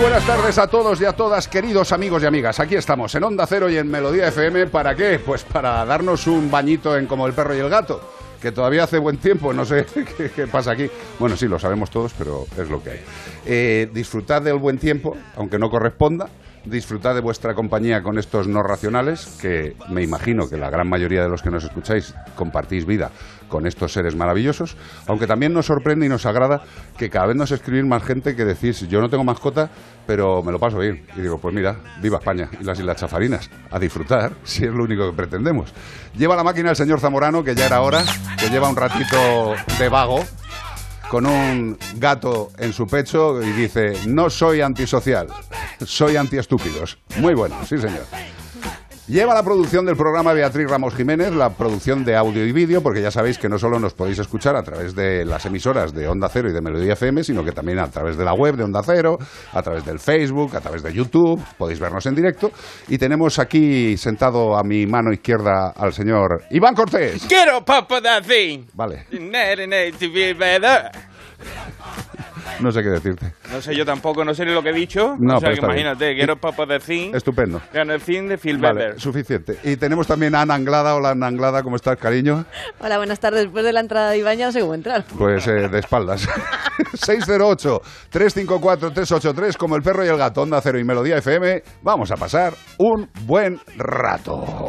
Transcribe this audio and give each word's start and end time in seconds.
Buenas 0.00 0.24
tardes 0.26 0.58
a 0.58 0.66
todos 0.68 1.00
y 1.00 1.04
a 1.04 1.12
todas, 1.12 1.48
queridos 1.48 1.92
amigos 1.92 2.22
y 2.22 2.26
amigas. 2.26 2.60
Aquí 2.60 2.76
estamos 2.76 3.14
en 3.14 3.24
Onda 3.24 3.46
Cero 3.46 3.68
y 3.68 3.76
en 3.76 3.90
Melodía 3.90 4.28
FM. 4.28 4.68
¿Para 4.68 4.94
qué? 4.94 5.18
Pues 5.18 5.42
para 5.42 5.84
darnos 5.84 6.26
un 6.26 6.50
bañito 6.50 6.96
en 6.96 7.06
Como 7.06 7.26
el 7.26 7.32
perro 7.32 7.54
y 7.54 7.58
el 7.58 7.68
gato. 7.68 8.00
Que 8.40 8.52
todavía 8.52 8.84
hace 8.84 8.98
buen 8.98 9.16
tiempo, 9.18 9.52
no 9.52 9.64
sé 9.64 9.84
qué, 10.16 10.30
qué 10.30 10.46
pasa 10.46 10.70
aquí. 10.72 10.88
Bueno, 11.18 11.36
sí, 11.36 11.48
lo 11.48 11.58
sabemos 11.58 11.90
todos, 11.90 12.12
pero 12.16 12.46
es 12.56 12.70
lo 12.70 12.82
que 12.82 12.90
hay. 12.90 13.00
Eh, 13.44 13.90
disfrutad 13.92 14.40
del 14.40 14.58
buen 14.58 14.78
tiempo, 14.78 15.16
aunque 15.36 15.58
no 15.58 15.68
corresponda. 15.68 16.28
Disfrutad 16.68 17.14
de 17.14 17.22
vuestra 17.22 17.54
compañía 17.54 18.02
con 18.02 18.18
estos 18.18 18.46
no 18.46 18.62
racionales, 18.62 19.38
que 19.40 19.74
me 19.88 20.02
imagino 20.02 20.50
que 20.50 20.58
la 20.58 20.68
gran 20.68 20.86
mayoría 20.86 21.22
de 21.22 21.28
los 21.30 21.40
que 21.40 21.50
nos 21.50 21.64
escucháis 21.64 22.14
compartís 22.36 22.84
vida 22.84 23.10
con 23.48 23.66
estos 23.66 23.94
seres 23.94 24.14
maravillosos, 24.14 24.76
aunque 25.06 25.26
también 25.26 25.54
nos 25.54 25.64
sorprende 25.64 26.04
y 26.04 26.10
nos 26.10 26.26
agrada 26.26 26.60
que 26.98 27.08
cada 27.08 27.28
vez 27.28 27.36
nos 27.36 27.50
escribís 27.52 27.86
más 27.86 28.02
gente 28.02 28.36
que 28.36 28.44
decís, 28.44 28.86
yo 28.86 29.00
no 29.00 29.08
tengo 29.08 29.24
mascota, 29.24 29.70
pero 30.06 30.42
me 30.42 30.52
lo 30.52 30.58
paso 30.58 30.78
bien. 30.78 31.06
Y 31.16 31.22
digo, 31.22 31.38
pues 31.38 31.54
mira, 31.54 31.76
viva 32.02 32.18
España 32.18 32.50
y 32.60 32.64
las 32.64 32.78
Islas 32.78 32.98
Chafarinas, 32.98 33.48
a 33.70 33.78
disfrutar, 33.78 34.32
si 34.44 34.64
es 34.64 34.70
lo 34.70 34.84
único 34.84 35.10
que 35.10 35.16
pretendemos. 35.16 35.72
Lleva 36.18 36.36
la 36.36 36.44
máquina 36.44 36.68
el 36.68 36.76
señor 36.76 37.00
Zamorano, 37.00 37.42
que 37.42 37.54
ya 37.54 37.64
era 37.64 37.80
hora, 37.80 38.04
que 38.38 38.50
lleva 38.50 38.68
un 38.68 38.76
ratito 38.76 39.54
de 39.78 39.88
vago, 39.88 40.22
con 41.10 41.26
un 41.26 41.78
gato 41.96 42.50
en 42.58 42.72
su 42.72 42.86
pecho 42.86 43.42
y 43.42 43.50
dice, 43.52 43.94
no 44.06 44.30
soy 44.30 44.60
antisocial, 44.60 45.28
soy 45.84 46.16
antiestúpidos. 46.16 46.98
Muy 47.18 47.34
bueno, 47.34 47.56
sí 47.66 47.78
señor. 47.78 48.04
Lleva 49.08 49.32
la 49.32 49.42
producción 49.42 49.86
del 49.86 49.96
programa 49.96 50.34
Beatriz 50.34 50.68
Ramos 50.68 50.94
Jiménez, 50.94 51.32
la 51.32 51.48
producción 51.48 52.04
de 52.04 52.14
audio 52.14 52.44
y 52.44 52.52
vídeo, 52.52 52.82
porque 52.82 53.00
ya 53.00 53.10
sabéis 53.10 53.38
que 53.38 53.48
no 53.48 53.58
solo 53.58 53.80
nos 53.80 53.94
podéis 53.94 54.18
escuchar 54.18 54.54
a 54.54 54.62
través 54.62 54.94
de 54.94 55.24
las 55.24 55.46
emisoras 55.46 55.94
de 55.94 56.06
Onda 56.06 56.28
Cero 56.28 56.50
y 56.50 56.52
de 56.52 56.60
Melodía 56.60 56.92
FM, 56.92 57.24
sino 57.24 57.42
que 57.42 57.52
también 57.52 57.78
a 57.78 57.88
través 57.88 58.18
de 58.18 58.24
la 58.26 58.34
web 58.34 58.56
de 58.56 58.64
Onda 58.64 58.82
Cero, 58.84 59.16
a 59.54 59.62
través 59.62 59.86
del 59.86 59.98
Facebook, 59.98 60.54
a 60.54 60.60
través 60.60 60.82
de 60.82 60.92
YouTube, 60.92 61.42
podéis 61.56 61.80
vernos 61.80 62.04
en 62.04 62.16
directo. 62.16 62.50
Y 62.88 62.98
tenemos 62.98 63.38
aquí 63.38 63.96
sentado 63.96 64.58
a 64.58 64.62
mi 64.62 64.86
mano 64.86 65.10
izquierda 65.10 65.70
al 65.74 65.94
señor 65.94 66.42
Iván 66.50 66.74
Cortés. 66.74 67.24
Quiero 67.26 67.64
papa 67.64 68.02
de 68.02 68.10
así. 68.10 68.66
Vale, 68.74 69.06
No 72.60 72.68
no 72.68 72.72
sé 72.72 72.82
qué 72.82 72.90
decirte. 72.90 73.32
sé 73.60 73.74
yo 73.74 73.84
tampoco, 73.84 74.24
no 74.24 74.34
sé 74.34 74.44
ni 74.44 74.52
lo 74.52 74.62
que 74.62 74.70
he 74.70 74.74
dicho. 74.74 75.16
No, 75.18 75.36
o 75.36 75.40
sea 75.40 75.48
pero 75.48 75.52
que 75.52 75.54
está 75.54 75.66
bien. 75.68 75.78
imagínate, 75.86 76.14
quiero 76.14 76.36
papa 76.36 76.66
de 76.66 76.80
zinc. 76.80 77.14
Estupendo. 77.14 77.60
Gano 77.72 77.94
el 77.94 78.00
zinc 78.00 78.28
de 78.28 78.36
Phil 78.36 78.58
Vale, 78.58 78.86
Better. 78.86 79.00
suficiente. 79.00 79.58
Y 79.64 79.76
tenemos 79.76 80.06
también 80.06 80.34
a 80.34 80.42
Ana 80.42 80.54
Anglada. 80.54 80.94
Hola 80.94 81.10
Ana 81.10 81.28
Anglada, 81.28 81.62
¿cómo 81.62 81.76
estás, 81.76 81.96
cariño? 81.96 82.44
Hola, 82.80 82.98
buenas 82.98 83.20
tardes. 83.20 83.44
Después 83.44 83.64
de 83.64 83.72
la 83.72 83.80
entrada 83.80 84.10
de 84.10 84.18
ya 84.36 84.46
no 84.46 84.52
sé 84.52 84.60
cómo 84.60 84.74
entrar. 84.74 85.04
Pues 85.16 85.46
eh, 85.46 85.68
de 85.68 85.78
espaldas. 85.78 86.28
608-354-383, 86.78 89.56
como 89.56 89.76
el 89.76 89.82
perro 89.82 90.04
y 90.04 90.08
el 90.08 90.16
gato, 90.16 90.42
Onda 90.42 90.60
Cero 90.60 90.78
y 90.78 90.84
Melodía 90.84 91.16
FM. 91.18 91.62
Vamos 91.82 92.10
a 92.10 92.16
pasar 92.16 92.54
un 92.78 93.08
buen 93.26 93.60
rato. 93.76 94.66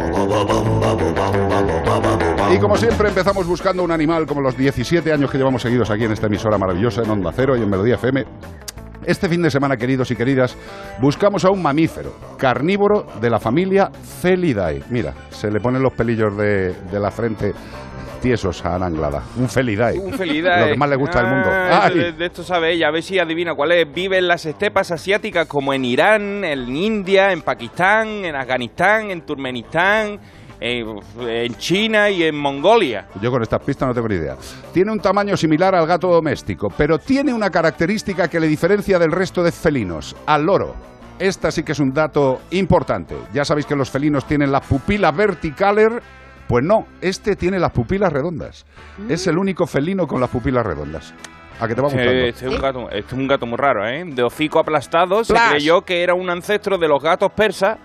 Y 2.52 2.58
como 2.60 2.78
siempre 2.78 3.10
empezamos 3.10 3.46
buscando 3.46 3.84
un 3.84 3.92
animal 3.92 4.26
como 4.26 4.42
los 4.42 4.58
17 4.58 5.12
años 5.12 5.30
que 5.30 5.38
llevamos 5.38 5.62
seguidos 5.62 5.92
aquí 5.92 6.06
en 6.06 6.14
esta 6.14 6.28
emisora 6.28 6.58
maravillosa 6.58 7.02
en 7.04 7.10
Onda 7.12 7.32
Cero 7.36 7.56
y 7.58 7.62
en 7.62 7.70
Melodía 7.70 7.79
FM. 7.86 8.26
Este 9.06 9.30
fin 9.30 9.42
de 9.42 9.50
semana, 9.50 9.78
queridos 9.78 10.12
y 10.12 10.16
queridas, 10.16 10.58
buscamos 11.00 11.46
a 11.46 11.50
un 11.50 11.62
mamífero 11.62 12.14
carnívoro 12.38 13.06
de 13.22 13.30
la 13.30 13.40
familia 13.40 13.90
Felidae. 14.22 14.84
Mira, 14.90 15.14
se 15.30 15.50
le 15.50 15.60
ponen 15.60 15.82
los 15.82 15.94
pelillos 15.94 16.36
de, 16.38 16.74
de 16.74 17.00
la 17.00 17.10
frente 17.10 17.54
tiesos 18.20 18.64
a 18.66 18.76
Ana 18.76 18.88
Anglada. 18.88 19.24
Un 19.38 19.50
Felidae. 19.50 19.98
Un 19.98 20.14
felicidad. 20.14 20.62
Lo 20.62 20.74
que 20.74 20.78
más 20.78 20.90
le 20.90 20.96
gusta 20.96 21.22
del 21.22 21.32
mundo. 21.32 21.50
Ah, 21.50 21.86
¡Ay! 21.86 21.98
De, 21.98 22.12
de 22.14 22.26
esto 22.26 22.44
sabe 22.44 22.74
ella, 22.74 22.90
a 22.90 22.92
ver 22.92 23.02
si 23.02 23.18
adivina 23.18 23.56
cuál 23.56 23.72
es. 23.72 23.92
Vive 23.92 24.18
en 24.18 24.28
las 24.28 24.46
estepas 24.46 24.92
asiáticas 24.92 25.48
como 25.48 25.74
en 25.74 25.86
Irán, 25.86 26.44
en 26.44 26.76
India, 26.76 27.32
en 27.32 27.42
Pakistán, 27.42 28.26
en 28.26 28.36
Afganistán, 28.36 29.12
en 29.12 29.22
Turkmenistán, 29.22 30.20
en, 30.60 30.88
en 31.22 31.56
China 31.56 32.10
y 32.10 32.24
en 32.24 32.36
Mongolia. 32.36 33.08
Yo 33.22 33.32
con 33.32 33.42
estas 33.42 33.62
pistas 33.64 33.88
no 33.88 33.94
tengo 33.94 34.08
ni 34.08 34.16
idea. 34.16 34.36
Tiene 34.74 34.92
un 34.92 35.00
tamaño 35.00 35.36
similar 35.38 35.76
al 35.76 35.88
gato 35.88 36.08
doméstico, 36.10 36.68
pero 36.78 36.98
tiene 37.00 37.34
una 37.34 37.50
característica 37.50 38.28
que 38.28 38.40
le 38.40 38.48
diferencia 38.48 39.00
del 39.00 39.12
resto 39.12 39.44
de 39.44 39.52
felinos, 39.52 40.16
al 40.26 40.44
loro. 40.46 40.76
Esta 41.18 41.52
sí 41.52 41.64
que 41.64 41.74
es 41.74 41.80
un 41.80 41.92
dato 41.92 42.40
importante. 42.52 43.16
Ya 43.34 43.44
sabéis 43.44 43.66
que 43.66 43.76
los 43.76 43.90
felinos 43.90 44.26
tienen 44.26 44.52
las 44.52 44.66
pupilas 44.66 45.16
verticales. 45.16 45.90
Pues 46.48 46.64
no, 46.66 46.88
este 47.02 47.36
tiene 47.36 47.60
las 47.60 47.72
pupilas 47.72 48.12
redondas. 48.12 48.66
Es 49.08 49.28
el 49.28 49.38
único 49.38 49.68
felino 49.68 50.08
con 50.08 50.20
las 50.20 50.30
pupilas 50.30 50.66
redondas. 50.66 51.14
¿A 51.60 51.68
que 51.68 51.76
te 51.76 51.82
va 51.82 51.90
gustando? 51.90 52.10
Eh, 52.12 52.30
Este 52.30 52.48
es, 52.48 52.54
un 52.56 52.60
gato, 52.62 52.90
este 52.90 52.98
es 53.00 53.14
un 53.14 53.28
gato 53.28 53.46
muy 53.46 53.58
raro, 53.58 53.86
¿eh? 53.86 54.04
De 54.06 54.24
hocico 54.24 54.60
aplastado, 54.60 55.24
se 55.26 55.34
Plas. 55.34 55.52
creyó 55.52 55.82
que 55.82 56.02
era 56.02 56.14
un 56.16 56.30
ancestro 56.30 56.78
de 56.78 56.88
los 56.88 57.04
gatos 57.04 57.32
persas, 57.34 57.78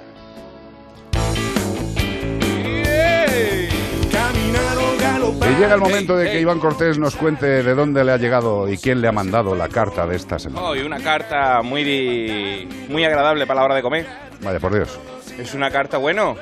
Llega 5.60 5.76
el 5.76 5.82
momento 5.82 6.16
de 6.18 6.32
que 6.32 6.40
Iván 6.40 6.60
Cortés 6.60 6.98
nos 6.98 7.16
cuente 7.16 7.64
de 7.64 7.76
dónde 7.76 8.04
le 8.04 8.12
ha 8.12 8.18
llegado 8.18 8.70
y 8.70 8.78
quién 8.78 9.02
le 9.02 9.08
ha 9.08 9.12
mandado 9.12 9.56
la 9.56 9.70
carta 9.70 10.06
de 10.06 10.16
esta 10.16 10.40
semana. 10.40 10.68
Hoy 10.68 10.82
una 10.82 11.00
carta 11.00 11.62
muy, 11.62 12.68
muy 12.90 13.04
agradable 13.04 13.48
para 13.48 13.62
la 13.62 13.66
hora 13.66 13.76
de 13.76 13.82
comer. 13.82 14.06
Vaya, 14.42 14.60
por 14.60 14.74
Dios. 14.74 15.00
Es 15.38 15.54
una 15.54 15.72
carta, 15.72 15.98
bueno, 15.98 16.36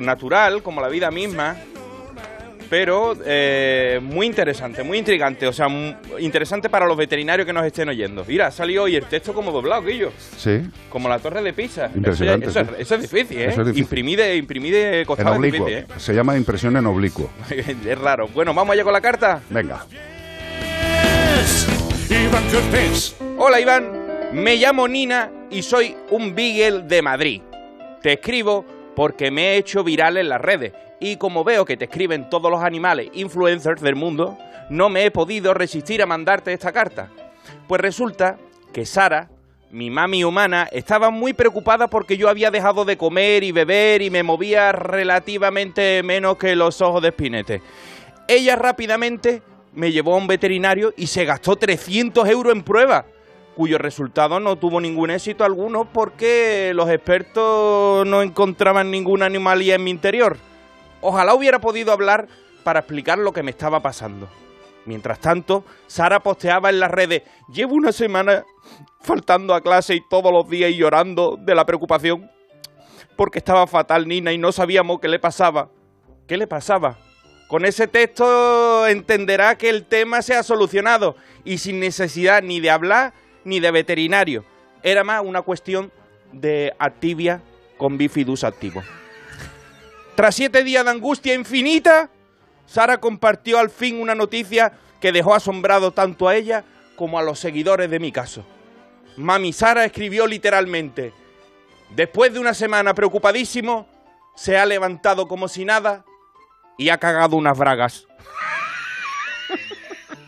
natural, 0.00 0.62
como 0.62 0.80
la 0.80 0.88
vida 0.88 1.10
misma, 1.10 1.56
pero 2.70 3.16
eh, 3.26 3.98
muy 4.00 4.26
interesante, 4.26 4.84
muy 4.84 4.98
intrigante, 4.98 5.46
o 5.48 5.52
sea, 5.52 5.66
interesante 6.20 6.70
para 6.70 6.86
los 6.86 6.96
veterinarios 6.96 7.44
que 7.44 7.52
nos 7.52 7.66
estén 7.66 7.88
oyendo. 7.88 8.24
Mira, 8.26 8.46
ha 8.46 8.50
salido 8.52 8.84
hoy 8.84 8.94
el 8.94 9.04
texto 9.06 9.34
como 9.34 9.50
doblado, 9.50 9.82
Guillo, 9.82 10.12
Sí, 10.36 10.60
como 10.88 11.08
la 11.08 11.18
torre 11.18 11.42
de 11.42 11.52
Pisa. 11.52 11.86
Eso, 11.86 11.96
Impresionante, 11.96 12.46
eso, 12.46 12.60
sí. 12.64 12.70
es, 12.74 12.80
eso 12.80 12.94
es 12.94 13.02
difícil, 13.02 13.38
¿eh? 13.38 13.46
Eso 13.46 13.60
es 13.62 13.66
difícil. 13.66 13.82
Imprimir 13.82 14.18
de, 14.20 14.36
imprimir 14.36 14.72
de 14.72 15.00
en 15.00 15.04
costado 15.06 15.32
es 15.32 15.38
oblicuo. 15.38 15.66
difícil, 15.66 16.00
Se 16.00 16.14
llama 16.14 16.36
impresión 16.36 16.76
en 16.76 16.86
oblicuo. 16.86 17.28
¿eh? 17.50 17.74
es 17.86 17.98
raro. 17.98 18.28
Bueno, 18.28 18.54
vamos 18.54 18.72
allá 18.72 18.84
con 18.84 18.92
la 18.92 19.00
carta. 19.00 19.42
Venga. 19.50 19.84
Iván 22.08 22.44
Cortés. 22.50 23.16
Hola 23.36 23.60
Iván, 23.60 24.30
me 24.32 24.56
llamo 24.56 24.86
Nina 24.86 25.30
y 25.50 25.62
soy 25.62 25.96
un 26.10 26.34
Beagle 26.36 26.82
de 26.82 27.02
Madrid. 27.02 27.42
Te 28.02 28.12
escribo 28.14 28.64
porque 29.00 29.30
me 29.30 29.54
he 29.54 29.56
hecho 29.56 29.82
viral 29.82 30.18
en 30.18 30.28
las 30.28 30.42
redes 30.42 30.74
y 31.00 31.16
como 31.16 31.42
veo 31.42 31.64
que 31.64 31.78
te 31.78 31.86
escriben 31.86 32.28
todos 32.28 32.50
los 32.50 32.62
animales 32.62 33.08
influencers 33.14 33.80
del 33.80 33.96
mundo, 33.96 34.36
no 34.68 34.90
me 34.90 35.06
he 35.06 35.10
podido 35.10 35.54
resistir 35.54 36.02
a 36.02 36.06
mandarte 36.06 36.52
esta 36.52 36.70
carta. 36.70 37.08
Pues 37.66 37.80
resulta 37.80 38.36
que 38.74 38.84
Sara, 38.84 39.30
mi 39.70 39.88
mami 39.88 40.22
humana, 40.22 40.68
estaba 40.70 41.08
muy 41.08 41.32
preocupada 41.32 41.88
porque 41.88 42.18
yo 42.18 42.28
había 42.28 42.50
dejado 42.50 42.84
de 42.84 42.98
comer 42.98 43.42
y 43.42 43.52
beber 43.52 44.02
y 44.02 44.10
me 44.10 44.22
movía 44.22 44.70
relativamente 44.72 46.02
menos 46.02 46.36
que 46.36 46.54
los 46.54 46.82
ojos 46.82 47.00
de 47.00 47.08
espinete. 47.08 47.62
Ella 48.28 48.54
rápidamente 48.54 49.40
me 49.72 49.92
llevó 49.92 50.12
a 50.12 50.18
un 50.18 50.26
veterinario 50.26 50.92
y 50.94 51.06
se 51.06 51.24
gastó 51.24 51.56
300 51.56 52.28
euros 52.28 52.52
en 52.52 52.62
pruebas, 52.62 53.06
cuyo 53.56 53.78
resultado 53.78 54.40
no 54.40 54.56
tuvo 54.56 54.80
ningún 54.80 55.10
éxito 55.10 55.44
alguno 55.44 55.84
porque 55.84 56.72
los 56.74 56.88
expertos 56.90 58.06
no 58.06 58.22
encontraban 58.22 58.90
ninguna 58.90 59.26
anomalía 59.26 59.74
en 59.74 59.84
mi 59.84 59.90
interior. 59.90 60.38
Ojalá 61.00 61.34
hubiera 61.34 61.60
podido 61.60 61.92
hablar 61.92 62.28
para 62.64 62.80
explicar 62.80 63.18
lo 63.18 63.32
que 63.32 63.42
me 63.42 63.50
estaba 63.50 63.80
pasando. 63.80 64.28
Mientras 64.86 65.20
tanto, 65.20 65.64
Sara 65.86 66.20
posteaba 66.20 66.70
en 66.70 66.80
las 66.80 66.90
redes, 66.90 67.22
llevo 67.52 67.74
una 67.74 67.92
semana 67.92 68.44
faltando 69.00 69.54
a 69.54 69.60
clase 69.60 69.94
y 69.94 70.08
todos 70.08 70.32
los 70.32 70.48
días 70.48 70.70
y 70.70 70.76
llorando 70.76 71.36
de 71.38 71.54
la 71.54 71.66
preocupación 71.66 72.30
porque 73.20 73.38
estaba 73.38 73.66
fatal 73.66 74.08
Nina 74.08 74.32
y 74.32 74.38
no 74.38 74.50
sabíamos 74.50 74.98
qué 74.98 75.06
le 75.06 75.18
pasaba. 75.18 75.68
¿Qué 76.26 76.38
le 76.38 76.46
pasaba? 76.46 76.96
Con 77.48 77.66
ese 77.66 77.86
texto 77.86 78.86
entenderá 78.86 79.58
que 79.58 79.68
el 79.68 79.84
tema 79.84 80.22
se 80.22 80.34
ha 80.34 80.42
solucionado 80.42 81.16
y 81.44 81.58
sin 81.58 81.80
necesidad 81.80 82.42
ni 82.42 82.60
de 82.60 82.70
hablar 82.70 83.12
ni 83.44 83.60
de 83.60 83.70
veterinario. 83.70 84.44
Era 84.82 85.04
más 85.04 85.22
una 85.24 85.42
cuestión 85.42 85.92
de 86.32 86.74
activia 86.78 87.42
con 87.76 87.98
bifidus 87.98 88.44
activo. 88.44 88.82
Tras 90.14 90.34
siete 90.34 90.62
días 90.64 90.84
de 90.84 90.90
angustia 90.90 91.34
infinita, 91.34 92.10
Sara 92.66 92.98
compartió 92.98 93.58
al 93.58 93.70
fin 93.70 94.00
una 94.00 94.14
noticia 94.14 94.72
que 95.00 95.12
dejó 95.12 95.34
asombrado 95.34 95.92
tanto 95.92 96.28
a 96.28 96.36
ella 96.36 96.64
como 96.96 97.18
a 97.18 97.22
los 97.22 97.38
seguidores 97.38 97.90
de 97.90 97.98
mi 97.98 98.12
caso. 98.12 98.44
Mami 99.16 99.52
Sara 99.52 99.84
escribió 99.84 100.26
literalmente, 100.26 101.12
después 101.96 102.32
de 102.32 102.38
una 102.38 102.54
semana 102.54 102.94
preocupadísimo, 102.94 103.88
se 104.36 104.58
ha 104.58 104.66
levantado 104.66 105.26
como 105.26 105.48
si 105.48 105.64
nada 105.64 106.04
y 106.78 106.90
ha 106.90 106.98
cagado 106.98 107.36
unas 107.36 107.58
bragas. 107.58 108.06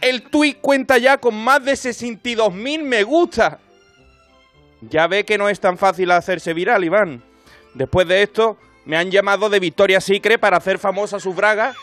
El 0.03 0.23
tuit 0.23 0.59
cuenta 0.61 0.99
ya 0.99 1.19
con 1.19 1.37
más 1.37 1.65
de 1.65 1.73
62.000 1.73 2.83
me 2.83 3.05
gusta. 3.05 3.61
Ya 4.81 5.07
ve 5.07 5.25
que 5.25 5.39
no 5.39 5.49
es 5.49 5.61
tan 5.61 5.79
fácil 5.79 6.11
hacerse 6.11 6.53
viral, 6.53 6.83
Iván. 6.83 7.23
Después 7.75 8.09
de 8.09 8.25
esto, 8.25 8.59
me 8.85 8.97
han 8.97 9.13
llamado 9.13 9.49
de 9.49 9.61
Victoria 9.61 10.01
Secret 10.01 10.41
para 10.41 10.57
hacer 10.57 10.79
famosa 10.79 11.21
sus 11.21 11.37
bragas. 11.37 11.77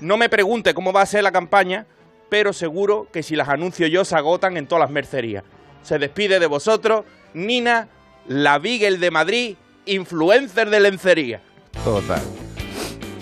No 0.00 0.16
me 0.16 0.28
pregunte 0.28 0.74
cómo 0.74 0.92
va 0.92 1.02
a 1.02 1.06
ser 1.06 1.22
la 1.22 1.30
campaña, 1.30 1.86
pero 2.28 2.52
seguro 2.52 3.06
que 3.12 3.22
si 3.22 3.36
las 3.36 3.48
anuncio 3.48 3.86
yo 3.86 4.04
se 4.04 4.16
agotan 4.16 4.56
en 4.56 4.66
todas 4.66 4.82
las 4.82 4.90
mercerías. 4.90 5.44
Se 5.82 6.00
despide 6.00 6.40
de 6.40 6.46
vosotros, 6.46 7.04
Nina, 7.34 7.88
la 8.26 8.58
Beagle 8.58 8.98
de 8.98 9.10
Madrid, 9.12 9.56
influencer 9.86 10.70
de 10.70 10.80
lencería. 10.80 11.40
Total. 11.84 12.20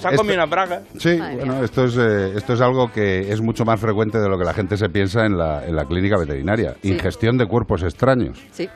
Se 0.02 0.08
Esto- 0.08 0.16
comido 0.22 0.36
unas 0.36 0.50
bragas. 0.50 0.82
Sí, 0.98 1.16
Madre 1.18 1.36
bueno, 1.36 1.54
mía. 1.54 1.64
esto 1.64 1.84
es, 1.84 1.96
eh, 1.96 2.32
esto 2.36 2.52
es 2.54 2.60
algo 2.60 2.88
que 2.92 3.20
es 3.20 3.40
mucho 3.40 3.64
más 3.64 3.80
frecuente 3.80 4.18
de 4.18 4.28
lo 4.28 4.36
que 4.38 4.44
la 4.44 4.52
gente 4.54 4.76
se 4.76 4.88
piensa 4.88 5.24
en 5.24 5.36
la, 5.38 5.64
en 5.66 5.74
la 5.76 5.84
clínica 5.84 6.16
veterinaria. 6.18 6.74
Sí. 6.82 6.92
Ingestión 6.92 7.36
de 7.38 7.46
cuerpos 7.46 7.82
extraños. 7.82 8.42
Sí. 8.50 8.68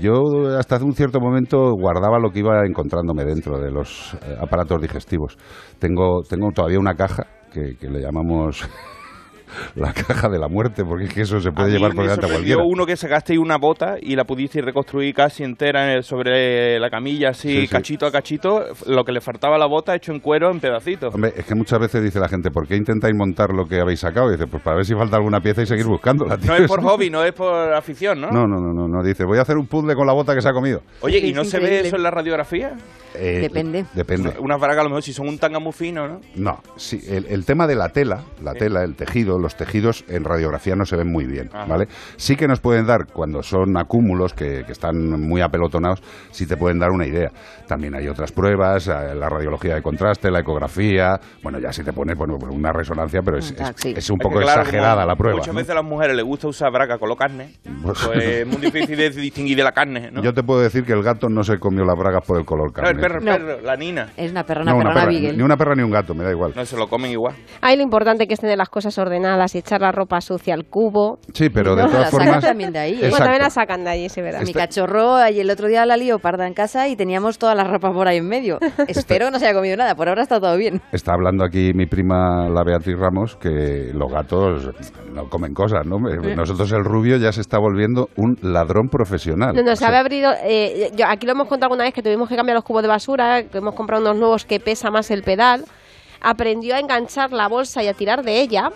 Yo 0.00 0.12
hasta 0.58 0.76
hace 0.76 0.84
un 0.84 0.94
cierto 0.94 1.18
momento 1.20 1.72
guardaba 1.72 2.18
lo 2.20 2.30
que 2.30 2.38
iba 2.38 2.64
encontrándome 2.64 3.24
dentro 3.24 3.58
de 3.58 3.70
los 3.70 4.14
eh, 4.22 4.36
aparatos 4.40 4.80
digestivos. 4.80 5.36
Tengo, 5.78 6.22
tengo 6.28 6.50
todavía 6.54 6.78
una 6.78 6.94
caja 6.94 7.26
que, 7.52 7.76
que 7.80 7.88
le 7.88 8.00
llamamos 8.00 8.64
la 9.74 9.92
caja 9.92 10.28
de 10.28 10.38
la 10.38 10.48
muerte, 10.48 10.84
porque 10.84 11.04
es 11.04 11.14
que 11.14 11.20
eso 11.22 11.40
se 11.40 11.50
puede 11.52 11.70
A 11.70 11.72
llevar 11.72 11.94
por 11.94 12.04
delante 12.04 12.26
a 12.26 12.28
cualquiera. 12.28 12.62
uno 12.64 12.86
que 12.86 12.96
sacasteis 12.96 13.38
una 13.38 13.56
bota 13.58 13.96
y 14.00 14.16
la 14.16 14.24
pudisteis 14.24 14.64
reconstruir 14.64 15.14
casi 15.14 15.44
entera 15.44 16.02
sobre 16.02 16.78
la 16.78 16.90
camilla, 16.90 17.30
así, 17.30 17.48
Sí, 17.52 17.60
sí. 17.62 17.68
cachito 17.68 18.06
a 18.06 18.12
cachito. 18.12 18.64
Lo 18.86 19.04
que 19.04 19.12
le 19.12 19.20
faltaba 19.20 19.56
a 19.56 19.58
la 19.58 19.66
bota 19.66 19.94
hecho 19.94 20.12
en 20.12 20.20
cuero 20.20 20.50
en 20.50 20.60
pedacitos. 20.60 21.14
Hombre, 21.14 21.32
es 21.36 21.44
que 21.44 21.54
muchas 21.54 21.78
veces 21.80 22.02
dice 22.02 22.18
la 22.20 22.28
gente, 22.28 22.50
¿por 22.50 22.66
qué 22.66 22.76
intentáis 22.76 23.14
montar 23.14 23.50
lo 23.52 23.66
que 23.66 23.80
habéis 23.80 24.00
sacado? 24.00 24.28
Y 24.28 24.32
dice, 24.32 24.46
pues 24.46 24.62
para 24.62 24.76
ver 24.76 24.84
si 24.86 24.94
falta 24.94 25.16
alguna 25.16 25.40
pieza 25.40 25.62
y 25.62 25.66
seguir 25.66 25.86
buscándola. 25.86 26.36
tío. 26.38 26.46
No 26.50 26.56
es 26.56 26.66
por 26.68 26.82
hobby, 26.84 27.10
no 27.10 27.24
es 27.24 27.32
por 27.32 27.72
afición, 27.74 28.20
¿no? 28.20 28.30
No, 28.30 28.46
no, 28.46 28.60
no, 28.60 28.72
no, 28.72 28.88
no, 28.88 29.02
dice, 29.02 29.24
voy 29.24 29.38
a 29.38 29.42
hacer 29.42 29.56
un 29.56 29.66
puzzle 29.66 29.94
con 29.94 30.06
la 30.06 30.12
bota 30.12 30.34
que 30.34 30.40
se 30.42 30.48
ha 30.48 30.52
comido. 30.52 30.82
Oye, 31.00 31.18
¿y 31.18 31.32
no 31.32 31.44
se 31.44 31.58
ve 31.58 31.80
eso 31.80 31.96
en 31.96 32.02
la 32.02 32.10
radiografía? 32.10 32.72
Eh, 33.14 33.40
Depende. 33.42 33.84
Depende. 33.92 34.34
Unas 34.38 34.58
bragas 34.58 34.80
a 34.80 34.84
lo 34.84 34.88
mejor 34.88 35.02
si 35.02 35.12
son 35.12 35.28
un 35.28 35.38
tanga 35.38 35.58
muy 35.58 35.72
fino, 35.72 36.08
¿no? 36.08 36.20
No, 36.34 36.60
sí, 36.76 36.98
el, 37.08 37.26
el 37.26 37.44
tema 37.44 37.66
de 37.66 37.74
la 37.74 37.90
tela, 37.90 38.22
la 38.42 38.52
Sí. 38.52 38.58
tela, 38.60 38.82
el 38.84 38.94
tejido, 38.94 39.38
los 39.42 39.56
tejidos 39.56 40.04
en 40.08 40.24
radiografía 40.24 40.74
no 40.76 40.84
se 40.86 40.96
ven 40.96 41.10
muy 41.12 41.26
bien, 41.26 41.50
Ajá. 41.52 41.66
¿vale? 41.66 41.88
Sí 42.16 42.36
que 42.36 42.48
nos 42.48 42.60
pueden 42.60 42.86
dar, 42.86 43.06
cuando 43.12 43.42
son 43.42 43.76
acúmulos 43.76 44.32
que, 44.32 44.62
que 44.64 44.72
están 44.72 44.96
muy 45.20 45.40
apelotonados, 45.42 46.02
sí 46.30 46.46
te 46.46 46.56
pueden 46.56 46.78
dar 46.78 46.90
una 46.90 47.06
idea. 47.06 47.30
También 47.66 47.94
hay 47.94 48.08
otras 48.08 48.32
pruebas, 48.32 48.86
eh, 48.88 49.14
la 49.14 49.28
radiología 49.28 49.74
de 49.74 49.82
contraste, 49.82 50.30
la 50.30 50.40
ecografía, 50.40 51.18
bueno, 51.42 51.58
ya 51.58 51.72
si 51.72 51.82
te 51.82 51.92
pones 51.92 52.16
bueno, 52.16 52.36
pues 52.38 52.52
una 52.54 52.72
resonancia, 52.72 53.20
pero 53.24 53.38
es, 53.38 53.54
Ah, 53.60 53.70
es- 53.70 53.74
sí. 53.76 53.94
es 53.96 54.08
un 54.10 54.18
Es 54.20 54.22
poco 54.22 54.38
que, 54.38 54.44
claro, 54.44 54.60
exagerada 54.62 55.04
la 55.04 55.16
prueba. 55.16 55.36
Muchas 55.38 55.52
¿no? 55.54 55.58
veces 55.58 55.70
a 55.70 55.74
las 55.74 55.84
mujeres 55.84 56.16
les 56.16 56.24
gusta 56.24 56.48
usar 56.48 56.70
braga 56.72 56.98
con 56.98 57.08
lo 57.08 57.16
carne, 57.16 57.54
Pues- 57.82 57.98
pues 58.04 58.24
es 58.24 58.46
muy 58.46 58.58
difícil 58.60 58.96
de 58.96 59.10
distinguir 59.10 59.56
de 59.56 59.64
la 59.64 59.72
carne, 59.72 60.10
¿no? 60.12 60.22
Yo 60.22 60.32
te 60.32 60.42
puedo 60.42 60.60
decir 60.60 60.84
que 60.84 60.92
el 60.92 61.02
gato 61.02 61.28
no 61.28 61.42
se 61.44 61.58
comió 61.58 61.84
las 61.84 61.98
bragas 61.98 62.24
por 62.26 62.38
el 62.38 62.44
color 62.44 62.72
No, 62.76 62.88
el 62.88 62.96
carne. 62.96 63.00
perro, 63.00 63.18
el 63.18 63.24
No. 63.24 63.32
perro, 63.32 63.60
la 63.62 63.76
nina. 63.76 64.08
Es 64.16 64.30
una 64.30 64.44
perra, 64.44 64.62
una 64.62 64.72
No, 64.72 64.78
perra, 64.78 64.90
una 64.92 65.00
perra, 65.00 65.12
ni 65.32 65.42
una 65.42 65.56
perra 65.56 65.74
ni 65.74 65.82
un 65.82 65.90
gato, 65.90 66.14
me 66.14 66.24
da 66.24 66.30
igual. 66.30 66.52
No, 66.54 66.64
se 66.64 66.76
lo 66.76 66.88
comen 66.88 67.10
igual. 67.10 67.34
Ahí 67.60 67.76
lo 67.76 67.82
importante 67.82 68.26
que 68.28 68.34
es 68.34 68.40
tener 68.40 68.56
las 68.58 68.68
cosas 68.68 68.96
ordenadas 68.98 69.31
y 69.54 69.58
echar 69.58 69.80
la 69.80 69.92
ropa 69.92 70.20
sucia 70.20 70.54
al 70.54 70.64
cubo. 70.64 71.18
Sí, 71.32 71.48
pero 71.50 71.74
de 71.74 71.82
No, 71.82 71.88
todas 71.90 72.04
la 72.04 72.10
sacan 72.10 72.26
formas... 72.26 72.44
también 72.44 72.72
de 72.72 72.78
ahí, 72.78 72.94
¿eh? 72.94 73.08
Bueno, 73.10 73.16
también 73.18 73.42
la 73.42 73.50
sacan 73.50 73.84
de 73.84 73.90
allí, 73.90 74.08
sí, 74.08 74.20
¿verdad? 74.20 74.40
Mi 74.40 74.46
Este- 74.50 74.58
cachorro, 74.58 75.14
ahí 75.16 75.40
el 75.40 75.50
otro 75.50 75.68
día 75.68 75.84
la 75.86 75.96
lío 75.96 76.18
parda 76.18 76.46
en 76.46 76.54
casa 76.54 76.88
y 76.88 76.96
teníamos 76.96 77.38
toda 77.38 77.54
la 77.54 77.64
ropa 77.64 77.92
por 77.92 78.08
ahí 78.08 78.18
en 78.18 78.28
medio. 78.28 78.58
Espero 78.88 79.26
que 79.26 79.32
no 79.32 79.38
se 79.38 79.46
haya 79.46 79.54
comido 79.54 79.76
nada, 79.76 79.94
por 79.94 80.08
ahora 80.08 80.22
está 80.22 80.40
todo 80.40 80.56
bien. 80.56 80.80
Está 80.92 81.12
hablando 81.14 81.44
aquí 81.44 81.72
mi 81.74 81.86
prima, 81.86 82.48
la 82.48 82.62
Beatriz 82.64 82.96
Ramos, 82.98 83.36
que 83.36 83.90
los 83.94 84.10
gatos 84.12 84.70
no 85.14 85.28
comen 85.28 85.54
cosas, 85.54 85.86
¿no? 85.86 85.96
Nosotros 85.98 86.70
el 86.72 86.84
rubio 86.84 87.16
ya 87.16 87.32
se 87.32 87.40
está 87.40 87.58
volviendo 87.58 88.08
un 88.16 88.36
ladrón 88.42 88.88
profesional. 88.88 89.54
No, 89.54 89.62
no, 89.62 89.72
O 89.72 89.74
se 89.74 89.80
sea, 89.80 89.88
había 89.88 90.00
abrido. 90.00 90.32
eh, 90.44 90.90
yo, 90.96 91.06
aquí 91.08 91.26
lo 91.26 91.32
hemos 91.32 91.48
contado 91.48 91.66
alguna 91.72 91.84
vez 91.84 91.94
que 91.94 92.02
tuvimos 92.02 92.28
que 92.28 92.36
cambiar 92.36 92.54
los 92.56 92.64
cubos 92.64 92.82
de 92.82 92.88
basura, 92.88 93.42
que 93.44 93.58
hemos 93.58 93.74
comprado 93.74 94.02
unos 94.02 94.16
nuevos 94.16 94.44
que 94.44 94.60
pesa 94.60 94.90
más 94.90 95.10
el 95.10 95.22
pedal. 95.22 95.64
Aprendió 96.20 96.76
a 96.76 96.78
enganchar 96.78 97.32
la 97.32 97.48
bolsa 97.48 97.82
y 97.82 97.88
a 97.88 97.94
tirar 97.94 98.22
de 98.22 98.40
ella. 98.40 98.70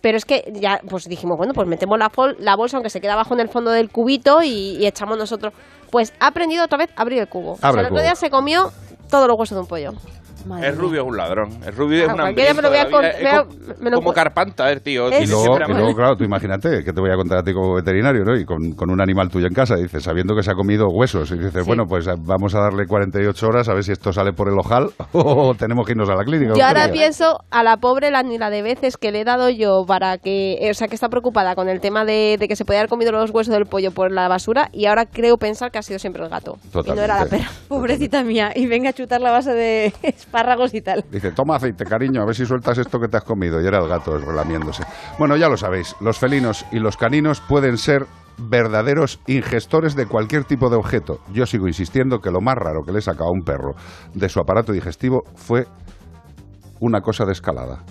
Pero 0.00 0.16
es 0.16 0.24
que 0.24 0.52
ya, 0.54 0.80
pues 0.88 1.04
dijimos, 1.04 1.36
bueno, 1.36 1.52
pues 1.54 1.66
metemos 1.66 1.98
la, 1.98 2.10
la 2.38 2.56
bolsa, 2.56 2.76
aunque 2.76 2.90
se 2.90 3.00
queda 3.00 3.14
abajo 3.14 3.34
en 3.34 3.40
el 3.40 3.48
fondo 3.48 3.70
del 3.70 3.90
cubito, 3.90 4.42
y, 4.42 4.76
y 4.78 4.86
echamos 4.86 5.18
nosotros. 5.18 5.52
Pues 5.90 6.12
ha 6.20 6.28
aprendido 6.28 6.64
otra 6.64 6.78
vez 6.78 6.90
a 6.96 7.02
abrir 7.02 7.20
el 7.20 7.28
cubo. 7.28 7.52
O 7.52 7.56
sea, 7.56 7.68
Abre 7.68 7.80
el 7.82 7.86
el 7.86 7.92
otro 7.92 8.02
día 8.02 8.14
se 8.14 8.30
comió 8.30 8.70
todos 9.10 9.28
los 9.28 9.38
huesos 9.38 9.56
de 9.56 9.62
un 9.62 9.66
pollo. 9.68 9.92
Madre 10.46 10.68
El 10.68 10.72
mía. 10.74 10.82
rubio 10.82 11.00
es 11.02 11.06
un 11.08 11.16
ladrón. 11.16 11.48
El 11.66 11.74
rubio 11.76 12.02
es 12.04 12.08
Ah, 12.08 12.12
un 12.12 12.20
cualquiera 12.20 12.54
me 12.54 12.62
lo 12.62 12.68
voy 12.68 12.78
a 12.78 12.82
hambriento 12.82 12.96
con- 12.96 13.22
me 13.22 13.28
Es 13.30 13.34
lo- 13.76 13.82
me 13.84 13.90
lo 13.90 13.96
como 13.98 14.12
Carpanta, 14.12 14.70
el 14.70 14.80
tío. 14.82 15.08
Es- 15.08 15.28
Y 15.28 15.32
luego, 15.32 15.56
y 15.90 15.94
claro, 15.94 16.16
tú 16.16 16.24
imagínate 16.24 16.84
que 16.84 16.92
te 16.92 17.00
voy 17.00 17.10
a 17.10 17.16
contar 17.16 17.38
a 17.38 17.42
ti 17.42 17.52
como 17.52 17.74
veterinario, 17.74 18.24
¿no? 18.24 18.36
Y 18.36 18.44
con, 18.44 18.72
con 18.72 18.90
un 18.90 19.00
animal 19.00 19.28
tuyo 19.28 19.46
en 19.46 19.54
casa, 19.54 19.76
dices, 19.76 20.02
sabiendo 20.04 20.34
que 20.36 20.42
se 20.42 20.50
ha 20.50 20.54
comido 20.54 20.86
huesos, 20.88 21.30
y 21.32 21.38
dices, 21.38 21.52
Sí. 21.64 21.66
bueno, 21.66 21.84
pues 21.88 22.06
vamos 22.18 22.54
a 22.54 22.60
darle 22.60 22.86
48 22.86 23.46
horas 23.48 23.68
a 23.68 23.74
ver 23.74 23.82
si 23.84 23.92
esto 23.92 24.12
sale 24.12 24.32
por 24.32 24.48
el 24.48 24.58
ojal 24.58 24.90
o 25.12 25.54
tenemos 25.54 25.84
que 25.86 25.92
irnos 25.92 26.08
a 26.10 26.14
la 26.14 26.24
clínica. 26.24 26.52
Yo 26.56 26.64
ahora 26.64 26.90
pienso 26.92 27.38
a 27.50 27.62
la 27.62 27.78
pobre 27.78 28.10
la 28.10 28.22
la 28.26 28.50
de 28.50 28.60
veces 28.62 28.96
que 28.96 29.12
le 29.12 29.20
he 29.20 29.24
dado 29.24 29.48
yo 29.50 29.84
para 29.86 30.18
que, 30.18 30.58
o 30.70 30.74
sea, 30.74 30.88
que 30.88 30.94
está 30.94 31.08
preocupada 31.08 31.54
con 31.54 31.68
el 31.68 31.80
tema 31.80 32.04
de, 32.04 32.36
de 32.38 32.48
que 32.48 32.56
se 32.56 32.64
podía 32.64 32.80
haber 32.80 32.90
comido 32.90 33.12
los 33.12 33.30
huesos 33.30 33.52
del 33.54 33.66
pollo 33.66 33.92
por 33.92 34.10
la 34.12 34.26
basura 34.28 34.68
y 34.72 34.86
ahora 34.86 35.06
creo 35.06 35.36
pensar 35.38 35.70
que 35.70 35.78
ha 35.78 35.82
sido 35.82 35.98
siempre 35.98 36.22
el 36.22 36.28
gato. 36.28 36.58
Y 36.84 36.90
no 36.90 36.94
era 37.02 37.14
la 37.18 37.24
Totalmente. 37.24 37.36
perra. 37.38 37.50
Pobrecita 37.68 38.22
mía, 38.24 38.52
y 38.54 38.66
venga 38.66 38.90
a 38.90 38.92
chutar 38.92 39.20
la 39.20 39.30
base 39.30 39.52
de 39.54 39.92
espárragos 40.36 40.74
y 40.74 40.82
tal. 40.82 41.04
Dice, 41.10 41.32
toma 41.32 41.56
aceite, 41.56 41.84
cariño, 41.84 42.20
a 42.22 42.24
ver 42.26 42.34
si 42.34 42.44
sueltas 42.44 42.76
esto 42.78 43.00
que 43.00 43.08
te 43.08 43.16
has 43.16 43.24
comido. 43.24 43.60
Y 43.62 43.66
era 43.66 43.78
el 43.78 43.88
gato 43.88 44.18
relamiéndose. 44.18 44.84
Bueno, 45.18 45.36
ya 45.36 45.48
lo 45.48 45.56
sabéis, 45.56 45.96
los 46.00 46.18
felinos 46.18 46.64
y 46.72 46.78
los 46.78 46.96
caninos 46.96 47.40
pueden 47.40 47.78
ser 47.78 48.06
verdaderos 48.38 49.18
ingestores 49.26 49.94
de 49.96 50.06
cualquier 50.06 50.44
tipo 50.44 50.68
de 50.68 50.76
objeto. 50.76 51.20
Yo 51.32 51.46
sigo 51.46 51.68
insistiendo 51.68 52.20
que 52.20 52.30
lo 52.30 52.40
más 52.42 52.56
raro 52.56 52.84
que 52.84 52.92
le 52.92 52.98
he 52.98 53.02
sacado 53.02 53.30
a 53.30 53.32
un 53.32 53.42
perro 53.42 53.74
de 54.12 54.28
su 54.28 54.40
aparato 54.40 54.72
digestivo 54.72 55.24
fue 55.36 55.66
una 56.80 57.00
cosa 57.00 57.24
de 57.24 57.32
escalada. 57.32 57.82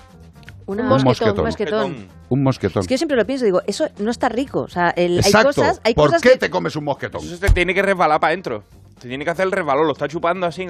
Una- 0.67 0.83
Un 0.93 1.03
mosquetón. 1.03 1.39
Un 1.39 1.45
mosquetón. 1.45 2.07
Un 2.29 2.43
mosquetón. 2.43 2.81
Es 2.81 2.87
que 2.87 2.93
yo 2.95 2.97
siempre 2.99 3.17
lo 3.17 3.25
pienso, 3.25 3.45
digo, 3.45 3.61
eso 3.67 3.85
no 3.99 4.11
está 4.11 4.29
rico. 4.29 4.61
O 4.61 4.67
sea, 4.67 4.89
el- 4.91 5.21
hay 5.23 5.31
cosas, 5.43 5.81
hay 5.83 5.93
¿Por 5.95 6.07
cosas 6.07 6.21
qué 6.21 6.31
que... 6.31 6.37
te 6.37 6.49
comes 6.49 6.75
un 6.75 6.83
mosquetón? 6.85 7.21
Eso 7.23 7.37
se 7.37 7.49
tiene 7.49 7.73
que 7.73 7.81
resbalar 7.81 8.19
para 8.19 8.31
adentro. 8.33 8.63
Te 9.05 9.09
tiene 9.09 9.24
que 9.24 9.29
hacer 9.29 9.45
el 9.45 9.51
resbalón, 9.51 9.85
lo 9.85 9.93
está 9.93 10.07
chupando 10.07 10.47
así 10.47 10.65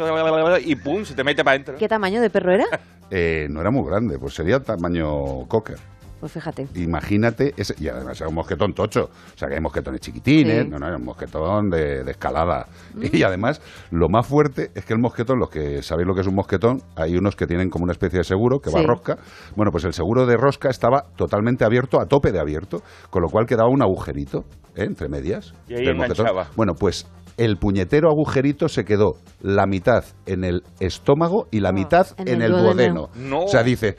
y 0.65 0.75
pum, 0.75 1.05
se 1.05 1.13
te 1.13 1.23
mete 1.23 1.41
para 1.41 1.55
adentro. 1.55 1.77
¿Qué 1.77 1.87
tamaño 1.87 2.19
de 2.19 2.29
perro 2.29 2.51
era? 2.51 2.65
Eh, 3.11 3.45
no 3.51 3.61
era 3.61 3.69
muy 3.69 3.87
grande, 3.87 4.17
pues 4.17 4.33
sería 4.33 4.59
tamaño 4.59 5.45
cocker. 5.47 5.77
Pues 6.19 6.31
fíjate. 6.31 6.67
Imagínate, 6.73 7.53
ese, 7.55 7.75
y 7.79 7.87
además 7.87 8.19
era 8.19 8.27
un 8.29 8.33
mosquetón 8.35 8.73
tocho. 8.73 9.11
O 9.35 9.37
sea, 9.37 9.47
que 9.47 9.53
hay 9.53 9.61
mosquetones 9.61 10.01
chiquitines, 10.01 10.63
Sí. 10.63 10.69
no, 10.71 10.79
no, 10.79 10.87
era 10.87 10.97
un 10.97 11.05
mosquetón 11.05 11.69
de, 11.69 12.03
de 12.03 12.11
escalada. 12.11 12.65
Y 12.99 13.21
además, 13.21 13.61
lo 13.91 14.09
más 14.09 14.25
fuerte 14.25 14.71
es 14.73 14.85
que 14.85 14.93
el 14.93 14.99
mosquetón, 14.99 15.37
los 15.37 15.51
que 15.51 15.83
sabéis 15.83 16.07
lo 16.07 16.15
que 16.15 16.21
es 16.21 16.27
un 16.27 16.33
mosquetón, 16.33 16.81
hay 16.95 17.15
unos 17.15 17.35
que 17.35 17.45
tienen 17.45 17.69
como 17.69 17.83
una 17.83 17.91
especie 17.93 18.17
de 18.17 18.23
seguro 18.25 18.59
que 18.59 18.71
va 18.71 18.79
a 18.79 18.83
rosca. 18.83 19.17
Bueno, 19.55 19.71
pues 19.71 19.83
el 19.85 19.93
seguro 19.93 20.25
de 20.25 20.35
rosca 20.35 20.71
estaba 20.71 21.03
totalmente 21.15 21.63
abierto, 21.63 22.01
a 22.01 22.07
tope 22.07 22.31
de 22.31 22.39
abierto, 22.39 22.81
con 23.11 23.21
lo 23.21 23.29
cual 23.29 23.45
quedaba 23.45 23.69
un 23.69 23.83
agujerito, 23.83 24.45
¿eh? 24.75 24.83
entre 24.85 25.09
medias. 25.09 25.53
Y 25.69 25.75
ahí 25.75 25.85
del 25.85 25.95
mosquetón. 25.95 26.25
enganchaba. 26.25 26.49
Bueno, 26.55 26.73
pues 26.73 27.05
el 27.37 27.57
puñetero 27.57 28.09
agujerito 28.09 28.67
se 28.69 28.85
quedó 28.85 29.13
la 29.41 29.65
mitad 29.65 30.03
en 30.25 30.43
el 30.43 30.63
estómago 30.79 31.47
y 31.51 31.59
la 31.59 31.71
mitad 31.71 32.07
en 32.17 32.27
en, 32.27 32.41
el 32.41 32.43
el 32.43 32.51
duodeno. 32.61 33.07
duodeno. 33.13 33.29
No. 33.29 33.43
O 33.43 33.47
sea, 33.47 33.63
dice, 33.63 33.95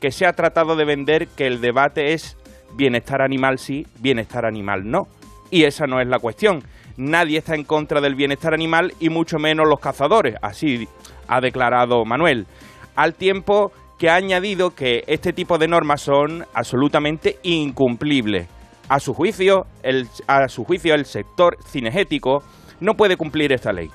que 0.00 0.10
se 0.10 0.26
ha 0.26 0.32
tratado 0.32 0.76
de 0.76 0.84
vender 0.84 1.28
que 1.28 1.46
el 1.46 1.60
debate 1.60 2.12
es 2.12 2.36
bienestar 2.74 3.22
animal 3.22 3.58
sí, 3.58 3.86
bienestar 4.00 4.44
animal 4.44 4.82
no. 4.84 5.08
Y 5.50 5.64
esa 5.64 5.86
no 5.86 6.00
es 6.00 6.08
la 6.08 6.18
cuestión. 6.18 6.62
Nadie 6.96 7.38
está 7.38 7.54
en 7.54 7.64
contra 7.64 8.00
del 8.00 8.14
bienestar 8.14 8.54
animal 8.54 8.94
y 9.00 9.10
mucho 9.10 9.38
menos 9.38 9.68
los 9.68 9.80
cazadores, 9.80 10.36
así 10.42 10.88
ha 11.28 11.40
declarado 11.40 12.04
Manuel. 12.04 12.46
Al 12.94 13.14
tiempo 13.14 13.72
que 13.98 14.10
ha 14.10 14.14
añadido 14.14 14.74
que 14.74 15.04
este 15.06 15.32
tipo 15.32 15.58
de 15.58 15.68
normas 15.68 16.00
son 16.02 16.46
absolutamente 16.54 17.38
incumplibles. 17.42 18.48
A 18.88 19.00
su 19.00 19.14
juicio, 19.14 19.66
el, 19.82 20.08
a 20.26 20.48
su 20.48 20.64
juicio, 20.64 20.94
el 20.94 21.06
sector 21.06 21.56
cinegético 21.66 22.42
no 22.80 22.94
puede 22.94 23.16
cumplir 23.16 23.52
esta 23.52 23.72
ley. 23.72 23.90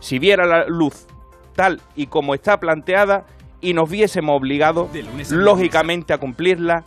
Si 0.00 0.18
viera 0.18 0.46
la 0.46 0.66
luz 0.66 1.06
tal 1.54 1.80
y 1.94 2.06
como 2.06 2.34
está 2.34 2.58
planteada 2.58 3.24
y 3.62 3.72
nos 3.72 3.88
viésemos 3.88 4.36
obligados, 4.36 4.90
lógicamente, 5.30 6.12
a 6.12 6.18
cumplirla, 6.18 6.84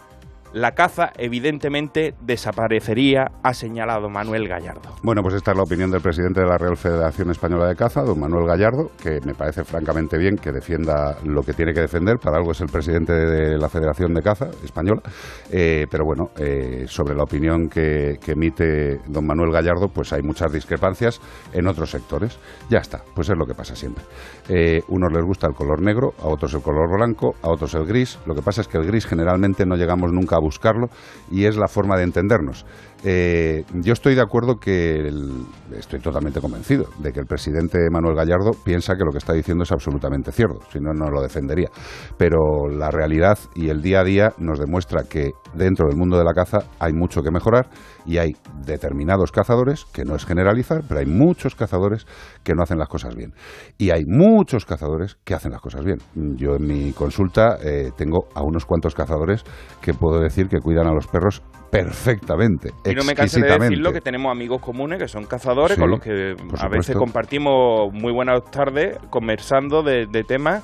la 0.56 0.72
caza 0.72 1.12
evidentemente 1.18 2.14
desaparecería, 2.22 3.26
ha 3.44 3.54
señalado 3.54 4.10
Manuel 4.10 4.48
Gallardo. 4.48 4.96
Bueno, 5.04 5.22
pues 5.22 5.36
esta 5.36 5.52
es 5.52 5.58
la 5.58 5.64
opinión 5.64 5.92
del 5.92 6.00
presidente 6.00 6.40
de 6.40 6.48
la 6.48 6.58
Real 6.58 6.78
Federación 6.78 7.30
Española 7.30 7.68
de 7.68 7.76
Caza, 7.76 8.04
don 8.04 8.18
Manuel 8.18 8.48
Gallardo, 8.48 8.90
que 9.04 9.20
me 9.26 9.34
parece 9.34 9.66
francamente 9.66 10.18
bien 10.18 10.38
que 10.38 10.54
defienda 10.54 11.18
lo 11.26 11.42
que 11.42 11.52
tiene 11.52 11.74
que 11.74 11.82
defender, 11.82 12.20
para 12.24 12.38
algo 12.38 12.52
es 12.52 12.62
el 12.62 12.70
presidente 12.70 13.12
de 13.12 13.58
la 13.58 13.68
Federación 13.68 14.14
de 14.14 14.22
Caza 14.22 14.46
Española, 14.64 15.02
Eh, 15.52 15.88
pero 15.92 16.06
bueno, 16.06 16.30
eh, 16.38 16.86
sobre 16.88 17.16
la 17.16 17.24
opinión 17.24 17.68
que, 17.68 18.18
emite 18.26 19.00
don 19.08 19.28
Manuel 19.28 19.52
Gallardo, 19.52 19.90
pues 19.90 20.14
hay 20.14 20.22
muchas 20.22 20.54
discrepancias 20.54 21.20
en 21.52 21.68
otros 21.68 21.92
sectores. 21.92 22.40
Ya 22.70 22.80
está, 22.80 23.02
pues 23.14 23.30
es 23.30 23.38
lo 23.38 23.46
que 23.46 23.54
pasa 23.54 23.76
siempre. 23.76 24.06
Eh, 24.48 24.82
unos 24.88 25.12
les 25.12 25.24
gusta 25.24 25.48
el 25.48 25.54
color 25.54 25.82
negro, 25.82 26.14
a 26.24 26.28
otros 26.28 26.54
el 26.54 26.62
color 26.62 26.96
blanco, 26.96 27.36
a 27.42 27.50
otros 27.50 27.74
el 27.76 27.86
gris. 27.86 28.20
Lo 28.26 28.34
que 28.34 28.42
pasa 28.42 28.62
es 28.62 28.68
que 28.70 28.78
el 28.78 28.86
gris 28.86 29.06
generalmente 29.06 29.66
no 29.66 29.76
llegamos 29.76 30.12
nunca 30.14 30.38
a 30.38 30.45
buscarlo 30.46 30.88
y 31.30 31.46
es 31.46 31.58
la 31.58 31.68
forma 31.68 31.98
de 31.98 32.04
entendernos. 32.04 32.66
Eh, 33.04 33.64
yo 33.84 33.94
estoy 33.94 34.16
de 34.16 34.22
acuerdo 34.22 34.56
que, 34.56 34.96
el- 34.96 35.46
estoy 35.78 36.00
totalmente 36.00 36.42
convencido 36.42 36.86
de 37.00 37.12
que 37.12 37.20
el 37.20 37.26
presidente 37.28 37.78
Manuel 37.92 38.16
Gallardo 38.16 38.52
piensa 38.64 38.96
que 38.96 39.04
lo 39.06 39.12
que 39.12 39.20
está 39.20 39.34
diciendo 39.34 39.64
es 39.64 39.72
absolutamente 39.72 40.32
cierto, 40.32 40.60
si 40.72 40.80
no, 40.80 40.92
no 40.94 41.12
lo 41.12 41.22
defendería. 41.22 41.70
Pero 42.18 42.68
la 42.70 42.90
realidad 42.90 43.38
y 43.54 43.70
el 43.70 43.82
día 43.82 44.00
a 44.00 44.04
día 44.04 44.34
nos 44.40 44.60
demuestra 44.60 45.04
que 45.04 45.32
dentro 45.54 45.88
del 45.88 45.98
mundo 45.98 46.18
de 46.18 46.24
la 46.24 46.34
caza 46.34 46.60
hay 46.80 46.94
mucho 46.94 47.22
que 47.22 47.32
mejorar 47.32 47.68
y 48.06 48.18
hay 48.18 48.36
determinados 48.66 49.32
cazadores, 49.32 49.86
que 49.86 50.04
no 50.04 50.16
es 50.16 50.26
generalizar, 50.26 50.82
pero 50.88 51.00
hay 51.00 51.06
muchos 51.06 51.56
cazadores 51.56 52.06
que 52.44 52.54
no 52.54 52.64
hacen 52.64 52.78
las 52.80 52.88
cosas 52.88 53.16
bien. 53.16 53.34
Y 53.78 53.92
hay 53.92 54.04
muchos 54.06 54.66
cazadores 54.66 55.18
que 55.24 55.34
hacen 55.34 55.52
las 55.52 55.62
cosas 55.62 55.84
bien. 55.84 55.98
Yo 56.16 56.56
en 56.56 56.66
mi 56.68 56.92
consulta 56.94 57.58
eh, 57.64 57.92
tengo 57.98 58.28
a 58.34 58.42
unos 58.44 58.66
cuantos 58.66 58.96
cazadores 58.96 59.44
que 59.82 59.94
puedo 59.94 60.20
decir 60.22 60.48
que 60.48 60.60
cuidan 60.60 60.88
a 60.88 60.94
los 60.94 61.08
perros 61.08 61.42
perfectamente, 61.84 62.72
Y 62.86 62.94
no 62.96 63.04
me 63.04 63.14
cansé 63.16 63.42
de 63.42 63.58
decirlo 63.60 63.92
que 63.94 64.02
tenemos 64.02 64.32
amigos 64.32 64.62
comunes 64.62 65.00
que 65.00 65.08
son 65.08 65.26
cazadores 65.26 65.76
Sí, 65.76 65.82
con 65.82 65.90
los 65.92 66.00
que 66.00 66.36
a 66.60 66.68
veces 66.70 66.96
compartimos 66.96 67.92
muy 67.94 68.12
buenas 68.14 68.44
tardes 68.52 68.98
conversando 69.10 69.84
de, 69.84 70.06
de 70.08 70.24
temas 70.24 70.64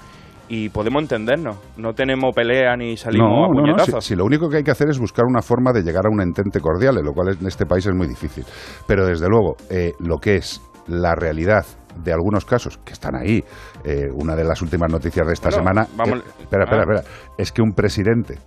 y 0.49 0.67
podemos 0.69 1.01
entendernos. 1.03 1.57
No 1.77 1.93
tenemos 1.93 2.35
pelea 2.35 2.75
ni 2.75 2.97
salimos 2.97 3.29
No, 3.29 3.45
a 3.45 3.47
no, 3.47 3.53
no, 3.53 3.61
puñetazos. 3.61 4.03
si, 4.03 4.09
si 4.09 4.15
lo 4.17 4.25
único 4.25 4.49
que 4.49 4.57
hay 4.57 4.63
que 4.63 4.71
hacer 4.71 4.89
es 4.89 4.99
buscar 4.99 5.25
una 5.25 5.41
forma 5.41 5.71
de 5.71 5.81
llegar 5.81 6.05
a 6.05 6.09
un 6.09 6.21
entente 6.21 6.59
cordial, 6.59 6.95
lo 6.95 7.13
cual 7.13 7.37
en 7.39 7.47
este 7.47 7.65
país 7.65 7.85
es 7.85 7.93
muy 7.95 8.07
difícil. 8.07 8.43
Pero 8.85 9.05
desde 9.05 9.27
luego, 9.29 9.55
eh, 9.69 9.93
lo 9.99 10.17
que 10.17 10.35
es 10.35 10.61
la 10.87 11.15
realidad 11.15 11.65
de 12.03 12.11
algunos 12.11 12.43
casos 12.45 12.77
que 12.83 12.91
están 12.93 13.15
ahí, 13.15 13.43
eh, 13.85 14.07
una 14.13 14.35
de 14.35 14.43
las 14.43 14.61
últimas 14.61 14.91
noticias 14.91 15.25
de 15.25 15.33
esta 15.33 15.49
Bueno, 15.49 15.63
semana, 15.63 15.87
vamos- 15.95 16.19
eh, 16.19 16.23
espera, 16.41 16.63
espera, 16.65 16.83
ah. 16.87 16.95
espera, 16.95 17.15
es 17.37 17.51
que 17.51 17.61
un 17.61 17.71
presidente, 17.73 18.37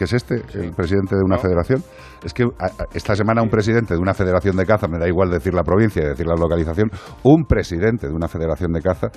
que 0.00 0.04
es 0.04 0.14
este, 0.14 0.36
el 0.54 0.72
presidente 0.72 1.14
de 1.14 1.20
una 1.22 1.36
No. 1.36 1.42
federación, 1.42 1.84
es 2.24 2.32
que 2.32 2.48
esta 2.94 3.14
semana 3.14 3.42
un 3.42 3.50
presidente 3.50 3.92
de 3.92 4.00
una 4.00 4.14
federación 4.14 4.56
de 4.56 4.64
caza, 4.64 4.88
me 4.88 4.98
da 4.98 5.06
igual 5.06 5.28
decir 5.30 5.52
la 5.52 5.62
provincia 5.62 6.02
y 6.02 6.06
decir 6.06 6.26
la 6.26 6.36
localización, 6.36 6.88
un 7.22 7.44
presidente 7.44 8.08
de 8.08 8.14
una 8.14 8.26
federación 8.26 8.72
de 8.72 8.80
caza 8.80 9.08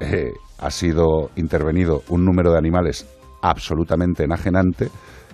eh, 0.00 0.32
ha 0.58 0.70
sido 0.70 1.28
intervenido 1.36 2.00
un 2.08 2.24
número 2.24 2.50
de 2.50 2.56
animales 2.56 3.06
absolutamente 3.42 4.24
enajenante 4.24 4.88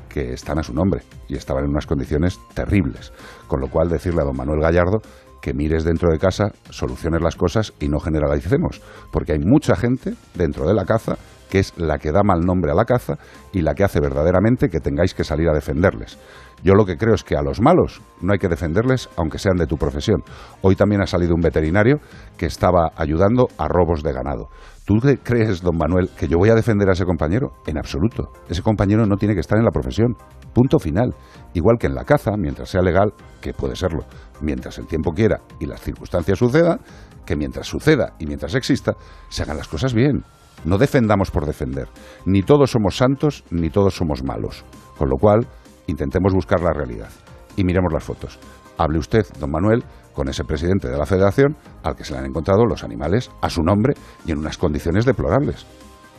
que 0.08 0.32
están 0.32 0.58
a 0.58 0.64
su 0.64 0.74
nombre 0.74 1.02
y 1.28 1.36
estaban 1.36 1.62
en 1.62 1.70
unas 1.70 1.86
condiciones 1.86 2.40
terribles. 2.52 3.12
Con 3.46 3.60
lo 3.60 3.68
cual, 3.68 3.88
decirle 3.88 4.22
a 4.22 4.24
don 4.24 4.36
Manuel 4.36 4.62
Gallardo 4.62 4.98
que 5.40 5.54
mires 5.54 5.84
dentro 5.84 6.10
de 6.10 6.18
casa, 6.18 6.50
soluciones 6.70 7.22
las 7.22 7.36
cosas 7.36 7.72
y 7.78 7.86
no 7.86 8.00
generalicemos, 8.00 8.82
porque 9.12 9.34
hay 9.34 9.38
mucha 9.38 9.76
gente 9.76 10.14
dentro 10.34 10.66
de 10.66 10.74
la 10.74 10.84
caza 10.84 11.18
que 11.52 11.58
es 11.58 11.74
la 11.76 11.98
que 11.98 12.12
da 12.12 12.22
mal 12.22 12.40
nombre 12.46 12.72
a 12.72 12.74
la 12.74 12.86
caza 12.86 13.18
y 13.52 13.60
la 13.60 13.74
que 13.74 13.84
hace 13.84 14.00
verdaderamente 14.00 14.70
que 14.70 14.80
tengáis 14.80 15.12
que 15.12 15.22
salir 15.22 15.50
a 15.50 15.52
defenderles. 15.52 16.18
Yo 16.64 16.72
lo 16.72 16.86
que 16.86 16.96
creo 16.96 17.12
es 17.12 17.24
que 17.24 17.36
a 17.36 17.42
los 17.42 17.60
malos 17.60 18.00
no 18.22 18.32
hay 18.32 18.38
que 18.38 18.48
defenderles 18.48 19.10
aunque 19.18 19.38
sean 19.38 19.58
de 19.58 19.66
tu 19.66 19.76
profesión. 19.76 20.24
Hoy 20.62 20.76
también 20.76 21.02
ha 21.02 21.06
salido 21.06 21.34
un 21.34 21.42
veterinario 21.42 22.00
que 22.38 22.46
estaba 22.46 22.92
ayudando 22.96 23.48
a 23.58 23.68
robos 23.68 24.02
de 24.02 24.14
ganado. 24.14 24.48
¿Tú 24.86 24.94
crees, 25.22 25.60
don 25.60 25.76
Manuel, 25.76 26.08
que 26.16 26.26
yo 26.26 26.38
voy 26.38 26.48
a 26.48 26.54
defender 26.54 26.88
a 26.88 26.92
ese 26.92 27.04
compañero? 27.04 27.52
En 27.66 27.76
absoluto. 27.76 28.30
Ese 28.48 28.62
compañero 28.62 29.04
no 29.04 29.16
tiene 29.16 29.34
que 29.34 29.40
estar 29.40 29.58
en 29.58 29.66
la 29.66 29.72
profesión. 29.72 30.16
Punto 30.54 30.78
final. 30.78 31.14
Igual 31.52 31.76
que 31.78 31.86
en 31.86 31.94
la 31.94 32.04
caza, 32.04 32.30
mientras 32.38 32.70
sea 32.70 32.80
legal, 32.80 33.12
que 33.42 33.52
puede 33.52 33.76
serlo, 33.76 34.06
mientras 34.40 34.78
el 34.78 34.86
tiempo 34.86 35.12
quiera 35.12 35.42
y 35.60 35.66
las 35.66 35.82
circunstancias 35.82 36.38
sucedan, 36.38 36.80
que 37.26 37.36
mientras 37.36 37.66
suceda 37.66 38.14
y 38.18 38.24
mientras 38.24 38.54
exista, 38.54 38.94
se 39.28 39.42
hagan 39.42 39.58
las 39.58 39.68
cosas 39.68 39.92
bien. 39.92 40.24
No 40.64 40.78
defendamos 40.78 41.30
por 41.30 41.46
defender. 41.46 41.88
Ni 42.24 42.42
todos 42.42 42.70
somos 42.70 42.96
santos, 42.96 43.44
ni 43.50 43.70
todos 43.70 43.94
somos 43.94 44.22
malos. 44.22 44.64
Con 44.96 45.08
lo 45.08 45.16
cual, 45.16 45.46
intentemos 45.86 46.32
buscar 46.32 46.60
la 46.60 46.72
realidad. 46.72 47.10
Y 47.56 47.64
miremos 47.64 47.92
las 47.92 48.04
fotos. 48.04 48.38
Hable 48.78 48.98
usted, 48.98 49.26
don 49.38 49.50
Manuel, 49.50 49.84
con 50.12 50.28
ese 50.28 50.44
presidente 50.44 50.88
de 50.88 50.96
la 50.96 51.06
federación 51.06 51.56
al 51.82 51.96
que 51.96 52.04
se 52.04 52.12
le 52.12 52.20
han 52.20 52.26
encontrado 52.26 52.64
los 52.64 52.84
animales 52.84 53.30
a 53.40 53.50
su 53.50 53.62
nombre 53.62 53.94
y 54.24 54.32
en 54.32 54.38
unas 54.38 54.58
condiciones 54.58 55.04
deplorables. 55.04 55.66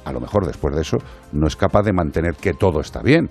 A 0.05 0.11
lo 0.11 0.19
mejor 0.19 0.45
después 0.45 0.75
de 0.75 0.81
eso 0.81 0.97
no 1.31 1.47
es 1.47 1.55
capaz 1.55 1.83
de 1.83 1.93
mantener 1.93 2.35
que 2.35 2.53
todo 2.53 2.81
está 2.81 3.01
bien, 3.01 3.29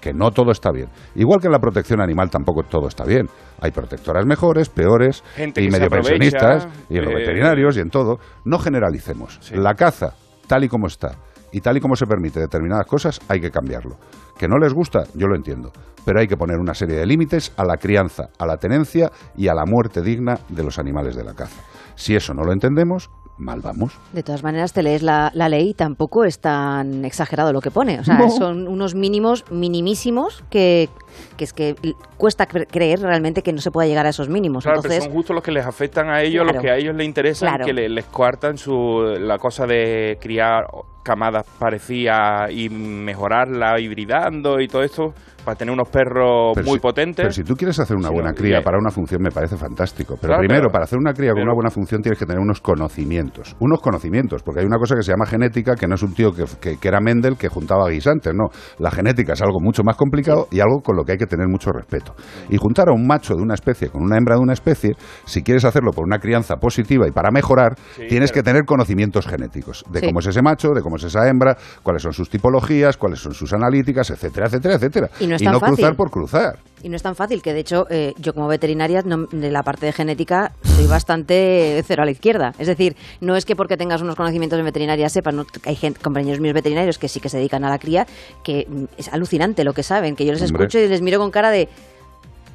que 0.00 0.12
no 0.12 0.30
todo 0.30 0.52
está 0.52 0.70
bien. 0.70 0.88
Igual 1.14 1.40
que 1.40 1.48
en 1.48 1.52
la 1.52 1.58
protección 1.58 2.00
animal 2.00 2.30
tampoco 2.30 2.62
todo 2.62 2.88
está 2.88 3.04
bien. 3.04 3.28
Hay 3.60 3.72
protectoras 3.72 4.24
mejores, 4.24 4.68
peores, 4.68 5.22
Gente 5.34 5.62
y 5.62 5.68
medio 5.68 5.90
pensionistas, 5.90 6.68
y 6.88 6.98
en 6.98 7.04
los 7.04 7.12
eh, 7.12 7.16
veterinarios 7.16 7.76
y 7.76 7.80
en 7.80 7.90
todo. 7.90 8.18
No 8.44 8.58
generalicemos. 8.58 9.38
Sí. 9.42 9.54
La 9.56 9.74
caza, 9.74 10.14
tal 10.48 10.64
y 10.64 10.68
como 10.68 10.88
está, 10.88 11.12
y 11.52 11.60
tal 11.60 11.76
y 11.76 11.80
como 11.80 11.94
se 11.94 12.06
permite 12.06 12.40
determinadas 12.40 12.86
cosas, 12.86 13.20
hay 13.28 13.40
que 13.40 13.50
cambiarlo. 13.50 13.96
Que 14.36 14.48
no 14.48 14.58
les 14.58 14.72
gusta, 14.72 15.04
yo 15.14 15.26
lo 15.28 15.36
entiendo, 15.36 15.72
pero 16.04 16.20
hay 16.20 16.26
que 16.26 16.36
poner 16.36 16.58
una 16.58 16.74
serie 16.74 16.96
de 16.96 17.06
límites 17.06 17.52
a 17.56 17.64
la 17.64 17.76
crianza, 17.76 18.30
a 18.38 18.46
la 18.46 18.56
tenencia 18.56 19.10
y 19.36 19.48
a 19.48 19.54
la 19.54 19.64
muerte 19.66 20.02
digna 20.02 20.38
de 20.48 20.62
los 20.64 20.78
animales 20.78 21.14
de 21.16 21.24
la 21.24 21.34
caza. 21.34 21.60
Si 21.96 22.14
eso 22.14 22.34
no 22.34 22.44
lo 22.44 22.52
entendemos, 22.52 23.10
mal 23.36 23.60
vamos. 23.60 23.92
De 24.12 24.22
todas 24.22 24.42
maneras, 24.44 24.72
te 24.72 24.82
lees 24.82 25.02
la, 25.02 25.30
la 25.34 25.48
ley 25.48 25.70
y 25.70 25.74
tampoco 25.74 26.24
es 26.24 26.38
tan 26.40 27.04
exagerado 27.04 27.52
lo 27.52 27.60
que 27.60 27.70
pone. 27.72 27.98
O 28.00 28.04
sea, 28.04 28.18
No. 28.18 28.30
son 28.30 28.68
unos 28.68 28.94
mínimos 28.94 29.44
minimísimos 29.50 30.44
que, 30.50 30.88
que 31.36 31.44
es 31.44 31.52
que 31.52 31.74
cuesta 32.16 32.46
cre- 32.46 32.66
creer 32.70 33.00
realmente 33.00 33.42
que 33.42 33.52
no 33.52 33.60
se 33.60 33.70
pueda 33.70 33.86
llegar 33.88 34.06
a 34.06 34.10
esos 34.10 34.28
mínimos. 34.28 34.64
Claro, 34.64 34.80
pero 34.82 34.92
Entonces, 34.94 35.04
son 35.04 35.12
justo 35.12 35.32
los 35.34 35.42
que 35.42 35.52
les 35.52 35.66
afectan 35.66 36.08
a 36.10 36.22
ellos, 36.22 36.44
los 36.46 36.60
que 36.62 36.70
a 36.70 36.76
ellos 36.76 36.94
les 36.96 37.06
interesan, 37.06 37.48
Claro. 37.50 37.64
que 37.66 37.72
le- 37.72 37.88
les 37.88 38.04
coartan 38.06 38.56
su, 38.58 39.02
la 39.18 39.38
cosa 39.38 39.66
de 39.66 40.18
criar 40.20 40.64
camadas 41.02 41.46
parecidas 41.58 42.50
y 42.50 42.68
mejorarla 42.68 43.80
hibridando 43.80 44.60
y 44.60 44.68
todo 44.68 44.82
esto 44.82 45.14
para 45.44 45.56
tener 45.56 45.72
unos 45.72 45.88
perros 45.88 46.52
Pero 46.54 46.66
muy 46.66 46.74
si- 46.76 46.80
potentes. 46.82 47.22
Pero 47.24 47.32
si 47.32 47.42
tú 47.42 47.54
quieres 47.54 47.78
hacer 47.80 47.96
una 47.96 48.08
Sí, 48.08 48.14
buena 48.14 48.32
cría 48.34 48.60
para 48.60 48.76
una 48.76 48.90
función 48.90 49.22
me 49.22 49.30
parece 49.30 49.56
fantástico. 49.56 50.16
Pero 50.20 50.32
Claro, 50.32 50.40
primero, 50.40 50.62
pero- 50.64 50.72
para 50.72 50.84
hacer 50.84 50.98
una 50.98 51.14
cría 51.14 51.32
con 51.32 51.42
una 51.42 51.54
buena 51.54 51.70
función 51.70 52.02
tienes 52.02 52.18
que 52.18 52.26
tener 52.26 52.40
unos 52.42 52.60
conocimientos. 52.60 53.56
Unos 53.60 53.80
conocimientos, 53.80 54.42
porque 54.42 54.60
hay 54.60 54.66
una 54.66 54.76
cosa 54.76 54.94
que 54.96 55.02
se 55.02 55.12
llama 55.12 55.24
genética, 55.24 55.74
que 55.76 55.86
no 55.86 55.94
es 55.94 56.02
un 56.02 56.12
tío 56.12 56.32
que, 56.32 56.44
que- 56.60 56.76
que 56.76 56.88
era 56.88 57.00
Mendel 57.00 57.38
que 57.38 57.48
juntaba 57.48 57.88
guisantes, 57.88 58.34
no. 58.34 58.48
La 58.78 58.90
genética 58.90 59.32
es 59.32 59.40
algo 59.40 59.60
mucho 59.60 59.82
más 59.84 59.96
complicado 59.96 60.48
y 60.50 60.60
algo 60.60 60.80
con 60.82 60.96
lo 60.96 61.04
que 61.04 61.07
hay 61.12 61.18
que 61.18 61.26
tener 61.26 61.48
mucho 61.48 61.70
respeto. 61.72 62.14
Y 62.48 62.56
juntar 62.56 62.88
a 62.88 62.92
un 62.92 63.06
macho 63.06 63.34
de 63.34 63.42
una 63.42 63.54
especie 63.54 63.88
con 63.90 64.02
una 64.02 64.16
hembra 64.16 64.36
de 64.36 64.40
una 64.42 64.52
especie, 64.52 64.92
si 65.24 65.42
quieres 65.42 65.64
hacerlo 65.64 65.92
por 65.92 66.04
una 66.04 66.18
crianza 66.18 66.56
positiva 66.56 67.06
y 67.06 67.10
para 67.10 67.30
mejorar, 67.30 67.76
Sí, 67.96 68.02
tienes 68.08 68.30
pero- 68.32 68.42
que 68.44 68.50
tener 68.50 68.64
conocimientos 68.64 69.26
genéticos 69.26 69.84
de 69.90 70.00
Sí. 70.00 70.06
cómo 70.06 70.20
es 70.20 70.26
ese 70.26 70.42
macho, 70.42 70.70
de 70.74 70.82
cómo 70.82 70.96
es 70.96 71.04
esa 71.04 71.28
hembra, 71.28 71.56
cuáles 71.82 72.02
son 72.02 72.12
sus 72.12 72.28
tipologías, 72.30 72.96
cuáles 72.96 73.20
son 73.20 73.32
sus 73.34 73.52
analíticas, 73.52 74.10
etcétera, 74.10 74.46
etcétera, 74.46 74.74
etcétera. 74.74 75.10
Y 75.20 75.26
no 75.26 75.36
es 75.36 75.42
tan 75.42 75.52
cruzar 75.54 75.70
fácil. 75.76 75.96
por 75.96 76.10
cruzar. 76.10 76.58
Y 76.82 76.88
no 76.88 76.96
es 76.96 77.02
tan 77.02 77.14
fácil, 77.16 77.42
que 77.42 77.52
de 77.52 77.60
hecho 77.60 77.86
eh, 77.90 78.14
yo 78.18 78.34
como 78.34 78.48
veterinaria 78.48 79.02
no- 79.02 79.26
de 79.30 79.50
la 79.50 79.62
parte 79.62 79.86
de 79.86 79.92
genética 79.92 80.52
soy 80.62 80.86
bastante 80.86 81.82
cero 81.86 82.02
a 82.02 82.04
la 82.04 82.10
izquierda. 82.12 82.52
Es 82.58 82.66
decir, 82.66 82.96
no 83.20 83.36
es 83.36 83.44
que 83.44 83.56
porque 83.56 83.76
tengas 83.76 84.00
unos 84.02 84.14
conocimientos 84.16 84.58
en 84.58 84.64
veterinaria 84.64 85.08
sepas, 85.08 85.34
no, 85.34 85.46
hay 85.64 85.74
gente, 85.76 86.00
compañeros 86.00 86.40
míos 86.40 86.54
veterinarios 86.54 86.98
que 86.98 87.08
sí 87.08 87.20
que 87.20 87.28
se 87.28 87.38
dedican 87.38 87.64
a 87.64 87.70
la 87.70 87.78
cría, 87.78 88.06
que 88.44 88.66
mm, 88.68 88.84
es 88.96 89.08
alucinante 89.08 89.64
lo 89.64 89.72
que 89.72 89.82
saben, 89.82 90.16
que 90.16 90.24
yo 90.24 90.32
les 90.32 90.42
Hombre. 90.42 90.64
escucho 90.64 90.78
y 90.78 90.88
les 90.88 91.02
miro 91.02 91.18
con 91.18 91.30
cara 91.30 91.50
de 91.50 91.68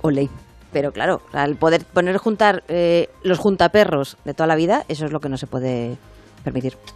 ole. 0.01 0.29
Pero 0.71 0.91
claro, 0.91 1.21
el 1.33 1.55
poder 1.55 1.85
poner 1.85 2.17
juntar 2.17 2.63
eh, 2.67 3.09
los 3.23 3.37
juntaperros 3.37 4.17
de 4.25 4.33
toda 4.33 4.47
la 4.47 4.55
vida, 4.55 4.85
eso 4.87 5.05
es 5.05 5.11
lo 5.11 5.19
que 5.19 5.29
no 5.29 5.37
se 5.37 5.45
puede 5.45 5.97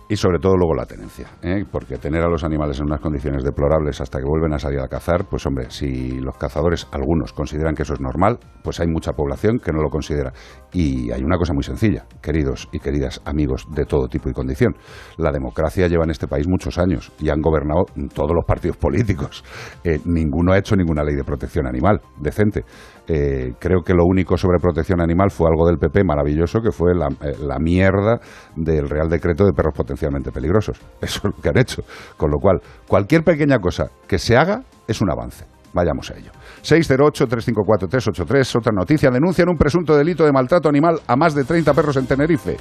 Y 0.10 0.16
sobre 0.16 0.40
todo 0.40 0.56
luego 0.56 0.76
la 0.76 0.86
tenencia, 0.86 1.28
¿eh? 1.42 1.64
porque 1.72 1.98
tener 1.98 2.22
a 2.24 2.30
los 2.30 2.44
animales 2.44 2.80
en 2.80 2.86
unas 2.86 3.00
condiciones 3.00 3.44
deplorables 3.44 4.02
hasta 4.02 4.20
que 4.20 4.26
vuelven 4.26 4.54
a 4.54 4.60
salir 4.60 4.80
a 4.80 4.88
cazar, 4.88 5.26
pues 5.30 5.46
hombre, 5.46 5.70
si 5.70 6.20
los 6.20 6.38
cazadores, 6.38 6.88
algunos, 6.92 7.34
consideran 7.34 7.76
que 7.76 7.84
eso 7.84 7.94
es 7.94 8.02
normal, 8.02 8.40
pues 8.64 8.80
hay 8.80 8.88
mucha 8.88 9.14
población 9.14 9.60
que 9.60 9.72
no 9.72 9.82
lo 9.82 9.90
considera. 9.90 10.34
Y 10.74 11.12
hay 11.12 11.24
una 11.24 11.38
cosa 11.38 11.54
muy 11.54 11.64
sencilla, 11.64 12.06
queridos 12.22 12.68
y 12.72 12.80
queridas 12.80 13.22
amigos 13.26 13.66
de 13.74 13.86
todo 13.86 14.08
tipo 14.08 14.30
y 14.30 14.34
condición. 14.34 14.76
La 15.18 15.32
democracia 15.32 15.88
lleva 15.88 16.04
en 16.04 16.12
este 16.12 16.28
país 16.28 16.48
muchos 16.48 16.78
años 16.78 17.12
y 17.20 17.30
han 17.30 17.42
gobernado 17.42 17.86
todos 18.14 18.32
los 18.34 18.46
partidos 18.46 18.78
políticos. 18.78 19.44
Eh, 19.84 20.00
ninguno 20.06 20.54
ha 20.54 20.58
hecho 20.58 20.76
ninguna 20.76 21.04
ley 21.04 21.16
de 21.16 21.24
protección 21.24 21.68
animal 21.68 22.02
decente. 22.20 22.64
Eh, 23.08 23.54
creo 23.58 23.82
que 23.84 23.94
lo 23.94 24.04
único 24.06 24.36
sobre 24.38 24.60
protección 24.60 25.02
animal 25.02 25.32
fue 25.32 25.48
algo 25.50 25.66
del 25.66 25.78
PP 25.78 26.04
maravilloso, 26.04 26.60
que 26.60 26.72
fue 26.72 26.94
la, 26.94 27.08
eh, 27.08 27.38
la 27.42 27.58
mierda 27.58 28.20
del 28.56 28.90
Real 28.90 29.08
Decreto 29.08 29.46
de 29.46 29.54
perros 29.54 29.74
potencialmente 29.76 30.32
peligrosos. 30.32 30.80
Eso 31.02 31.20
es 31.20 31.24
lo 31.24 31.42
que 31.42 31.50
han 31.50 31.58
hecho. 31.58 31.84
Con 32.18 32.32
lo 32.32 32.38
cual, 32.40 32.60
cualquier 32.88 33.24
pequeña 33.24 33.60
cosa 33.60 33.86
que 34.08 34.18
se 34.18 34.36
haga 34.36 34.62
es 34.88 35.02
un 35.02 35.10
avance. 35.10 35.46
Vayamos 35.74 36.10
a 36.12 36.18
ello. 36.18 36.32
608-354-383. 36.64 38.56
Otra 38.58 38.72
noticia. 38.72 39.12
Denuncian 39.12 39.48
un 39.50 39.58
presunto 39.58 39.96
delito 39.96 40.26
de 40.26 40.32
maltrato 40.32 40.68
animal 40.70 41.00
a 41.06 41.16
más 41.16 41.36
de 41.36 41.44
30 41.44 41.74
perros 41.74 41.98
en 41.98 42.08
Tenerife. 42.08 42.58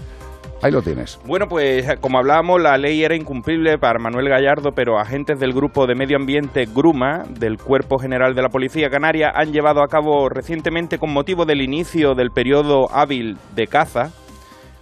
Ahí 0.63 0.73
lo 0.73 0.83
tienes. 0.83 1.21
Bueno, 1.27 1.47
pues 1.49 1.87
como 2.01 2.19
hablábamos, 2.19 2.61
la 2.61 2.77
ley 2.79 3.05
era 3.05 3.15
incumplible 3.15 3.79
para 3.79 3.99
Manuel 3.99 4.29
Gallardo, 4.29 4.71
pero 4.75 4.99
agentes 4.99 5.39
del 5.39 5.53
Grupo 5.53 5.87
de 5.87 5.95
Medio 5.95 6.17
Ambiente 6.17 6.67
Gruma, 6.75 7.25
del 7.29 7.59
Cuerpo 7.59 7.99
General 7.99 8.35
de 8.35 8.43
la 8.43 8.49
Policía 8.49 8.89
Canaria, 8.89 9.33
han 9.35 9.53
llevado 9.53 9.83
a 9.83 9.89
cabo 9.89 10.29
recientemente, 10.29 10.99
con 10.99 11.13
motivo 11.13 11.45
del 11.45 11.61
inicio 11.61 12.15
del 12.15 12.31
periodo 12.31 12.91
hábil 12.91 13.37
de 13.55 13.67
caza, 13.67 14.13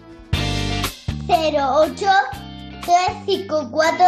08 1.28 2.06
354 2.82 4.06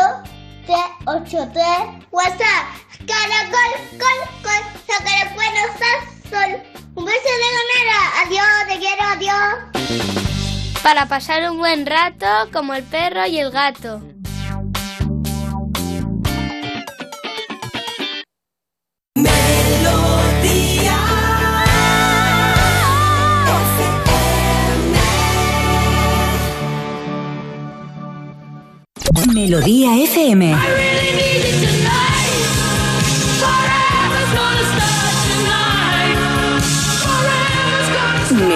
383 0.66 2.08
WhatsApp 2.12 2.84
Caracol, 3.06 3.72
col, 4.00 4.20
col, 4.44 4.63
sacar 4.88 5.28
el 5.28 5.36
bueno, 5.36 6.12
sol 6.34 6.52
Un 6.96 7.06
beso 7.06 7.32
de 7.43 7.50
ganera, 7.58 8.00
adiós, 8.26 8.67
te 8.67 8.80
quiero, 8.80 9.04
adiós 9.04 9.74
para 10.84 11.06
pasar 11.08 11.50
un 11.50 11.58
buen 11.60 11.86
rato 11.86 12.28
como 12.52 12.74
el 12.74 12.84
perro 12.84 13.26
y 13.26 13.39
el 13.39 13.52
gato. 13.52 14.02
Melodía 29.34 30.04
FM. 30.04 30.54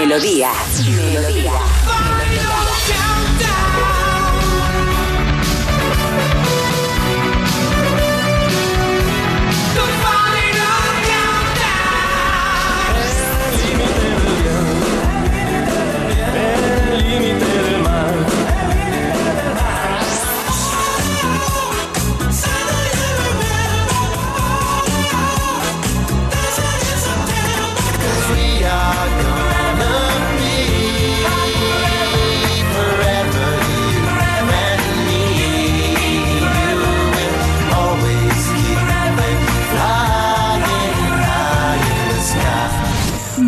Melodía. 0.08 0.54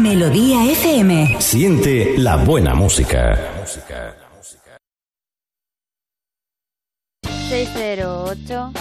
Melodía 0.09 0.65
FM. 0.71 1.39
Siente 1.39 2.17
la 2.17 2.37
buena 2.37 2.73
música. 2.73 3.37
608 7.21 8.71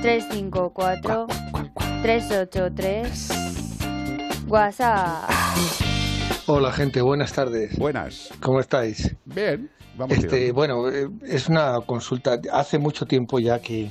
354 0.00 1.26
383 2.00 3.28
WhatsApp. 4.48 5.28
Hola 6.46 6.72
gente, 6.72 7.02
buenas 7.02 7.34
tardes. 7.34 7.76
Buenas. 7.78 8.30
¿Cómo 8.40 8.58
estáis? 8.58 9.14
Bien, 9.26 9.70
vamos 9.98 10.16
este, 10.16 10.50
Bueno, 10.52 10.88
eh, 10.88 11.10
es 11.26 11.46
una 11.50 11.78
consulta. 11.82 12.40
Hace 12.50 12.78
mucho 12.78 13.04
tiempo 13.04 13.38
ya 13.38 13.58
que 13.58 13.90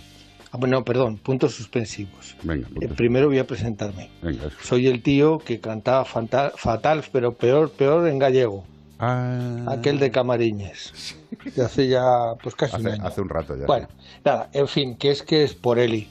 Ah, 0.54 0.68
no, 0.68 0.86
perdón, 0.86 1.18
puntos 1.18 1.56
suspensivos. 1.56 2.36
Venga, 2.44 2.68
eh, 2.80 2.88
primero 2.88 3.28
voy 3.28 3.40
a 3.40 3.48
presentarme. 3.48 4.12
Venga. 4.22 4.52
Soy 4.62 4.86
el 4.86 5.02
tío 5.02 5.40
que 5.40 5.60
cantaba 5.60 6.06
fatal, 6.06 7.04
pero 7.12 7.34
peor, 7.34 7.72
peor 7.72 8.08
en 8.08 8.20
gallego. 8.20 8.64
Ah. 9.00 9.66
Aquel 9.68 9.98
de 9.98 10.12
Camariñes. 10.12 11.18
De 11.56 11.64
hace 11.64 11.88
ya, 11.88 12.36
pues 12.44 12.54
casi 12.54 12.76
hace, 12.76 12.86
un 12.86 12.94
año. 12.94 13.08
Hace 13.08 13.22
un 13.22 13.30
rato 13.30 13.58
ya. 13.58 13.66
Bueno, 13.66 13.88
nada, 14.24 14.52
en 14.54 14.68
fin, 14.68 14.96
que 14.96 15.10
es 15.10 15.24
que 15.24 15.44
es 15.44 15.56
por 15.56 15.80
Eli. 15.80 16.08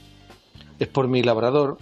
Es 0.77 0.89
por 0.89 1.07
mi 1.07 1.23
labrador. 1.23 1.77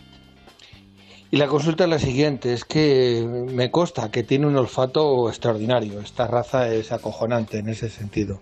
Y 1.31 1.37
la 1.37 1.47
consulta 1.47 1.85
es 1.85 1.89
la 1.89 1.97
siguiente, 1.97 2.53
es 2.53 2.63
que 2.63 3.25
me 3.51 3.71
consta 3.71 4.11
que 4.11 4.21
tiene 4.21 4.45
un 4.45 4.55
olfato 4.55 5.29
extraordinario. 5.29 5.99
Esta 5.99 6.27
raza 6.27 6.71
es 6.71 6.91
acojonante 6.91 7.57
en 7.57 7.69
ese 7.69 7.89
sentido. 7.89 8.39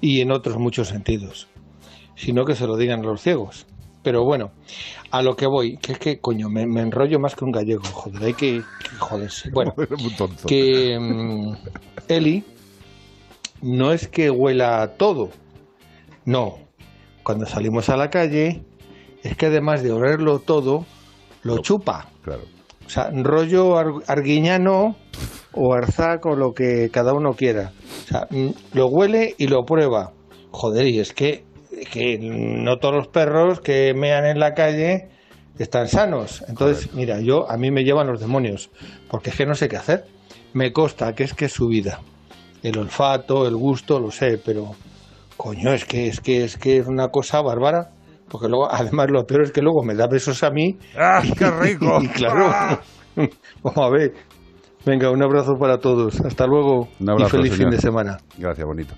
Y 0.00 0.22
en 0.22 0.30
otros 0.32 0.56
muchos 0.56 0.88
sentidos 0.88 1.48
sino 2.16 2.44
que 2.44 2.54
se 2.54 2.66
lo 2.66 2.76
digan 2.76 3.00
a 3.00 3.08
los 3.08 3.20
ciegos. 3.20 3.66
Pero 4.02 4.22
bueno, 4.22 4.52
a 5.10 5.22
lo 5.22 5.34
que 5.34 5.46
voy, 5.46 5.78
que 5.78 5.92
es 5.92 5.98
que, 5.98 6.20
coño, 6.20 6.48
me, 6.50 6.62
enrollo 6.62 7.18
más 7.18 7.34
que 7.34 7.44
un 7.44 7.52
gallego, 7.52 7.84
joder, 7.84 8.22
hay 8.22 8.34
que, 8.34 8.62
joderse. 8.98 9.50
Bueno, 9.50 9.72
que 10.46 10.98
mm, 11.00 11.54
Eli 12.08 12.44
no 13.62 13.92
es 13.92 14.06
que 14.08 14.30
huela 14.30 14.96
todo, 14.98 15.30
no. 16.26 16.58
Cuando 17.22 17.46
salimos 17.46 17.88
a 17.88 17.96
la 17.96 18.10
calle, 18.10 18.62
es 19.22 19.36
que 19.38 19.46
además 19.46 19.82
de 19.82 19.92
olerlo 19.92 20.38
todo, 20.38 20.84
lo 21.42 21.58
chupa. 21.58 22.10
Claro. 22.22 22.42
O 22.84 22.90
sea, 22.90 23.10
rollo 23.10 23.78
arguiñano 24.06 24.96
o 25.52 25.72
arzac 25.72 26.26
o 26.26 26.36
lo 26.36 26.52
que 26.52 26.90
cada 26.92 27.14
uno 27.14 27.32
quiera. 27.32 27.72
O 28.04 28.06
sea, 28.06 28.26
mm, 28.30 28.50
lo 28.74 28.88
huele 28.88 29.34
y 29.38 29.46
lo 29.46 29.64
prueba. 29.64 30.12
Joder, 30.50 30.86
y 30.88 31.00
es 31.00 31.14
que 31.14 31.44
que 31.84 32.18
no 32.18 32.78
todos 32.78 32.94
los 32.94 33.08
perros 33.08 33.60
que 33.60 33.94
mean 33.94 34.26
en 34.26 34.38
la 34.38 34.54
calle 34.54 35.08
están 35.58 35.88
sanos. 35.88 36.44
Entonces, 36.48 36.92
mira, 36.94 37.20
yo 37.20 37.50
a 37.50 37.56
mí 37.56 37.70
me 37.70 37.84
llevan 37.84 38.08
los 38.08 38.20
demonios, 38.20 38.70
porque 39.10 39.30
es 39.30 39.36
que 39.36 39.46
no 39.46 39.54
sé 39.54 39.68
qué 39.68 39.76
hacer. 39.76 40.04
Me 40.52 40.72
consta 40.72 41.14
que 41.14 41.24
es 41.24 41.34
que 41.34 41.46
es 41.46 41.52
su 41.52 41.68
vida. 41.68 42.00
El 42.62 42.78
olfato, 42.78 43.46
el 43.46 43.56
gusto, 43.56 44.00
lo 44.00 44.10
sé, 44.10 44.40
pero 44.44 44.72
coño, 45.36 45.72
es 45.72 45.84
que 45.84 46.08
es 46.08 46.20
que 46.20 46.44
es 46.44 46.56
que 46.56 46.78
es 46.78 46.86
una 46.86 47.08
cosa 47.08 47.42
bárbara, 47.42 47.90
porque 48.28 48.48
luego 48.48 48.72
además 48.72 49.08
lo 49.10 49.24
peor 49.24 49.42
es 49.42 49.52
que 49.52 49.60
luego 49.60 49.82
me 49.82 49.94
da 49.94 50.06
besos 50.06 50.42
a 50.42 50.50
mí. 50.50 50.78
¡Ah, 50.96 51.22
qué 51.36 51.50
rico! 51.60 51.98
y 52.02 52.08
claro. 52.08 52.80
Vamos 53.62 53.78
a 53.78 53.90
ver. 53.90 54.12
Venga, 54.86 55.10
un 55.10 55.22
abrazo 55.22 55.54
para 55.58 55.78
todos. 55.78 56.20
Hasta 56.20 56.46
luego 56.46 56.88
y 57.00 57.24
feliz 57.24 57.54
fin 57.54 57.70
de 57.70 57.78
semana. 57.78 58.18
Gracias, 58.36 58.66
bonito. 58.66 58.94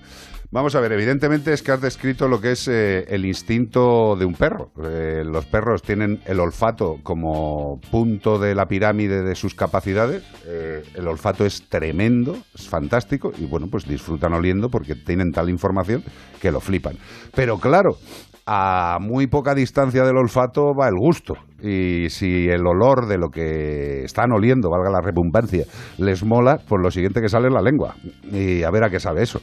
Vamos 0.49 0.75
a 0.75 0.79
ver, 0.79 0.93
evidentemente 0.93 1.51
es 1.51 1.61
que 1.61 1.73
has 1.73 1.81
descrito 1.81 2.29
lo 2.29 2.39
que 2.39 2.51
es 2.53 2.69
eh, 2.69 3.03
el 3.09 3.25
instinto 3.25 4.15
de 4.15 4.23
un 4.23 4.33
perro. 4.33 4.71
Eh, 4.81 5.23
los 5.25 5.45
perros 5.45 5.81
tienen 5.81 6.21
el 6.25 6.39
olfato 6.39 6.95
como 7.03 7.81
punto 7.91 8.39
de 8.39 8.55
la 8.55 8.65
pirámide 8.65 9.23
de 9.23 9.35
sus 9.35 9.55
capacidades. 9.55 10.23
Eh, 10.45 10.83
el 10.95 11.05
olfato 11.05 11.45
es 11.45 11.67
tremendo, 11.67 12.37
es 12.55 12.69
fantástico 12.69 13.33
y 13.37 13.45
bueno, 13.45 13.67
pues 13.69 13.85
disfrutan 13.85 14.31
oliendo 14.33 14.69
porque 14.69 14.95
tienen 14.95 15.31
tal 15.31 15.49
información 15.49 16.01
que 16.41 16.49
lo 16.49 16.61
flipan. 16.61 16.95
Pero 17.35 17.57
claro, 17.57 17.97
a 18.45 18.99
muy 19.01 19.27
poca 19.27 19.53
distancia 19.53 20.05
del 20.05 20.15
olfato 20.15 20.73
va 20.73 20.87
el 20.87 20.95
gusto. 20.97 21.33
Y 21.61 22.07
si 22.09 22.47
el 22.47 22.65
olor 22.65 23.07
de 23.07 23.17
lo 23.17 23.29
que 23.29 24.03
están 24.05 24.31
oliendo, 24.31 24.69
valga 24.69 24.89
la 24.89 25.01
redundancia, 25.01 25.65
les 25.97 26.23
mola, 26.23 26.57
pues 26.65 26.81
lo 26.81 26.89
siguiente 26.89 27.19
que 27.19 27.27
sale 27.27 27.47
es 27.47 27.53
la 27.53 27.61
lengua. 27.61 27.95
Y 28.31 28.63
a 28.63 28.71
ver 28.71 28.85
a 28.85 28.89
qué 28.89 29.01
sabe 29.01 29.23
eso. 29.23 29.41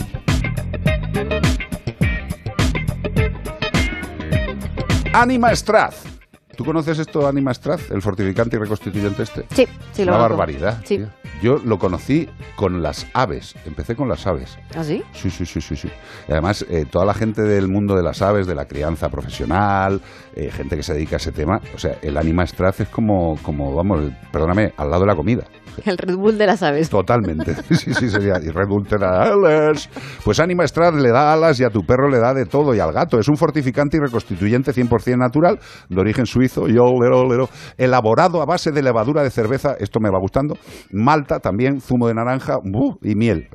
Anima. 5.12 5.52
¿Tú 6.56 6.64
conoces 6.64 6.98
esto, 6.98 7.26
Anima 7.26 7.52
Strath, 7.52 7.90
el 7.90 8.00
fortificante 8.02 8.56
y 8.56 8.58
reconstituyente 8.58 9.22
este? 9.22 9.44
Sí, 9.54 9.66
sí, 9.92 10.04
lo 10.04 10.12
Una 10.12 10.22
conozco. 10.22 10.36
barbaridad. 10.38 10.80
Sí. 10.84 10.98
tío. 10.98 11.08
Yo 11.42 11.58
lo 11.64 11.78
conocí 11.78 12.28
con 12.56 12.82
las 12.82 13.06
aves. 13.12 13.54
Empecé 13.66 13.96
con 13.96 14.08
las 14.08 14.26
aves. 14.26 14.56
¿Ah, 14.76 14.84
sí? 14.84 15.02
Sí, 15.12 15.30
sí, 15.30 15.44
sí, 15.44 15.60
sí, 15.60 15.76
sí. 15.76 15.88
Y 16.28 16.32
además, 16.32 16.64
eh, 16.70 16.86
toda 16.90 17.04
la 17.04 17.12
gente 17.14 17.42
del 17.42 17.68
mundo 17.68 17.96
de 17.96 18.02
las 18.02 18.22
aves, 18.22 18.46
de 18.46 18.54
la 18.54 18.66
crianza 18.66 19.08
profesional, 19.08 20.00
eh, 20.34 20.50
gente 20.50 20.76
que 20.76 20.82
se 20.82 20.94
dedica 20.94 21.16
a 21.16 21.18
ese 21.18 21.32
tema, 21.32 21.60
o 21.74 21.78
sea, 21.78 21.98
el 22.02 22.16
Anima 22.16 22.46
Strath 22.46 22.80
es 22.80 22.88
como, 22.88 23.38
como, 23.42 23.74
vamos, 23.74 24.00
perdóname, 24.32 24.72
al 24.76 24.90
lado 24.90 25.02
de 25.02 25.08
la 25.08 25.16
comida. 25.16 25.44
El 25.84 25.98
Red 25.98 26.16
Bull 26.16 26.38
de 26.38 26.46
las 26.46 26.62
aves. 26.62 26.88
Totalmente. 26.88 27.54
Sí, 27.74 27.92
sí, 27.92 28.08
sería. 28.08 28.34
Y 28.42 28.48
Red 28.48 28.68
Bull 28.68 28.86
te 28.86 28.96
da 28.98 29.22
alas. 29.22 29.88
Pues 30.24 30.40
Anima 30.40 30.66
Strath 30.66 30.94
le 30.94 31.10
da 31.10 31.32
alas 31.32 31.58
y 31.60 31.64
a 31.64 31.70
tu 31.70 31.80
perro 31.84 32.08
le 32.08 32.18
da 32.18 32.32
de 32.32 32.46
todo 32.46 32.74
y 32.74 32.80
al 32.80 32.92
gato. 32.92 33.18
Es 33.18 33.28
un 33.28 33.36
fortificante 33.36 33.96
y 33.96 34.00
reconstituyente 34.00 34.72
100% 34.72 35.16
natural, 35.16 35.58
de 35.88 36.00
origen 36.00 36.26
suizo, 36.26 36.66
lero, 36.66 37.48
elaborado 37.76 38.42
a 38.42 38.46
base 38.46 38.70
de 38.70 38.82
levadura 38.82 39.22
de 39.22 39.30
cerveza, 39.30 39.76
esto 39.78 40.00
me 40.00 40.10
va 40.10 40.18
gustando, 40.18 40.56
malta 40.92 41.40
también, 41.40 41.80
zumo 41.80 42.08
de 42.08 42.14
naranja 42.14 42.58
¡buh! 42.62 42.98
y 43.02 43.14
miel. 43.14 43.48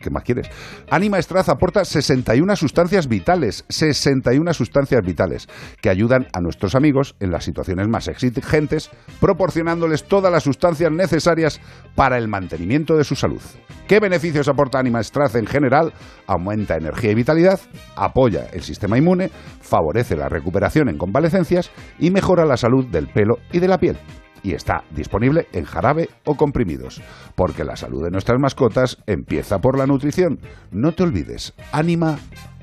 ¿Qué 0.00 0.10
más 0.10 0.22
quieres? 0.24 0.48
Anima 0.90 1.20
Strath 1.20 1.48
aporta 1.48 1.84
61 1.84 2.56
sustancias 2.56 3.08
vitales, 3.08 3.64
61 3.68 4.52
sustancias 4.54 5.00
vitales, 5.04 5.48
que 5.80 5.90
ayudan 5.90 6.26
a 6.32 6.40
nuestros 6.40 6.74
amigos 6.74 7.14
en 7.20 7.30
las 7.30 7.44
situaciones 7.44 7.88
más 7.88 8.08
exigentes, 8.08 8.90
proporcionándoles 9.20 10.04
todas 10.04 10.32
las 10.32 10.42
sustancias 10.42 10.90
necesarias 10.92 11.59
para 11.94 12.18
el 12.18 12.28
mantenimiento 12.28 12.96
de 12.96 13.04
su 13.04 13.14
salud. 13.14 13.42
¿Qué 13.86 13.98
beneficios 13.98 14.48
aporta 14.48 14.78
Anima 14.78 15.02
Strath 15.02 15.34
en 15.34 15.46
general? 15.46 15.92
Aumenta 16.26 16.76
energía 16.76 17.10
y 17.10 17.14
vitalidad, 17.16 17.58
apoya 17.96 18.46
el 18.52 18.62
sistema 18.62 18.96
inmune, 18.96 19.30
favorece 19.60 20.16
la 20.16 20.28
recuperación 20.28 20.88
en 20.88 20.96
convalecencias 20.96 21.72
y 21.98 22.10
mejora 22.10 22.44
la 22.44 22.56
salud 22.56 22.86
del 22.86 23.08
pelo 23.08 23.38
y 23.50 23.58
de 23.58 23.68
la 23.68 23.78
piel. 23.78 23.98
Y 24.42 24.54
está 24.54 24.84
disponible 24.90 25.48
en 25.52 25.64
jarabe 25.64 26.08
o 26.24 26.36
comprimidos, 26.36 27.02
porque 27.34 27.64
la 27.64 27.76
salud 27.76 28.04
de 28.04 28.10
nuestras 28.10 28.38
mascotas 28.40 28.96
empieza 29.06 29.58
por 29.58 29.76
la 29.76 29.86
nutrición. 29.86 30.38
No 30.70 30.92
te 30.92 31.02
olvides, 31.02 31.52
Anima 31.72 32.16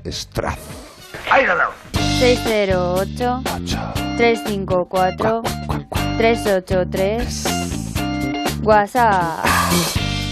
Strath. 0.04 0.58
608 2.18 3.42
354 4.16 5.42
383 6.16 7.77
WhatsApp. 8.62 9.44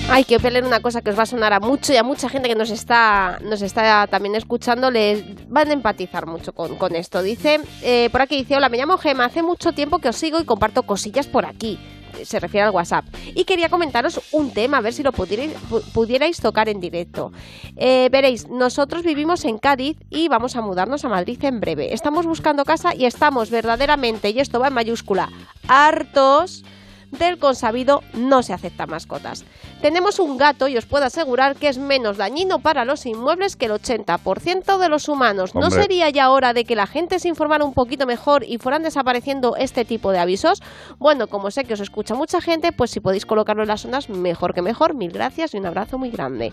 Ay, 0.08 0.22
que 0.24 0.38
peleen 0.38 0.66
una 0.66 0.80
cosa 0.80 1.02
que 1.02 1.10
os 1.10 1.18
va 1.18 1.24
a 1.24 1.26
sonar 1.26 1.52
a 1.52 1.58
mucho 1.58 1.92
y 1.92 1.96
a 1.96 2.04
mucha 2.04 2.28
gente 2.28 2.48
que 2.48 2.54
nos 2.54 2.70
está, 2.70 3.38
nos 3.42 3.60
está 3.60 4.06
también 4.06 4.36
escuchando, 4.36 4.90
les 4.90 5.24
van 5.48 5.68
a 5.68 5.72
empatizar 5.72 6.26
mucho 6.26 6.52
con, 6.52 6.94
esto. 6.94 7.22
Dice, 7.22 7.60
eh, 7.82 8.08
por 8.12 8.22
aquí 8.22 8.36
dice, 8.36 8.56
hola, 8.56 8.68
me 8.68 8.76
llamo 8.78 8.98
Gema, 8.98 9.24
hace 9.24 9.42
mucho 9.42 9.72
tiempo 9.72 9.98
que 9.98 10.08
os 10.08 10.16
sigo 10.16 10.38
y 10.38 10.44
comparto 10.44 10.84
cosillas 10.84 11.26
por 11.26 11.44
aquí. 11.44 11.78
Se 12.24 12.38
refiere 12.38 12.66
al 12.66 12.72
WhatsApp. 12.72 13.04
Y 13.34 13.44
quería 13.44 13.68
comentaros 13.68 14.20
un 14.32 14.52
tema, 14.52 14.78
a 14.78 14.80
ver 14.80 14.92
si 14.92 15.02
lo 15.02 15.12
pudierais, 15.12 15.52
pu- 15.68 15.82
pudierais 15.92 16.40
tocar 16.40 16.68
en 16.68 16.80
directo. 16.80 17.32
Eh, 17.76 18.08
veréis, 18.10 18.48
nosotros 18.48 19.02
vivimos 19.02 19.44
en 19.44 19.58
Cádiz 19.58 19.98
y 20.08 20.28
vamos 20.28 20.54
a 20.54 20.60
mudarnos 20.62 21.04
a 21.04 21.08
Madrid 21.08 21.42
en 21.44 21.58
breve. 21.60 21.92
Estamos 21.92 22.26
buscando 22.26 22.64
casa 22.64 22.94
y 22.94 23.06
estamos 23.06 23.50
verdaderamente, 23.50 24.30
y 24.30 24.38
esto 24.38 24.60
va 24.60 24.68
en 24.68 24.74
mayúscula, 24.74 25.30
hartos 25.66 26.64
del 27.10 27.38
consabido 27.38 28.02
no 28.14 28.42
se 28.42 28.52
aceptan 28.52 28.90
mascotas. 28.90 29.44
Tenemos 29.80 30.18
un 30.18 30.36
gato 30.36 30.68
y 30.68 30.76
os 30.76 30.86
puedo 30.86 31.04
asegurar 31.04 31.56
que 31.56 31.68
es 31.68 31.78
menos 31.78 32.16
dañino 32.16 32.58
para 32.58 32.84
los 32.84 33.06
inmuebles 33.06 33.56
que 33.56 33.66
el 33.66 33.72
80% 33.72 34.78
de 34.78 34.88
los 34.88 35.08
humanos. 35.08 35.54
¿No 35.54 35.70
sería 35.70 36.10
ya 36.10 36.30
hora 36.30 36.52
de 36.52 36.64
que 36.64 36.76
la 36.76 36.86
gente 36.86 37.18
se 37.18 37.28
informara 37.28 37.64
un 37.64 37.74
poquito 37.74 38.06
mejor 38.06 38.44
y 38.44 38.58
fueran 38.58 38.82
desapareciendo 38.82 39.56
este 39.56 39.84
tipo 39.84 40.12
de 40.12 40.18
avisos? 40.18 40.62
Bueno, 40.98 41.26
como 41.26 41.50
sé 41.50 41.64
que 41.64 41.74
os 41.74 41.80
escucha 41.80 42.14
mucha 42.14 42.40
gente, 42.40 42.72
pues 42.72 42.90
si 42.90 43.00
podéis 43.00 43.26
colocarlo 43.26 43.62
en 43.62 43.68
las 43.68 43.84
ondas, 43.84 44.08
mejor 44.08 44.54
que 44.54 44.62
mejor. 44.62 44.94
Mil 44.94 45.12
gracias 45.12 45.54
y 45.54 45.58
un 45.58 45.66
abrazo 45.66 45.98
muy 45.98 46.10
grande. 46.10 46.52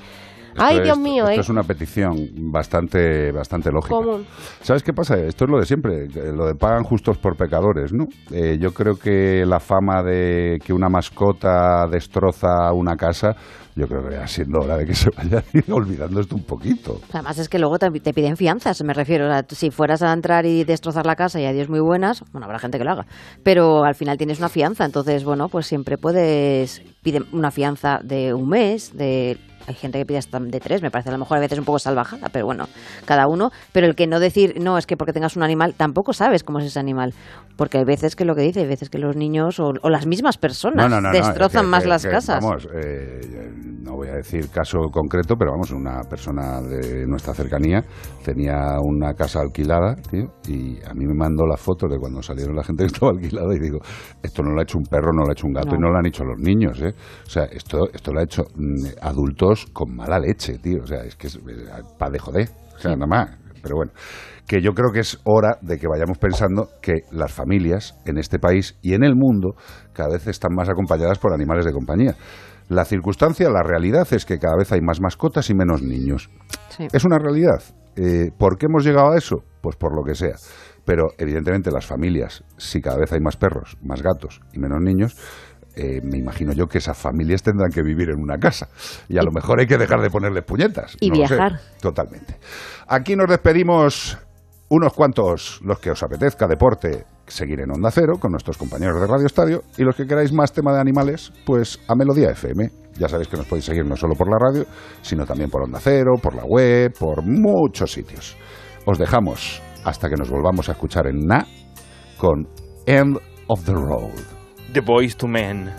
Ay, 0.58 0.76
Esto 0.78 0.84
Dios 0.86 0.98
es- 0.98 1.04
mío, 1.04 1.24
esto 1.26 1.38
¿eh? 1.38 1.42
es 1.42 1.50
una 1.50 1.64
petición 1.64 2.16
bastante, 2.52 3.32
bastante 3.32 3.72
lógica. 3.72 3.96
Común. 3.96 4.26
¿Sabes 4.62 4.84
qué 4.84 4.94
pasa? 4.94 5.16
Esto 5.18 5.46
es 5.46 5.52
lo 5.52 5.60
de 5.60 5.66
siempre, 5.66 6.06
eh, 6.06 6.32
lo 6.34 6.46
de 6.46 6.56
pagan 6.56 6.84
justos 6.84 7.18
por 7.18 7.36
pecadores, 7.36 7.92
¿no? 7.94 8.06
Eh, 8.32 8.58
yo 8.60 8.72
creo 8.74 8.96
que 8.96 9.46
la 9.46 9.60
fama 9.60 10.04
de 10.04 10.60
que 10.64 10.74
una 10.74 10.90
mascota 10.90 11.88
destroza 11.88 12.72
una 12.74 12.96
casa, 12.96 13.36
yo 13.76 13.88
creo 13.88 14.08
que 14.08 14.18
va 14.18 14.28
siendo 14.28 14.60
hora 14.60 14.78
de 14.78 14.86
que 14.86 14.94
se 14.94 15.10
vaya 15.10 15.44
olvidando 15.74 16.20
esto 16.22 16.36
un 16.36 16.44
poquito. 16.44 17.00
Además 17.12 17.40
es 17.40 17.50
que 17.50 17.58
luego 17.58 17.80
te, 17.80 17.90
te 18.00 18.14
piden 18.14 18.38
fianzas, 18.38 18.84
me 18.84 18.94
refiero. 18.94 19.26
O 19.26 19.30
sea, 19.30 19.44
si 19.50 19.72
fueras 19.72 20.02
a 20.04 20.14
entrar 20.14 20.46
y 20.46 20.64
destrozar 20.64 21.06
la 21.06 21.16
casa 21.16 21.40
y 21.42 21.46
adiós 21.46 21.70
muy 21.70 21.80
buenas, 21.80 22.24
bueno, 22.32 22.46
habrá 22.46 22.60
gente 22.60 22.78
que 22.78 22.84
lo 22.84 22.92
haga. 22.92 23.06
Pero 23.44 23.84
al 23.84 23.96
final 23.96 24.18
tienes 24.18 24.38
una 24.40 24.50
fianza, 24.50 24.86
entonces, 24.86 25.24
bueno, 25.24 25.50
pues 25.50 25.66
siempre 25.66 25.98
puedes... 25.98 26.82
Piden 27.04 27.26
una 27.34 27.52
fianza 27.52 28.00
de 28.04 28.34
un 28.34 28.48
mes, 28.48 28.96
de... 28.96 29.38
Hay 29.68 29.76
gente 29.76 29.98
que 29.98 30.06
pide 30.06 30.18
hasta 30.18 30.40
de 30.40 30.60
tres, 30.60 30.82
me 30.82 30.92
parece 30.92 31.10
a 31.10 31.14
lo 31.14 31.20
mejor 31.20 31.38
a 31.38 31.42
veces 31.42 31.58
un 31.60 31.66
poco 31.66 31.80
salvajada, 31.80 32.28
pero 32.32 32.46
bueno, 32.46 32.66
cada 33.06 33.28
uno. 33.28 33.52
Pero 33.72 33.88
el 33.88 33.96
que 33.96 34.08
no 34.08 34.20
decir, 34.20 34.56
no, 34.60 34.78
es 34.78 34.86
que 34.86 34.98
porque 34.98 35.14
tengas 35.14 35.36
un 35.38 35.44
animal, 35.44 35.74
tampoco 35.76 36.14
sabes 36.14 36.44
cómo 36.44 36.60
es 36.60 36.66
ese 36.66 36.80
animal. 36.80 37.14
Porque 37.56 37.78
hay 37.78 37.86
veces 37.86 38.16
que 38.16 38.26
lo 38.26 38.36
que 38.36 38.42
dice, 38.42 38.62
hay 38.62 38.68
veces 38.68 38.90
que 38.90 38.98
los 38.98 39.16
niños 39.16 39.60
o, 39.60 39.74
o 39.82 39.90
las 39.90 40.06
mismas 40.08 40.38
personas 40.38 40.90
No, 40.90 40.90
no, 40.90 41.02
no, 41.02 41.10
no, 41.10 41.14
destrozan 41.14 41.62
es 41.62 41.66
que- 41.66 41.68
más 41.70 41.84
que- 41.84 41.90
las 41.90 42.04
que, 42.04 42.10
casas. 42.12 42.44
Vamos, 42.44 42.68
eh, 42.74 43.22
no 43.84 43.96
voy 43.96 44.08
a 44.10 44.14
decir 44.16 44.50
caso 44.50 44.80
concreto, 44.92 45.36
pero 45.38 45.52
vamos, 45.52 45.72
una 45.72 46.02
persona 46.10 46.62
de 46.62 47.06
nuestra 47.06 47.34
cercanía 47.34 47.84
tenía 48.24 48.78
una 48.82 49.14
casa 49.14 49.42
alquilada, 49.42 49.96
tío, 49.96 50.34
y 50.48 50.78
a 50.86 50.94
mí 50.94 51.06
me 51.06 51.14
mandó 51.14 51.46
las 51.46 51.60
fotos 51.60 51.92
de 51.92 51.98
cuando 52.00 52.22
salieron 52.22 52.56
la 52.56 52.64
gente 52.64 52.84
que 52.84 52.88
estaba 52.94 53.12
alquilada 53.12 53.54
y 53.54 53.60
digo, 53.60 53.80
esto 54.22 54.42
no 54.42 54.52
lo 54.54 54.60
ha 54.60 54.64
hecho 54.64 54.78
un 54.78 54.86
perro, 54.86 55.12
no 55.14 55.24
lo 55.24 55.30
ha 55.30 55.34
hecho 55.34 55.48
un 55.48 55.54
gato 55.54 55.70
No. 55.72 55.76
y 55.76 55.80
no 55.80 55.90
lo 55.92 55.98
han 55.98 56.06
hecho 56.06 56.24
los 56.24 56.40
niños, 56.40 56.82
¿eh? 56.82 56.94
O 57.26 57.30
sea, 57.30 57.44
esto, 57.46 57.88
esto 57.94 58.12
lo 58.12 58.20
ha 58.20 58.24
hecho 58.24 58.44
mm, 58.56 59.00
adultos 59.02 59.68
con 59.74 59.96
mala 59.96 60.20
leche, 60.20 60.58
tío, 60.58 60.82
o 60.84 60.88
sea, 60.88 61.04
es 61.04 61.16
que 61.16 61.28
es 61.28 61.40
para 61.98 62.12
de 62.12 62.20
joder, 62.20 62.50
o 62.76 62.80
sea, 62.80 62.96
nada 62.96 63.08
más. 63.08 63.38
Pero 63.62 63.78
bueno, 63.78 63.92
que 64.48 64.62
yo 64.62 64.74
creo 64.74 64.92
que 64.92 65.00
es 65.00 65.20
hora 65.24 65.58
de 65.62 65.78
que 65.78 65.88
vayamos 65.88 66.18
pensando 66.18 66.70
que 66.82 67.04
las 67.12 67.32
familias 67.32 67.98
en 68.06 68.18
este 68.18 68.40
país 68.40 68.78
y 68.82 68.94
en 68.94 69.04
el 69.04 69.16
mundo 69.16 69.56
cada 69.94 70.10
vez 70.10 70.28
están 70.28 70.54
más 70.54 70.70
acompañadas 70.70 71.18
por 71.18 71.34
animales 71.34 71.66
de 71.66 71.72
compañía. 71.72 72.16
La 72.70 72.86
circunstancia, 72.86 73.50
la 73.50 73.64
realidad 73.64 74.08
es 74.12 74.26
que 74.26 74.40
cada 74.40 74.58
vez 74.58 74.72
hay 74.72 74.82
más 74.82 75.00
mascotas 75.02 75.50
y 75.50 75.54
menos 75.54 75.82
niños. 75.82 76.30
Sí. 76.70 76.88
Es 76.92 77.06
una 77.06 77.20
realidad. 77.20 77.62
Eh, 77.96 78.32
¿Por 78.38 78.58
qué 78.58 78.66
hemos 78.68 78.86
llegado 78.86 79.12
a 79.12 79.18
eso? 79.18 79.44
Pues 79.62 79.76
por 79.76 79.96
lo 79.96 80.04
que 80.04 80.16
sea. 80.16 80.36
Pero 80.86 81.10
evidentemente 81.18 81.72
las 81.72 81.86
familias, 81.86 82.44
si 82.58 82.82
cada 82.82 82.98
vez 82.98 83.12
hay 83.14 83.20
más 83.20 83.38
perros, 83.38 83.78
más 83.82 84.02
gatos 84.02 84.42
y 84.52 84.60
menos 84.60 84.82
niños, 84.82 85.16
eh, 85.76 86.02
me 86.04 86.18
imagino 86.18 86.54
yo 86.54 86.68
que 86.68 86.78
esas 86.78 86.98
familias 86.98 87.42
tendrán 87.42 87.72
que 87.72 87.82
vivir 87.82 88.10
en 88.10 88.20
una 88.20 88.38
casa. 88.38 88.68
Y 89.08 89.18
a 89.18 89.24
lo 89.24 89.32
mejor 89.32 89.60
hay 89.60 89.68
que 89.68 89.78
dejar 89.78 90.02
de 90.02 90.10
ponerles 90.10 90.44
puñetas. 90.44 90.98
Y 91.00 91.10
no 91.10 91.16
lo 91.22 91.28
sé. 91.28 91.36
viajar. 91.36 91.60
Totalmente. 91.82 92.38
Aquí 92.88 93.16
nos 93.16 93.30
despedimos 93.30 94.18
unos 94.70 94.94
cuantos, 94.94 95.62
los 95.64 95.80
que 95.80 95.92
os 95.92 96.04
apetezca 96.04 96.48
deporte, 96.48 97.06
seguir 97.28 97.62
en 97.62 97.72
Onda 97.72 97.92
Cero 97.92 98.14
con 98.20 98.32
nuestros 98.32 98.58
compañeros 98.58 99.00
de 99.00 99.08
Radio 99.08 99.26
Estadio 99.26 99.64
y 99.78 99.84
los 99.84 99.96
que 99.96 100.06
queráis 100.06 100.34
más 100.34 100.52
tema 100.52 100.74
de 100.74 100.82
animales, 100.82 101.32
pues 101.46 101.80
a 101.88 101.96
Melodía 101.96 102.32
FM. 102.32 102.83
Ya 102.98 103.08
sabéis 103.08 103.28
que 103.28 103.38
nos 103.38 103.48
podéis 103.48 103.66
seguir 103.66 103.86
no 103.86 103.96
solo 103.96 104.16
por 104.16 104.30
la 104.30 104.38
radio, 104.38 104.66
sino 105.02 105.26
también 105.26 105.50
por 105.50 105.64
Onda 105.64 105.80
Cero, 105.82 106.14
por 106.22 106.36
la 106.36 106.44
web, 106.46 106.94
por 106.98 107.24
muchos 107.24 107.92
sitios. 107.92 108.38
Os 108.86 108.98
dejamos 108.98 109.62
hasta 109.84 110.10
que 110.10 110.16
nos 110.16 110.30
volvamos 110.30 110.70
a 110.70 110.74
escuchar 110.74 111.08
en 111.08 111.26
Na 111.26 111.46
con 112.18 112.48
End 112.86 113.18
of 113.48 113.64
the 113.66 113.74
Road. 113.74 114.14
The 114.74 114.82
Boys 114.82 115.16
to 115.18 115.28
Men. 115.28 115.72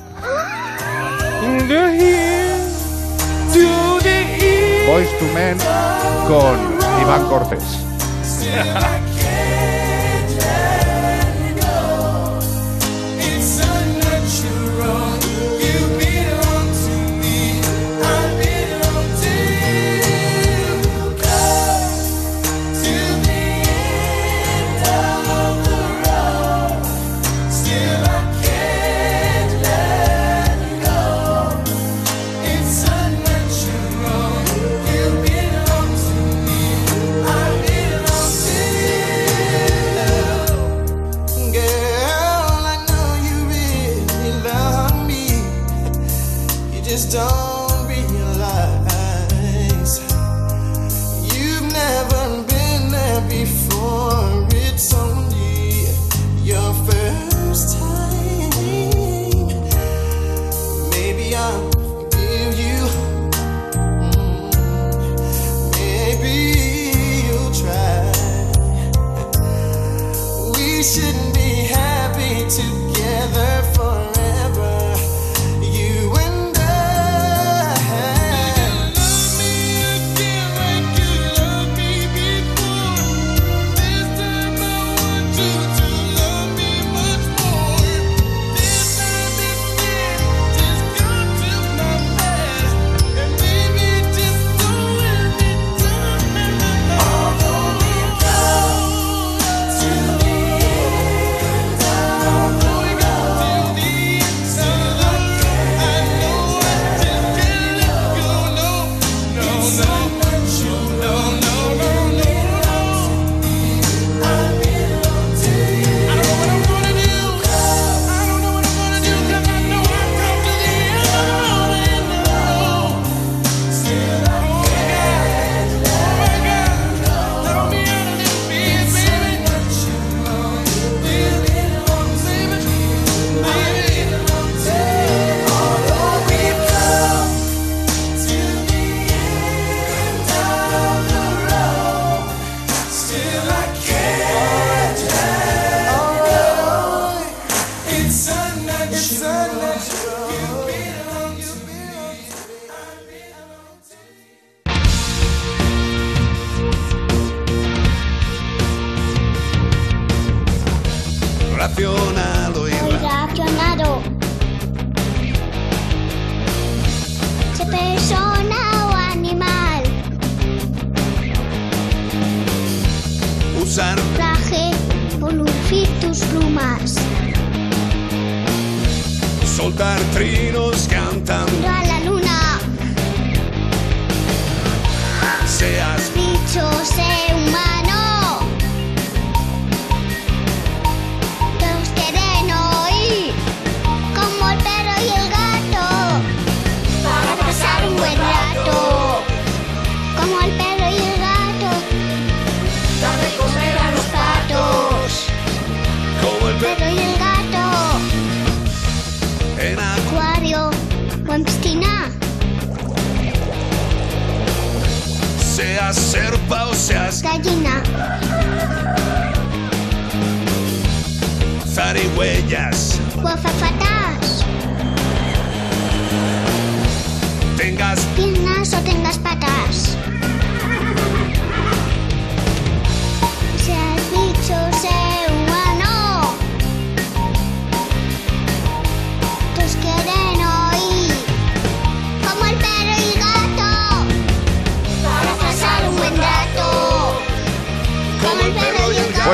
Boys 4.87 5.19
to 5.19 5.25
Men 5.35 5.59
con 6.29 6.57
Iván 7.03 7.29
Cortés. 7.29 9.14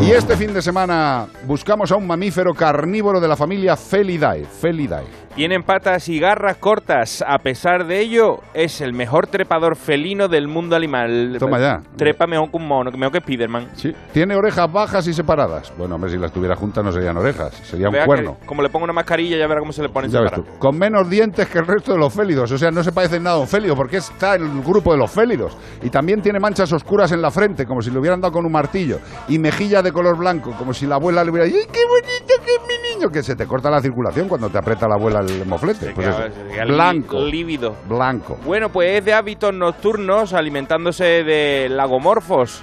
Y 0.00 0.12
este 0.12 0.36
fin 0.36 0.54
de 0.54 0.62
semana 0.62 1.26
buscamos 1.44 1.92
a 1.92 1.96
un 1.96 2.06
mamífero 2.06 2.54
carnívoro 2.54 3.20
de 3.20 3.28
la 3.28 3.36
familia 3.36 3.76
Felidae. 3.76 4.44
Felidae. 4.44 5.27
Tienen 5.38 5.62
patas 5.62 6.08
y 6.08 6.18
garras 6.18 6.56
cortas. 6.56 7.22
A 7.24 7.38
pesar 7.38 7.86
de 7.86 8.00
ello, 8.00 8.40
es 8.54 8.80
el 8.80 8.92
mejor 8.92 9.28
trepador 9.28 9.76
felino 9.76 10.26
del 10.26 10.48
mundo 10.48 10.74
animal. 10.74 11.36
Toma 11.38 11.60
ya. 11.60 11.80
Trepa 11.96 12.26
mejor 12.26 12.50
que 12.50 12.56
un 12.56 12.66
mono, 12.66 12.90
mejor 12.90 13.12
que 13.12 13.20
Spiderman. 13.20 13.68
Sí. 13.76 13.92
Tiene 14.12 14.34
orejas 14.34 14.66
bajas 14.72 15.06
y 15.06 15.14
separadas. 15.14 15.72
Bueno, 15.78 15.94
hombre, 15.94 16.10
si 16.10 16.16
las 16.18 16.32
tuviera 16.32 16.56
juntas 16.56 16.82
no 16.84 16.90
serían 16.90 17.16
orejas, 17.18 17.54
sería 17.54 17.86
un 17.86 17.92
Vea 17.92 18.02
que 18.02 18.06
cuerno. 18.06 18.36
como 18.46 18.62
le 18.62 18.68
pongo 18.68 18.82
una 18.82 18.92
mascarilla, 18.92 19.36
ya 19.36 19.46
verá 19.46 19.60
cómo 19.60 19.70
se 19.72 19.80
le 19.80 19.90
pone 19.90 20.08
Ya 20.08 20.18
ves 20.22 20.30
separado. 20.30 20.52
tú. 20.54 20.58
Con 20.58 20.76
menos 20.76 21.08
dientes 21.08 21.46
que 21.48 21.58
el 21.60 21.66
resto 21.68 21.92
de 21.92 21.98
los 21.98 22.12
félidos. 22.12 22.50
O 22.50 22.58
sea, 22.58 22.72
no 22.72 22.82
se 22.82 22.90
parece 22.90 23.14
en 23.18 23.22
nada 23.22 23.36
a 23.36 23.38
un 23.38 23.46
félido 23.46 23.76
porque 23.76 23.98
está 23.98 24.34
en 24.34 24.42
el 24.42 24.62
grupo 24.64 24.90
de 24.90 24.98
los 24.98 25.08
félidos. 25.08 25.56
Y 25.82 25.88
también 25.90 26.20
tiene 26.20 26.40
manchas 26.40 26.72
oscuras 26.72 27.12
en 27.12 27.22
la 27.22 27.30
frente, 27.30 27.64
como 27.64 27.80
si 27.80 27.92
le 27.92 28.00
hubieran 28.00 28.20
dado 28.20 28.32
con 28.32 28.44
un 28.44 28.50
martillo. 28.50 28.98
Y 29.28 29.38
mejilla 29.38 29.82
de 29.82 29.92
color 29.92 30.18
blanco, 30.18 30.52
como 30.58 30.74
si 30.74 30.84
la 30.84 30.96
abuela 30.96 31.22
le 31.22 31.30
hubiera 31.30 31.46
dicho 31.46 31.58
¡ay, 31.60 31.68
qué 31.72 31.84
bonito 31.86 32.44
que 32.44 32.54
es 32.56 32.60
mi 32.66 32.77
niño! 32.98 33.10
Que 33.10 33.22
se 33.22 33.36
te 33.36 33.46
corta 33.46 33.70
la 33.70 33.80
circulación 33.80 34.28
cuando 34.28 34.48
te 34.50 34.58
aprieta 34.58 34.86
la 34.88 34.94
abuela 34.94 35.20
el 35.20 35.46
moflete. 35.46 35.92
Pues 35.94 36.08
eso. 36.08 36.22
Blanco. 36.66 37.20
lívido. 37.20 37.76
Blanco. 37.88 38.38
Bueno, 38.44 38.68
pues 38.70 38.98
es 38.98 39.04
de 39.04 39.14
hábitos 39.14 39.54
nocturnos, 39.54 40.32
alimentándose 40.34 41.24
de 41.24 41.68
lagomorfos 41.70 42.62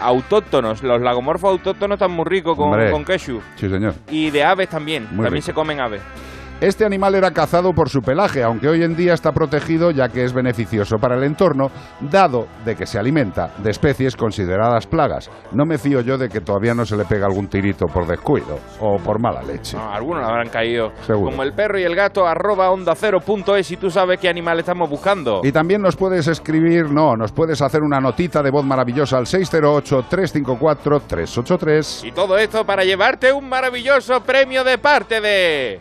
autóctonos. 0.00 0.82
Los 0.82 1.00
lagomorfos 1.00 1.50
autóctonos 1.50 1.96
están 1.96 2.12
muy 2.12 2.24
ricos 2.24 2.56
con, 2.56 2.66
Hombre. 2.68 2.90
con 2.90 3.04
ketchup. 3.04 3.42
Sí, 3.56 3.68
señor. 3.68 3.94
Y 4.10 4.30
de 4.30 4.44
aves 4.44 4.68
también. 4.68 5.04
Muy 5.04 5.24
también 5.24 5.34
rico. 5.34 5.46
se 5.46 5.52
comen 5.52 5.80
aves. 5.80 6.02
Este 6.60 6.84
animal 6.84 7.14
era 7.14 7.30
cazado 7.30 7.72
por 7.72 7.88
su 7.88 8.02
pelaje, 8.02 8.42
aunque 8.42 8.66
hoy 8.66 8.82
en 8.82 8.96
día 8.96 9.14
está 9.14 9.30
protegido 9.30 9.92
ya 9.92 10.08
que 10.08 10.24
es 10.24 10.32
beneficioso 10.32 10.98
para 10.98 11.14
el 11.14 11.22
entorno, 11.22 11.70
dado 12.00 12.48
de 12.64 12.74
que 12.74 12.84
se 12.84 12.98
alimenta 12.98 13.52
de 13.58 13.70
especies 13.70 14.16
consideradas 14.16 14.88
plagas. 14.88 15.30
No 15.52 15.64
me 15.64 15.78
fío 15.78 16.00
yo 16.00 16.18
de 16.18 16.28
que 16.28 16.40
todavía 16.40 16.74
no 16.74 16.84
se 16.84 16.96
le 16.96 17.04
pega 17.04 17.26
algún 17.26 17.46
tirito 17.46 17.86
por 17.86 18.08
descuido 18.08 18.58
o 18.80 18.96
por 18.96 19.20
mala 19.20 19.44
leche. 19.44 19.76
No, 19.76 19.88
algunos 19.88 20.28
habrán 20.28 20.48
caído. 20.48 20.90
Seguro. 21.06 21.30
Como 21.30 21.44
el 21.44 21.52
perro 21.52 21.78
y 21.78 21.84
el 21.84 21.94
gato, 21.94 22.26
arroba 22.26 22.70
onda 22.70 22.96
cero 22.96 23.20
punto 23.24 23.54
es, 23.54 23.70
y 23.70 23.76
tú 23.76 23.88
sabes 23.88 24.18
qué 24.18 24.28
animal 24.28 24.58
estamos 24.58 24.90
buscando. 24.90 25.42
Y 25.44 25.52
también 25.52 25.80
nos 25.80 25.94
puedes 25.94 26.26
escribir, 26.26 26.90
no, 26.90 27.16
nos 27.16 27.30
puedes 27.30 27.62
hacer 27.62 27.84
una 27.84 28.00
notita 28.00 28.42
de 28.42 28.50
voz 28.50 28.64
maravillosa 28.64 29.16
al 29.16 29.26
608-354-383. 29.26 32.04
Y 32.04 32.10
todo 32.10 32.36
esto 32.36 32.66
para 32.66 32.82
llevarte 32.82 33.32
un 33.32 33.48
maravilloso 33.48 34.20
premio 34.24 34.64
de 34.64 34.78
parte 34.78 35.20
de... 35.20 35.80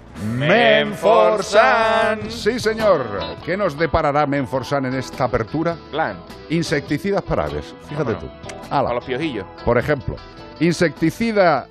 Menforsan. 0.67 2.29
Sí, 2.29 2.59
señor. 2.59 3.05
¿Qué 3.45 3.55
nos 3.55 3.77
deparará 3.77 4.25
Menforsan 4.25 4.85
en 4.85 4.95
esta 4.95 5.25
apertura? 5.25 5.75
Plan. 5.91 6.17
Insecticidas 6.49 7.21
para 7.21 7.45
aves. 7.45 7.73
Fíjate 7.87 8.15
tú. 8.15 8.29
Ala. 8.69 8.89
A 8.89 8.93
los 8.93 9.05
piojillos. 9.05 9.45
Por 9.63 9.77
ejemplo, 9.77 10.15
insecticida 10.59 11.67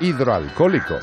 hidroalcohólico. 0.00 0.98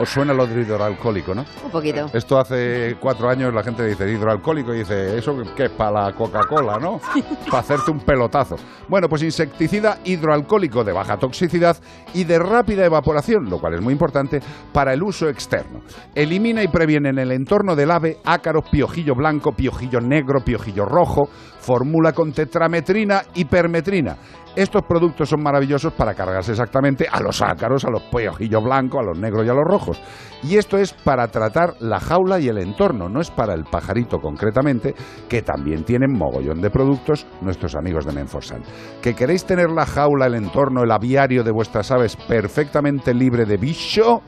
¿Os 0.00 0.08
suena 0.08 0.32
lo 0.32 0.46
de 0.46 0.62
hidroalcohólico, 0.62 1.34
no? 1.34 1.44
Un 1.62 1.70
poquito. 1.70 2.06
Esto 2.14 2.38
hace 2.38 2.96
cuatro 2.98 3.28
años 3.28 3.52
la 3.52 3.62
gente 3.62 3.84
dice 3.84 4.10
hidroalcohólico 4.10 4.72
y 4.72 4.78
dice, 4.78 5.18
¿eso 5.18 5.36
qué 5.54 5.64
es 5.64 5.70
para 5.70 6.06
la 6.06 6.12
Coca-Cola, 6.14 6.78
no? 6.78 6.98
para 7.50 7.58
hacerte 7.58 7.90
un 7.90 8.00
pelotazo. 8.00 8.56
Bueno, 8.88 9.08
pues 9.10 9.22
insecticida 9.22 9.98
hidroalcohólico 10.02 10.84
de 10.84 10.92
baja 10.92 11.18
toxicidad 11.18 11.76
y 12.14 12.24
de 12.24 12.38
rápida 12.38 12.86
evaporación, 12.86 13.50
lo 13.50 13.58
cual 13.58 13.74
es 13.74 13.82
muy 13.82 13.92
importante 13.92 14.40
para 14.72 14.94
el 14.94 15.02
uso 15.02 15.28
externo. 15.28 15.82
Elimina 16.14 16.62
y 16.62 16.68
previene 16.68 17.10
en 17.10 17.18
el 17.18 17.32
entorno 17.32 17.76
del 17.76 17.90
ave 17.90 18.20
ácaros, 18.24 18.70
piojillo 18.70 19.14
blanco, 19.14 19.52
piojillo 19.52 20.00
negro, 20.00 20.40
piojillo 20.42 20.86
rojo, 20.86 21.28
fórmula 21.60 22.12
con 22.12 22.32
tetrametrina 22.32 23.22
y 23.34 23.44
permetrina. 23.44 24.16
Estos 24.56 24.82
productos 24.82 25.28
son 25.28 25.44
maravillosos 25.44 25.92
para 25.92 26.14
cargarse 26.14 26.50
exactamente 26.50 27.06
a 27.08 27.20
los 27.20 27.40
ácaros, 27.40 27.84
a 27.84 27.90
los 27.90 28.02
piojillos 28.02 28.64
blancos, 28.64 29.00
a 29.00 29.06
los 29.06 29.18
negros 29.18 29.46
y 29.46 29.48
a 29.48 29.54
los 29.54 29.64
rojos. 29.64 30.02
Y 30.42 30.56
esto 30.56 30.76
es 30.76 30.92
para 30.92 31.28
tratar 31.28 31.74
la 31.78 32.00
jaula 32.00 32.40
y 32.40 32.48
el 32.48 32.58
entorno, 32.58 33.08
no 33.08 33.20
es 33.20 33.30
para 33.30 33.54
el 33.54 33.62
pajarito 33.62 34.18
concretamente, 34.18 34.94
que 35.28 35.42
también 35.42 35.84
tienen 35.84 36.12
mogollón 36.12 36.60
de 36.60 36.70
productos 36.70 37.28
nuestros 37.42 37.76
amigos 37.76 38.04
de 38.04 38.12
Menforsan. 38.12 38.62
¿Que 39.00 39.14
queréis 39.14 39.44
tener 39.44 39.70
la 39.70 39.86
jaula, 39.86 40.26
el 40.26 40.34
entorno, 40.34 40.82
el 40.82 40.90
aviario 40.90 41.44
de 41.44 41.52
vuestras 41.52 41.92
aves 41.92 42.16
perfectamente 42.16 43.14
libre 43.14 43.44
de 43.44 43.56
bicho? 43.56 44.20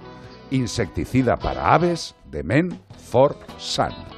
Insecticida 0.52 1.36
para 1.36 1.74
aves 1.74 2.14
de 2.30 2.44
Menforsan. 2.44 4.11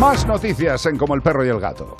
Más 0.00 0.26
noticias 0.26 0.84
en 0.86 0.96
Como 0.96 1.14
el 1.14 1.22
perro 1.22 1.44
y 1.44 1.48
el 1.48 1.60
gato. 1.60 1.96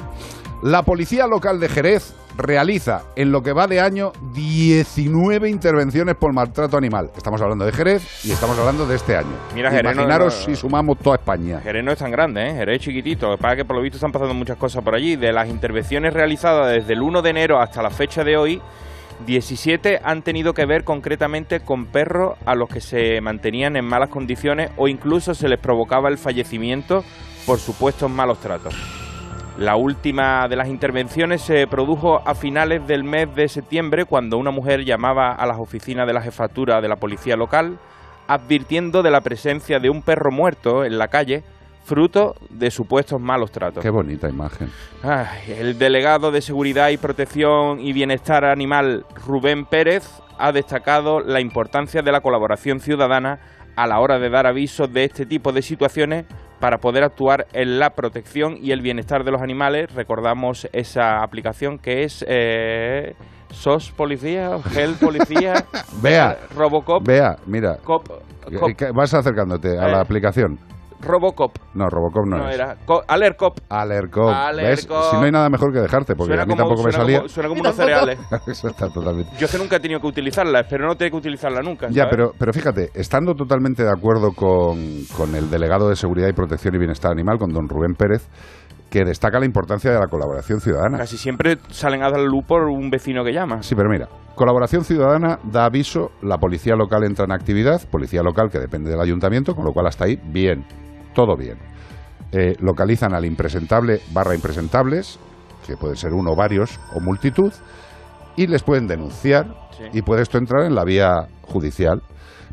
La 0.62 0.82
policía 0.82 1.26
local 1.26 1.60
de 1.60 1.68
Jerez 1.68 2.14
realiza 2.36 3.02
en 3.16 3.32
lo 3.32 3.42
que 3.42 3.52
va 3.52 3.66
de 3.66 3.80
año 3.80 4.12
19 4.34 5.48
intervenciones 5.48 6.14
por 6.16 6.32
maltrato 6.32 6.76
animal. 6.76 7.10
Estamos 7.16 7.40
hablando 7.42 7.64
de 7.66 7.72
Jerez 7.72 8.24
y 8.24 8.30
estamos 8.32 8.58
hablando 8.58 8.86
de 8.86 8.96
este 8.96 9.16
año. 9.16 9.28
Mira, 9.54 9.70
Jerez 9.70 9.84
no- 9.84 10.02
Imaginaros 10.02 10.38
no- 10.38 10.44
si 10.46 10.56
sumamos 10.60 10.98
toda 10.98 11.16
España. 11.16 11.60
Jerez 11.60 11.84
no 11.84 11.92
es 11.92 11.98
tan 11.98 12.10
grande, 12.10 12.46
¿eh? 12.48 12.54
Jerez 12.54 12.76
es 12.80 12.82
chiquitito. 12.84 13.32
Es 13.34 13.56
que 13.56 13.64
por 13.64 13.76
lo 13.76 13.82
visto 13.82 13.96
están 13.96 14.12
pasando 14.12 14.34
muchas 14.34 14.56
cosas 14.56 14.82
por 14.82 14.94
allí. 14.94 15.16
De 15.16 15.32
las 15.32 15.48
intervenciones 15.48 16.12
realizadas 16.14 16.72
desde 16.72 16.92
el 16.94 17.02
1 17.02 17.22
de 17.22 17.30
enero 17.30 17.60
hasta 17.60 17.82
la 17.82 17.90
fecha 17.90 18.22
de 18.24 18.36
hoy, 18.36 18.60
17 19.26 20.00
han 20.02 20.22
tenido 20.22 20.54
que 20.54 20.64
ver 20.66 20.84
concretamente 20.84 21.60
con 21.60 21.86
perros 21.86 22.38
a 22.46 22.54
los 22.54 22.68
que 22.68 22.80
se 22.80 23.20
mantenían 23.20 23.76
en 23.76 23.84
malas 23.84 24.08
condiciones 24.08 24.70
o 24.76 24.88
incluso 24.88 25.34
se 25.34 25.48
les 25.48 25.58
provocaba 25.58 26.08
el 26.08 26.16
fallecimiento 26.16 27.04
por 27.46 27.58
supuestos 27.58 28.10
malos 28.10 28.38
tratos. 28.38 28.74
La 29.58 29.76
última 29.76 30.48
de 30.48 30.56
las 30.56 30.68
intervenciones 30.68 31.42
se 31.42 31.66
produjo 31.66 32.22
a 32.26 32.34
finales 32.34 32.86
del 32.86 33.04
mes 33.04 33.34
de 33.34 33.48
septiembre 33.48 34.04
cuando 34.04 34.38
una 34.38 34.50
mujer 34.50 34.84
llamaba 34.84 35.32
a 35.32 35.46
las 35.46 35.58
oficinas 35.58 36.06
de 36.06 36.14
la 36.14 36.22
jefatura 36.22 36.80
de 36.80 36.88
la 36.88 36.96
policía 36.96 37.36
local 37.36 37.78
advirtiendo 38.30 39.02
de 39.02 39.10
la 39.10 39.22
presencia 39.22 39.80
de 39.80 39.90
un 39.90 40.02
perro 40.02 40.30
muerto 40.30 40.84
en 40.84 40.98
la 40.98 41.08
calle 41.08 41.42
fruto 41.82 42.36
de 42.48 42.70
supuestos 42.70 43.20
malos 43.20 43.50
tratos. 43.50 43.82
Qué 43.82 43.90
bonita 43.90 44.28
imagen. 44.28 44.70
Ay, 45.02 45.52
el 45.58 45.78
delegado 45.78 46.30
de 46.30 46.40
Seguridad 46.40 46.90
y 46.90 46.96
Protección 46.96 47.80
y 47.80 47.92
Bienestar 47.92 48.44
Animal, 48.44 49.04
Rubén 49.26 49.66
Pérez, 49.66 50.08
ha 50.38 50.52
destacado 50.52 51.18
la 51.18 51.40
importancia 51.40 52.02
de 52.02 52.12
la 52.12 52.20
colaboración 52.20 52.78
ciudadana 52.78 53.40
a 53.74 53.88
la 53.88 53.98
hora 53.98 54.20
de 54.20 54.30
dar 54.30 54.46
avisos 54.46 54.92
de 54.92 55.04
este 55.04 55.26
tipo 55.26 55.50
de 55.50 55.62
situaciones 55.62 56.24
para 56.60 56.78
poder 56.78 57.02
actuar 57.02 57.46
en 57.52 57.78
la 57.78 57.90
protección 57.90 58.56
y 58.60 58.70
el 58.72 58.82
bienestar 58.82 59.24
de 59.24 59.30
los 59.32 59.42
animales. 59.42 59.92
Recordamos 59.94 60.68
esa 60.72 61.22
aplicación 61.22 61.78
que 61.78 62.04
es 62.04 62.24
eh, 62.28 63.14
SOS 63.50 63.90
Policía, 63.92 64.58
Gel 64.70 64.94
Policía, 65.00 65.64
Vea, 66.02 66.36
Robocop, 66.54 67.04
vea, 67.04 67.36
mira. 67.46 67.78
Cop, 67.82 68.06
Vas 68.94 69.14
acercándote 69.14 69.78
a 69.78 69.88
Eh. 69.88 69.92
la 69.92 70.00
aplicación. 70.00 70.58
Robocop. 71.00 71.52
No, 71.74 71.88
Robocop 71.88 72.26
no, 72.26 72.38
No, 72.38 72.48
es. 72.48 72.54
era 72.54 72.76
Co- 72.84 73.02
Alercop. 73.06 73.58
Alercop. 73.68 74.28
¿Ves? 74.28 74.36
Alercop. 74.36 75.10
Si 75.10 75.16
no 75.16 75.22
hay 75.22 75.30
nada 75.32 75.48
mejor 75.48 75.72
que 75.72 75.80
dejarte, 75.80 76.14
porque 76.14 76.30
Suena 76.30 76.42
a 76.42 76.46
mí 76.46 76.50
como- 76.52 76.62
tampoco 76.62 76.82
me 76.86 76.92
suena 76.92 77.04
salía. 77.04 77.18
como- 77.18 77.28
suena 77.28 77.48
como 77.50 77.60
unos 77.60 77.74
cereales. 77.74 78.18
Eso 78.46 78.68
está 78.68 78.88
totalmente. 78.88 79.30
Yo 79.38 79.46
es 79.46 79.52
que 79.52 79.58
nunca 79.58 79.76
he 79.76 79.80
tenido 79.80 80.00
que 80.00 80.06
utilizarla, 80.06 80.60
espero 80.60 80.86
no 80.86 80.94
tener 80.96 81.10
que 81.10 81.16
utilizarla 81.18 81.60
nunca. 81.62 81.88
Ya, 81.90 82.08
pero, 82.10 82.32
pero 82.38 82.52
fíjate, 82.52 82.90
estando 82.94 83.34
totalmente 83.34 83.82
de 83.82 83.90
acuerdo 83.90 84.32
con, 84.32 84.78
con 85.16 85.34
el 85.34 85.50
delegado 85.50 85.88
de 85.88 85.96
Seguridad 85.96 86.28
y 86.28 86.32
Protección 86.32 86.74
y 86.74 86.78
Bienestar 86.78 87.12
Animal, 87.12 87.38
con 87.38 87.50
don 87.52 87.68
Rubén 87.68 87.94
Pérez, 87.94 88.28
que 88.90 89.04
destaca 89.04 89.38
la 89.38 89.46
importancia 89.46 89.92
de 89.92 89.98
la 90.00 90.08
colaboración 90.08 90.60
ciudadana. 90.60 90.98
Casi 90.98 91.16
siempre 91.16 91.58
salen 91.68 92.02
a 92.02 92.10
dar 92.10 92.20
luz 92.20 92.44
por 92.44 92.62
un 92.64 92.90
vecino 92.90 93.22
que 93.24 93.32
llama. 93.32 93.62
Sí, 93.62 93.76
pero 93.76 93.88
mira, 93.88 94.08
colaboración 94.34 94.82
ciudadana 94.82 95.38
da 95.44 95.64
aviso, 95.66 96.10
la 96.22 96.38
policía 96.38 96.74
local 96.74 97.04
entra 97.04 97.24
en 97.24 97.30
actividad, 97.30 97.80
policía 97.88 98.22
local 98.24 98.48
que 98.50 98.58
depende 98.58 98.90
del 98.90 99.00
ayuntamiento, 99.00 99.54
con 99.54 99.64
lo 99.64 99.72
cual 99.72 99.86
hasta 99.86 100.06
ahí, 100.06 100.18
bien, 100.24 100.64
todo 101.14 101.36
bien. 101.36 101.58
Eh, 102.32 102.54
localizan 102.60 103.14
al 103.14 103.24
impresentable 103.24 104.00
barra 104.12 104.34
impresentables, 104.34 105.18
que 105.66 105.76
pueden 105.76 105.96
ser 105.96 106.12
uno, 106.12 106.34
varios 106.36 106.78
o 106.94 107.00
multitud, 107.00 107.52
y 108.36 108.46
les 108.46 108.62
pueden 108.62 108.86
denunciar 108.86 109.46
Sí. 109.76 109.84
y 109.92 110.02
puede 110.02 110.22
esto 110.22 110.38
entrar 110.38 110.64
en 110.64 110.74
la 110.74 110.84
vía 110.84 111.26
judicial. 111.42 112.02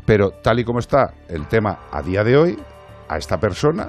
Pero 0.06 0.30
tal 0.42 0.58
y 0.58 0.64
como 0.64 0.78
está 0.78 1.12
el 1.28 1.46
tema 1.46 1.80
a 1.92 2.02
día 2.02 2.24
de 2.24 2.36
hoy, 2.36 2.58
a 3.08 3.18
esta 3.18 3.38
persona 3.38 3.88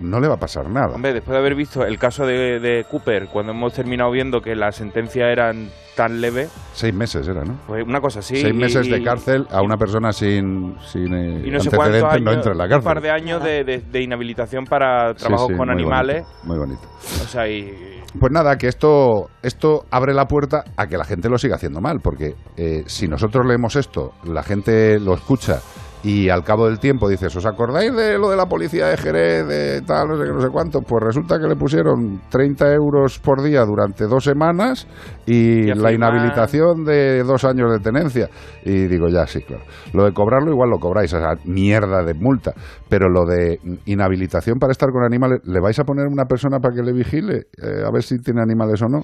no 0.00 0.20
le 0.20 0.28
va 0.28 0.34
a 0.34 0.38
pasar 0.38 0.68
nada. 0.70 0.94
Hombre, 0.94 1.12
después 1.12 1.32
de 1.32 1.38
haber 1.38 1.54
visto 1.54 1.84
el 1.84 1.98
caso 1.98 2.26
de, 2.26 2.60
de 2.60 2.84
Cooper, 2.90 3.28
cuando 3.32 3.52
hemos 3.52 3.72
terminado 3.72 4.10
viendo 4.10 4.40
que 4.40 4.54
las 4.54 4.76
sentencias 4.76 5.28
eran 5.30 5.68
tan 5.96 6.20
leves, 6.20 6.52
Seis 6.74 6.92
meses 6.94 7.26
era, 7.26 7.42
¿no? 7.42 7.58
pues 7.66 7.82
una 7.86 8.00
cosa 8.00 8.18
así. 8.18 8.36
Seis 8.36 8.54
meses 8.54 8.88
de 8.90 9.02
cárcel 9.02 9.46
a 9.50 9.62
una 9.62 9.76
persona 9.78 10.12
sin, 10.12 10.74
sin 10.80 11.14
eh, 11.14 11.42
Y 11.46 11.50
no 11.50 11.60
sé 11.60 11.70
cuántos 11.70 12.02
antecedentes 12.02 12.12
años, 12.12 12.22
no 12.24 12.32
entra 12.32 12.52
en 12.52 12.58
la 12.58 12.64
un 12.64 12.70
cárcel. 12.70 12.84
par 12.84 13.00
de 13.02 13.10
años 13.10 13.42
de, 13.42 13.64
de- 13.64 13.78
de 13.90 14.02
inhabilitación 14.02 14.64
para 14.64 15.14
Sí, 15.14 15.20
trabajos 15.24 15.48
sí, 15.48 15.56
con 15.56 15.68
muy 15.68 15.74
animales. 15.76 16.22
bonito, 16.24 16.46
muy 16.46 16.58
bonito. 16.58 16.82
O 17.24 17.28
sea, 17.28 17.48
y, 17.48 18.02
Pues 18.20 18.30
nada, 18.32 18.56
que 18.56 18.66
esto, 18.68 19.30
esto 19.42 19.84
abre 19.90 20.12
la 20.12 20.26
puerta 20.26 20.64
a 20.76 20.86
que 20.86 20.98
la 20.98 21.04
gente 21.04 21.30
lo 21.30 21.38
siga 21.38 21.54
haciendo 21.56 21.80
mal, 21.80 22.00
porque 22.02 22.34
eh, 22.58 22.82
si 22.86 23.08
nosotros 23.08 23.46
leemos 23.46 23.74
esto, 23.76 24.12
la 24.24 24.42
gente 24.42 24.98
lo 25.00 25.14
escucha 25.14 25.60
y 26.02 26.28
al 26.28 26.44
cabo 26.44 26.66
del 26.66 26.78
tiempo 26.78 27.08
dices, 27.08 27.34
¿os 27.34 27.46
acordáis 27.46 27.94
de 27.94 28.18
lo 28.18 28.30
de 28.30 28.36
la 28.36 28.46
policía 28.46 28.86
de 28.86 28.96
Jerez, 28.96 29.46
de 29.46 29.82
tal, 29.82 30.08
no 30.08 30.16
sé 30.16 30.24
qué, 30.24 30.32
no 30.32 30.40
sé 30.40 30.48
cuánto? 30.50 30.80
Pues 30.82 31.02
resulta 31.02 31.38
que 31.38 31.48
le 31.48 31.56
pusieron 31.56 32.20
30 32.28 32.72
euros 32.74 33.18
por 33.18 33.42
día 33.42 33.64
durante 33.64 34.06
dos 34.06 34.24
semanas 34.24 34.86
y, 35.26 35.74
la 35.74 35.92
inhabilitación 35.92 36.84
de 36.84 37.22
dos 37.24 37.44
años 37.44 37.72
de 37.72 37.80
tenencia. 37.80 38.28
Y 38.64 38.86
digo, 38.86 39.08
ya, 39.08 39.26
sí, 39.26 39.42
claro. 39.42 39.64
Lo 39.92 40.04
de 40.04 40.12
cobrarlo 40.12 40.50
igual 40.50 40.70
lo 40.70 40.78
cobráis, 40.78 41.12
esa 41.12 41.34
mierda 41.44 42.02
de 42.02 42.14
multa. 42.14 42.52
Pero 42.88 43.08
lo 43.08 43.24
de 43.24 43.58
inhabilitación 43.86 44.58
para 44.58 44.72
estar 44.72 44.90
con 44.90 45.04
animales, 45.04 45.40
¿le 45.44 45.60
vais 45.60 45.78
a 45.78 45.84
poner 45.84 46.06
una 46.06 46.24
persona 46.24 46.60
para 46.60 46.74
que 46.74 46.82
le 46.82 46.92
vigile? 46.92 47.46
Eh, 47.60 47.82
a 47.84 47.90
ver 47.90 48.02
si 48.02 48.18
tiene 48.18 48.42
animales 48.42 48.80
o 48.82 48.86
no. 48.86 49.00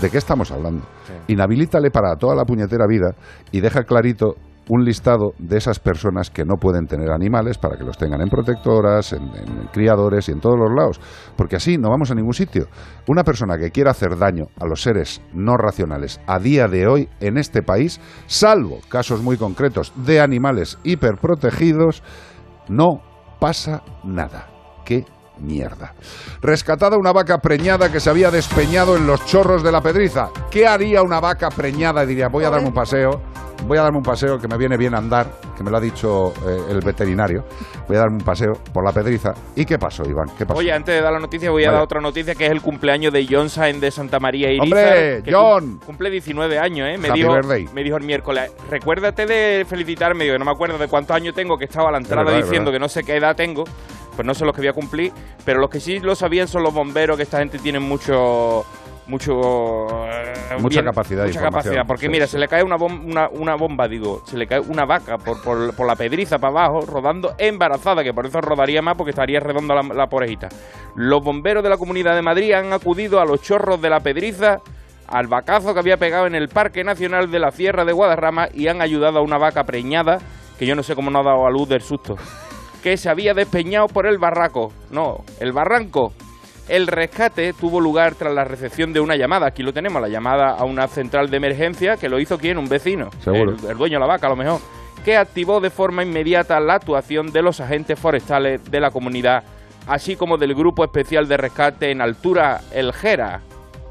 ¿De 0.00 0.10
qué 0.10 0.18
estamos 0.18 0.50
hablando? 0.52 0.84
Inhabilítale 1.28 1.90
para 1.90 2.16
toda 2.16 2.34
la 2.34 2.44
puñetera 2.44 2.86
vida 2.86 3.14
y 3.50 3.60
deja 3.60 3.82
clarito 3.82 4.34
un 4.68 4.84
listado 4.84 5.32
de 5.38 5.58
esas 5.58 5.78
personas 5.78 6.30
que 6.30 6.44
no 6.44 6.56
pueden 6.56 6.86
tener 6.86 7.10
animales 7.10 7.58
para 7.58 7.76
que 7.76 7.84
los 7.84 7.98
tengan 7.98 8.20
en 8.20 8.28
protectoras, 8.28 9.12
en, 9.12 9.28
criadores 9.72 10.28
y 10.28 10.32
en 10.32 10.40
todos 10.40 10.58
los 10.58 10.70
lados. 10.74 11.00
Porque 11.36 11.56
así 11.56 11.76
no 11.78 11.90
vamos 11.90 12.10
a 12.10 12.14
ningún 12.14 12.34
sitio. 12.34 12.66
Una 13.08 13.24
persona 13.24 13.58
que 13.58 13.70
quiera 13.70 13.90
hacer 13.90 14.16
daño 14.16 14.44
a 14.60 14.66
los 14.66 14.82
seres 14.82 15.22
no 15.32 15.56
racionales 15.56 16.20
a 16.26 16.38
día 16.38 16.68
de 16.68 16.86
hoy 16.86 17.08
en 17.20 17.36
este 17.38 17.62
país, 17.62 18.00
salvo 18.26 18.78
casos 18.88 19.22
muy 19.22 19.36
concretos 19.36 19.92
de 19.96 20.20
animales 20.20 20.78
hiperprotegidos, 20.84 22.02
no 22.68 23.02
pasa 23.40 23.82
nada. 24.04 24.48
¡Qué 24.84 25.04
mierda! 25.38 25.94
Rescatada 26.40 26.96
una 26.98 27.12
vaca 27.12 27.38
preñada 27.38 27.90
que 27.90 28.00
se 28.00 28.10
había 28.10 28.30
despeñado 28.30 28.96
en 28.96 29.06
los 29.06 29.24
chorros 29.26 29.62
de 29.62 29.72
la 29.72 29.80
pedriza. 29.80 30.28
¿Qué 30.50 30.66
haría 30.66 31.02
una 31.02 31.20
vaca 31.20 31.48
preñada? 31.50 32.04
Diría, 32.06 32.28
voy 32.28 32.44
a 32.44 32.50
darme 32.50 32.68
un 32.68 32.74
paseo, 32.74 33.20
voy 33.66 33.78
a 33.78 33.82
darme 33.82 33.98
un 33.98 34.04
paseo 34.04 34.38
que 34.38 34.46
me 34.48 34.56
viene 34.58 34.76
bien 34.76 34.94
andar, 34.94 35.26
que 35.56 35.62
me 35.64 35.70
lo 35.70 35.76
ha 35.78 35.80
dicho 35.80 36.32
eh, 36.46 36.62
el 36.70 36.80
veterinario. 36.80 37.44
Voy 37.88 37.96
a 37.96 38.00
darme 38.00 38.16
un 38.16 38.24
paseo 38.24 38.52
por 38.72 38.84
la 38.84 38.92
pedriza. 38.92 39.32
¿Y 39.56 39.64
qué 39.64 39.78
pasó, 39.78 40.02
Iván? 40.08 40.30
¿Qué 40.36 40.44
pasó? 40.46 40.58
Oye, 40.58 40.72
antes 40.72 40.94
de 40.94 41.00
dar 41.00 41.12
la 41.12 41.18
noticia, 41.18 41.50
voy 41.50 41.64
a 41.64 41.68
Vale. 41.68 41.76
dar 41.76 41.84
otra 41.84 42.00
noticia 42.00 42.34
que 42.34 42.46
es 42.46 42.50
el 42.52 42.60
cumpleaños 42.62 43.12
de 43.12 43.26
John 43.28 43.48
Sainz 43.48 43.80
de 43.80 43.90
Santa 43.90 44.18
María 44.20 44.50
Irizar. 44.50 44.62
¡Hombre, 44.64 45.22
John! 45.30 45.78
cum- 45.78 45.86
Cumple 45.86 46.10
19 46.10 46.58
años, 46.58 46.88
¿eh? 46.88 46.98
Me 46.98 47.08
Happy 47.08 47.20
dijo, 47.20 47.32
birthday. 47.34 47.68
me 47.74 47.82
dijo 47.84 47.96
el 47.96 48.04
miércoles. 48.04 48.52
Recuérdate 48.70 49.26
de 49.26 49.64
felicitarme. 49.68 50.24
Digo, 50.24 50.38
no 50.38 50.44
me 50.44 50.50
acuerdo 50.50 50.76
de 50.78 50.88
cuántos 50.88 51.14
años 51.16 51.34
tengo, 51.34 51.56
que 51.56 51.64
estaba 51.66 51.88
a 51.88 51.92
la 51.92 51.98
entrada 51.98 52.24
verdad, 52.24 52.42
diciendo 52.42 52.70
que 52.72 52.78
no 52.78 52.88
sé 52.88 53.02
qué 53.04 53.16
edad 53.16 53.36
tengo. 53.36 53.64
Pues 54.16 54.26
no 54.26 54.34
sé 54.34 54.44
los 54.44 54.54
que 54.54 54.60
voy 54.60 54.68
a 54.68 54.72
cumplir. 54.72 55.12
Pero 55.44 55.60
los 55.60 55.70
que 55.70 55.80
sí 55.80 55.98
lo 56.00 56.14
sabían 56.14 56.48
son 56.48 56.62
los 56.62 56.72
bomberos, 56.74 57.16
que 57.16 57.22
esta 57.24 57.38
gente 57.38 57.58
tiene 57.58 57.78
mucho. 57.80 58.64
Mucho. 59.06 60.06
eh, 60.08 60.32
Mucha 60.60 60.82
capacidad 60.82 61.26
Mucha 61.26 61.40
capacidad. 61.42 61.86
Porque 61.86 62.06
Sí, 62.06 62.08
mira, 62.12 62.26
sí. 62.26 62.32
se 62.32 62.38
le 62.38 62.48
cae 62.48 62.62
una, 62.62 62.76
bom- 62.76 63.04
una, 63.04 63.28
una 63.28 63.54
bomba, 63.54 63.86
digo, 63.86 64.22
se 64.24 64.38
le 64.38 64.46
cae 64.46 64.60
una 64.60 64.86
vaca 64.86 65.18
por, 65.18 65.42
por, 65.42 65.76
por 65.76 65.86
la 65.86 65.94
pedriza 65.94 66.38
para 66.38 66.64
abajo, 66.64 66.86
rodando 66.86 67.34
embarazada, 67.36 68.02
que 68.02 68.14
por 68.14 68.24
eso 68.26 68.40
rodaría 68.40 68.80
más 68.80 68.96
porque 68.96 69.10
estaría 69.10 69.40
redonda 69.40 69.74
la, 69.74 69.82
la 69.94 70.06
porejita. 70.06 70.48
Los 70.96 71.22
bomberos 71.22 71.62
de 71.62 71.68
la 71.68 71.76
Comunidad 71.76 72.14
de 72.14 72.22
Madrid 72.22 72.52
han 72.52 72.72
acudido 72.72 73.20
a 73.20 73.26
los 73.26 73.42
chorros 73.42 73.78
de 73.82 73.90
la 73.90 74.00
pedriza, 74.00 74.60
al 75.06 75.26
vacazo 75.26 75.74
que 75.74 75.80
había 75.80 75.98
pegado 75.98 76.26
en 76.26 76.34
el 76.34 76.48
Parque 76.48 76.82
Nacional 76.82 77.30
de 77.30 77.38
la 77.40 77.50
Sierra 77.50 77.84
de 77.84 77.92
Guadarrama 77.92 78.48
y 78.54 78.68
han 78.68 78.80
ayudado 78.80 79.18
a 79.18 79.22
una 79.22 79.36
vaca 79.36 79.64
preñada, 79.64 80.16
que 80.58 80.64
yo 80.64 80.74
no 80.74 80.82
sé 80.82 80.94
cómo 80.94 81.10
no 81.10 81.18
ha 81.20 81.24
dado 81.24 81.46
a 81.46 81.50
luz 81.50 81.68
del 81.68 81.82
susto, 81.82 82.16
que 82.84 82.98
se 82.98 83.08
había 83.08 83.32
despeñado 83.32 83.86
por 83.86 84.06
el 84.06 84.18
barraco. 84.18 84.70
No, 84.90 85.24
el 85.40 85.52
barranco. 85.52 86.12
El 86.68 86.86
rescate 86.86 87.54
tuvo 87.54 87.80
lugar 87.80 88.14
tras 88.14 88.34
la 88.34 88.44
recepción 88.44 88.92
de 88.92 89.00
una 89.00 89.16
llamada. 89.16 89.46
Aquí 89.46 89.62
lo 89.62 89.72
tenemos, 89.72 90.02
la 90.02 90.08
llamada 90.08 90.50
a 90.50 90.64
una 90.64 90.86
central 90.86 91.30
de 91.30 91.38
emergencia 91.38 91.96
que 91.96 92.10
lo 92.10 92.20
hizo 92.20 92.36
quién, 92.36 92.58
un 92.58 92.68
vecino. 92.68 93.08
Seguro. 93.20 93.52
El, 93.52 93.70
el 93.70 93.78
dueño 93.78 93.94
de 93.94 94.00
la 94.00 94.06
vaca, 94.06 94.26
a 94.26 94.30
lo 94.30 94.36
mejor. 94.36 94.60
Que 95.02 95.16
activó 95.16 95.60
de 95.60 95.70
forma 95.70 96.02
inmediata 96.02 96.60
la 96.60 96.74
actuación 96.74 97.32
de 97.32 97.40
los 97.40 97.58
agentes 97.58 97.98
forestales 97.98 98.62
de 98.70 98.80
la 98.80 98.90
comunidad, 98.90 99.44
así 99.86 100.14
como 100.14 100.36
del 100.36 100.54
Grupo 100.54 100.84
Especial 100.84 101.26
de 101.26 101.38
Rescate 101.38 101.90
en 101.90 102.02
Altura 102.02 102.60
El 102.70 102.92
Gera. 102.92 103.40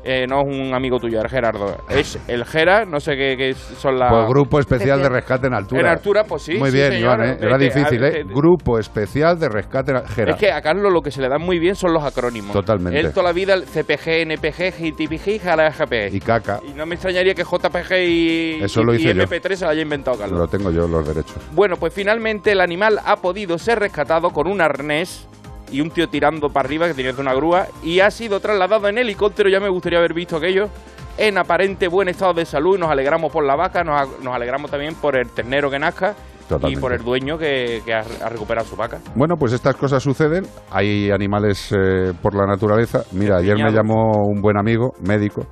Eh, 0.06 0.26
no 0.28 0.42
es 0.42 0.48
un 0.48 0.74
amigo 0.74 1.00
tuyo, 1.00 1.22
el 1.22 1.30
Gerardo. 1.30 1.78
Es 1.90 2.20
el 2.28 2.44
Gera, 2.46 2.84
no 2.86 3.00
sé 3.00 3.16
qué, 3.16 3.36
qué 3.38 3.54
son 3.54 3.98
las. 3.98 4.12
Pues 4.12 4.28
Grupo 4.28 4.60
Especial 4.60 5.02
de 5.02 5.08
Rescate 5.10 5.48
en 5.48 5.54
Altura. 5.54 5.82
En 5.82 5.88
altura, 5.88 6.24
pues 6.26 6.42
sí, 6.44 6.56
Muy 6.58 6.72
sí, 6.72 6.78
bien, 6.78 6.92
señor. 6.92 7.20
Iván, 7.20 7.30
¿eh? 7.30 7.38
Era 7.40 7.58
Vete, 7.58 7.74
difícil, 7.80 8.04
¿eh? 8.04 8.12
te- 8.12 8.24
Grupo 8.24 8.78
Especial 8.80 9.40
de 9.40 9.48
Rescate 9.50 9.92
en 9.92 9.98
Altura. 9.98 10.32
Es 10.34 10.38
que 10.38 10.52
a 10.52 10.62
Carlos 10.62 10.92
lo 10.92 11.02
que 11.02 11.10
se 11.12 11.22
le 11.22 11.30
da 11.30 11.38
muy 11.38 11.58
bien 11.60 11.76
son 11.76 11.94
los 11.94 12.04
acrónimos. 12.04 12.52
Totalmente. 12.52 13.00
Él 13.00 13.12
toda 13.14 13.24
la 13.28 13.32
vida 13.34 13.54
el 13.54 13.64
CPG, 13.64 14.24
NPG, 14.28 14.74
GTPG, 14.78 15.40
GPG. 15.40 16.14
Y 16.16 16.20
caca. 16.20 16.60
Y 16.68 16.74
no 16.74 16.86
me 16.86 16.96
extrañaría 16.96 17.34
que 17.34 17.44
JPG 17.44 17.94
y, 18.06 18.64
Eso 18.64 18.84
lo 18.84 18.94
y 18.94 18.98
hice 18.98 19.14
yo. 19.16 19.24
MP3 19.24 19.56
se 19.56 19.66
lo 19.66 19.72
haya 19.72 19.82
inventado 19.82 20.18
Carlos. 20.18 20.38
Lo 20.38 20.48
tengo 20.48 20.70
yo, 20.72 20.88
los 20.88 21.08
derechos. 21.08 21.36
Bueno, 21.54 21.78
pues 21.78 21.94
finalmente 21.94 22.52
el 22.52 22.60
animal 22.62 23.00
ha 23.06 23.16
podido 23.18 23.58
ser 23.58 23.80
rescatado 23.80 24.32
con 24.32 24.48
un 24.48 24.62
arnés 24.62 25.28
y 25.74 25.82
un 25.82 25.90
tío 25.90 26.08
tirando 26.08 26.50
para 26.50 26.68
arriba 26.68 26.88
que 26.88 26.94
tenía 26.94 27.12
una 27.18 27.34
grúa 27.34 27.68
y 27.84 28.00
ha 28.00 28.12
sido 28.12 28.40
trasladado 28.40 28.88
en 28.88 29.00
helicóptero, 29.00 29.50
ya 29.50 29.60
me 29.60 29.70
gustaría 29.70 29.98
haber 29.98 30.14
visto 30.14 30.38
aquello, 30.38 30.70
en 31.18 31.38
aparente 31.38 31.88
buen 31.88 32.08
estado 32.08 32.34
de 32.34 32.46
salud 32.46 32.78
y 32.78 32.80
nos 32.80 32.92
alegramos 32.92 33.32
por 33.32 33.44
la 33.44 33.56
vaca, 33.56 33.84
nos, 33.84 34.20
nos 34.24 34.34
alegramos 34.34 34.70
también 34.70 34.96
por 34.96 35.18
el 35.18 35.30
ternero 35.32 35.70
que 35.70 35.80
nazca 35.80 36.16
Totalmente. 36.48 36.78
y 36.78 36.82
por 36.82 36.94
el 36.94 37.04
dueño 37.04 37.38
que, 37.38 37.82
que 37.86 37.94
ha, 37.94 38.30
recuperado 38.30 38.68
su 38.68 38.76
vaca. 38.76 39.00
Bueno, 39.16 39.36
pues 39.38 39.54
estas 39.54 39.76
cosas 39.76 40.04
suceden. 40.04 40.46
Hay 40.72 41.10
animales 41.10 41.72
eh, 41.72 42.14
por 42.22 42.36
la 42.36 42.46
naturaleza. 42.46 43.04
Mira, 43.14 43.38
ayer 43.38 43.56
me 43.56 43.72
llamó 43.72 44.28
un 44.28 44.42
buen 44.42 44.58
amigo, 44.58 44.94
médico, 45.02 45.48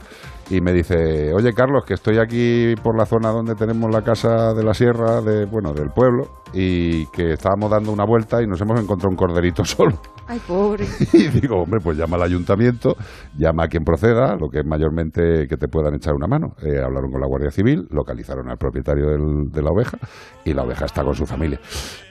y 0.51 0.59
me 0.61 0.73
dice, 0.73 1.33
oye 1.33 1.53
Carlos, 1.53 1.83
que 1.85 1.93
estoy 1.93 2.17
aquí 2.17 2.75
por 2.83 2.97
la 2.97 3.05
zona 3.05 3.29
donde 3.29 3.55
tenemos 3.55 3.89
la 3.89 4.01
casa 4.01 4.53
de 4.53 4.63
la 4.63 4.73
sierra, 4.73 5.21
de, 5.21 5.45
bueno, 5.45 5.71
del 5.73 5.89
pueblo, 5.91 6.27
y 6.53 7.05
que 7.07 7.33
estábamos 7.33 7.71
dando 7.71 7.91
una 7.93 8.03
vuelta 8.05 8.41
y 8.43 8.47
nos 8.47 8.59
hemos 8.59 8.79
encontrado 8.81 9.09
un 9.09 9.15
corderito 9.15 9.63
solo. 9.65 9.99
Ay, 10.27 10.39
pobre. 10.45 10.85
Y 11.13 11.27
digo, 11.29 11.61
hombre, 11.61 11.79
pues 11.81 11.97
llama 11.97 12.17
al 12.17 12.23
ayuntamiento, 12.23 12.95
llama 13.37 13.63
a 13.63 13.67
quien 13.67 13.83
proceda, 13.83 14.35
lo 14.35 14.49
que 14.49 14.59
es 14.59 14.65
mayormente 14.65 15.47
que 15.47 15.55
te 15.57 15.67
puedan 15.69 15.95
echar 15.95 16.13
una 16.13 16.27
mano. 16.27 16.53
Eh, 16.61 16.79
hablaron 16.83 17.11
con 17.11 17.21
la 17.21 17.27
Guardia 17.27 17.49
Civil, 17.51 17.87
localizaron 17.89 18.49
al 18.49 18.57
propietario 18.57 19.07
del- 19.07 19.51
de 19.51 19.61
la 19.61 19.69
oveja 19.71 19.97
y 20.43 20.53
la 20.53 20.63
oveja 20.63 20.85
está 20.85 21.03
con 21.03 21.15
su 21.15 21.25
familia. 21.25 21.59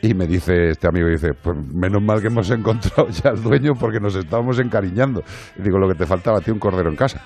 Y 0.02 0.14
me 0.14 0.26
dice 0.26 0.70
este 0.70 0.88
amigo, 0.88 1.08
dice, 1.08 1.34
pues 1.34 1.56
menos 1.74 2.02
mal 2.02 2.20
que 2.20 2.28
hemos 2.28 2.50
encontrado 2.50 3.08
ya 3.10 3.30
al 3.30 3.42
dueño 3.42 3.72
porque 3.78 4.00
nos 4.00 4.14
estábamos 4.16 4.58
encariñando. 4.58 5.22
Y 5.58 5.62
digo, 5.62 5.78
lo 5.78 5.88
que 5.88 5.94
te 5.94 6.06
faltaba 6.06 6.40
ti, 6.40 6.50
un 6.50 6.58
cordero 6.58 6.88
en 6.88 6.96
casa. 6.96 7.20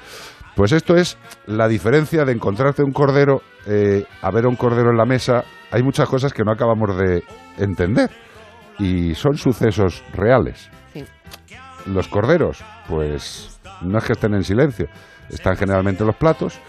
Pues 0.55 0.72
esto 0.72 0.96
es 0.96 1.18
la 1.46 1.66
diferencia 1.66 2.24
de 2.24 2.32
encontrarte 2.32 2.82
un 2.82 2.92
cordero, 2.92 3.42
eh, 3.66 4.05
a 4.22 4.30
ver 4.30 4.46
un 4.46 4.57
cordero 4.57 4.90
en 4.90 4.96
la 4.96 5.05
mesa. 5.05 5.44
Hay 5.70 5.82
muchas 5.82 6.09
cosas 6.09 6.32
que 6.32 6.44
no 6.44 6.52
acabamos 6.52 6.96
de 6.96 7.24
entender 7.59 8.11
y 8.78 9.14
son 9.14 9.36
sucesos 9.36 10.05
reales. 10.12 10.70
Sí. 10.92 11.05
Los 11.86 12.09
corderos, 12.09 12.62
pues 12.88 13.61
no 13.82 13.98
es 13.98 14.05
que 14.05 14.12
estén 14.12 14.34
en 14.34 14.44
silencio, 14.44 14.86
están 15.28 15.57
generalmente 15.57 16.02
en 16.02 16.07
los 16.07 16.16
platos 16.16 16.61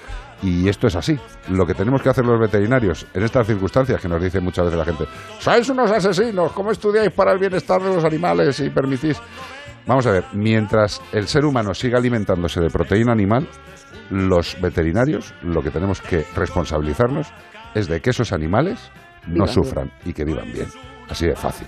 y 0.41 0.67
esto 0.67 0.87
es 0.87 0.95
así. 0.95 1.17
Lo 1.49 1.65
que 1.65 1.73
tenemos 1.73 2.01
que 2.01 2.09
hacer 2.09 2.25
los 2.25 2.39
veterinarios 2.39 3.05
en 3.13 3.23
estas 3.23 3.47
circunstancias 3.47 4.01
que 4.01 4.07
nos 4.07 4.21
dice 4.21 4.39
muchas 4.39 4.65
veces 4.65 4.79
la 4.79 4.85
gente, 4.85 5.05
sois 5.39 5.69
unos 5.69 5.91
asesinos, 5.91 6.51
¿cómo 6.51 6.71
estudiáis 6.71 7.11
para 7.11 7.31
el 7.31 7.39
bienestar 7.39 7.81
de 7.81 7.93
los 7.93 8.03
animales 8.03 8.59
y 8.59 8.69
permitís? 8.69 9.21
Vamos 9.87 10.05
a 10.07 10.11
ver, 10.11 10.25
mientras 10.33 11.01
el 11.11 11.27
ser 11.27 11.45
humano 11.45 11.73
siga 11.73 11.99
alimentándose 11.99 12.59
de 12.59 12.69
proteína 12.69 13.11
animal, 13.11 13.47
los 14.09 14.59
veterinarios 14.59 15.33
lo 15.43 15.61
que 15.61 15.71
tenemos 15.71 16.01
que 16.01 16.25
responsabilizarnos 16.35 17.27
es 17.75 17.87
de 17.87 18.01
que 18.01 18.09
esos 18.09 18.31
animales 18.31 18.79
no 19.27 19.45
Vivan 19.45 19.47
sufran 19.47 19.91
y 20.03 20.13
que 20.13 20.25
vivan 20.25 20.51
bien. 20.51 20.67
Así 21.09 21.27
de 21.27 21.35
fácil. 21.35 21.67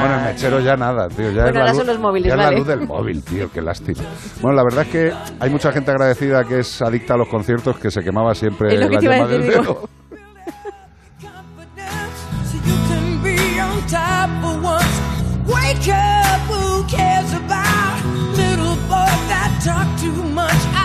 Bueno, 0.00 0.14
el 0.18 0.24
mechero 0.24 0.60
ya 0.60 0.76
nada, 0.76 1.08
tío. 1.08 1.30
Ya 1.30 1.42
Bueno, 1.42 1.48
es 1.48 1.54
la 1.54 1.60
ahora 1.60 1.68
luz, 1.72 1.76
son 1.78 1.86
los 1.86 1.98
móviles, 2.00 2.28
ya 2.28 2.34
es 2.34 2.38
la 2.38 2.44
vale. 2.44 2.58
luz 2.58 2.66
del 2.66 2.80
móvil, 2.86 3.22
tío. 3.24 3.50
Qué 3.52 3.60
lástima. 3.62 4.02
Bueno, 4.40 4.56
la 4.56 4.62
verdad 4.64 4.82
es 4.82 4.88
que 4.88 5.12
hay 5.40 5.50
mucha 5.50 5.72
gente 5.72 5.90
agradecida 5.90 6.44
que 6.44 6.60
es 6.60 6.82
adicta 6.82 7.14
a 7.14 7.16
los 7.16 7.28
conciertos 7.28 7.78
que 7.78 7.90
se 7.90 8.02
quemaba 8.02 8.34
siempre 8.34 8.74
Es 8.74 8.80
lo 8.80 8.88
que 8.88 8.94
la 8.94 9.00
te 9.00 9.04
iba 9.06 9.14
a 9.14 9.18
llama 9.18 9.30
del 9.30 9.40
decir, 9.42 9.60
dedo. 9.62 9.62
digo. 9.74 9.88
so 12.44 12.56
you 12.66 12.74
can 12.88 13.22
be 13.22 13.60
on 13.60 13.80
top 13.86 14.30
for 14.42 14.60
once. 14.62 15.00
Wake 15.46 15.88
up, 15.88 16.40
who 16.50 16.84
cares 16.88 17.32
about 17.32 18.04
little 18.36 18.76
boys 18.88 19.22
that 19.28 19.50
talk 19.64 19.86
too 20.00 20.12
much? 20.34 20.77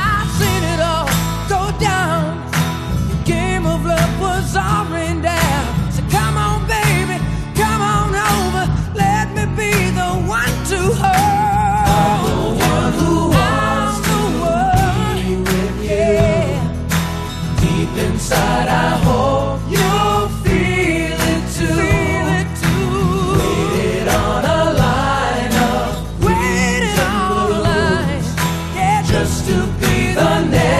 Already 4.56 5.22
down. 5.22 5.92
So 5.92 6.02
come 6.10 6.38
on, 6.38 6.68
baby, 6.68 7.18
come 7.56 7.82
on 7.82 8.14
over. 8.16 8.66
Let 8.96 9.26
me 9.36 9.46
be 9.56 9.72
the 10.00 10.10
one 10.28 10.54
to 10.72 10.80
hold. 11.02 12.24
The 12.30 12.38
one 12.72 12.94
who 13.00 13.14
wants 13.38 13.98
to 14.08 14.18
be 15.16 15.36
with 15.50 15.78
you. 15.90 16.22
Deep 17.62 17.94
inside, 18.06 18.68
I 18.68 18.72
hope 19.08 19.62
you'll 19.70 20.28
feel 20.44 21.20
it 21.34 21.44
too. 21.56 21.76
Feel 21.82 22.28
it 22.40 22.50
too. 22.62 23.40
Waited 23.40 24.08
on 24.10 24.42
a 24.46 24.62
line 24.84 25.56
of. 25.72 25.86
Yeah, 28.76 29.02
just 29.04 29.46
to 29.48 29.56
be 29.80 30.14
the 30.14 30.34
next 30.46 30.73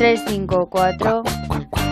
354 0.00 1.24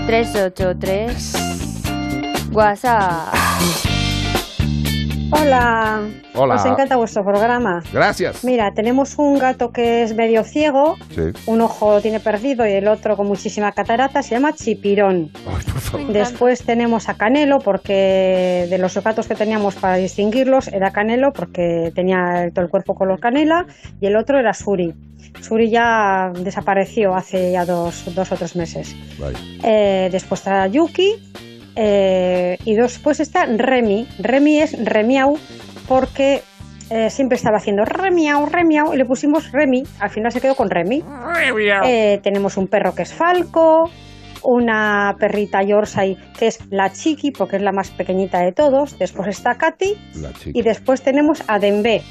383 0.07 2.55
WhatsApp. 2.55 3.98
Hola. 5.31 6.01
Hola. 6.35 6.55
Nos 6.55 6.65
encanta 6.65 6.97
vuestro 6.97 7.23
programa. 7.25 7.83
Gracias. 7.93 8.45
Mira, 8.45 8.73
tenemos 8.73 9.19
un 9.19 9.39
gato 9.39 9.73
que 9.73 10.03
es 10.03 10.15
medio 10.15 10.43
ciego, 10.43 10.97
Sí. 11.15 11.23
un 11.47 11.61
ojo 11.61 11.93
lo 11.95 12.01
tiene 12.01 12.19
perdido 12.21 12.67
y 12.67 12.73
el 12.73 12.89
otro 12.89 13.17
con 13.17 13.27
muchísima 13.27 13.73
catarata, 13.73 14.23
se 14.23 14.31
llama 14.35 14.55
Chipirón. 14.55 15.31
Después 16.13 16.65
tenemos 16.65 17.09
a 17.09 17.15
Canelo, 17.15 17.59
porque 17.59 18.67
de 18.71 18.79
los 18.79 18.95
gatos 19.03 19.27
que 19.29 19.35
teníamos 19.35 19.75
para 19.75 19.97
distinguirlos 19.97 20.69
era 20.69 20.93
Canelo, 20.93 21.33
porque 21.33 21.93
tenía 21.95 22.51
todo 22.55 22.65
el 22.65 22.71
cuerpo 22.71 22.95
color 22.95 23.21
canela, 23.21 23.67
y 24.01 24.07
el 24.07 24.17
otro 24.17 24.39
era 24.39 24.55
Suri. 24.55 24.95
Suri 25.41 25.69
ya 25.71 26.33
desapareció 26.35 27.15
hace 27.15 27.53
ya 27.53 27.65
dos, 27.65 28.15
dos 28.15 28.33
o 28.33 28.37
tres 28.37 28.57
meses. 28.57 28.95
Eh, 29.63 30.09
después 30.11 30.41
está 30.41 30.67
Yuki 30.69 31.17
eh, 31.81 32.59
y 32.65 32.75
después 32.75 33.21
está 33.21 33.47
Remy. 33.47 34.09
Remy 34.19 34.61
es 34.61 34.85
Remiau 34.85 35.39
porque 35.87 36.43
eh, 36.91 37.09
siempre 37.09 37.37
estaba 37.37 37.59
haciendo 37.59 37.85
Remiau, 37.85 38.47
Remiau 38.47 38.93
y 38.93 38.97
le 38.97 39.05
pusimos 39.05 39.53
Remy. 39.53 39.85
Al 40.01 40.11
final 40.11 40.33
se 40.33 40.41
quedó 40.41 40.57
con 40.57 40.71
Remy. 40.71 41.05
Eh, 41.85 42.19
tenemos 42.21 42.57
un 42.57 42.67
perro 42.67 42.97
que 42.97 43.03
es 43.03 43.15
Falco, 43.15 43.89
una 44.43 45.15
perrita 45.21 45.63
Yorkshire 45.63 46.17
que 46.37 46.49
es 46.49 46.59
la 46.71 46.91
Chiqui 46.91 47.31
porque 47.31 47.57
es 47.57 47.63
la 47.63 47.71
más 47.71 47.91
pequeñita 47.93 48.41
de 48.41 48.51
todos. 48.51 48.99
Después 48.99 49.29
está 49.29 49.55
Katy 49.55 49.97
y 50.47 50.63
después 50.63 51.03
tenemos 51.03 51.45
a 51.47 51.61
Dembe. 51.61 52.03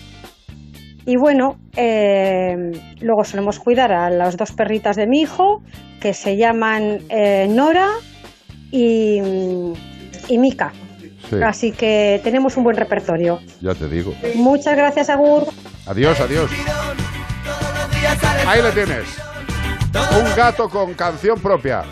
Y 1.05 1.17
bueno, 1.17 1.57
eh, 1.75 2.53
luego 3.01 3.25
solemos 3.25 3.59
cuidar 3.59 3.91
a 3.91 4.09
las 4.09 4.37
dos 4.37 4.51
perritas 4.51 4.95
de 4.97 5.07
mi 5.07 5.21
hijo, 5.21 5.61
que 6.01 6.13
se 6.13 6.35
llaman 6.35 6.99
eh, 7.09 7.47
Nora 7.49 7.87
y, 8.71 9.19
y 10.27 10.37
Mika. 10.37 10.71
Sí. 11.29 11.35
Así 11.43 11.71
que 11.71 12.21
tenemos 12.23 12.55
un 12.57 12.63
buen 12.63 12.77
repertorio. 12.77 13.39
Ya 13.61 13.73
te 13.73 13.87
digo. 13.89 14.13
Muchas 14.35 14.77
gracias, 14.77 15.09
Agur. 15.09 15.47
Adiós, 15.85 16.19
adiós. 16.19 16.49
Ahí 18.45 18.61
le 18.61 18.71
tienes. 18.71 19.07
Un 20.17 20.35
gato 20.35 20.69
con 20.69 20.93
canción 20.93 21.39
propia. 21.39 21.83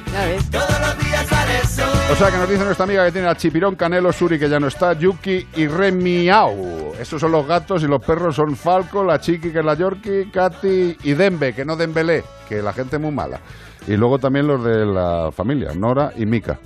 O 2.11 2.15
sea 2.15 2.29
que 2.29 2.37
nos 2.37 2.49
dice 2.49 2.63
nuestra 2.63 2.85
amiga 2.85 3.03
que 3.05 3.11
tiene 3.11 3.27
a 3.27 3.35
Chipirón, 3.35 3.75
Canelo, 3.75 4.13
Suri, 4.13 4.37
que 4.37 4.47
ya 4.47 4.59
no 4.59 4.67
está, 4.67 4.93
Yuki 4.93 5.47
y 5.55 5.67
Remiau. 5.67 6.93
Esos 6.99 7.19
son 7.19 7.31
los 7.31 7.47
gatos 7.47 7.83
y 7.83 7.87
los 7.87 8.05
perros 8.05 8.35
son 8.35 8.55
Falco, 8.55 9.03
la 9.03 9.19
Chiqui, 9.19 9.51
que 9.51 9.59
es 9.59 9.65
la 9.65 9.73
Yorkie, 9.73 10.29
Katy 10.31 10.97
y 11.03 11.13
Dembe, 11.13 11.53
que 11.53 11.65
no 11.65 11.75
Dembélé, 11.75 12.23
que 12.47 12.61
la 12.61 12.73
gente 12.73 12.97
es 12.97 13.01
muy 13.01 13.11
mala. 13.11 13.39
Y 13.87 13.97
luego 13.97 14.17
también 14.17 14.47
los 14.47 14.63
de 14.63 14.85
la 14.85 15.31
familia, 15.31 15.73
Nora 15.75 16.11
y 16.15 16.25
Mika. 16.25 16.59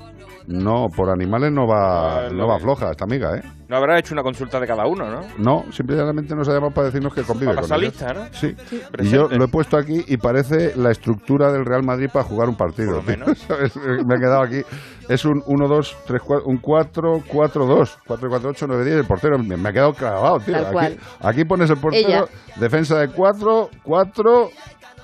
No, 0.49 0.87
por 0.89 1.11
animales 1.11 1.51
no 1.51 1.67
va, 1.67 2.27
no 2.31 2.47
va 2.47 2.57
floja 2.57 2.89
esta 2.89 3.03
amiga, 3.03 3.37
¿eh? 3.37 3.43
No 3.67 3.77
habrá 3.77 3.99
hecho 3.99 4.15
una 4.15 4.23
consulta 4.23 4.59
de 4.59 4.65
cada 4.65 4.87
uno, 4.87 5.07
¿no? 5.07 5.21
No, 5.37 5.71
simplemente 5.71 6.33
nos 6.33 6.49
ha 6.49 6.53
llamado 6.53 6.73
para 6.73 6.87
decirnos 6.87 7.13
que 7.13 7.21
convive 7.21 7.53
Para 7.53 7.67
con 7.67 7.79
lista, 7.79 8.13
¿no? 8.13 8.25
Sí. 8.31 8.55
Sí, 8.67 8.81
y 8.97 9.09
yo 9.09 9.27
lo 9.27 9.45
he 9.45 9.47
puesto 9.47 9.77
aquí 9.77 10.03
y 10.07 10.17
parece 10.17 10.75
la 10.75 10.89
estructura 10.89 11.51
del 11.51 11.65
Real 11.65 11.83
Madrid 11.83 12.09
para 12.11 12.25
jugar 12.25 12.49
un 12.49 12.55
partido. 12.55 12.99
tío. 13.01 13.35
¿Sabes? 13.47 13.75
Me 13.75 14.15
he 14.15 14.19
quedado 14.19 14.41
aquí. 14.41 14.63
Es 15.07 15.23
un 15.23 15.43
1, 15.45 15.67
2, 15.67 15.97
3, 16.07 16.21
4, 16.25 16.47
un 16.47 16.57
4, 16.57 17.23
4, 17.27 17.65
2. 17.67 17.99
4, 18.07 18.29
4, 18.29 18.49
8, 18.49 18.65
9, 18.69 18.85
10. 18.85 18.97
El 18.97 19.05
portero 19.05 19.37
me, 19.37 19.69
ha 19.69 19.71
quedado 19.71 19.93
clavado, 19.93 20.39
tío. 20.39 20.57
Aquí, 20.57 20.97
aquí 21.21 21.45
pones 21.45 21.69
el 21.69 21.77
portero, 21.77 22.07
Ella. 22.07 22.25
defensa 22.55 22.97
de 22.97 23.09
4, 23.09 23.69
4, 23.83 24.49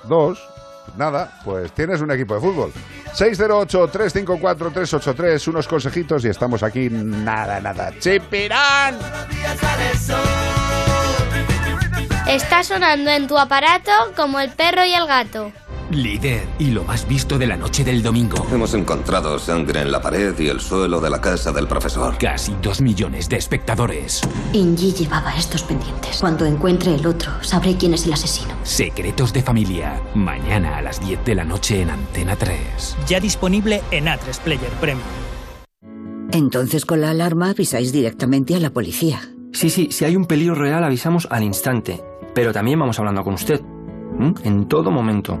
2. 0.08 0.55
Nada, 0.96 1.30
pues 1.44 1.70
tienes 1.72 2.00
un 2.00 2.10
equipo 2.10 2.34
de 2.34 2.40
fútbol. 2.40 2.72
608-354-383, 3.14 5.46
unos 5.48 5.68
consejitos 5.68 6.24
y 6.24 6.28
estamos 6.28 6.62
aquí. 6.62 6.88
Nada, 6.90 7.60
nada. 7.60 7.92
¡Chipirán! 7.98 8.98
Está 12.28 12.62
sonando 12.64 13.10
en 13.10 13.26
tu 13.26 13.38
aparato 13.38 13.92
como 14.16 14.40
el 14.40 14.50
perro 14.50 14.84
y 14.84 14.92
el 14.94 15.06
gato. 15.06 15.52
Líder 15.90 16.48
y 16.58 16.72
lo 16.72 16.82
más 16.84 17.06
visto 17.06 17.38
de 17.38 17.46
la 17.46 17.56
noche 17.56 17.84
del 17.84 18.02
domingo. 18.02 18.44
Hemos 18.52 18.74
encontrado 18.74 19.38
sangre 19.38 19.82
en 19.82 19.92
la 19.92 20.00
pared 20.00 20.34
y 20.38 20.48
el 20.48 20.60
suelo 20.60 21.00
de 21.00 21.10
la 21.10 21.20
casa 21.20 21.52
del 21.52 21.68
profesor. 21.68 22.18
Casi 22.18 22.54
dos 22.60 22.80
millones 22.80 23.28
de 23.28 23.36
espectadores. 23.36 24.20
Ingi 24.52 24.92
llevaba 24.92 25.34
estos 25.36 25.62
pendientes. 25.62 26.18
Cuando 26.20 26.44
encuentre 26.44 26.94
el 26.94 27.06
otro, 27.06 27.30
sabré 27.42 27.76
quién 27.76 27.94
es 27.94 28.04
el 28.06 28.14
asesino. 28.14 28.54
Secretos 28.64 29.32
de 29.32 29.42
familia. 29.42 30.02
Mañana 30.14 30.76
a 30.76 30.82
las 30.82 31.00
10 31.00 31.24
de 31.24 31.34
la 31.36 31.44
noche 31.44 31.82
en 31.82 31.90
Antena 31.90 32.34
3. 32.34 32.96
Ya 33.06 33.20
disponible 33.20 33.82
en 33.92 34.06
A3 34.06 34.40
Player 34.40 34.70
Premium. 34.80 35.06
Entonces 36.32 36.84
con 36.84 37.00
la 37.00 37.10
alarma 37.10 37.50
avisáis 37.50 37.92
directamente 37.92 38.56
a 38.56 38.60
la 38.60 38.70
policía. 38.70 39.20
Sí, 39.52 39.70
sí, 39.70 39.88
si 39.92 40.04
hay 40.04 40.16
un 40.16 40.26
peligro 40.26 40.56
real 40.56 40.82
avisamos 40.82 41.28
al 41.30 41.44
instante, 41.44 42.02
pero 42.34 42.52
también 42.52 42.78
vamos 42.78 42.98
hablando 42.98 43.22
con 43.22 43.34
usted, 43.34 43.62
¿m? 44.18 44.34
en 44.42 44.66
todo 44.66 44.90
momento. 44.90 45.40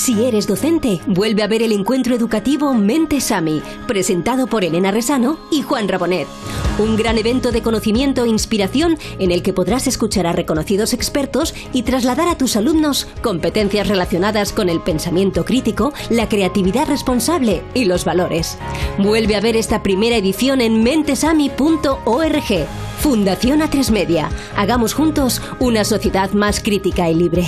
Si 0.00 0.24
eres 0.24 0.46
docente, 0.46 0.98
vuelve 1.06 1.42
a 1.42 1.46
ver 1.46 1.62
el 1.62 1.72
encuentro 1.72 2.14
educativo 2.14 2.72
Mente 2.72 3.20
Sami, 3.20 3.60
presentado 3.86 4.46
por 4.46 4.64
Elena 4.64 4.90
Resano 4.90 5.38
y 5.50 5.60
Juan 5.60 5.88
Rabonet. 5.88 6.26
Un 6.78 6.96
gran 6.96 7.18
evento 7.18 7.52
de 7.52 7.60
conocimiento 7.60 8.24
e 8.24 8.28
inspiración 8.28 8.96
en 9.18 9.30
el 9.30 9.42
que 9.42 9.52
podrás 9.52 9.86
escuchar 9.86 10.26
a 10.26 10.32
reconocidos 10.32 10.94
expertos 10.94 11.54
y 11.74 11.82
trasladar 11.82 12.28
a 12.28 12.38
tus 12.38 12.56
alumnos 12.56 13.08
competencias 13.20 13.88
relacionadas 13.88 14.54
con 14.54 14.70
el 14.70 14.80
pensamiento 14.80 15.44
crítico, 15.44 15.92
la 16.08 16.30
creatividad 16.30 16.88
responsable 16.88 17.62
y 17.74 17.84
los 17.84 18.06
valores. 18.06 18.56
Vuelve 18.96 19.36
a 19.36 19.42
ver 19.42 19.54
esta 19.54 19.82
primera 19.82 20.16
edición 20.16 20.62
en 20.62 20.82
mentesami.org. 20.82 22.66
Fundación 23.00 23.60
A3 23.60 23.90
Media. 23.90 24.30
Hagamos 24.56 24.94
juntos 24.94 25.42
una 25.58 25.84
sociedad 25.84 26.30
más 26.30 26.60
crítica 26.60 27.10
y 27.10 27.14
libre. 27.16 27.44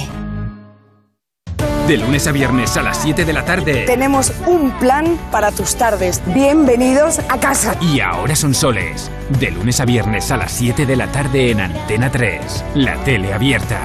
De 1.87 1.97
lunes 1.97 2.29
a 2.29 2.33
viernes 2.33 2.77
a 2.77 2.83
las 2.83 3.03
7 3.03 3.25
de 3.25 3.33
la 3.33 3.45
tarde. 3.45 3.85
Tenemos 3.87 4.33
un 4.47 4.71
plan 4.79 5.19
para 5.33 5.51
tus 5.51 5.75
tardes. 5.75 6.23
Bienvenidos 6.33 7.19
a 7.29 7.41
casa. 7.41 7.77
Y 7.81 7.99
ahora 7.99 8.37
son 8.37 8.55
soles. 8.55 9.11
De 9.41 9.51
lunes 9.51 9.81
a 9.81 9.85
viernes 9.85 10.31
a 10.31 10.37
las 10.37 10.53
7 10.53 10.87
de 10.87 10.97
la 10.97 11.09
tarde 11.09 11.51
en 11.51 11.61
Antena 11.61 12.09
3. 12.11 12.65
La 12.77 12.95
tele 13.03 13.35
abierta. 13.35 13.81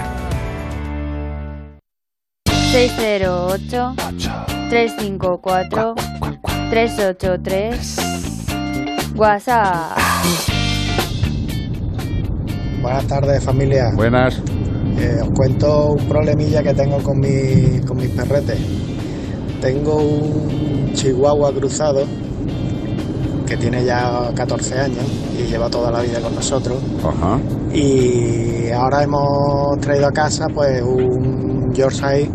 608 2.45 3.95
354 4.69 5.95
383 6.69 7.97
WhatsApp. 9.15 9.97
Buenas 12.79 13.07
tardes 13.07 13.43
familia. 13.43 13.89
Buenas. 13.95 14.39
Eh, 14.99 15.19
os 15.21 15.29
cuento 15.29 15.91
un 15.91 16.07
problemilla 16.07 16.63
que 16.63 16.73
tengo 16.73 16.97
con, 17.03 17.19
mi, 17.19 17.79
con 17.85 17.97
mis 17.97 18.09
perretes. 18.09 18.57
Tengo 19.61 19.95
un 19.95 20.91
chihuahua 20.93 21.53
cruzado 21.53 22.03
que 23.45 23.57
tiene 23.57 23.85
ya 23.85 24.31
14 24.35 24.79
años 24.79 25.05
y 25.37 25.43
lleva 25.49 25.69
toda 25.69 25.91
la 25.91 26.01
vida 26.01 26.19
con 26.19 26.33
nosotros. 26.33 26.77
Ajá. 27.03 27.39
Y 27.73 28.69
ahora 28.71 29.03
hemos 29.03 29.79
traído 29.79 30.07
a 30.07 30.11
casa 30.11 30.47
pues 30.53 30.81
un 30.81 31.71
Yorkshire 31.73 32.29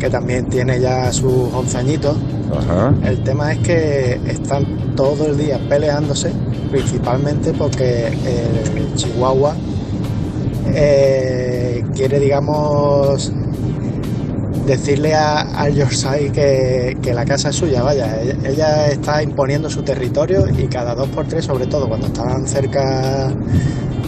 que 0.00 0.10
también 0.10 0.46
tiene 0.46 0.80
ya 0.80 1.12
sus 1.12 1.52
11 1.54 1.78
añitos. 1.78 2.16
Ajá. 2.52 2.92
El 3.04 3.22
tema 3.22 3.52
es 3.52 3.58
que 3.60 4.20
están 4.26 4.94
todo 4.96 5.26
el 5.26 5.38
día 5.38 5.60
peleándose, 5.68 6.32
principalmente 6.70 7.52
porque 7.52 8.08
el 8.08 8.94
chihuahua 8.96 9.54
eh, 10.74 11.84
quiere, 11.94 12.18
digamos, 12.18 13.32
decirle 14.66 15.14
a, 15.14 15.40
al 15.40 15.74
Yorkshire 15.74 16.30
que, 16.32 16.96
que 17.02 17.14
la 17.14 17.24
casa 17.24 17.50
es 17.50 17.56
suya, 17.56 17.82
vaya. 17.82 18.20
Ella, 18.20 18.36
ella 18.44 18.86
está 18.88 19.22
imponiendo 19.22 19.68
su 19.68 19.82
territorio 19.82 20.46
y 20.48 20.66
cada 20.66 20.94
dos 20.94 21.08
por 21.08 21.26
tres, 21.26 21.44
sobre 21.44 21.66
todo 21.66 21.88
cuando 21.88 22.06
están 22.06 22.46
cerca 22.46 23.32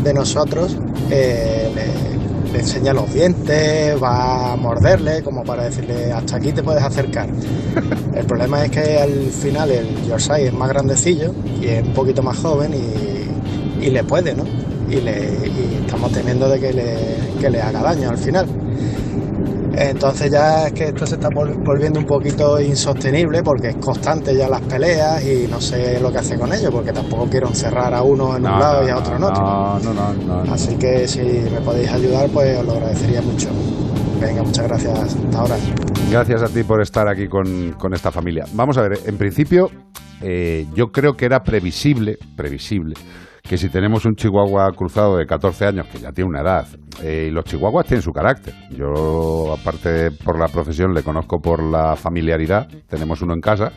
de 0.03 0.15
nosotros, 0.15 0.77
eh, 1.11 1.71
le, 1.75 2.53
le 2.53 2.59
enseña 2.61 2.93
los 2.93 3.13
dientes, 3.13 4.01
va 4.03 4.53
a 4.53 4.57
morderle, 4.57 5.23
como 5.23 5.43
para 5.43 5.65
decirle, 5.65 6.13
hasta 6.13 6.37
aquí 6.37 6.53
te 6.53 6.63
puedes 6.63 6.83
acercar. 6.83 7.29
El 8.15 8.27
problema 8.27 8.65
es 8.65 8.71
que 8.71 8.99
al 8.99 9.13
final 9.31 9.71
el 9.73 10.07
Yorkshire 10.07 10.47
es 10.47 10.53
más 10.53 10.69
grandecillo 10.69 11.35
y 11.61 11.67
es 11.67 11.83
un 11.85 11.93
poquito 11.93 12.23
más 12.23 12.39
joven 12.39 12.73
y, 12.73 13.85
y 13.85 13.91
le 13.91 14.05
puede, 14.05 14.35
¿no? 14.35 14.45
Y, 14.91 15.01
le, 15.01 15.13
y 15.47 15.81
estamos 15.85 16.13
temiendo 16.13 16.49
de 16.49 16.61
que 16.61 16.73
le, 16.73 16.97
que 17.41 17.51
le 17.51 17.61
haga 17.61 17.81
daño 17.83 18.11
al 18.11 18.19
final. 18.19 18.47
Entonces 19.77 20.31
ya 20.31 20.69
es 20.69 20.73
que 20.73 20.85
esto 20.85 21.05
se 21.05 21.17
está 21.17 21.29
vol- 21.31 21.57
volviendo 21.65 21.99
un 21.99 22.07
poquito 22.07 22.61
insostenible 22.61 23.43
porque 23.43 23.71
es 23.71 23.77
constante 23.77 24.37
ya 24.37 24.49
las 24.49 24.61
peleas 24.63 25.25
y 25.25 25.49
no 25.51 25.61
sé 25.61 25.99
lo 26.01 26.13
que 26.13 26.19
hace 26.19 26.39
con 26.39 26.53
ellos 26.53 26.71
porque 26.71 26.93
tampoco 26.93 27.27
quiero 27.29 27.49
encerrar 27.49 27.93
a 27.93 28.03
uno 28.03 28.37
en 28.37 28.47
un 28.47 28.53
lado 28.53 28.83
no, 28.83 28.87
y 28.87 28.91
a 28.91 28.99
otro 28.99 29.17
en 29.17 29.23
otro. 29.25 29.43
No, 29.43 29.79
no, 29.81 29.93
no, 29.93 30.45
no. 30.45 30.53
Así 30.53 30.77
que 30.77 31.09
si 31.09 31.21
me 31.23 31.61
podéis 31.65 31.91
ayudar 31.91 32.29
pues 32.31 32.57
os 32.57 32.65
lo 32.67 32.73
agradecería 32.75 33.21
mucho. 33.21 33.49
Venga, 34.21 34.45
muchas 34.45 34.69
gracias. 34.69 34.97
Hasta 34.97 35.39
ahora. 35.41 35.57
Gracias 36.09 36.43
a 36.43 36.47
ti 36.49 36.63
por 36.63 36.81
estar 36.81 37.09
aquí 37.09 37.27
con, 37.27 37.73
con 37.73 37.95
esta 37.95 38.13
familia. 38.13 38.45
Vamos 38.53 38.79
a 38.79 38.83
ver, 38.83 39.01
en 39.07 39.19
principio, 39.19 39.71
eh, 40.23 40.67
yo 40.77 40.93
creo 40.93 41.17
que 41.17 41.25
era 41.25 41.43
previsible, 41.43 42.17
previsible, 42.37 42.95
que 43.47 43.59
si 43.59 43.69
tenemos 43.69 44.07
un 44.07 44.15
chihuahua 44.15 44.71
cruzado 44.75 45.19
de 45.19 45.27
14 45.27 45.67
años, 45.67 45.87
que 45.93 45.99
ya 45.99 46.13
tiene 46.13 46.31
una 46.31 46.41
edad, 46.41 46.67
eh, 47.03 47.27
y 47.29 47.31
los 47.31 47.45
chihuahuas 47.45 47.85
tienen 47.87 48.01
su 48.01 48.11
carácter. 48.11 48.55
Yo, 48.71 49.53
aparte 49.53 50.11
por 50.13 50.39
la 50.39 50.49
profesión, 50.49 50.95
le 50.95 51.03
conozco 51.03 51.41
por 51.43 51.63
la 51.63 51.95
familiaridad, 51.95 52.67
tenemos 52.89 53.21
uno 53.21 53.35
en 53.35 53.43
casa, 53.43 53.71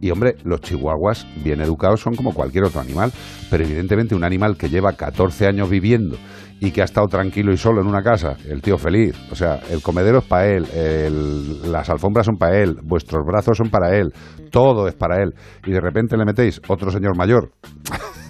y 0.00 0.10
hombre, 0.10 0.36
los 0.44 0.62
chihuahuas 0.62 1.26
bien 1.44 1.60
educados 1.60 2.00
son 2.00 2.14
como 2.14 2.32
cualquier 2.32 2.64
otro 2.64 2.80
animal, 2.80 3.12
pero 3.50 3.64
evidentemente 3.64 4.14
un 4.14 4.24
animal 4.24 4.56
que 4.56 4.70
lleva 4.70 4.94
14 4.94 5.46
años 5.46 5.68
viviendo 5.68 6.16
y 6.60 6.70
que 6.70 6.80
ha 6.80 6.84
estado 6.84 7.06
tranquilo 7.08 7.52
y 7.52 7.58
solo 7.58 7.82
en 7.82 7.88
una 7.88 8.02
casa, 8.02 8.36
el 8.48 8.62
tío 8.62 8.78
feliz, 8.78 9.14
o 9.30 9.34
sea, 9.34 9.60
el 9.70 9.82
comedero 9.82 10.20
es 10.20 10.24
para 10.24 10.46
él, 10.48 10.64
el- 10.74 11.70
las 11.70 11.90
alfombras 11.90 12.24
son 12.24 12.36
para 12.38 12.58
él, 12.62 12.76
vuestros 12.82 13.22
brazos 13.26 13.58
son 13.58 13.68
para 13.68 13.94
él, 13.94 14.10
todo 14.50 14.88
es 14.88 14.94
para 14.94 15.22
él, 15.22 15.34
y 15.66 15.72
de 15.72 15.80
repente 15.82 16.16
le 16.16 16.24
metéis 16.24 16.62
otro 16.68 16.90
señor 16.90 17.14
mayor 17.16 17.50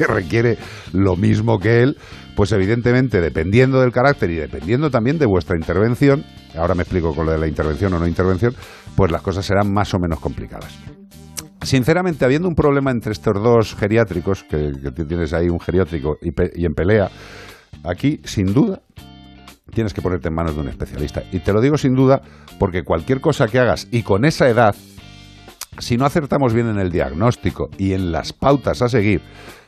que 0.00 0.06
requiere 0.06 0.56
lo 0.94 1.14
mismo 1.16 1.58
que 1.58 1.82
él, 1.82 1.98
pues 2.34 2.52
evidentemente 2.52 3.20
dependiendo 3.20 3.80
del 3.82 3.92
carácter 3.92 4.30
y 4.30 4.36
dependiendo 4.36 4.90
también 4.90 5.18
de 5.18 5.26
vuestra 5.26 5.56
intervención, 5.56 6.24
ahora 6.56 6.74
me 6.74 6.82
explico 6.82 7.14
con 7.14 7.26
lo 7.26 7.32
de 7.32 7.38
la 7.38 7.46
intervención 7.46 7.92
o 7.92 7.98
no 7.98 8.06
intervención, 8.06 8.54
pues 8.96 9.12
las 9.12 9.20
cosas 9.20 9.44
serán 9.44 9.70
más 9.70 9.92
o 9.92 9.98
menos 9.98 10.18
complicadas. 10.20 10.78
Sinceramente, 11.62 12.24
habiendo 12.24 12.48
un 12.48 12.54
problema 12.54 12.90
entre 12.90 13.12
estos 13.12 13.34
dos 13.34 13.74
geriátricos, 13.74 14.44
que, 14.44 14.72
tienes 15.06 15.34
ahí 15.34 15.50
un 15.50 15.60
geriátrico 15.60 16.16
y 16.22 16.64
en 16.64 16.72
pelea, 16.72 17.10
aquí, 17.84 18.20
sin 18.24 18.46
duda, 18.54 18.80
tienes 19.74 19.92
que 19.92 20.00
ponerte 20.00 20.28
en 20.28 20.34
manos 20.34 20.54
de 20.54 20.62
un 20.62 20.68
especialista. 20.68 21.22
Y 21.30 21.40
te 21.40 21.52
lo 21.52 21.60
digo 21.60 21.76
sin 21.76 21.94
duda 21.94 22.22
porque 22.58 22.84
cualquier 22.84 23.20
cosa 23.20 23.48
que 23.48 23.58
hagas 23.58 23.86
y 23.90 24.02
con 24.02 24.24
esa 24.24 24.48
edad, 24.48 24.74
si 25.78 25.98
no 25.98 26.06
acertamos 26.06 26.54
bien 26.54 26.68
en 26.68 26.78
el 26.78 26.90
diagnóstico 26.90 27.68
y 27.76 27.92
en 27.92 28.12
las 28.12 28.32
pautas 28.32 28.80
a 28.80 28.88
seguir, 28.88 29.20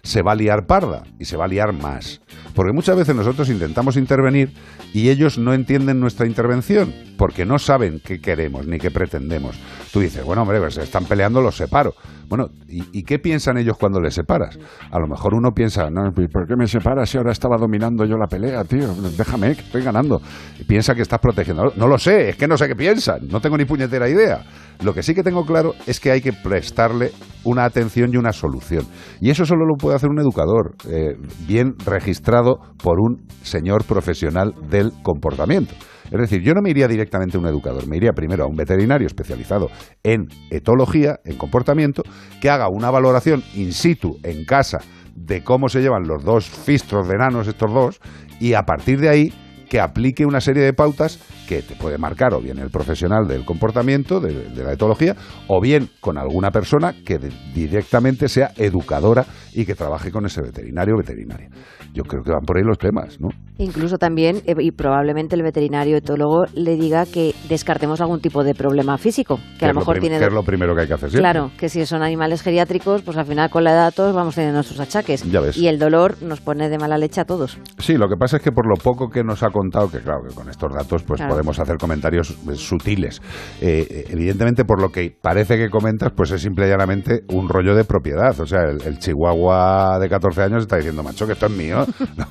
se 0.02 0.22
va 0.22 0.32
a 0.32 0.34
liar 0.34 0.66
parda 0.66 1.04
y 1.18 1.24
se 1.24 1.36
va 1.36 1.44
a 1.44 1.48
liar 1.48 1.72
más. 1.72 2.20
Porque 2.54 2.72
muchas 2.72 2.96
veces 2.96 3.14
nosotros 3.14 3.48
intentamos 3.48 3.96
intervenir 3.96 4.52
y 4.92 5.08
ellos 5.08 5.38
no 5.38 5.54
entienden 5.54 6.00
nuestra 6.00 6.26
intervención 6.26 6.92
porque 7.16 7.46
no 7.46 7.58
saben 7.58 8.00
qué 8.04 8.20
queremos 8.20 8.66
ni 8.66 8.78
qué 8.78 8.90
pretendemos. 8.90 9.58
Tú 9.92 10.00
dices, 10.00 10.24
bueno, 10.24 10.42
hombre, 10.42 10.58
pues 10.58 10.74
se 10.74 10.82
están 10.82 11.04
peleando, 11.04 11.40
los 11.40 11.56
separo. 11.56 11.94
Bueno, 12.28 12.48
¿y, 12.66 13.02
qué 13.02 13.18
piensan 13.18 13.58
ellos 13.58 13.76
cuando 13.78 14.00
les 14.00 14.14
separas? 14.14 14.58
A 14.90 14.98
lo 14.98 15.06
mejor 15.06 15.34
uno 15.34 15.50
piensa, 15.52 15.90
no, 15.90 16.10
¿por 16.12 16.46
qué 16.46 16.56
me 16.56 16.66
separas 16.66 17.10
si 17.10 17.18
ahora 17.18 17.30
estaba 17.30 17.58
dominando 17.58 18.06
yo 18.06 18.16
la 18.16 18.26
pelea, 18.26 18.64
tío? 18.64 18.94
Déjame, 19.16 19.54
que 19.54 19.60
estoy 19.60 19.82
ganando. 19.82 20.20
Piensa 20.66 20.94
que 20.94 21.02
estás 21.02 21.20
protegiendo. 21.20 21.74
No 21.76 21.86
lo 21.86 21.98
sé, 21.98 22.30
es 22.30 22.36
que 22.36 22.48
no 22.48 22.56
sé 22.56 22.68
qué 22.68 22.74
piensan, 22.74 23.28
no 23.28 23.40
tengo 23.40 23.58
ni 23.58 23.66
puñetera 23.66 24.08
idea. 24.08 24.44
Lo 24.82 24.94
que 24.94 25.02
sí 25.02 25.14
que 25.14 25.22
tengo 25.22 25.44
claro 25.44 25.74
es 25.86 26.00
que 26.00 26.10
hay 26.10 26.22
que 26.22 26.32
prestarle 26.32 27.12
una 27.44 27.64
atención 27.64 28.10
y 28.12 28.16
una 28.16 28.32
solución. 28.32 28.86
Y 29.20 29.30
eso 29.30 29.44
solo 29.44 29.66
lo 29.66 29.76
puede 29.76 29.91
hacer 29.96 30.10
un 30.10 30.20
educador, 30.20 30.74
eh, 30.88 31.16
bien 31.46 31.74
registrado 31.84 32.58
por 32.82 33.00
un 33.00 33.26
señor 33.42 33.84
profesional 33.84 34.54
del 34.68 34.92
comportamiento. 35.02 35.74
Es 36.10 36.20
decir, 36.20 36.42
yo 36.42 36.52
no 36.52 36.60
me 36.60 36.70
iría 36.70 36.88
directamente 36.88 37.36
a 37.36 37.40
un 37.40 37.46
educador, 37.46 37.88
me 37.88 37.96
iría 37.96 38.12
primero 38.12 38.44
a 38.44 38.46
un 38.46 38.54
veterinario 38.54 39.06
especializado 39.06 39.68
en 40.02 40.26
etología, 40.50 41.20
en 41.24 41.38
comportamiento, 41.38 42.02
que 42.40 42.50
haga 42.50 42.68
una 42.68 42.90
valoración 42.90 43.42
in 43.54 43.72
situ, 43.72 44.18
en 44.22 44.44
casa, 44.44 44.78
de 45.14 45.42
cómo 45.42 45.68
se 45.68 45.80
llevan 45.80 46.06
los 46.06 46.22
dos 46.22 46.46
fistros 46.46 47.08
de 47.08 47.14
enanos, 47.14 47.48
estos 47.48 47.72
dos, 47.72 48.00
y 48.40 48.54
a 48.54 48.62
partir 48.62 49.00
de 49.00 49.08
ahí 49.08 49.32
que 49.70 49.80
aplique 49.80 50.26
una 50.26 50.42
serie 50.42 50.62
de 50.62 50.74
pautas 50.74 51.18
que 51.56 51.62
te 51.62 51.74
puede 51.76 51.98
marcar 51.98 52.32
o 52.34 52.40
bien 52.40 52.58
el 52.58 52.70
profesional 52.70 53.26
del 53.28 53.44
comportamiento, 53.44 54.20
de, 54.20 54.50
de 54.50 54.64
la 54.64 54.72
etología, 54.72 55.14
o 55.48 55.60
bien 55.60 55.88
con 56.00 56.16
alguna 56.18 56.50
persona 56.50 56.94
que 57.04 57.18
de- 57.18 57.32
directamente 57.54 58.28
sea 58.28 58.52
educadora 58.56 59.26
y 59.54 59.64
que 59.66 59.74
trabaje 59.74 60.10
con 60.10 60.24
ese 60.24 60.40
veterinario 60.40 60.94
o 60.94 60.98
veterinaria. 60.98 61.48
Yo 61.92 62.04
creo 62.04 62.22
que 62.22 62.30
van 62.30 62.40
por 62.46 62.56
ahí 62.56 62.62
los 62.64 62.78
temas, 62.78 63.20
¿no? 63.20 63.28
Incluso 63.58 63.98
también, 63.98 64.36
eh, 64.46 64.54
y 64.60 64.70
probablemente 64.70 65.36
el 65.36 65.42
veterinario 65.42 65.98
etólogo 65.98 66.44
le 66.54 66.74
diga 66.76 67.04
que 67.04 67.34
descartemos 67.50 68.00
algún 68.00 68.20
tipo 68.20 68.42
de 68.44 68.54
problema 68.54 68.96
físico, 68.96 69.38
que 69.58 69.66
a 69.66 69.68
lo 69.68 69.80
mejor 69.80 69.98
tiene... 70.00 70.18
que 70.18 70.24
es 70.24 70.32
lo 70.32 70.42
primero 70.42 70.74
que 70.74 70.80
hay 70.82 70.86
que 70.88 70.94
hacer. 70.94 71.10
Claro, 71.10 71.50
que 71.58 71.68
si 71.68 71.84
son 71.84 72.02
animales 72.02 72.40
geriátricos, 72.40 73.02
pues 73.02 73.18
al 73.18 73.26
final 73.26 73.50
con 73.50 73.64
la 73.64 73.72
edad 73.72 73.92
todos 73.94 74.14
vamos 74.14 74.34
teniendo 74.34 74.56
nuestros 74.56 74.80
achaques. 74.80 75.22
Ya 75.30 75.40
ves. 75.40 75.58
Y 75.58 75.68
el 75.68 75.78
dolor 75.78 76.16
nos 76.22 76.40
pone 76.40 76.70
de 76.70 76.78
mala 76.78 76.96
leche 76.96 77.20
a 77.20 77.24
todos. 77.26 77.58
Sí, 77.78 77.94
lo 77.98 78.08
que 78.08 78.16
pasa 78.18 78.38
es 78.38 78.42
que 78.42 78.52
por 78.52 78.66
lo 78.66 78.76
poco 78.82 79.10
que 79.10 79.22
nos 79.22 79.42
ha 79.42 79.50
contado, 79.50 79.90
que 79.90 79.98
claro, 80.00 80.22
que 80.26 80.34
con 80.34 80.48
estos 80.48 80.72
datos 80.72 81.02
pues 81.02 81.18
Claro. 81.18 81.34
podemos 81.34 81.41
hacer 81.58 81.76
comentarios 81.78 82.34
sutiles. 82.56 83.20
Eh, 83.60 84.06
evidentemente, 84.10 84.64
por 84.64 84.80
lo 84.80 84.90
que 84.90 85.10
parece 85.10 85.56
que 85.56 85.68
comentas, 85.70 86.12
pues 86.16 86.30
es 86.30 86.42
simple 86.42 86.66
y 86.66 86.70
llanamente 86.70 87.24
un 87.28 87.48
rollo 87.48 87.74
de 87.74 87.84
propiedad. 87.84 88.38
O 88.40 88.46
sea, 88.46 88.62
el, 88.64 88.98
chihuahua 88.98 89.98
de 89.98 90.08
14 90.08 90.42
años 90.42 90.62
está 90.62 90.76
diciendo, 90.76 91.02
macho, 91.02 91.26
que 91.26 91.32
esto 91.32 91.46
es 91.46 91.52
mío. 91.52 91.86
No, 92.16 92.26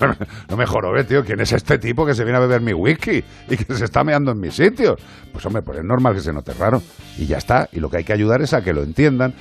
no 0.49 0.57
me 0.57 0.65
jorobes, 0.65 1.07
tío. 1.07 1.23
¿Quién 1.23 1.39
es 1.41 1.51
este 1.51 1.77
tipo 1.77 2.05
que 2.05 2.13
se 2.13 2.23
viene 2.23 2.37
a 2.37 2.41
beber 2.41 2.61
mi 2.61 2.73
whisky 2.73 3.23
y 3.49 3.57
que 3.57 3.73
se 3.73 3.85
está 3.85 4.03
meando 4.03 4.31
en 4.31 4.39
mis 4.39 4.53
sitios? 4.53 4.95
Pues 5.31 5.45
hombre, 5.45 5.61
pues 5.63 5.79
es 5.79 5.83
normal 5.83 6.13
que 6.13 6.21
se 6.21 6.31
note 6.31 6.53
raro. 6.53 6.81
Y 7.17 7.25
ya 7.25 7.37
está. 7.37 7.67
Y 7.71 7.79
lo 7.79 7.89
que 7.89 7.97
hay 7.97 8.03
que 8.03 8.13
ayudar 8.13 8.41
es 8.41 8.53
a 8.53 8.61
que 8.61 8.73
lo 8.73 8.83
entiendan. 8.83 9.33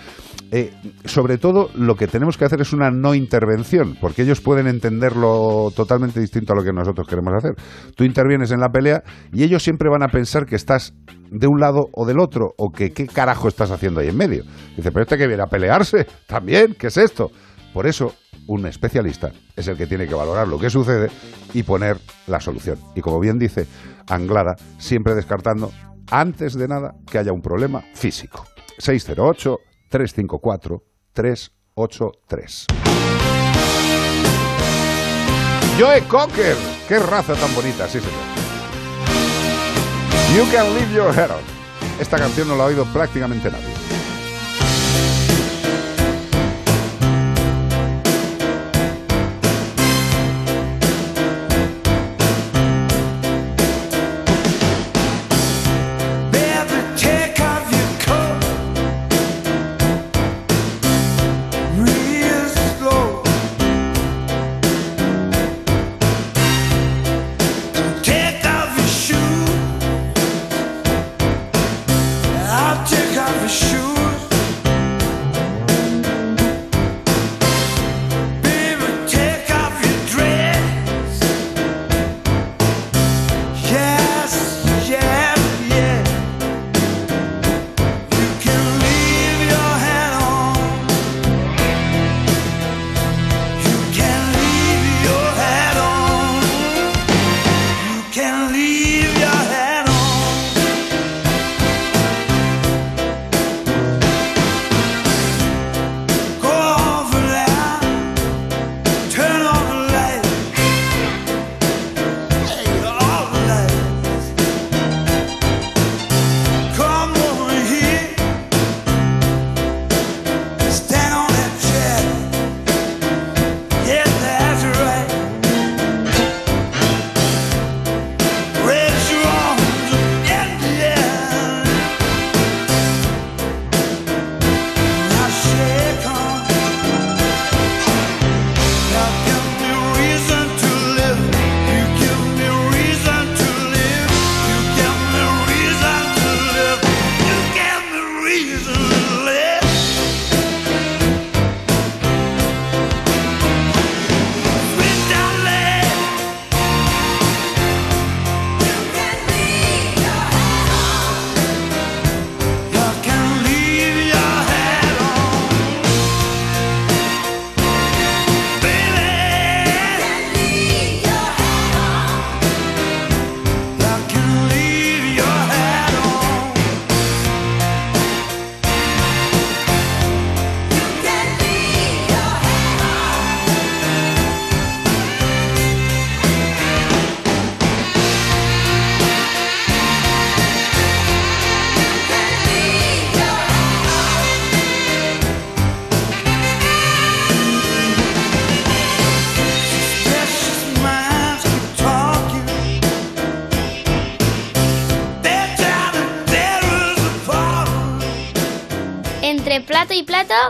Eh, 0.53 0.73
sobre 1.05 1.39
todo, 1.39 1.71
lo 1.77 1.95
que 1.95 2.09
tenemos 2.09 2.37
que 2.37 2.45
hacer 2.45 2.61
es 2.61 2.73
una 2.73 2.91
no 2.91 3.15
intervención, 3.15 3.97
porque 4.01 4.23
ellos 4.23 4.41
pueden 4.41 4.67
entenderlo 4.67 5.71
totalmente 5.77 6.19
distinto 6.19 6.53
a 6.53 6.57
lo 6.57 6.65
que 6.65 6.73
nosotros 6.73 7.07
queremos 7.07 7.33
hacer. 7.35 7.55
Tú 7.95 8.03
intervienes 8.03 8.51
en 8.51 8.59
la 8.59 8.69
pelea 8.69 9.03
y 9.33 9.45
ellos 9.45 9.63
siempre 9.63 9.89
van 9.89 10.03
a 10.03 10.09
pensar 10.09 10.47
que 10.47 10.57
estás 10.57 10.93
de 11.31 11.47
un 11.47 11.61
lado 11.61 11.89
o 11.93 12.05
del 12.05 12.19
otro, 12.19 12.53
o 12.59 12.71
que 12.71 12.91
qué 12.91 13.07
carajo 13.07 13.47
estás 13.47 13.71
haciendo 13.71 14.01
ahí 14.01 14.09
en 14.09 14.17
medio. 14.17 14.43
Dice, 14.77 14.91
pero 14.91 15.03
este 15.03 15.17
que 15.17 15.29
viene 15.29 15.43
a 15.43 15.47
pelearse, 15.47 16.07
también, 16.27 16.75
¿qué 16.77 16.89
es 16.89 16.97
esto? 16.97 17.31
Por 17.73 17.87
eso, 17.87 18.15
un 18.49 18.67
especialista 18.67 19.31
es 19.55 19.69
el 19.69 19.77
que 19.77 19.87
tiene 19.87 20.09
que 20.09 20.15
valorar 20.15 20.49
lo 20.49 20.59
que 20.59 20.71
sucede 20.71 21.09
y 21.55 21.63
poner 21.63 21.99
la 22.27 22.41
solución. 22.41 22.79
Y 22.97 23.01
como 23.01 23.21
bien 23.21 23.39
dice 23.39 23.69
Anglada, 24.09 24.57
siempre 24.79 25.15
descartando, 25.15 25.71
antes 26.11 26.55
de 26.55 26.67
nada, 26.67 26.95
que 27.09 27.19
haya 27.19 27.33
un 27.33 27.43
problema 27.43 27.83
físico. 27.95 28.45
608-354-383. 29.91 32.67
Joe 35.79 36.03
Cocker, 36.09 36.57
qué 36.89 36.99
raza 36.99 37.35
tan 37.35 37.55
bonita, 37.55 37.87
sí 37.89 38.01
señor. 38.01 38.19
You 40.37 40.45
can 40.53 40.75
leave 40.75 40.93
your 40.95 41.15
head 41.15 41.31
on. 41.31 41.41
Esta 41.99 42.19
canción 42.19 42.49
no 42.49 42.57
la 42.57 42.65
ha 42.65 42.67
oído 42.67 42.85
prácticamente 42.93 43.51
nadie. 43.51 43.73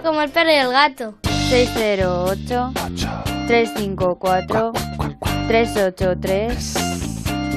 Como 0.03 0.21
el 0.23 0.31
perro 0.31 0.51
y 0.51 0.55
el 0.55 0.71
gato. 0.71 1.15
608 1.51 2.73
354 3.47 4.73
383 5.49 6.75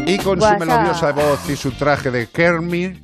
Y 0.07 0.17
con 0.17 0.41
su 0.41 0.47
melodiosa 0.57 1.11
voz 1.11 1.49
y 1.49 1.55
su 1.55 1.71
traje 1.71 2.09
de 2.11 2.27
Kermit, 2.27 2.97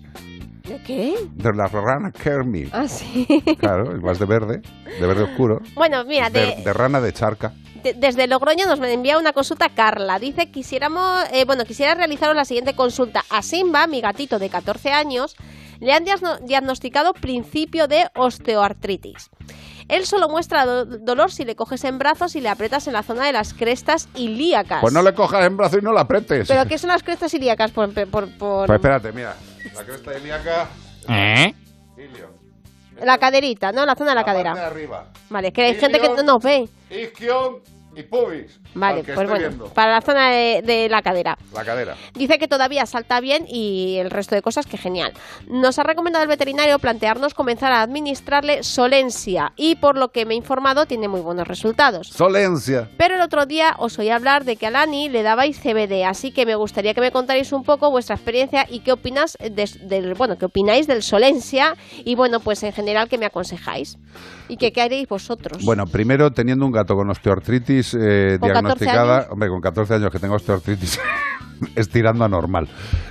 ¿De 0.67 0.81
qué? 0.83 1.15
de 1.31 1.53
la 1.53 1.67
rana 1.67 2.11
Kermit. 2.11 2.69
Ah, 2.73 2.87
sí. 2.87 3.25
Claro, 3.59 3.91
el 3.91 4.01
más 4.01 4.19
de 4.19 4.25
verde, 4.25 4.61
de 4.99 5.07
verde 5.07 5.23
oscuro. 5.23 5.61
Bueno, 5.75 6.03
mira, 6.05 6.29
De, 6.29 6.55
de- 6.57 6.63
de 6.63 6.73
rana 6.73 6.99
de 7.01 7.13
charca. 7.13 7.53
de- 7.83 7.93
desde 7.93 8.27
Logroño 8.27 8.65
nos 8.67 8.79
envía 8.81 9.17
una 9.17 9.33
consulta 9.33 9.69
Carla. 9.69 10.19
Dice, 10.19 10.51
quisiéramos, 10.51 11.23
eh, 11.31 11.45
bueno, 11.45 11.65
quisiera 11.65 11.95
realizaros 11.95 12.35
la 12.35 12.45
siguiente 12.45 12.73
consulta. 12.75 13.23
A 13.29 13.41
Simba, 13.41 13.87
mi 13.87 14.01
gatito 14.01 14.37
de 14.39 14.49
14 14.49 14.91
años, 14.91 15.35
le 15.79 15.93
han 15.93 16.05
diagno- 16.05 16.39
diagnosticado 16.39 17.13
principio 17.13 17.87
de 17.87 18.05
osteoartritis. 18.15 19.29
Él 19.87 20.05
solo 20.05 20.29
muestra 20.29 20.65
do- 20.65 20.85
dolor 20.85 21.31
si 21.31 21.45
le 21.45 21.55
coges 21.55 21.83
en 21.83 21.97
brazos 21.97 22.35
y 22.35 22.41
le 22.41 22.49
aprietas 22.49 22.85
en 22.87 22.93
la 22.93 23.01
zona 23.03 23.25
de 23.25 23.31
las 23.33 23.53
crestas 23.53 24.07
ilíacas. 24.15 24.81
Pues 24.81 24.93
no 24.93 25.01
le 25.01 25.13
cojas 25.15 25.45
en 25.45 25.57
brazo 25.57 25.79
y 25.79 25.81
no 25.81 25.91
la 25.91 26.01
apretes. 26.01 26.47
¿Pero 26.47 26.65
qué 26.67 26.77
son 26.77 26.89
las 26.89 27.01
crestas 27.01 27.33
ilíacas? 27.33 27.71
Por, 27.71 27.91
por, 28.09 28.29
por- 28.37 28.67
Pues 28.67 28.77
espérate, 28.77 29.11
mira. 29.11 29.35
La 29.75 29.83
cresta 29.83 30.17
ilíaca. 30.17 30.67
¿Eh? 31.07 31.53
Ilio. 31.97 32.29
la 33.03 33.17
caderita, 33.17 33.71
¿no? 33.71 33.85
La 33.85 33.95
zona 33.95 34.11
de 34.11 34.15
la, 34.15 34.25
parte 34.25 34.43
cadera. 34.43 34.53
de 34.61 34.65
arriba. 34.67 35.07
Vale, 35.29 35.47
es 35.47 35.53
que 35.53 35.63
hay 35.63 35.75
gente 35.75 35.99
que 35.99 36.09
no 36.09 36.21
nos 36.23 36.43
ve. 36.43 36.69
Isquion 36.91 37.57
y 37.99 38.03
pubis. 38.03 38.59
Vale, 38.73 39.03
pues 39.03 39.15
bueno, 39.15 39.35
viendo. 39.37 39.65
para 39.73 39.91
la 39.93 40.01
zona 40.01 40.29
de, 40.31 40.61
de 40.63 40.89
la 40.89 41.01
cadera. 41.01 41.37
La 41.53 41.63
cadera. 41.65 41.95
Dice 42.13 42.39
que 42.39 42.47
todavía 42.47 42.85
salta 42.85 43.19
bien 43.19 43.45
y 43.47 43.97
el 43.97 44.09
resto 44.09 44.35
de 44.35 44.41
cosas 44.41 44.65
que 44.65 44.77
genial. 44.77 45.13
Nos 45.47 45.77
ha 45.79 45.83
recomendado 45.83 46.23
el 46.23 46.29
veterinario 46.29 46.79
plantearnos 46.79 47.33
comenzar 47.33 47.71
a 47.71 47.81
administrarle 47.81 48.63
Solencia 48.63 49.53
y 49.55 49.75
por 49.75 49.97
lo 49.97 50.11
que 50.11 50.25
me 50.25 50.33
he 50.33 50.37
informado 50.37 50.85
tiene 50.85 51.07
muy 51.07 51.21
buenos 51.21 51.47
resultados. 51.47 52.07
Solencia. 52.07 52.89
Pero 52.97 53.15
el 53.15 53.21
otro 53.21 53.45
día 53.45 53.75
os 53.77 53.97
oí 53.99 54.09
hablar 54.09 54.45
de 54.45 54.55
que 54.55 54.67
a 54.67 54.71
Lani 54.71 55.09
le 55.09 55.23
dabais 55.23 55.59
CBD, 55.59 56.03
así 56.05 56.31
que 56.31 56.45
me 56.45 56.55
gustaría 56.55 56.93
que 56.93 57.01
me 57.01 57.11
contarais 57.11 57.51
un 57.51 57.63
poco 57.63 57.91
vuestra 57.91 58.15
experiencia 58.15 58.65
y 58.69 58.79
qué 58.79 58.91
opinas 58.91 59.37
de- 59.39 59.69
del 59.81 60.13
bueno, 60.13 60.37
qué 60.37 60.45
opináis 60.45 60.87
del 60.87 61.03
Solencia 61.03 61.75
y 62.05 62.15
bueno, 62.15 62.39
pues 62.39 62.63
en 62.63 62.73
general 62.73 63.09
qué 63.09 63.17
me 63.17 63.25
aconsejáis 63.25 63.97
y 64.49 64.57
qué 64.57 64.81
haréis 64.81 65.07
vosotros. 65.07 65.63
Bueno, 65.63 65.85
primero, 65.85 66.31
teniendo 66.31 66.65
un 66.65 66.71
gato 66.71 66.95
con 66.95 67.09
osteoartritis 67.09 67.93
eh, 67.93 68.37
¿Con 68.39 68.49
14 68.49 68.85
diagnosticada, 68.85 69.27
hombre, 69.29 69.49
con 69.49 69.61
14 69.61 69.93
años 69.93 70.11
que 70.11 70.19
tengo 70.19 70.35
osteoartritis, 70.35 70.99
es 71.75 71.89
tirando 71.89 72.25
a 72.25 72.27
normal. 72.27 72.67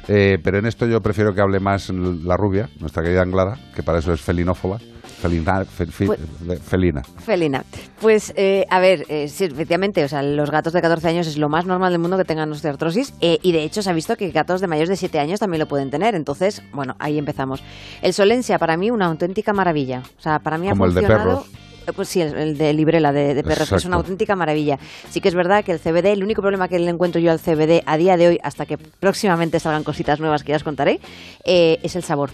Eh, 0.09 0.39
pero 0.43 0.59
en 0.59 0.67
esto 0.67 0.87
yo 0.87 1.01
prefiero 1.01 1.33
que 1.33 1.41
hable 1.41 1.61
más 1.61 1.91
la 1.91 2.37
rubia, 2.37 2.69
nuestra 2.81 3.03
querida 3.03 3.23
Anglada, 3.23 3.57
que 3.75 3.83
para 3.83 3.99
eso 4.01 4.13
es 4.13 4.21
felinófoba. 4.21 4.79
Felina, 5.21 5.65
Pues- 5.77 6.61
felina. 6.63 7.03
Felina. 7.25 7.65
Pues, 8.01 8.33
eh, 8.37 8.67
a 8.71 8.79
ver, 8.79 9.05
eh, 9.09 9.29
sí, 9.29 9.45
efectivamente, 9.45 10.05
o 10.05 10.09
sea, 10.09 10.23
los 10.23 10.51
gatos 10.51 10.73
de 10.73 10.81
14 10.81 11.09
años 11.09 11.27
es 11.27 11.37
lo 11.39 11.49
más 11.49 11.67
normal 11.67 11.93
del 11.93 12.01
mundo 12.01 12.17
que 12.17 12.25
tengan 12.25 12.51
osteoartrosis 12.53 13.13
eh, 13.21 13.39
y 13.43 13.53
de 13.53 13.65
hecho 13.65 13.83
se 13.83 13.91
ha 13.91 13.93
visto 13.93 14.17
que 14.17 14.31
gatos 14.31 14.61
de 14.61 14.67
mayores 14.69 14.89
de 14.89 14.97
7 14.97 15.19
años 15.19 15.41
también 15.41 15.59
lo 15.61 15.67
pueden 15.69 15.91
tener. 15.91 16.15
Entonces, 16.15 16.63
bueno, 16.73 16.95
ahí 16.99 17.19
empezamos. 17.19 17.63
El 18.03 18.13
Solencia, 18.15 18.59
para 18.59 18.77
mí, 18.77 18.91
una 18.91 19.07
auténtica 19.07 19.53
maravilla. 19.53 20.03
O 20.19 20.23
sea, 20.23 20.39
para 20.39 20.57
mí 20.59 20.69
Como 20.69 20.85
ha 20.85 20.89
el 20.89 20.95
de 20.95 21.01
funcionado... 21.01 21.29
perros. 21.43 21.47
Eh, 21.89 21.93
Pues 21.97 22.09
sí, 22.09 22.21
el, 22.21 22.35
el 22.37 22.59
de 22.59 22.73
Librela 22.75 23.13
de, 23.13 23.35
de 23.35 23.43
perros, 23.43 23.69
que 23.71 23.77
es 23.77 23.85
una 23.87 23.97
auténtica 23.97 24.37
maravilla. 24.37 24.79
Sí 25.11 25.21
que 25.23 25.29
es 25.29 25.35
verdad 25.35 25.65
que 25.65 25.73
el 25.73 25.81
CBD, 25.81 26.13
el 26.13 26.23
único 26.23 26.43
problema 26.43 26.69
que 26.69 26.79
le 26.79 26.91
encuentro 26.91 27.19
yo 27.21 27.33
al 27.33 27.41
CBD 27.41 27.83
a 27.87 27.97
día 27.97 28.17
de 28.19 28.29
hoy, 28.29 28.39
hasta 28.43 28.67
que 28.67 28.77
próximamente 28.77 29.59
salgan 29.59 29.85
cositas 29.85 30.21
nuevas 30.21 30.45
que 30.45 30.51
ya 30.53 30.57
os 30.57 30.65
contaré, 30.65 31.01
eh, 31.45 31.79
es 31.83 31.97
el 31.97 32.03
sabor. 32.03 32.31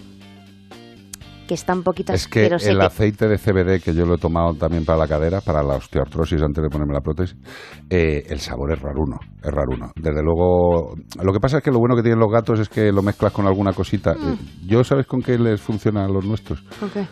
Que 1.47 1.53
está 1.53 1.73
un 1.73 1.83
poquito 1.83 2.11
Es 2.13 2.27
que 2.27 2.47
el 2.47 2.81
aceite 2.81 3.27
de 3.27 3.37
CBD 3.37 3.83
que 3.83 3.93
yo 3.93 4.05
lo 4.05 4.15
he 4.15 4.17
tomado 4.17 4.55
también 4.55 4.83
para 4.83 4.97
la 4.97 5.07
cadera, 5.07 5.41
para 5.41 5.61
la 5.61 5.75
osteoartrosis 5.75 6.41
antes 6.41 6.63
de 6.63 6.69
ponerme 6.69 6.93
la 6.93 7.01
prótesis, 7.01 7.37
eh, 7.89 8.25
el 8.27 8.39
sabor 8.39 8.73
es 8.73 8.81
raruno, 8.81 9.17
es 9.43 9.51
raruno. 9.51 9.91
Desde 9.95 10.23
luego, 10.23 10.95
lo 11.21 11.33
que 11.33 11.39
pasa 11.39 11.57
es 11.57 11.63
que 11.63 11.69
lo 11.69 11.77
bueno 11.77 11.95
que 11.95 12.01
tienen 12.01 12.19
los 12.19 12.31
gatos 12.31 12.59
es 12.59 12.69
que 12.69 12.91
lo 12.91 13.03
mezclas 13.03 13.31
con 13.31 13.45
alguna 13.45 13.73
cosita. 13.73 14.15
Mm. 14.15 14.33
Eh, 14.33 14.37
Yo, 14.65 14.83
¿sabes 14.83 15.05
con 15.05 15.21
qué 15.21 15.37
les 15.37 15.61
funcionan 15.61 16.05
a 16.05 16.07
los 16.07 16.25
nuestros? 16.25 16.63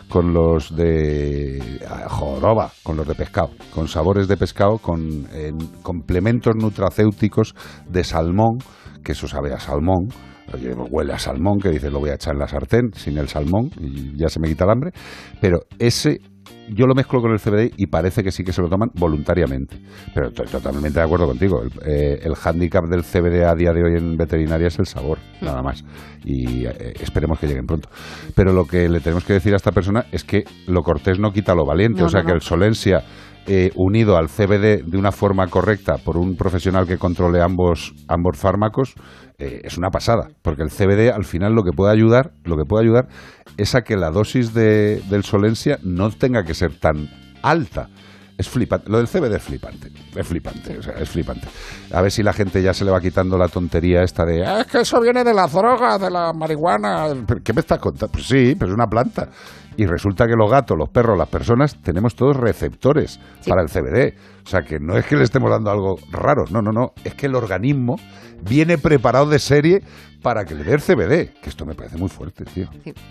Con 0.08 0.34
los 0.34 0.74
de 0.74 1.80
ah, 1.88 2.08
joroba, 2.08 2.72
con 2.82 2.96
los 2.96 3.06
de 3.06 3.14
pescado, 3.14 3.50
con 3.72 3.86
sabores 3.86 4.26
de 4.26 4.36
pescado, 4.36 4.78
con 4.78 5.28
eh, 5.32 5.52
complementos 5.82 6.54
nutracéuticos 6.56 7.54
de 7.88 8.02
salmón, 8.02 8.58
que 9.04 9.12
eso 9.12 9.28
sabe 9.28 9.52
a 9.52 9.60
salmón. 9.60 10.08
Oye, 10.54 10.72
huele 10.90 11.12
a 11.12 11.18
salmón, 11.18 11.58
que 11.58 11.68
dices 11.70 11.92
lo 11.92 12.00
voy 12.00 12.10
a 12.10 12.14
echar 12.14 12.34
en 12.34 12.38
la 12.40 12.48
sartén 12.48 12.92
sin 12.94 13.18
el 13.18 13.28
salmón 13.28 13.70
y 13.80 14.16
ya 14.16 14.28
se 14.28 14.38
me 14.40 14.48
quita 14.48 14.64
el 14.64 14.70
hambre. 14.70 14.92
Pero 15.40 15.60
ese 15.78 16.20
yo 16.68 16.86
lo 16.86 16.94
mezclo 16.94 17.20
con 17.20 17.32
el 17.32 17.40
CBD 17.40 17.74
y 17.76 17.86
parece 17.86 18.22
que 18.22 18.30
sí 18.30 18.44
que 18.44 18.52
se 18.52 18.62
lo 18.62 18.68
toman 18.68 18.90
voluntariamente. 18.94 19.76
Pero 20.14 20.28
estoy 20.28 20.46
totalmente 20.46 20.98
de 20.98 21.04
acuerdo 21.04 21.26
contigo. 21.26 21.62
El, 21.62 21.70
eh, 21.86 22.20
el 22.22 22.34
hándicap 22.34 22.84
del 22.84 23.02
CBD 23.02 23.44
a 23.44 23.54
día 23.54 23.72
de 23.72 23.82
hoy 23.82 23.98
en 23.98 24.16
veterinaria 24.16 24.68
es 24.68 24.78
el 24.78 24.86
sabor, 24.86 25.18
nada 25.40 25.62
más. 25.62 25.84
Y 26.24 26.66
eh, 26.66 26.94
esperemos 27.00 27.38
que 27.38 27.46
lleguen 27.46 27.66
pronto. 27.66 27.88
Pero 28.34 28.52
lo 28.52 28.64
que 28.64 28.88
le 28.88 29.00
tenemos 29.00 29.24
que 29.24 29.34
decir 29.34 29.52
a 29.52 29.56
esta 29.56 29.72
persona 29.72 30.06
es 30.12 30.24
que 30.24 30.44
lo 30.66 30.82
cortés 30.82 31.18
no 31.18 31.32
quita 31.32 31.54
lo 31.54 31.66
valiente. 31.66 32.00
No, 32.00 32.06
o 32.06 32.08
sea 32.08 32.22
no, 32.22 32.28
que 32.28 32.32
el 32.32 32.40
Solencia 32.40 33.02
eh, 33.46 33.70
unido 33.74 34.16
al 34.16 34.28
CBD 34.28 34.82
de 34.84 34.96
una 34.98 35.12
forma 35.12 35.46
correcta 35.48 35.96
por 35.98 36.16
un 36.16 36.36
profesional 36.36 36.86
que 36.86 36.98
controle 36.98 37.42
ambos, 37.42 37.94
ambos 38.08 38.38
fármacos 38.38 38.94
eh, 39.38 39.60
es 39.64 39.76
una 39.76 39.90
pasada, 39.90 40.28
porque 40.42 40.62
el 40.62 40.70
CBD 40.70 41.10
al 41.12 41.24
final 41.24 41.54
lo 41.54 41.62
que 41.62 41.72
puede 41.72 41.92
ayudar, 41.92 42.32
lo 42.44 42.56
que 42.56 42.64
puede 42.64 42.84
ayudar 42.84 43.08
es 43.56 43.74
a 43.74 43.82
que 43.82 43.96
la 43.96 44.10
dosis 44.10 44.54
de, 44.54 45.02
del 45.10 45.24
Solencia 45.24 45.78
no 45.82 46.10
tenga 46.10 46.44
que 46.44 46.54
ser 46.54 46.78
tan 46.78 47.08
alta. 47.42 47.88
Es 48.36 48.48
flipante. 48.48 48.90
Lo 48.90 48.98
del 48.98 49.06
CBD 49.06 49.36
es 49.36 49.42
flipante. 49.44 49.92
Es 50.16 50.26
flipante. 50.26 50.76
O 50.78 50.82
sea, 50.82 50.94
es 50.94 51.08
flipante. 51.08 51.46
A 51.92 52.00
ver 52.02 52.10
si 52.10 52.20
la 52.24 52.32
gente 52.32 52.60
ya 52.60 52.74
se 52.74 52.84
le 52.84 52.90
va 52.90 53.00
quitando 53.00 53.38
la 53.38 53.46
tontería 53.46 54.02
esta 54.02 54.24
de 54.24 54.44
"Ah, 54.44 54.62
es 54.62 54.66
que 54.66 54.80
eso 54.80 55.00
viene 55.00 55.22
de 55.22 55.32
la 55.32 55.46
droga, 55.46 55.98
de 55.98 56.10
la 56.10 56.32
marihuana. 56.32 57.14
¿Pero 57.28 57.40
¿Qué 57.44 57.52
me 57.52 57.60
estás 57.60 57.78
contando? 57.78 58.10
Pues 58.10 58.26
sí, 58.26 58.56
pero 58.58 58.72
es 58.72 58.74
una 58.74 58.88
planta. 58.88 59.28
Y 59.76 59.86
resulta 59.86 60.26
que 60.26 60.36
los 60.36 60.50
gatos, 60.50 60.78
los 60.78 60.88
perros, 60.88 61.18
las 61.18 61.28
personas, 61.28 61.80
tenemos 61.82 62.14
todos 62.14 62.36
receptores 62.36 63.20
para 63.46 63.62
el 63.62 63.68
CBD. 63.68 64.14
O 64.44 64.48
sea, 64.48 64.62
que 64.62 64.78
no 64.78 64.96
es 64.96 65.06
que 65.06 65.16
le 65.16 65.24
estemos 65.24 65.50
dando 65.50 65.70
algo 65.70 65.96
raro. 66.10 66.44
No, 66.50 66.62
no, 66.62 66.70
no. 66.70 66.92
Es 67.04 67.14
que 67.14 67.26
el 67.26 67.34
organismo 67.34 67.96
viene 68.42 68.78
preparado 68.78 69.26
de 69.26 69.38
serie 69.38 69.82
para 70.24 70.46
que 70.46 70.54
le 70.54 70.64
dé 70.64 70.72
el 70.72 70.80
CBD. 70.80 71.38
Que 71.42 71.50
esto 71.50 71.66
me 71.66 71.74
parece 71.74 71.98
muy 71.98 72.08
fuerte, 72.08 72.46
tío. 72.46 72.66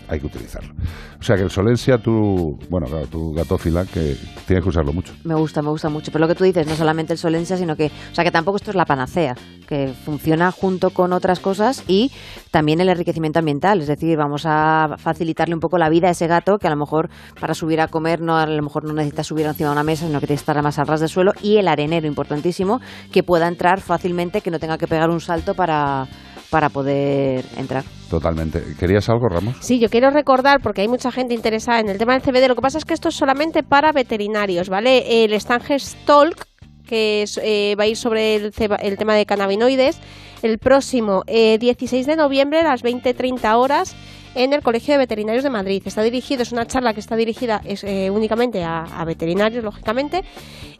Hay 0.08 0.18
que 0.18 0.26
utilizarlo. 0.26 0.74
O 1.20 1.22
sea, 1.22 1.36
que 1.36 1.42
el 1.42 1.50
Solencia, 1.50 1.96
tú, 1.96 2.58
bueno, 2.68 2.88
claro, 2.88 3.06
tu 3.06 3.32
gatófila, 3.32 3.84
que 3.86 4.16
tienes 4.46 4.64
que 4.64 4.68
usarlo 4.68 4.92
mucho. 4.92 5.14
Me 5.22 5.36
gusta, 5.36 5.62
me 5.62 5.68
gusta 5.68 5.88
mucho. 5.88 6.10
Pero 6.10 6.22
lo 6.22 6.28
que 6.28 6.34
tú 6.34 6.42
dices, 6.42 6.66
no 6.66 6.74
solamente 6.74 7.12
el 7.12 7.18
Solencia, 7.20 7.56
sino 7.56 7.76
que, 7.76 7.86
o 7.86 8.14
sea, 8.14 8.24
que 8.24 8.32
tampoco 8.32 8.56
esto 8.56 8.72
es 8.72 8.76
la 8.76 8.84
panacea, 8.84 9.36
que 9.68 9.94
funciona 10.04 10.50
junto 10.50 10.90
con 10.90 11.12
otras 11.12 11.38
cosas 11.38 11.84
y 11.86 12.10
también 12.50 12.80
el 12.80 12.88
enriquecimiento 12.88 13.38
ambiental. 13.38 13.80
Es 13.80 13.86
decir, 13.86 14.18
vamos 14.18 14.42
a 14.44 14.96
facilitarle 14.98 15.54
un 15.54 15.60
poco 15.60 15.78
la 15.78 15.88
vida 15.88 16.08
a 16.08 16.10
ese 16.10 16.26
gato 16.26 16.58
que 16.58 16.66
a 16.66 16.70
lo 16.70 16.76
mejor 16.76 17.10
para 17.40 17.54
subir 17.54 17.80
a 17.80 17.86
comer 17.86 18.20
no 18.20 18.36
a 18.36 18.46
lo 18.46 18.62
mejor 18.62 18.82
no 18.82 18.92
necesita 18.92 19.22
subir 19.22 19.46
encima 19.46 19.68
de 19.68 19.74
una 19.74 19.84
mesa, 19.84 20.06
sino 20.06 20.18
que 20.18 20.26
tiene 20.26 20.38
que 20.38 20.42
estar 20.42 20.60
más 20.64 20.80
al 20.80 20.88
ras 20.88 20.98
del 20.98 21.08
suelo 21.08 21.32
y 21.42 21.58
el 21.58 21.68
arenero, 21.68 22.08
importantísimo, 22.08 22.80
que 23.12 23.22
pueda 23.22 23.46
entrar 23.46 23.80
fácilmente, 23.80 24.40
que 24.40 24.50
no 24.50 24.58
tenga 24.58 24.78
que 24.78 24.88
pegar 24.88 25.10
un 25.10 25.20
salto 25.20 25.54
para, 25.54 26.08
para 26.54 26.68
poder 26.68 27.44
entrar. 27.56 27.82
Totalmente. 28.08 28.62
¿Querías 28.78 29.08
algo, 29.08 29.28
Ramos? 29.28 29.56
Sí, 29.58 29.80
yo 29.80 29.88
quiero 29.88 30.10
recordar, 30.10 30.60
porque 30.62 30.82
hay 30.82 30.86
mucha 30.86 31.10
gente 31.10 31.34
interesada 31.34 31.80
en 31.80 31.88
el 31.88 31.98
tema 31.98 32.12
del 32.12 32.22
CBD, 32.22 32.46
lo 32.46 32.54
que 32.54 32.62
pasa 32.62 32.78
es 32.78 32.84
que 32.84 32.94
esto 32.94 33.08
es 33.08 33.16
solamente 33.16 33.64
para 33.64 33.90
veterinarios, 33.90 34.68
¿vale? 34.68 35.24
El 35.24 35.40
Stanges 35.40 35.96
Talk, 36.06 36.46
que 36.86 37.22
es, 37.22 37.40
eh, 37.42 37.74
va 37.76 37.82
a 37.82 37.86
ir 37.88 37.96
sobre 37.96 38.36
el, 38.36 38.52
el 38.82 38.96
tema 38.96 39.16
de 39.16 39.26
cannabinoides, 39.26 39.98
el 40.42 40.58
próximo 40.58 41.24
eh, 41.26 41.58
16 41.58 42.06
de 42.06 42.14
noviembre 42.14 42.60
a 42.60 42.62
las 42.62 42.84
20.30 42.84 43.56
horas 43.56 43.96
en 44.34 44.52
el 44.52 44.62
Colegio 44.62 44.94
de 44.94 44.98
Veterinarios 44.98 45.44
de 45.44 45.50
Madrid. 45.50 45.82
Está 45.84 46.02
dirigido, 46.02 46.42
es 46.42 46.52
una 46.52 46.66
charla 46.66 46.94
que 46.94 47.00
está 47.00 47.16
dirigida 47.16 47.60
es, 47.64 47.84
eh, 47.84 48.10
únicamente 48.10 48.62
a, 48.64 49.04
veterinarios, 49.06 49.64
lógicamente, 49.64 50.24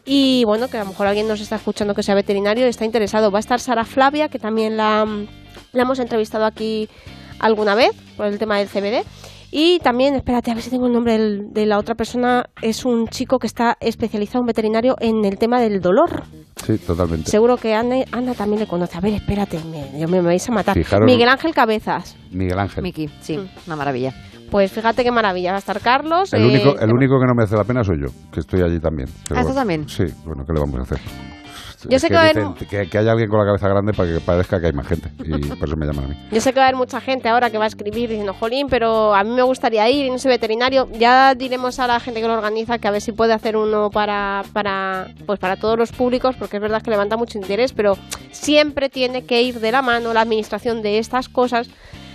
y 0.05 0.45
bueno, 0.45 0.69
que 0.69 0.79
a 0.79 0.85
lo 0.85 0.91
mejor 0.91 1.07
alguien 1.07 1.29
nos 1.29 1.41
está 1.41 1.57
escuchando 1.57 1.95
que 1.95 2.03
sea 2.03 2.15
veterinario 2.15 2.67
y 2.67 2.69
está 2.69 2.85
interesado. 2.85 3.31
Va 3.31 3.39
a 3.39 3.41
estar 3.41 3.61
Sara 3.61 3.85
Flavia, 3.85 4.29
que 4.29 4.39
también 4.39 4.77
la, 4.77 5.07
la 5.73 5.83
hemos 5.83 5.99
entrevistado 5.99 6.45
aquí 6.45 6.89
alguna 7.39 7.75
vez 7.75 7.93
por 8.17 8.27
el 8.27 8.39
tema 8.39 8.59
del 8.59 8.69
CBD. 8.69 9.05
Y 9.57 9.79
también, 9.79 10.17
espérate, 10.17 10.51
a 10.51 10.55
ver 10.55 10.65
si 10.65 10.71
tengo 10.71 10.89
el 10.89 10.93
nombre 10.93 11.13
del- 11.13 11.53
de 11.53 11.65
la 11.65 11.79
otra 11.79 11.95
persona. 11.95 12.47
Es 12.61 12.85
un 12.85 13.07
chico 13.07 13.39
que 13.39 13.47
está 13.47 13.77
especializado, 13.79 14.41
un 14.41 14.49
veterinario, 14.49 14.97
en 14.99 15.25
el 15.25 15.39
tema 15.39 15.61
del 15.61 15.81
dolor. 15.81 16.25
Sí, 16.67 16.77
totalmente. 16.79 17.31
Seguro 17.31 17.57
que 17.57 17.73
Ana, 17.73 17.99
Ana 18.11 18.35
también 18.35 18.59
le 18.59 18.67
conoce. 18.67 18.99
A 18.99 19.01
ver, 19.01 19.13
espérate, 19.15 19.61
me, 19.71 19.97
yo 19.97 20.09
me, 20.09 20.21
me 20.21 20.27
vais 20.27 20.49
a 20.49 20.53
matar. 20.53 20.75
Fijaros- 20.77 21.07
Miguel 21.07 21.29
Ángel 21.29 21.55
Cabezas. 21.55 22.17
Miguel 22.33 22.59
Ángel. 22.59 22.83
Miki, 22.83 23.09
sí, 23.21 23.39
una 23.69 23.77
maravilla. 23.77 24.13
Pues 24.51 24.73
fíjate 24.73 25.05
qué 25.05 25.13
maravilla. 25.13 25.51
Va 25.53 25.57
a 25.57 25.61
estar 25.61 25.81
Carlos. 25.81 26.33
El 26.33 26.43
eh, 26.43 26.47
único, 26.47 26.77
el 26.77 26.93
único 26.93 27.21
que 27.21 27.27
no 27.27 27.35
merece 27.37 27.55
la 27.57 27.63
pena 27.63 27.85
soy 27.85 27.99
yo, 28.01 28.09
que 28.33 28.41
estoy 28.41 28.61
allí 28.61 28.81
también. 28.81 29.09
¿Ah, 29.33 29.45
también? 29.55 29.89
Sí, 29.89 30.03
bueno, 30.25 30.43
¿qué 30.45 30.53
le 30.53 30.61
vamos 30.61 30.81
a 30.81 30.83
hacer? 30.83 30.99
Yo 31.89 31.99
sé 31.99 32.09
que 32.09 32.15
va 32.15 32.21
a 32.21 32.25
haber 32.25 32.37
dicen 32.37 32.69
que, 32.69 32.89
que 32.89 32.99
haya 32.99 33.13
alguien 33.13 33.29
con 33.29 33.39
la 33.39 33.47
cabeza 33.47 33.69
grande 33.69 33.93
para 33.93 34.13
que 34.13 34.21
parezca 34.21 34.61
que 34.61 34.67
hay 34.67 34.73
más 34.73 34.87
gente. 34.87 35.11
Y 35.25 35.47
por 35.57 35.69
eso 35.69 35.77
me 35.77 35.87
llaman 35.87 36.05
a 36.05 36.09
mí. 36.09 36.17
Yo 36.31 36.41
sé 36.41 36.53
que 36.53 36.59
va 36.59 36.67
a 36.67 36.69
haber 36.69 36.79
mucha 36.79 37.01
gente 37.01 37.29
ahora 37.29 37.51
que 37.51 37.59
va 37.59 37.65
a 37.65 37.69
escribir 37.69 38.09
diciendo, 38.09 38.35
jolín, 38.35 38.69
pero 38.69 39.15
a 39.15 39.23
mí 39.25 39.31
me 39.31 39.43
gustaría 39.43 39.89
ir 39.91 40.07
y 40.07 40.11
no 40.11 40.19
soy 40.19 40.31
veterinario. 40.31 40.89
Ya 40.93 41.35
diremos 41.35 41.79
a 41.79 41.87
la 41.87 42.01
gente 42.01 42.21
que 42.21 42.27
lo 42.27 42.35
organiza 42.35 42.79
que 42.79 42.89
a 42.89 42.91
ver 42.91 43.01
si 43.01 43.13
puede 43.13 43.33
hacer 43.33 43.57
uno 43.57 43.91
para, 43.91 44.43
para, 44.53 45.09
pues 45.27 45.39
para 45.39 45.57
todos 45.57 45.79
los 45.79 45.93
públicos, 45.93 46.37
porque 46.37 46.57
es 46.57 46.63
verdad 46.63 46.83
que 46.83 46.91
levanta 46.91 47.17
mucho 47.17 47.39
interés, 47.39 47.73
pero 47.73 47.97
siempre 48.31 48.89
tiene 48.89 49.25
que 49.25 49.43
ir 49.43 49.61
de 49.61 49.73
la 49.73 49.83
mano 49.83 50.13
la 50.13 50.23
administración 50.23 50.83
de 50.83 50.99
estas 50.99 51.29
cosas. 51.29 51.69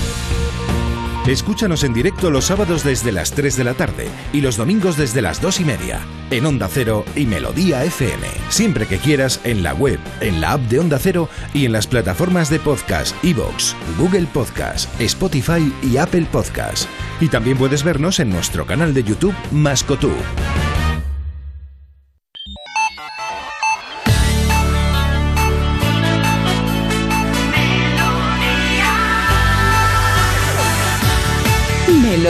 Escúchanos 1.26 1.84
en 1.84 1.92
directo 1.92 2.30
los 2.30 2.46
sábados 2.46 2.82
desde 2.82 3.12
las 3.12 3.32
3 3.32 3.56
de 3.56 3.64
la 3.64 3.74
tarde 3.74 4.08
y 4.32 4.40
los 4.40 4.56
domingos 4.56 4.96
desde 4.96 5.20
las 5.22 5.40
2 5.40 5.60
y 5.60 5.64
media 5.64 6.00
en 6.30 6.46
Onda 6.46 6.68
Cero 6.70 7.04
y 7.14 7.26
Melodía 7.26 7.84
FM. 7.84 8.26
Siempre 8.48 8.86
que 8.86 8.98
quieras 8.98 9.40
en 9.44 9.62
la 9.62 9.74
web, 9.74 9.98
en 10.20 10.40
la 10.40 10.52
app 10.52 10.60
de 10.62 10.78
Onda 10.78 10.98
Cero 10.98 11.28
y 11.52 11.66
en 11.66 11.72
las 11.72 11.86
plataformas 11.86 12.50
de 12.50 12.58
podcast 12.58 13.14
iVoox, 13.24 13.74
Google 13.98 14.26
Podcast, 14.32 14.88
Spotify 15.00 15.72
y 15.82 15.96
Apple 15.96 16.26
Podcast. 16.30 16.88
Y 17.20 17.28
también 17.28 17.58
puedes 17.58 17.84
vernos 17.84 18.20
en 18.20 18.30
nuestro 18.30 18.64
canal 18.64 18.94
de 18.94 19.04
YouTube 19.04 19.34
Mascotú. 19.50 20.12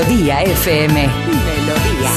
Melodía 0.00 0.42
FM. 0.44 1.08
Melodía. 1.44 2.10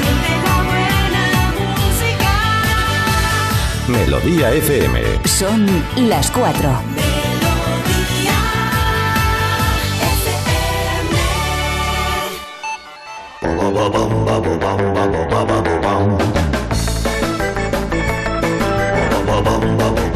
Melodía 3.89 4.51
FM. 4.53 5.01
Son 5.25 5.67
las 5.97 6.31
cuatro. 6.31 6.79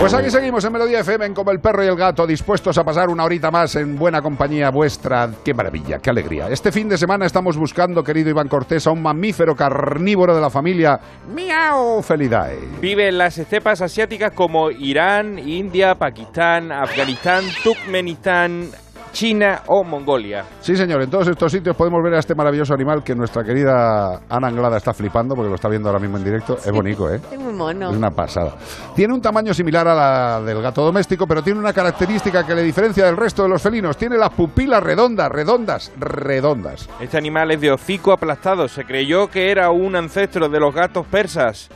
Pues 0.08 0.22
aquí 0.22 0.32
seguimos 0.32 0.64
en 0.64 0.72
Melodía 0.72 1.02
FM 1.02 1.26
en 1.26 1.34
Como 1.34 1.52
el 1.52 1.60
Perro 1.60 1.84
y 1.84 1.88
el 1.88 1.98
Gato, 1.98 2.26
dispuestos 2.26 2.78
a 2.78 2.86
pasar 2.86 3.10
una 3.10 3.26
horita 3.26 3.52
más 3.52 3.76
en 3.76 3.98
buena 3.98 4.22
compañía 4.22 4.70
vuestra. 4.70 5.30
¡Qué 5.44 5.54
maravilla, 5.54 6.00
qué 6.00 6.10
alegría! 6.10 6.48
Este 6.48 6.72
fin 6.72 6.88
de 6.88 6.98
semana 6.98 7.26
estamos 7.26 7.58
buscando, 7.58 8.06
querido 8.06 8.30
Iván 8.30 8.48
Cortés, 8.48 8.88
a 8.88 8.92
un 8.92 9.02
mamífero 9.02 9.54
carnívoro 9.54 10.34
de 10.34 10.40
la 10.40 10.50
familia 10.50 10.98
Miau 11.36 12.02
Felidae. 12.02 12.58
Vive 12.80 13.10
en 13.10 13.18
las 13.18 13.38
estepas 13.38 13.82
asiáticas 13.82 14.32
como 14.32 14.72
Irán, 14.72 15.40
India, 15.40 15.96
Pakistán, 15.96 16.72
Afganistán, 16.72 17.44
Turkmenistán, 17.62 18.70
China 19.18 19.64
o 19.66 19.84
Mongolia. 19.84 20.46
Sí, 20.60 20.78
señor, 20.78 21.02
en 21.02 21.10
todos 21.10 21.28
estos 21.28 21.52
sitios 21.52 21.76
podemos 21.76 22.04
ver 22.04 22.14
a 22.14 22.20
este 22.20 22.36
maravilloso 22.36 22.76
animal 22.76 23.04
que 23.04 23.16
nuestra 23.16 23.44
querida 23.44 24.22
Ana 24.30 24.48
Anglada 24.50 24.78
está 24.78 24.94
flipando 24.94 25.34
porque 25.34 25.50
lo 25.50 25.56
está 25.56 25.68
viendo 25.68 25.90
ahora 25.90 26.00
mismo 26.00 26.18
en 26.18 26.24
directo. 26.24 26.56
Es 26.64 26.72
bonito, 26.72 27.12
¿eh? 27.12 27.20
Es 27.32 27.40
muy 27.40 27.52
mono. 27.52 27.90
Es 27.90 27.98
una 27.98 28.12
pasada. 28.12 28.54
Tiene 28.96 29.16
un 29.16 29.20
tamaño 29.20 29.56
similar 29.56 29.88
a 29.88 29.96
la 29.96 30.42
del 30.42 30.62
gato 30.62 30.86
doméstico, 30.86 31.26
pero 31.26 31.42
tiene 31.42 31.60
una 31.60 31.74
característica 31.74 32.46
que 32.46 32.54
le 32.54 32.62
diferencia 32.62 33.08
del 33.08 33.18
resto 33.18 33.42
de 33.42 33.50
los 33.50 33.60
felinos. 33.60 33.98
Tiene 33.98 34.20
las 34.20 34.30
pupilas 34.30 34.84
redondas, 34.84 35.32
redondas, 35.32 35.92
redondas. 35.98 36.88
Este 37.00 37.18
animal 37.18 37.50
es 37.50 37.60
de 37.60 37.72
hocico 37.72 38.12
aplastado. 38.12 38.68
Se 38.68 38.86
creyó 38.86 39.32
que 39.32 39.50
era 39.50 39.72
un 39.72 39.96
ancestro 39.96 40.48
de 40.48 40.60
los 40.60 40.76
gatos 40.76 41.08
persas, 41.08 41.70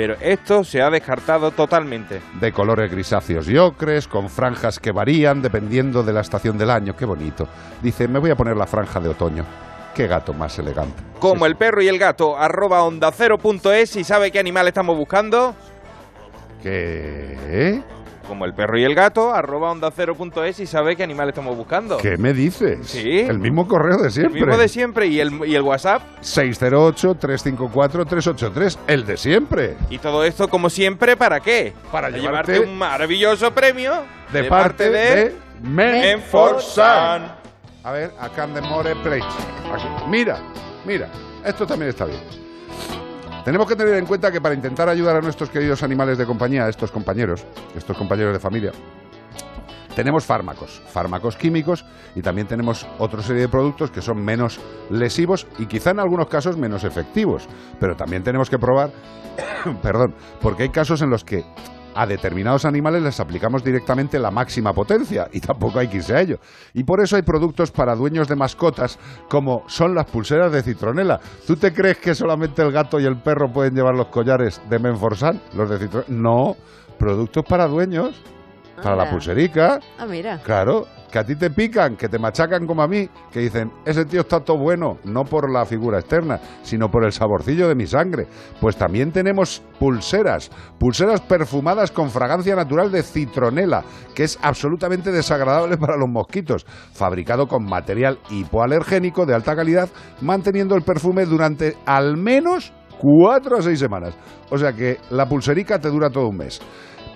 pero 0.00 0.16
esto 0.18 0.64
se 0.64 0.80
ha 0.80 0.88
descartado 0.88 1.50
totalmente. 1.50 2.22
De 2.40 2.52
colores 2.52 2.90
grisáceos 2.90 3.46
y 3.50 3.58
ocres, 3.58 4.08
con 4.08 4.30
franjas 4.30 4.78
que 4.78 4.92
varían 4.92 5.42
dependiendo 5.42 6.02
de 6.02 6.14
la 6.14 6.22
estación 6.22 6.56
del 6.56 6.70
año. 6.70 6.96
Qué 6.96 7.04
bonito. 7.04 7.46
Dice, 7.82 8.08
me 8.08 8.18
voy 8.18 8.30
a 8.30 8.34
poner 8.34 8.56
la 8.56 8.66
franja 8.66 8.98
de 8.98 9.10
otoño. 9.10 9.44
Qué 9.94 10.06
gato 10.06 10.32
más 10.32 10.58
elegante. 10.58 11.02
Como 11.18 11.44
el 11.44 11.54
perro 11.56 11.82
y 11.82 11.88
el 11.88 11.98
gato, 11.98 12.34
arroba 12.34 12.82
onda 12.82 13.12
cero 13.12 13.36
punto 13.36 13.74
es 13.74 13.94
y 13.94 14.02
sabe 14.02 14.30
qué 14.30 14.38
animal 14.38 14.68
estamos 14.68 14.96
buscando. 14.96 15.54
¿Qué? 16.62 17.82
Como 18.30 18.44
el 18.44 18.54
perro 18.54 18.78
y 18.78 18.84
el 18.84 18.94
gato, 18.94 19.34
arroba 19.34 19.72
onda 19.72 19.90
cero 19.90 20.14
punto 20.14 20.44
es 20.44 20.60
y 20.60 20.66
sabe 20.66 20.94
qué 20.94 21.02
animal 21.02 21.30
estamos 21.30 21.56
buscando. 21.56 21.96
¿Qué 21.96 22.16
me 22.16 22.32
dices? 22.32 22.86
Sí. 22.86 23.18
El 23.18 23.40
mismo 23.40 23.66
correo 23.66 23.98
de 23.98 24.06
El 24.06 24.12
siempre. 24.12 24.40
mismo 24.40 24.56
de 24.56 24.68
siempre 24.68 25.08
y 25.08 25.18
el, 25.18 25.44
y 25.44 25.56
el 25.56 25.62
WhatsApp. 25.62 26.00
608-354-383. 26.22 28.78
El 28.86 29.04
de 29.04 29.16
siempre. 29.16 29.76
Y 29.90 29.98
todo 29.98 30.22
esto, 30.22 30.46
como 30.46 30.70
siempre, 30.70 31.16
¿para 31.16 31.40
qué? 31.40 31.72
Para 31.90 32.08
llevarte, 32.08 32.52
llevarte 32.52 32.70
un 32.70 32.78
maravilloso 32.78 33.50
premio 33.50 34.04
De, 34.32 34.44
parte 34.44 34.90
de, 34.90 35.34
Menforsan. 35.60 37.34
A 37.82 37.90
ver, 37.90 38.12
acá 38.20 38.46
de 38.46 38.60
More 38.60 38.94
Plate. 38.94 39.24
Mira, 40.08 40.38
mira. 40.86 41.08
Esto 41.44 41.66
también 41.66 41.88
está 41.88 42.04
bien. 42.04 42.20
Tenemos 43.50 43.66
que 43.66 43.74
tener 43.74 43.94
en 43.94 44.06
cuenta 44.06 44.30
que 44.30 44.40
para 44.40 44.54
intentar 44.54 44.88
ayudar 44.88 45.16
a 45.16 45.20
nuestros 45.20 45.50
queridos 45.50 45.82
animales 45.82 46.16
de 46.16 46.24
compañía, 46.24 46.66
a 46.66 46.68
estos 46.68 46.92
compañeros, 46.92 47.44
estos 47.74 47.98
compañeros 47.98 48.32
de 48.32 48.38
familia, 48.38 48.70
tenemos 49.96 50.24
fármacos, 50.24 50.80
fármacos 50.86 51.34
químicos 51.36 51.84
y 52.14 52.22
también 52.22 52.46
tenemos 52.46 52.86
otra 53.00 53.22
serie 53.22 53.42
de 53.42 53.48
productos 53.48 53.90
que 53.90 54.02
son 54.02 54.24
menos 54.24 54.60
lesivos 54.88 55.48
y 55.58 55.66
quizá 55.66 55.90
en 55.90 55.98
algunos 55.98 56.28
casos 56.28 56.56
menos 56.56 56.84
efectivos. 56.84 57.48
Pero 57.80 57.96
también 57.96 58.22
tenemos 58.22 58.48
que 58.48 58.56
probar, 58.56 58.92
perdón, 59.82 60.14
porque 60.40 60.62
hay 60.62 60.68
casos 60.68 61.02
en 61.02 61.10
los 61.10 61.24
que 61.24 61.44
a 61.94 62.06
determinados 62.06 62.64
animales 62.64 63.02
les 63.02 63.20
aplicamos 63.20 63.64
directamente 63.64 64.18
la 64.18 64.30
máxima 64.30 64.72
potencia 64.72 65.28
y 65.32 65.40
tampoco 65.40 65.78
hay 65.78 65.88
que 65.88 65.98
irse 65.98 66.14
a 66.14 66.20
ello. 66.20 66.38
Y 66.74 66.84
por 66.84 67.00
eso 67.00 67.16
hay 67.16 67.22
productos 67.22 67.70
para 67.70 67.94
dueños 67.94 68.28
de 68.28 68.36
mascotas 68.36 68.98
como 69.28 69.64
son 69.66 69.94
las 69.94 70.06
pulseras 70.06 70.52
de 70.52 70.62
citronela. 70.62 71.20
¿Tú 71.46 71.56
te 71.56 71.72
crees 71.72 71.98
que 71.98 72.14
solamente 72.14 72.62
el 72.62 72.72
gato 72.72 73.00
y 73.00 73.04
el 73.04 73.16
perro 73.16 73.52
pueden 73.52 73.74
llevar 73.74 73.94
los 73.94 74.06
collares 74.06 74.60
de 74.68 74.78
Menforsan, 74.78 75.40
los 75.54 75.68
de 75.68 75.78
citronela? 75.78 76.06
No, 76.08 76.56
productos 76.98 77.44
para 77.44 77.66
dueños, 77.66 78.20
para 78.82 78.96
la 78.96 79.10
pulserica. 79.10 79.80
Ah, 79.98 80.06
mira. 80.06 80.38
Claro, 80.42 80.86
que 81.10 81.18
a 81.18 81.24
ti 81.24 81.34
te 81.36 81.50
pican, 81.50 81.96
que 81.96 82.08
te 82.08 82.18
machacan 82.18 82.66
como 82.66 82.82
a 82.82 82.88
mí, 82.88 83.08
que 83.32 83.40
dicen, 83.40 83.72
ese 83.84 84.04
tío 84.04 84.20
está 84.20 84.40
todo 84.40 84.58
bueno, 84.58 84.98
no 85.04 85.24
por 85.24 85.50
la 85.50 85.64
figura 85.64 85.98
externa, 85.98 86.40
sino 86.62 86.90
por 86.90 87.04
el 87.04 87.12
saborcillo 87.12 87.68
de 87.68 87.74
mi 87.74 87.86
sangre. 87.86 88.26
Pues 88.60 88.76
también 88.76 89.12
tenemos 89.12 89.62
pulseras, 89.78 90.50
pulseras 90.78 91.20
perfumadas 91.20 91.90
con 91.90 92.10
fragancia 92.10 92.54
natural 92.54 92.92
de 92.92 93.02
citronela, 93.02 93.84
que 94.14 94.24
es 94.24 94.38
absolutamente 94.42 95.10
desagradable 95.10 95.76
para 95.76 95.96
los 95.96 96.08
mosquitos, 96.08 96.64
fabricado 96.92 97.46
con 97.48 97.64
material 97.64 98.18
hipoalergénico 98.30 99.26
de 99.26 99.34
alta 99.34 99.56
calidad, 99.56 99.88
manteniendo 100.20 100.76
el 100.76 100.82
perfume 100.82 101.26
durante 101.26 101.76
al 101.86 102.16
menos 102.16 102.72
cuatro 102.98 103.56
a 103.56 103.62
seis 103.62 103.78
semanas. 103.78 104.14
O 104.50 104.58
sea 104.58 104.72
que 104.72 104.98
la 105.10 105.26
pulserica 105.26 105.78
te 105.78 105.88
dura 105.88 106.10
todo 106.10 106.28
un 106.28 106.36
mes 106.36 106.60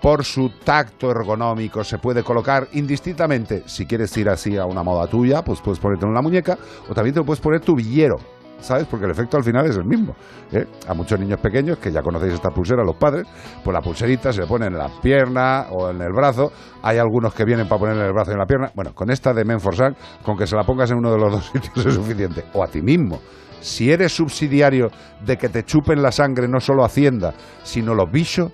por 0.04 0.22
su 0.22 0.50
tacto 0.50 1.10
ergonómico 1.10 1.82
se 1.82 1.96
puede 1.96 2.22
colocar 2.22 2.68
indistintamente. 2.72 3.62
Si 3.64 3.86
quieres 3.86 4.14
ir 4.18 4.28
así 4.28 4.54
a 4.58 4.66
una 4.66 4.82
moda 4.82 5.06
tuya, 5.06 5.40
pues 5.42 5.62
puedes 5.62 5.80
ponerte 5.80 6.04
en 6.04 6.12
la 6.12 6.20
muñeca 6.20 6.58
o 6.90 6.92
también 6.92 7.14
te 7.14 7.22
puedes 7.22 7.40
poner 7.40 7.62
tu 7.62 7.74
villero. 7.74 8.16
¿Sabes? 8.60 8.84
Porque 8.84 9.06
el 9.06 9.12
efecto 9.12 9.38
al 9.38 9.44
final 9.44 9.64
es 9.64 9.78
el 9.78 9.86
mismo. 9.86 10.14
¿eh? 10.52 10.66
A 10.86 10.92
muchos 10.92 11.18
niños 11.18 11.40
pequeños, 11.40 11.78
que 11.78 11.90
ya 11.90 12.02
conocéis 12.02 12.34
esta 12.34 12.50
pulsera, 12.50 12.84
los 12.84 12.96
padres, 12.96 13.26
pues 13.64 13.72
la 13.72 13.80
pulserita 13.80 14.30
se 14.30 14.42
le 14.42 14.46
pone 14.46 14.66
en 14.66 14.76
la 14.76 14.90
pierna 15.00 15.68
o 15.70 15.88
en 15.88 16.02
el 16.02 16.12
brazo. 16.12 16.52
Hay 16.82 16.98
algunos 16.98 17.32
que 17.32 17.46
vienen 17.46 17.66
para 17.66 17.78
ponerle 17.78 18.02
en 18.02 18.08
el 18.08 18.12
brazo 18.12 18.32
y 18.32 18.34
en 18.34 18.40
la 18.40 18.46
pierna. 18.46 18.72
Bueno, 18.74 18.94
con 18.94 19.10
esta 19.10 19.32
de 19.32 19.42
Menforsan, 19.46 19.96
con 20.22 20.36
que 20.36 20.46
se 20.46 20.54
la 20.54 20.64
pongas 20.64 20.90
en 20.90 20.98
uno 20.98 21.12
de 21.12 21.18
los 21.18 21.32
dos 21.32 21.46
sitios 21.46 21.86
es 21.86 21.94
suficiente. 21.94 22.44
O 22.52 22.62
a 22.62 22.66
ti 22.66 22.82
mismo. 22.82 23.20
Si 23.62 23.90
eres 23.90 24.14
subsidiario 24.14 24.90
de 25.24 25.38
que 25.38 25.48
te 25.48 25.64
chupen 25.64 26.02
la 26.02 26.12
sangre 26.12 26.46
no 26.46 26.60
solo 26.60 26.84
Hacienda, 26.84 27.32
sino 27.62 27.94
los 27.94 28.12
bichos, 28.12 28.52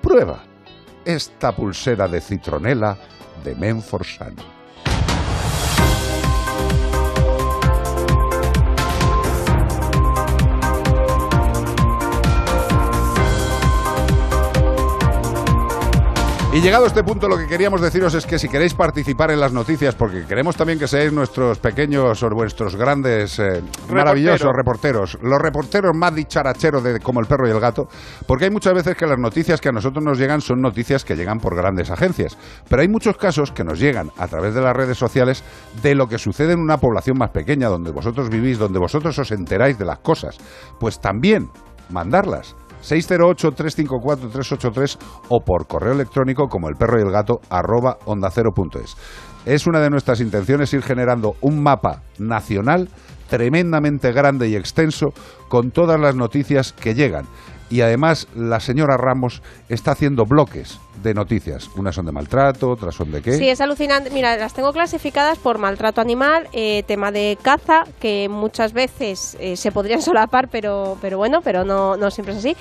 prueba 0.00 0.44
esta 1.08 1.56
pulsera 1.56 2.06
de 2.06 2.20
citronela 2.20 2.98
de 3.42 3.54
Menforsan. 3.54 4.57
Y 16.58 16.60
llegado 16.60 16.82
a 16.82 16.86
este 16.88 17.04
punto, 17.04 17.28
lo 17.28 17.38
que 17.38 17.46
queríamos 17.46 17.80
deciros 17.80 18.14
es 18.14 18.26
que 18.26 18.36
si 18.36 18.48
queréis 18.48 18.74
participar 18.74 19.30
en 19.30 19.38
las 19.38 19.52
noticias, 19.52 19.94
porque 19.94 20.24
queremos 20.26 20.56
también 20.56 20.76
que 20.76 20.88
seáis 20.88 21.12
nuestros 21.12 21.60
pequeños 21.60 22.20
o 22.20 22.30
vuestros 22.30 22.74
grandes, 22.74 23.38
eh, 23.38 23.62
maravillosos 23.88 24.50
reporteros, 24.52 25.18
los 25.22 25.40
reporteros 25.40 25.96
más 25.96 26.16
dicharacheros 26.16 26.82
de 26.82 26.98
como 26.98 27.20
el 27.20 27.26
perro 27.26 27.46
y 27.46 27.52
el 27.52 27.60
gato, 27.60 27.86
porque 28.26 28.46
hay 28.46 28.50
muchas 28.50 28.74
veces 28.74 28.96
que 28.96 29.06
las 29.06 29.20
noticias 29.20 29.60
que 29.60 29.68
a 29.68 29.72
nosotros 29.72 30.04
nos 30.04 30.18
llegan 30.18 30.40
son 30.40 30.60
noticias 30.60 31.04
que 31.04 31.14
llegan 31.14 31.38
por 31.38 31.54
grandes 31.54 31.92
agencias, 31.92 32.36
pero 32.68 32.82
hay 32.82 32.88
muchos 32.88 33.16
casos 33.16 33.52
que 33.52 33.62
nos 33.62 33.78
llegan 33.78 34.10
a 34.18 34.26
través 34.26 34.52
de 34.52 34.60
las 34.60 34.76
redes 34.76 34.98
sociales 34.98 35.44
de 35.80 35.94
lo 35.94 36.08
que 36.08 36.18
sucede 36.18 36.54
en 36.54 36.58
una 36.58 36.78
población 36.78 37.18
más 37.18 37.30
pequeña, 37.30 37.68
donde 37.68 37.92
vosotros 37.92 38.30
vivís, 38.30 38.58
donde 38.58 38.80
vosotros 38.80 39.16
os 39.16 39.30
enteráis 39.30 39.78
de 39.78 39.84
las 39.84 40.00
cosas. 40.00 40.36
Pues 40.80 41.00
también 41.00 41.50
mandarlas. 41.88 42.56
608-354-383 42.82 44.98
o 45.28 45.40
por 45.40 45.66
correo 45.66 45.92
electrónico 45.92 46.48
como 46.48 46.68
el 46.68 46.76
perro 46.76 46.98
y 46.98 47.02
el 47.02 47.10
gato 47.10 47.40
arroba 47.50 47.98
onda 48.04 48.30
cero 48.30 48.52
punto 48.54 48.78
es. 48.78 48.96
Es 49.46 49.66
una 49.66 49.80
de 49.80 49.90
nuestras 49.90 50.20
intenciones 50.20 50.72
ir 50.74 50.82
generando 50.82 51.34
un 51.40 51.62
mapa 51.62 52.02
nacional 52.18 52.88
tremendamente 53.28 54.12
grande 54.12 54.48
y 54.48 54.56
extenso 54.56 55.12
con 55.48 55.70
todas 55.70 56.00
las 56.00 56.14
noticias 56.14 56.72
que 56.72 56.94
llegan. 56.94 57.26
Y 57.70 57.82
además 57.82 58.28
la 58.34 58.60
señora 58.60 58.96
Ramos 58.96 59.42
está 59.68 59.92
haciendo 59.92 60.24
bloques 60.24 60.78
de 61.02 61.14
noticias. 61.14 61.68
Unas 61.76 61.94
son 61.94 62.06
de 62.06 62.12
maltrato, 62.12 62.70
otras 62.70 62.94
son 62.94 63.12
de 63.12 63.22
qué. 63.22 63.32
Sí, 63.32 63.48
es 63.48 63.60
alucinante. 63.60 64.10
Mira, 64.10 64.36
las 64.36 64.54
tengo 64.54 64.72
clasificadas 64.72 65.38
por 65.38 65.58
maltrato 65.58 66.00
animal, 66.00 66.48
eh, 66.52 66.82
tema 66.86 67.12
de 67.12 67.38
caza, 67.40 67.84
que 68.00 68.28
muchas 68.28 68.72
veces 68.72 69.36
eh, 69.40 69.56
se 69.56 69.70
podrían 69.70 70.02
solapar, 70.08 70.48
pero, 70.48 70.96
pero 71.00 71.18
bueno, 71.18 71.40
pero 71.42 71.64
no, 71.64 71.96
no 71.96 72.10
siempre 72.10 72.32
es 72.32 72.38
así. 72.40 72.56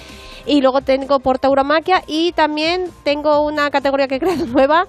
Y 0.46 0.62
luego 0.62 0.82
tengo 0.82 1.20
por 1.20 1.40
tauromaquia 1.40 2.04
y 2.08 2.32
también 2.34 2.86
tengo 3.04 3.46
una 3.46 3.70
categoría 3.72 4.08
que 4.08 4.16
he 4.16 4.20
creado 4.20 4.46
nueva 4.48 4.88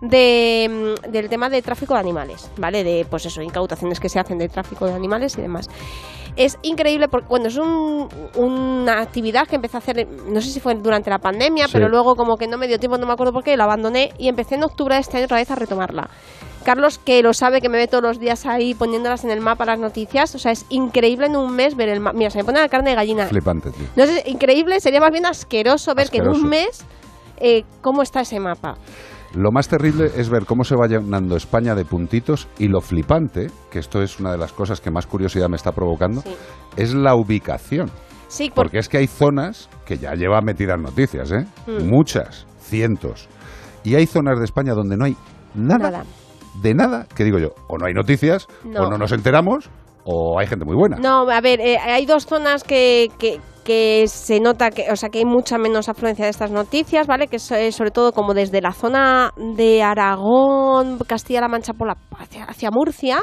de, 0.00 0.94
mm, 1.06 1.10
del 1.10 1.28
tema 1.28 1.48
de 1.50 1.62
tráfico 1.62 1.94
de 1.94 2.00
animales, 2.00 2.50
¿vale? 2.56 2.82
De, 2.84 3.06
pues 3.08 3.26
eso, 3.26 3.42
incautaciones 3.42 4.00
que 4.00 4.08
se 4.08 4.18
hacen 4.18 4.38
de 4.38 4.48
tráfico 4.48 4.86
de 4.86 4.92
animales 4.94 5.36
y 5.38 5.42
demás. 5.42 5.68
Es 6.36 6.58
increíble 6.62 7.08
porque, 7.08 7.26
bueno, 7.28 7.48
es 7.48 7.56
un- 7.56 8.08
una 8.36 9.00
actividad 9.00 9.46
que 9.48 9.56
empecé 9.56 9.76
a 9.76 9.80
hacer, 9.80 10.06
no 10.28 10.40
sé 10.40 10.48
si 10.50 10.60
fue 10.60 10.74
durante 10.76 11.10
la 11.10 11.18
pandemia, 11.18 11.66
Sí. 11.66 11.72
pero 11.74 11.88
luego 11.88 12.14
como 12.14 12.36
que 12.36 12.46
no 12.46 12.56
me 12.56 12.68
dio 12.68 12.78
tiempo, 12.78 12.96
no 12.98 13.06
me 13.06 13.12
acuerdo 13.12 13.32
por 13.32 13.42
qué, 13.44 13.56
lo 13.56 13.64
abandoné 13.64 14.12
y 14.16 14.28
empecé 14.28 14.54
en 14.54 14.62
octubre 14.64 14.94
de 14.94 15.00
este 15.00 15.16
año 15.18 15.24
otra 15.26 15.38
vez 15.38 15.50
a 15.50 15.54
retomarla. 15.56 16.08
Carlos, 16.64 16.98
que 16.98 17.22
lo 17.22 17.32
sabe, 17.32 17.60
que 17.60 17.68
me 17.68 17.78
ve 17.78 17.88
todos 17.88 18.02
los 18.02 18.20
días 18.20 18.44
ahí 18.46 18.74
poniéndolas 18.74 19.24
en 19.24 19.30
el 19.30 19.40
mapa 19.40 19.64
las 19.64 19.78
noticias, 19.78 20.34
o 20.34 20.38
sea, 20.38 20.52
es 20.52 20.66
increíble 20.68 21.26
en 21.26 21.36
un 21.36 21.52
mes 21.54 21.74
ver 21.74 21.88
el 21.88 22.00
mapa. 22.00 22.16
Mira, 22.16 22.30
se 22.30 22.38
me 22.38 22.44
pone 22.44 22.60
la 22.60 22.68
carne 22.68 22.90
de 22.90 22.96
gallina. 22.96 23.26
Flipante, 23.26 23.70
tío. 23.70 23.86
No 23.96 24.06
sé, 24.06 24.22
increíble, 24.26 24.78
sería 24.80 25.00
más 25.00 25.10
bien 25.10 25.26
asqueroso 25.26 25.94
ver 25.94 26.10
que 26.10 26.18
en 26.18 26.28
un 26.28 26.42
mes 26.48 26.84
eh, 27.38 27.64
cómo 27.80 28.02
está 28.02 28.20
ese 28.20 28.38
mapa. 28.38 28.76
Lo 29.34 29.52
más 29.52 29.68
terrible 29.68 30.10
es 30.16 30.28
ver 30.28 30.44
cómo 30.44 30.64
se 30.64 30.74
va 30.74 30.88
llenando 30.88 31.36
España 31.36 31.74
de 31.76 31.84
puntitos 31.84 32.48
y 32.58 32.66
lo 32.66 32.80
flipante, 32.80 33.48
que 33.70 33.78
esto 33.78 34.02
es 34.02 34.18
una 34.18 34.32
de 34.32 34.38
las 34.38 34.52
cosas 34.52 34.80
que 34.80 34.90
más 34.90 35.06
curiosidad 35.06 35.48
me 35.48 35.56
está 35.56 35.70
provocando, 35.72 36.22
es 36.76 36.94
la 36.94 37.14
ubicación. 37.14 37.90
Sí, 38.26 38.48
por- 38.48 38.64
Porque 38.64 38.78
es 38.78 38.88
que 38.88 38.98
hay 38.98 39.06
zonas 39.06 39.68
que 39.86 39.98
ya 39.98 40.14
llevan 40.14 40.44
metidas 40.44 40.80
noticias, 40.80 41.30
¿eh? 41.32 41.46
Mm. 41.66 41.88
Muchas, 41.88 42.46
cientos. 42.60 43.28
Y 43.84 43.94
hay 43.94 44.06
zonas 44.06 44.38
de 44.38 44.44
España 44.44 44.74
donde 44.74 44.96
no 44.96 45.04
hay 45.04 45.16
nada, 45.54 45.90
Nada. 45.90 46.04
de 46.62 46.74
nada, 46.74 47.06
que 47.14 47.24
digo 47.24 47.38
yo, 47.38 47.48
o 47.68 47.78
no 47.78 47.86
hay 47.86 47.94
noticias, 47.94 48.46
No. 48.64 48.82
o 48.82 48.90
no 48.90 48.98
nos 48.98 49.12
enteramos, 49.12 49.70
o 50.04 50.38
hay 50.40 50.46
gente 50.48 50.64
muy 50.64 50.74
buena. 50.76 50.96
No, 50.98 51.28
a 51.30 51.40
ver, 51.40 51.60
eh, 51.60 51.78
hay 51.78 52.04
dos 52.06 52.26
zonas 52.26 52.62
que, 52.64 53.10
que, 53.18 53.40
que 53.70 54.08
se 54.08 54.40
nota 54.40 54.72
que, 54.72 54.90
o 54.90 54.96
sea, 54.96 55.10
que 55.10 55.18
hay 55.18 55.24
mucha 55.24 55.56
menos 55.56 55.88
afluencia 55.88 56.24
de 56.24 56.32
estas 56.32 56.50
noticias, 56.50 57.06
¿vale? 57.06 57.28
Que 57.28 57.36
eh, 57.36 57.70
sobre 57.70 57.92
todo 57.92 58.10
como 58.10 58.34
desde 58.34 58.60
la 58.60 58.72
zona 58.72 59.32
de 59.36 59.80
Aragón, 59.80 60.98
Castilla-La 61.06 61.46
Mancha 61.46 61.72
por 61.72 61.86
la, 61.86 61.96
hacia, 62.18 62.46
hacia 62.46 62.70
Murcia, 62.72 63.20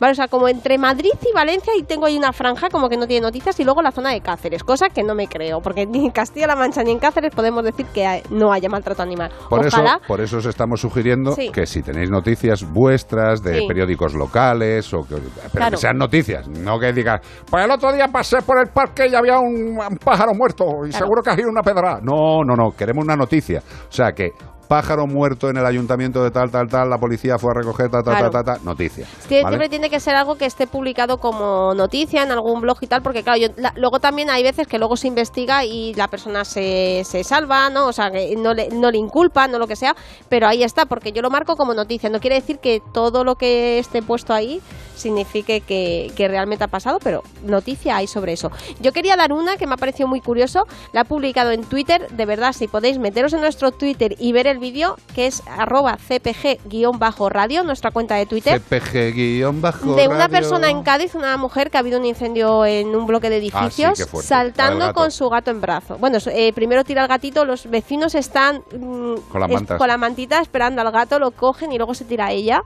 ¿vale? 0.00 0.12
O 0.12 0.14
sea, 0.14 0.28
como 0.28 0.48
entre 0.48 0.78
Madrid 0.78 1.10
y 1.22 1.32
Valencia 1.34 1.72
y 1.78 1.82
tengo 1.84 2.06
ahí 2.06 2.16
una 2.16 2.32
franja 2.32 2.68
como 2.70 2.88
que 2.88 2.96
no 2.96 3.06
tiene 3.06 3.26
noticias 3.26 3.58
y 3.60 3.64
luego 3.64 3.82
la 3.82 3.92
zona 3.92 4.10
de 4.10 4.20
Cáceres, 4.20 4.64
cosa 4.64 4.88
que 4.88 5.02
no 5.02 5.14
me 5.14 5.26
creo, 5.28 5.60
porque 5.60 5.86
ni 5.86 6.06
en 6.06 6.10
Castilla-La 6.10 6.56
Mancha 6.56 6.82
ni 6.82 6.90
en 6.92 6.98
Cáceres 6.98 7.34
podemos 7.34 7.62
decir 7.64 7.86
que 7.94 8.06
hay- 8.06 8.22
no 8.30 8.52
haya 8.52 8.68
maltrato 8.68 9.02
animal. 9.02 9.30
Por 9.48 9.64
eso, 9.66 9.82
por 10.06 10.20
eso 10.20 10.38
os 10.38 10.46
estamos 10.46 10.80
sugiriendo 10.80 11.32
Sí. 11.32 11.50
que 11.52 11.66
si 11.66 11.82
tenéis 11.82 12.10
noticias 12.10 12.64
vuestras 12.72 13.42
de 13.42 13.60
Sí. 13.60 13.66
periódicos 13.68 14.14
locales 14.14 14.92
o 14.94 15.00
que, 15.02 15.16
pero 15.16 15.50
Claro. 15.52 15.70
que 15.72 15.76
sean 15.76 15.96
noticias, 15.98 16.48
no 16.48 16.78
que 16.78 16.92
digas, 16.92 17.20
pues 17.50 17.64
el 17.64 17.70
otro 17.70 17.92
día 17.92 18.08
pasé 18.08 18.38
por 18.42 18.58
el 18.58 18.68
parque 18.68 19.06
y 19.08 19.14
había 19.14 19.38
un, 19.38 19.78
un 19.78 19.96
pájaro 19.98 20.32
muerto 20.34 20.64
y 20.86 20.90
Claro. 20.90 21.04
seguro 21.04 21.22
que 21.22 21.30
ha 21.30 21.36
sido 21.36 21.48
una 21.50 21.62
pedra. 21.62 22.00
No, 22.02 22.42
no, 22.44 22.54
no, 22.56 22.70
queremos 22.76 23.04
una 23.04 23.16
noticia. 23.16 23.60
O 23.88 23.92
sea 23.92 24.12
que 24.12 24.30
pájaro 24.70 25.08
muerto 25.08 25.50
en 25.50 25.56
el 25.56 25.66
ayuntamiento 25.66 26.22
de 26.22 26.30
tal, 26.30 26.48
tal, 26.52 26.68
tal, 26.68 26.88
la 26.88 26.96
policía 26.96 27.38
fue 27.38 27.50
a 27.50 27.54
recoger 27.58 27.90
tal, 27.90 28.04
tal, 28.04 28.14
Claro. 28.14 28.30
tal, 28.30 28.44
tal, 28.44 28.54
tal, 28.58 28.64
noticia. 28.64 29.04
Siempre 29.26 29.68
tiene 29.68 29.90
que 29.90 29.98
ser 29.98 30.14
algo 30.14 30.36
que 30.36 30.46
esté 30.46 30.68
publicado 30.68 31.18
como 31.18 31.74
noticia 31.74 32.22
en 32.22 32.30
algún 32.30 32.60
blog 32.60 32.78
y 32.80 32.86
tal, 32.86 33.02
porque 33.02 33.24
claro, 33.24 33.40
yo, 33.40 33.48
la- 33.56 33.72
luego 33.74 33.98
también 33.98 34.30
hay 34.30 34.44
veces 34.44 34.68
que 34.68 34.78
luego 34.78 34.96
se 34.96 35.08
investiga 35.08 35.64
y 35.64 35.92
la 35.94 36.06
persona 36.06 36.44
se, 36.44 37.02
se 37.04 37.24
salva, 37.24 37.68
¿no? 37.68 37.88
O 37.88 37.92
sea, 37.92 38.12
que 38.12 38.36
no 38.36 38.54
le, 38.54 38.68
no 38.68 38.92
le 38.92 38.98
inculpa, 38.98 39.48
no 39.48 39.58
lo 39.58 39.66
que 39.66 39.74
sea, 39.74 39.96
pero 40.28 40.46
ahí 40.46 40.62
está, 40.62 40.86
porque 40.86 41.10
yo 41.10 41.20
lo 41.20 41.30
marco 41.30 41.56
como 41.56 41.74
noticia. 41.74 42.08
No 42.08 42.20
quiere 42.20 42.36
decir 42.36 42.60
que 42.60 42.80
todo 42.94 43.24
lo 43.24 43.34
que 43.34 43.80
esté 43.80 44.02
puesto 44.02 44.32
ahí 44.32 44.60
signifique 44.94 45.62
que, 45.62 46.12
que 46.14 46.28
realmente 46.28 46.62
ha 46.62 46.68
pasado, 46.68 46.98
pero 47.02 47.22
noticia 47.42 47.96
hay 47.96 48.06
sobre 48.06 48.34
eso. 48.34 48.52
Yo 48.80 48.92
quería 48.92 49.16
dar 49.16 49.32
una 49.32 49.56
que 49.56 49.66
me 49.66 49.74
ha 49.74 49.78
parecido 49.78 50.08
muy 50.08 50.20
curioso, 50.20 50.64
la 50.92 51.00
he 51.00 51.04
publicado 51.06 51.50
en 51.50 51.64
Twitter, 51.64 52.06
de 52.10 52.26
verdad, 52.26 52.52
si 52.52 52.68
podéis 52.68 52.98
meteros 52.98 53.32
en 53.32 53.40
nuestro 53.40 53.72
Twitter 53.72 54.14
y 54.18 54.32
ver 54.32 54.46
el 54.46 54.59
vídeo, 54.60 54.96
que 55.14 55.26
es 55.26 55.42
arroba 55.48 55.96
cpg-radio, 55.96 57.64
nuestra 57.64 57.90
cuenta 57.90 58.14
de 58.16 58.26
Twitter 58.26 58.60
CPG 58.60 59.12
guion 59.14 59.60
bajo 59.60 59.94
de 59.94 60.06
una 60.08 60.28
persona 60.28 60.70
en 60.70 60.82
Cádiz, 60.82 61.14
una 61.14 61.36
mujer 61.36 61.70
que 61.70 61.76
ha 61.76 61.80
habido 61.80 61.98
un 61.98 62.04
incendio 62.06 62.64
en 62.64 62.94
un 62.94 63.06
bloque 63.06 63.30
de 63.30 63.38
edificios, 63.38 64.00
Ah. 64.00 64.04
La 64.12 64.12
del 64.18 64.22
saltando 64.24 64.92
con 64.94 65.10
su 65.10 65.28
gato 65.28 65.50
en 65.50 65.60
brazo. 65.60 65.96
Bueno, 65.98 66.18
eh, 66.32 66.52
primero 66.52 66.84
tira 66.84 67.02
al 67.02 67.08
gatito, 67.08 67.44
los 67.44 67.68
vecinos 67.68 68.14
están 68.14 68.56
mm, 68.72 69.14
Con 69.30 69.42
es- 69.44 69.48
mantas. 69.54 69.78
con 69.78 69.88
la 69.88 69.96
mantita 69.96 70.40
esperando 70.40 70.82
al 70.82 70.90
gato, 70.92 71.18
lo 71.18 71.30
cogen 71.30 71.72
y 71.72 71.76
luego 71.78 71.94
se 71.94 72.04
tira 72.04 72.26
a 72.26 72.32
ella. 72.32 72.60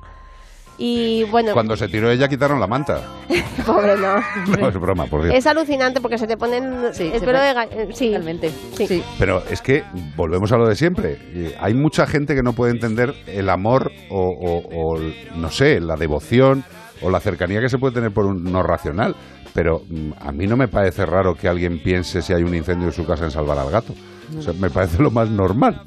Y 0.77 1.23
bueno, 1.25 1.53
Cuando 1.53 1.77
se 1.77 1.87
tiró 1.89 2.11
ella 2.11 2.29
quitaron 2.29 2.59
la 2.59 2.67
manta. 2.67 3.01
pobre 3.67 3.97
no. 3.97 4.17
No 4.59 4.69
es 4.69 4.75
broma, 4.75 5.07
por 5.07 5.23
Dios. 5.23 5.35
Es 5.35 5.47
alucinante 5.47 6.01
porque 6.01 6.19
se 6.19 6.27
te 6.27 6.37
ponen 6.37 6.65
el 6.87 6.95
se 6.95 7.21
pelo 7.21 7.39
de 7.41 7.51
eh, 7.51 7.89
sí, 7.93 8.09
Totalmente. 8.09 8.51
Sí. 8.77 9.03
Pero 9.19 9.43
es 9.51 9.61
que 9.63 9.85
volvemos 10.17 10.51
a 10.53 10.57
lo 10.57 10.67
de 10.67 10.75
siempre. 10.75 11.55
Hay 11.61 11.75
mucha 11.75 12.07
gente 12.07 12.35
que 12.35 12.43
no 12.43 12.55
puede 12.55 12.73
entender 12.73 13.15
el 13.27 13.49
amor 13.51 13.93
o, 14.11 14.19
o- 14.21 14.95
o, 14.97 15.01
no 15.37 15.51
sé, 15.51 15.81
la 15.81 15.97
devoción 15.97 16.65
o 17.03 17.11
la 17.11 17.21
cercanía 17.21 17.61
que 17.61 17.69
se 17.69 17.79
puede 17.79 17.95
tener 17.95 18.11
por 18.11 18.27
un 18.27 18.43
no 18.45 18.63
racional. 18.63 19.15
Pero 19.55 19.83
mm, 19.89 20.11
a 20.21 20.33
mí 20.33 20.49
no 20.49 20.57
me 20.57 20.67
parece 20.67 21.07
raro 21.07 21.37
que 21.37 21.47
alguien 21.47 21.81
piense 21.83 22.21
si 22.23 22.33
hay 22.33 22.43
un 22.43 22.55
incendio 22.55 22.89
en 22.89 22.93
su 22.93 23.07
casa 23.07 23.25
en 23.25 23.31
salvar 23.31 23.59
al 23.59 23.71
gato. 23.71 23.95
O 24.37 24.43
sea, 24.43 24.53
me 24.55 24.71
parece 24.71 25.01
lo 25.01 25.13
más 25.13 25.31
normal. 25.31 25.83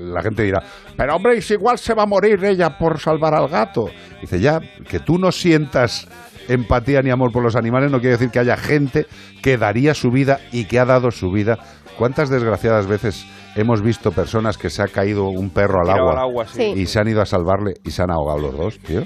La 0.00 0.22
gente 0.22 0.42
dirá, 0.42 0.62
pero 0.96 1.16
hombre, 1.16 1.40
si 1.42 1.54
igual 1.54 1.78
se 1.78 1.94
va 1.94 2.04
a 2.04 2.06
morir 2.06 2.42
ella 2.44 2.78
por 2.78 2.98
salvar 2.98 3.34
al 3.34 3.48
gato. 3.48 3.86
Dice, 4.20 4.40
ya, 4.40 4.60
que 4.88 5.00
tú 5.00 5.18
no 5.18 5.30
sientas 5.32 6.06
empatía 6.48 7.00
ni 7.02 7.10
amor 7.10 7.32
por 7.32 7.42
los 7.42 7.56
animales 7.56 7.90
no 7.90 8.00
quiere 8.00 8.16
decir 8.16 8.30
que 8.30 8.38
haya 8.38 8.56
gente 8.56 9.06
que 9.42 9.56
daría 9.56 9.94
su 9.94 10.10
vida 10.10 10.40
y 10.52 10.66
que 10.66 10.78
ha 10.78 10.84
dado 10.84 11.10
su 11.10 11.30
vida. 11.30 11.58
¿Cuántas 11.98 12.28
desgraciadas 12.28 12.86
veces 12.86 13.24
hemos 13.56 13.80
visto 13.80 14.10
personas 14.12 14.58
que 14.58 14.68
se 14.68 14.82
ha 14.82 14.88
caído 14.88 15.28
un 15.28 15.48
perro 15.50 15.80
al 15.80 15.90
agua, 15.90 16.12
al 16.12 16.18
agua, 16.18 16.46
sí. 16.46 16.72
Sí. 16.74 16.80
y 16.80 16.86
se 16.86 16.98
han 17.00 17.08
ido 17.08 17.22
a 17.22 17.26
salvarle 17.26 17.74
y 17.84 17.90
se 17.92 18.02
han 18.02 18.10
ahogado 18.10 18.40
los 18.40 18.56
dos, 18.56 18.78
tío? 18.80 19.02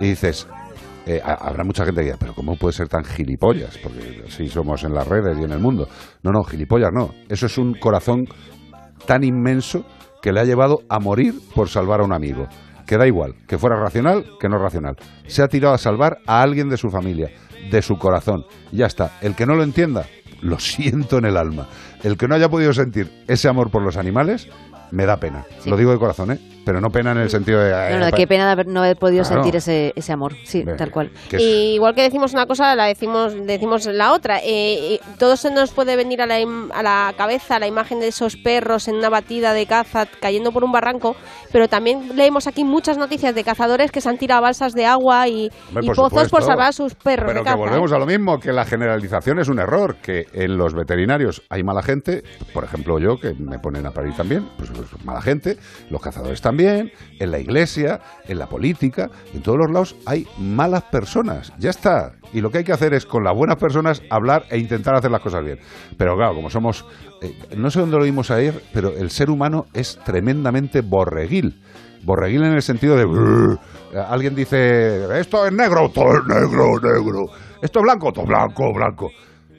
Y 0.00 0.08
dices, 0.08 0.46
eh, 1.06 1.22
ha- 1.24 1.34
habrá 1.48 1.62
mucha 1.64 1.84
gente 1.84 2.00
que 2.00 2.06
dirá, 2.06 2.16
pero 2.18 2.34
¿cómo 2.34 2.56
puede 2.56 2.72
ser 2.72 2.88
tan 2.88 3.04
gilipollas? 3.04 3.78
Porque 3.78 4.24
así 4.26 4.48
somos 4.48 4.82
en 4.84 4.92
las 4.94 5.06
redes 5.06 5.38
y 5.38 5.44
en 5.44 5.52
el 5.52 5.60
mundo. 5.60 5.88
No, 6.22 6.32
no, 6.32 6.42
gilipollas 6.44 6.90
no. 6.92 7.14
Eso 7.28 7.46
es 7.46 7.56
un 7.56 7.74
corazón 7.74 8.26
tan 9.06 9.24
inmenso 9.24 9.84
que 10.22 10.32
le 10.32 10.40
ha 10.40 10.44
llevado 10.44 10.82
a 10.88 10.98
morir 10.98 11.34
por 11.54 11.68
salvar 11.68 12.00
a 12.00 12.04
un 12.04 12.12
amigo. 12.12 12.48
Que 12.86 12.98
da 12.98 13.06
igual, 13.06 13.34
que 13.46 13.58
fuera 13.58 13.76
racional, 13.76 14.24
que 14.38 14.48
no 14.48 14.58
racional. 14.58 14.96
Se 15.26 15.42
ha 15.42 15.48
tirado 15.48 15.74
a 15.74 15.78
salvar 15.78 16.18
a 16.26 16.42
alguien 16.42 16.68
de 16.68 16.76
su 16.76 16.90
familia, 16.90 17.30
de 17.70 17.82
su 17.82 17.96
corazón. 17.98 18.44
Ya 18.72 18.86
está. 18.86 19.12
El 19.22 19.34
que 19.34 19.46
no 19.46 19.54
lo 19.54 19.62
entienda, 19.62 20.06
lo 20.42 20.58
siento 20.58 21.18
en 21.18 21.24
el 21.24 21.36
alma. 21.36 21.66
El 22.02 22.16
que 22.16 22.28
no 22.28 22.34
haya 22.34 22.48
podido 22.48 22.72
sentir 22.72 23.10
ese 23.26 23.48
amor 23.48 23.70
por 23.70 23.82
los 23.82 23.96
animales, 23.96 24.48
me 24.90 25.06
da 25.06 25.16
pena. 25.16 25.44
Sí. 25.60 25.70
Lo 25.70 25.76
digo 25.76 25.92
de 25.92 25.98
corazón, 25.98 26.32
¿eh? 26.32 26.53
Pero 26.64 26.80
no 26.80 26.90
pena 26.90 27.12
en 27.12 27.18
el 27.18 27.30
sentido 27.30 27.60
de... 27.60 27.70
No, 27.92 27.98
no, 28.00 28.06
eh, 28.08 28.12
qué 28.14 28.26
pena 28.26 28.46
de 28.46 28.52
haber- 28.52 28.66
no 28.66 28.80
haber 28.80 28.96
podido 28.96 29.22
Claro. 29.24 29.42
sentir 29.42 29.56
ese, 29.56 29.92
ese 29.96 30.12
amor. 30.12 30.32
Sí, 30.44 30.64
tal 30.78 30.90
cual. 30.90 31.10
Y 31.32 31.74
igual 31.74 31.94
que 31.94 32.02
decimos 32.02 32.32
una 32.32 32.46
cosa, 32.46 32.74
la 32.74 32.86
decimos, 32.86 33.34
decimos 33.46 33.86
la 33.86 34.12
otra. 34.12 34.38
Eh, 34.38 34.94
eh, 34.94 35.00
todo 35.18 35.36
se 35.36 35.50
nos 35.50 35.72
puede 35.72 35.96
venir 35.96 36.22
a 36.22 36.26
la, 36.26 36.36
a 36.72 36.82
la 36.82 37.12
cabeza 37.16 37.58
la 37.58 37.66
imagen 37.66 38.00
de 38.00 38.08
esos 38.08 38.36
perros 38.36 38.88
en 38.88 38.96
una 38.96 39.08
batida 39.10 39.52
de 39.52 39.66
caza 39.66 40.06
cayendo 40.20 40.52
por 40.52 40.64
un 40.64 40.72
barranco, 40.72 41.16
pero 41.52 41.68
también 41.68 42.16
leemos 42.16 42.46
aquí 42.46 42.64
muchas 42.64 42.96
noticias 42.98 43.34
de 43.34 43.44
cazadores 43.44 43.90
que 43.92 44.00
se 44.00 44.08
han 44.08 44.18
tirado 44.18 44.42
balsas 44.42 44.72
de 44.72 44.86
agua 44.86 45.28
y, 45.28 45.50
Hombre, 45.68 45.84
y 45.84 45.86
por 45.88 45.96
pozos 45.96 46.12
por 46.12 46.24
supuesto. 46.24 46.46
salvar 46.46 46.68
a 46.68 46.72
sus 46.72 46.94
perros 46.94 47.26
Pero 47.28 47.40
de 47.40 47.44
que 47.44 47.44
caza. 47.44 47.56
volvemos 47.56 47.92
¿eh? 47.92 47.94
a 47.94 47.98
lo 47.98 48.06
mismo, 48.06 48.38
que 48.40 48.52
la 48.52 48.64
generalización 48.64 49.38
es 49.38 49.48
un 49.48 49.58
error, 49.58 49.96
que 49.96 50.26
en 50.32 50.56
los 50.56 50.74
veterinarios 50.74 51.42
hay 51.50 51.62
mala 51.62 51.82
gente, 51.82 52.22
por 52.52 52.64
ejemplo 52.64 52.98
yo, 52.98 53.18
que 53.20 53.34
me 53.34 53.58
ponen 53.58 53.86
a 53.86 53.90
parir 53.90 54.14
también, 54.14 54.48
pues, 54.56 54.70
pues, 54.70 54.88
mala 55.04 55.20
gente, 55.20 55.56
los 55.90 56.00
cazadores 56.00 56.40
también, 56.40 56.53
en 56.60 57.30
la 57.30 57.38
iglesia, 57.38 58.00
en 58.26 58.38
la 58.38 58.46
política, 58.46 59.10
en 59.32 59.42
todos 59.42 59.58
los 59.58 59.70
lados 59.70 59.96
hay 60.06 60.26
malas 60.38 60.82
personas, 60.84 61.52
ya 61.58 61.70
está. 61.70 62.12
Y 62.32 62.40
lo 62.40 62.50
que 62.50 62.58
hay 62.58 62.64
que 62.64 62.72
hacer 62.72 62.94
es 62.94 63.06
con 63.06 63.24
las 63.24 63.34
buenas 63.34 63.56
personas 63.56 64.02
hablar 64.10 64.44
e 64.50 64.58
intentar 64.58 64.94
hacer 64.94 65.10
las 65.10 65.20
cosas 65.20 65.44
bien. 65.44 65.58
Pero 65.96 66.16
claro, 66.16 66.34
como 66.34 66.50
somos, 66.50 66.84
eh, 67.22 67.32
no 67.56 67.70
sé 67.70 67.80
dónde 67.80 67.98
lo 67.98 68.04
vimos 68.04 68.30
ayer, 68.30 68.60
pero 68.72 68.90
el 68.90 69.10
ser 69.10 69.30
humano 69.30 69.66
es 69.72 69.98
tremendamente 70.04 70.80
borreguil. 70.80 71.60
Borreguil 72.04 72.42
en 72.44 72.52
el 72.52 72.62
sentido 72.62 72.96
de... 72.96 73.56
Alguien 74.08 74.34
dice, 74.34 75.20
esto 75.20 75.46
es 75.46 75.52
negro, 75.52 75.88
todo 75.94 76.16
es 76.16 76.26
negro, 76.26 76.80
negro. 76.82 77.26
Esto 77.62 77.78
es 77.78 77.82
blanco, 77.82 78.12
todo 78.12 78.26
blanco, 78.26 78.72
blanco. 78.74 79.10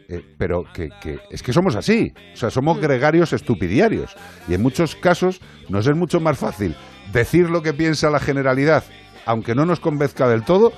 Eh, 0.07 0.21
pero 0.37 0.63
que, 0.73 0.89
que 1.01 1.19
es 1.29 1.41
que 1.41 1.53
somos 1.53 1.75
así. 1.75 2.13
O 2.33 2.37
sea, 2.37 2.49
somos 2.49 2.79
gregarios 2.79 3.33
estupidiarios. 3.33 4.15
Y 4.47 4.53
en 4.53 4.61
muchos 4.61 4.95
casos 4.95 5.41
nos 5.69 5.87
es 5.87 5.95
mucho 5.95 6.19
más 6.19 6.37
fácil 6.37 6.75
decir 7.11 7.49
lo 7.49 7.61
que 7.61 7.73
piensa 7.73 8.09
la 8.09 8.19
generalidad, 8.19 8.83
aunque 9.25 9.55
no 9.55 9.65
nos 9.65 9.79
convenzca 9.79 10.27
del 10.27 10.43
todo, 10.43 10.71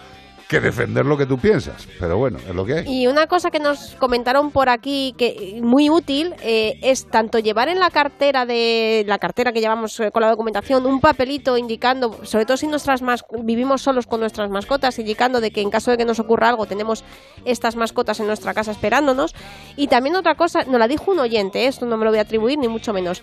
que 0.48 0.60
defender 0.62 1.06
lo 1.06 1.18
que 1.18 1.26
tú 1.26 1.38
piensas. 1.38 1.88
Pero 2.00 2.18
bueno, 2.18 2.38
es 2.48 2.56
lo 2.56 2.66
que 2.66 2.74
hay. 2.80 2.86
Y 2.88 3.08
una 3.08 3.28
cosa 3.28 3.52
que 3.52 3.60
nos 3.60 3.96
comentaron 4.00 4.52
por 4.52 4.70
aquí 4.70 5.14
que 5.18 5.60
muy 5.62 5.90
útil 5.90 6.34
eh, 6.42 6.80
es 6.82 7.06
tanto 7.08 7.40
llevar 7.40 7.68
en 7.70 7.80
la 7.80 7.90
cartera 7.90 8.46
de 8.46 9.04
la 9.08 9.18
cartera 9.20 9.52
que 9.52 9.60
llevamos 9.60 10.00
eh, 10.00 10.12
con 10.12 10.22
la 10.22 10.30
documentación 10.30 10.86
un 10.86 11.02
papelito 11.02 11.58
indicando, 11.58 12.18
sobre 12.24 12.46
todo 12.46 12.58
si 12.58 12.68
nuestras 12.68 13.02
mas- 13.02 13.26
vivimos 13.44 13.82
solos 13.82 14.08
con 14.08 14.20
nuestras 14.22 14.50
mascotas, 14.50 14.98
indicando 15.00 15.42
de 15.42 15.52
que 15.52 15.62
en 15.62 15.70
caso 15.70 15.92
de 15.92 15.98
que 15.98 16.06
nos 16.06 16.20
ocurra 16.20 16.50
algo 16.50 16.66
tenemos 16.66 17.04
estas 17.46 17.76
mascotas 17.76 18.20
en 18.20 18.28
nuestra 18.28 18.54
casa 18.54 18.72
esperándonos. 18.72 19.36
Y 19.76 19.88
también 19.88 20.16
otra 20.16 20.36
cosa, 20.36 20.64
nos 20.64 20.80
la 20.80 20.88
dijo 20.88 21.12
un 21.12 21.20
oyente, 21.20 21.64
eh, 21.64 21.68
esto 21.68 21.86
no 21.86 21.98
me 21.98 22.06
lo 22.06 22.12
voy 22.12 22.20
a 22.20 22.24
atribuir 22.24 22.58
ni 22.58 22.68
mucho 22.68 22.94
menos 22.94 23.22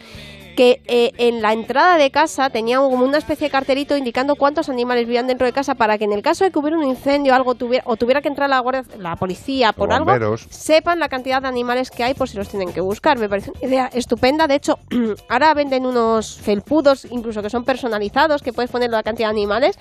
que 0.54 0.80
eh, 0.86 1.12
en 1.18 1.42
la 1.42 1.52
entrada 1.52 1.96
de 1.96 2.10
casa 2.10 2.50
tenía 2.50 2.78
como 2.78 3.04
una 3.04 3.18
especie 3.18 3.48
de 3.48 3.50
carterito 3.50 3.96
indicando 3.96 4.36
cuántos 4.36 4.68
animales 4.68 5.06
vivían 5.06 5.26
dentro 5.26 5.46
de 5.46 5.52
casa 5.52 5.74
para 5.74 5.98
que 5.98 6.04
en 6.04 6.12
el 6.12 6.22
caso 6.22 6.44
de 6.44 6.50
que 6.50 6.58
hubiera 6.58 6.78
un 6.78 6.84
incendio 6.84 7.32
o 7.32 7.36
algo 7.36 7.54
tuviera 7.54 7.84
o 7.86 7.96
tuviera 7.96 8.20
que 8.20 8.28
entrar 8.28 8.48
la 8.48 8.60
guardia, 8.60 8.84
la 8.98 9.16
policía 9.16 9.72
por 9.72 9.92
algo 9.92 10.36
sepan 10.50 10.98
la 10.98 11.08
cantidad 11.08 11.42
de 11.42 11.48
animales 11.48 11.90
que 11.90 12.04
hay 12.04 12.14
por 12.14 12.28
si 12.28 12.36
los 12.36 12.48
tienen 12.48 12.72
que 12.72 12.80
buscar. 12.80 13.18
Me 13.18 13.28
parece 13.28 13.50
una 13.50 13.68
idea 13.68 13.90
estupenda. 13.92 14.46
De 14.46 14.54
hecho 14.54 14.78
ahora 15.28 15.54
venden 15.54 15.86
unos 15.86 16.38
felpudos 16.38 17.06
incluso 17.10 17.42
que 17.42 17.50
son 17.50 17.64
personalizados 17.64 18.42
que 18.42 18.52
puedes 18.52 18.70
poner 18.70 18.90
la 18.90 19.02
cantidad 19.02 19.28
de 19.28 19.32
animales. 19.32 19.78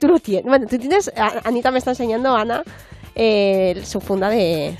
Tú 0.00 0.08
lo 0.08 0.18
tienes. 0.18 0.44
Bueno 0.44 0.66
tú 0.66 0.78
tienes 0.78 1.10
Anita 1.44 1.70
me 1.70 1.78
está 1.78 1.90
enseñando 1.90 2.34
Ana 2.34 2.62
eh, 3.14 3.80
su 3.84 4.00
funda 4.00 4.28
de, 4.28 4.76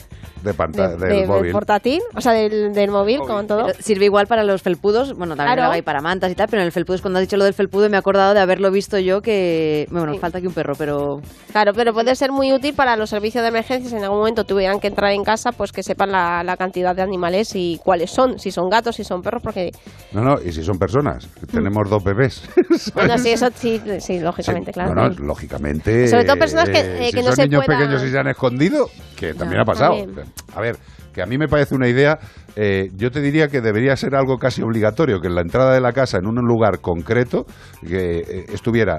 De 0.46 0.54
pantalla, 0.54 0.88
de- 0.88 0.96
del 0.96 1.08
de- 1.08 1.16
del 1.16 1.28
móvil. 1.28 1.52
portátil 1.52 2.02
o 2.14 2.20
sea 2.20 2.32
del, 2.32 2.72
del 2.72 2.90
móvil 2.90 3.20
con 3.20 3.46
todo 3.46 3.66
Pero 3.66 3.78
sirve 3.82 4.04
igual 4.06 4.26
para 4.26 4.44
los 4.44 4.62
felpudos, 4.62 5.14
bueno, 5.16 5.36
también 5.36 5.54
Claro. 5.56 5.68
lo 5.68 5.74
hay 5.74 5.82
para 5.82 6.00
mantas 6.00 6.30
y 6.30 6.34
tal, 6.34 6.48
pero 6.48 6.62
en 6.62 6.66
el 6.66 6.72
felpudo, 6.72 6.96
cuando 7.02 7.18
has 7.18 7.24
dicho 7.26 7.36
lo 7.36 7.44
del 7.44 7.54
felpudo, 7.54 7.88
me 7.90 7.96
he 7.96 7.98
acordado 7.98 8.34
de 8.34 8.40
haberlo 8.40 8.70
visto 8.70 8.98
yo 8.98 9.20
que, 9.22 9.86
bueno, 9.90 10.14
falta 10.18 10.38
aquí 10.38 10.46
un 10.46 10.52
perro, 10.54 10.74
pero 10.76 11.20
Claro, 11.52 11.72
pero 11.74 11.92
puede 11.94 12.14
ser 12.16 12.32
muy 12.32 12.52
útil 12.52 12.74
para 12.74 12.96
los 12.96 13.10
servicios 13.10 13.42
de 13.42 13.48
emergencias. 13.48 13.90
Si 13.90 13.96
en 13.96 14.04
algún 14.04 14.18
momento 14.18 14.44
tuvieran 14.44 14.78
que 14.80 14.88
entrar 14.88 15.12
en 15.12 15.24
casa, 15.24 15.52
pues 15.52 15.72
que 15.72 15.82
sepan 15.82 16.12
la, 16.12 16.42
la 16.42 16.56
cantidad 16.56 16.94
de 16.94 17.02
animales 17.02 17.52
y 17.54 17.80
cuáles 17.84 18.10
son, 18.10 18.38
si 18.38 18.50
son 18.50 18.68
gatos, 18.70 18.96
si 18.96 19.04
son 19.04 19.22
perros, 19.22 19.42
porque 19.42 19.72
No, 20.12 20.22
no, 20.22 20.36
y 20.40 20.52
si 20.52 20.62
son 20.62 20.78
personas, 20.78 21.26
que 21.40 21.46
tenemos 21.46 21.88
dos 21.88 22.02
bebés. 22.04 22.42
bueno, 22.94 23.16
sí, 23.18 23.30
eso 23.30 23.48
sí, 23.54 23.80
sí, 24.00 24.20
lógicamente, 24.20 24.72
claro. 24.72 24.94
No, 24.94 25.08
no, 25.08 25.14
lógicamente. 25.24 26.08
Sobre 26.08 26.24
todo 26.24 26.36
personas 26.36 26.68
que, 26.68 26.78
eh, 26.80 27.10
que 27.12 27.18
si 27.18 27.22
no 27.22 27.26
son 27.26 27.36
se 27.36 27.42
niños 27.48 27.64
puedan- 27.64 27.80
pequeños 27.82 28.02
y 28.04 28.10
se 28.10 28.18
han 28.18 28.28
escondido, 28.28 28.88
que 29.16 29.34
también 29.34 29.60
ha 29.60 29.64
pasado. 29.64 29.96
también. 29.96 30.26
A 30.54 30.60
ver, 30.60 30.76
que 31.12 31.22
a 31.22 31.26
mí 31.26 31.38
me 31.38 31.48
parece 31.48 31.74
una 31.74 31.88
idea. 31.88 32.18
eh, 32.56 32.88
yo 32.96 33.10
te 33.10 33.20
diría 33.20 33.48
que 33.48 33.60
debería 33.60 33.96
ser 33.96 34.14
algo 34.14 34.38
casi 34.38 34.62
obligatorio, 34.62 35.20
que 35.20 35.28
en 35.28 35.34
la 35.34 35.42
entrada 35.42 35.74
de 35.74 35.80
la 35.80 35.92
casa, 35.92 36.18
en 36.18 36.26
un 36.26 36.36
lugar 36.46 36.80
concreto, 36.80 37.44
que 37.86 38.18
eh, 38.18 38.46
estuviera 38.52 38.98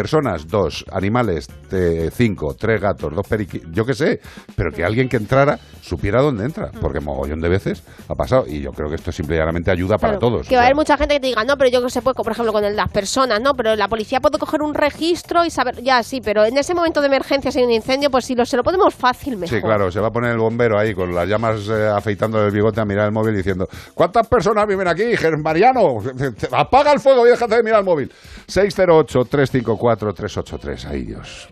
personas, 0.00 0.46
dos, 0.46 0.84
animales, 0.92 1.48
eh, 1.72 2.10
cinco, 2.12 2.54
tres 2.54 2.82
gatos, 2.82 3.14
dos 3.14 3.26
periquitos, 3.26 3.70
yo 3.72 3.86
qué 3.86 3.94
sé, 3.94 4.20
pero 4.54 4.70
que 4.70 4.84
alguien 4.84 5.08
que 5.08 5.16
entrara 5.16 5.58
supiera 5.80 6.20
dónde 6.20 6.44
entra, 6.44 6.70
porque 6.82 7.00
mogollón 7.00 7.40
de 7.40 7.48
veces 7.48 7.82
ha 8.06 8.14
pasado 8.14 8.44
y 8.46 8.60
yo 8.60 8.72
creo 8.72 8.90
que 8.90 8.96
esto 8.96 9.10
simple 9.10 9.36
y 9.36 9.38
llanamente 9.38 9.70
ayuda 9.70 9.96
para 9.96 10.18
todos. 10.18 10.46
Que 10.46 10.54
va 10.56 10.60
a 10.60 10.64
haber 10.66 10.76
mucha 10.76 10.98
gente 10.98 11.14
que 11.14 11.20
te 11.20 11.26
diga, 11.28 11.44
no, 11.44 11.56
pero 11.56 11.70
yo 11.70 11.82
que 11.82 11.88
se 11.88 12.02
puede, 12.02 12.14
por 12.14 12.30
ejemplo, 12.30 12.52
con 12.52 12.62
el- 12.62 12.76
las 12.76 12.90
personas, 12.90 13.40
no, 13.40 13.54
pero 13.54 13.74
la 13.74 13.88
policía 13.88 14.20
puede 14.20 14.36
coger 14.38 14.60
un 14.60 14.74
registro 14.74 15.46
y 15.46 15.50
saber, 15.50 15.82
ya 15.82 16.02
sí, 16.02 16.20
pero 16.20 16.44
en 16.44 16.58
ese 16.58 16.74
momento 16.74 17.00
de 17.00 17.06
emergencia, 17.06 17.50
si 17.50 17.60
hay 17.60 17.64
un 17.64 17.72
incendio, 17.72 18.10
pues 18.10 18.26
si 18.26 18.34
lo, 18.34 18.44
se 18.44 18.58
lo 18.58 18.62
podemos 18.62 18.94
fácil 18.94 19.38
mejor. 19.38 19.56
Sí, 19.56 19.62
claro, 19.62 19.90
se 19.90 19.98
va 20.00 20.08
a 20.08 20.12
poner 20.12 20.32
el 20.32 20.38
bombero 20.38 20.78
ahí 20.78 20.92
con 20.92 21.14
las 21.14 21.26
llamas 21.26 21.66
eh, 21.70 21.88
afeitando 21.88 22.44
el 22.44 22.50
bigote 22.52 22.82
a 22.82 22.84
mirar 22.84 23.06
el 23.06 23.12
móvil 23.12 23.34
diciendo 23.34 23.66
¿Cuántas 23.94 24.26
personas 24.28 24.66
viven 24.66 24.88
aquí, 24.88 25.04
Mariano? 25.42 26.00
Apaga 26.52 26.92
el 26.92 27.00
fuego 27.00 27.26
y 27.26 27.30
déjate 27.30 27.56
de 27.56 27.62
mirar 27.62 27.78
el 27.80 27.86
móvil. 27.86 28.12
608-354-383. 29.86 30.86
Ay, 30.90 31.02
Dios. 31.04 31.48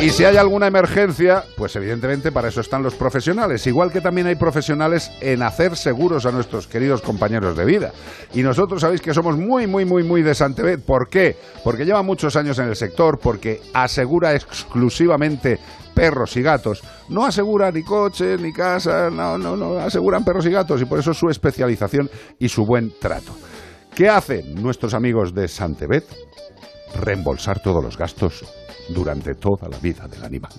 Y 0.00 0.08
si 0.08 0.24
hay 0.24 0.38
alguna 0.38 0.66
emergencia, 0.66 1.44
pues 1.58 1.76
evidentemente 1.76 2.32
para 2.32 2.48
eso 2.48 2.62
están 2.62 2.82
los 2.82 2.94
profesionales, 2.94 3.66
igual 3.66 3.92
que 3.92 4.00
también 4.00 4.28
hay 4.28 4.34
profesionales 4.34 5.10
en 5.20 5.42
hacer 5.42 5.76
seguros 5.76 6.24
a 6.24 6.32
nuestros 6.32 6.66
queridos 6.66 7.02
compañeros 7.02 7.54
de 7.54 7.66
vida. 7.66 7.92
Y 8.32 8.42
nosotros 8.42 8.80
sabéis 8.80 9.02
que 9.02 9.12
somos 9.12 9.36
muy, 9.36 9.66
muy, 9.66 9.84
muy, 9.84 10.02
muy 10.02 10.22
de 10.22 10.34
Santebet. 10.34 10.82
¿Por 10.82 11.10
qué? 11.10 11.36
Porque 11.62 11.84
lleva 11.84 12.02
muchos 12.02 12.34
años 12.36 12.58
en 12.58 12.68
el 12.68 12.76
sector, 12.76 13.18
porque 13.22 13.60
asegura 13.74 14.34
exclusivamente 14.34 15.58
perros 15.94 16.34
y 16.38 16.40
gatos. 16.40 16.82
No 17.10 17.26
asegura 17.26 17.70
ni 17.70 17.82
coches, 17.82 18.40
ni 18.40 18.54
casas, 18.54 19.12
no, 19.12 19.36
no, 19.36 19.54
no, 19.54 19.78
aseguran 19.78 20.24
perros 20.24 20.46
y 20.46 20.50
gatos 20.50 20.80
y 20.80 20.86
por 20.86 20.98
eso 20.98 21.12
su 21.12 21.28
especialización 21.28 22.08
y 22.38 22.48
su 22.48 22.64
buen 22.64 22.90
trato. 22.98 23.34
¿Qué 23.94 24.08
hacen 24.08 24.54
nuestros 24.54 24.94
amigos 24.94 25.34
de 25.34 25.48
Santebet? 25.48 26.04
Reembolsar 26.94 27.60
todos 27.60 27.82
los 27.84 27.98
gastos 27.98 28.44
durante 28.88 29.34
toda 29.34 29.68
la 29.68 29.78
vida 29.78 30.08
del 30.08 30.24
animal. 30.24 30.52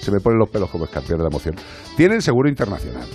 Se 0.00 0.10
me 0.10 0.20
ponen 0.20 0.38
los 0.38 0.50
pelos 0.50 0.70
como 0.70 0.84
escarpión 0.84 1.18
de 1.18 1.24
la 1.24 1.30
emoción. 1.30 1.54
Tienen 1.96 2.22
seguro 2.22 2.48
internacional. 2.48 3.08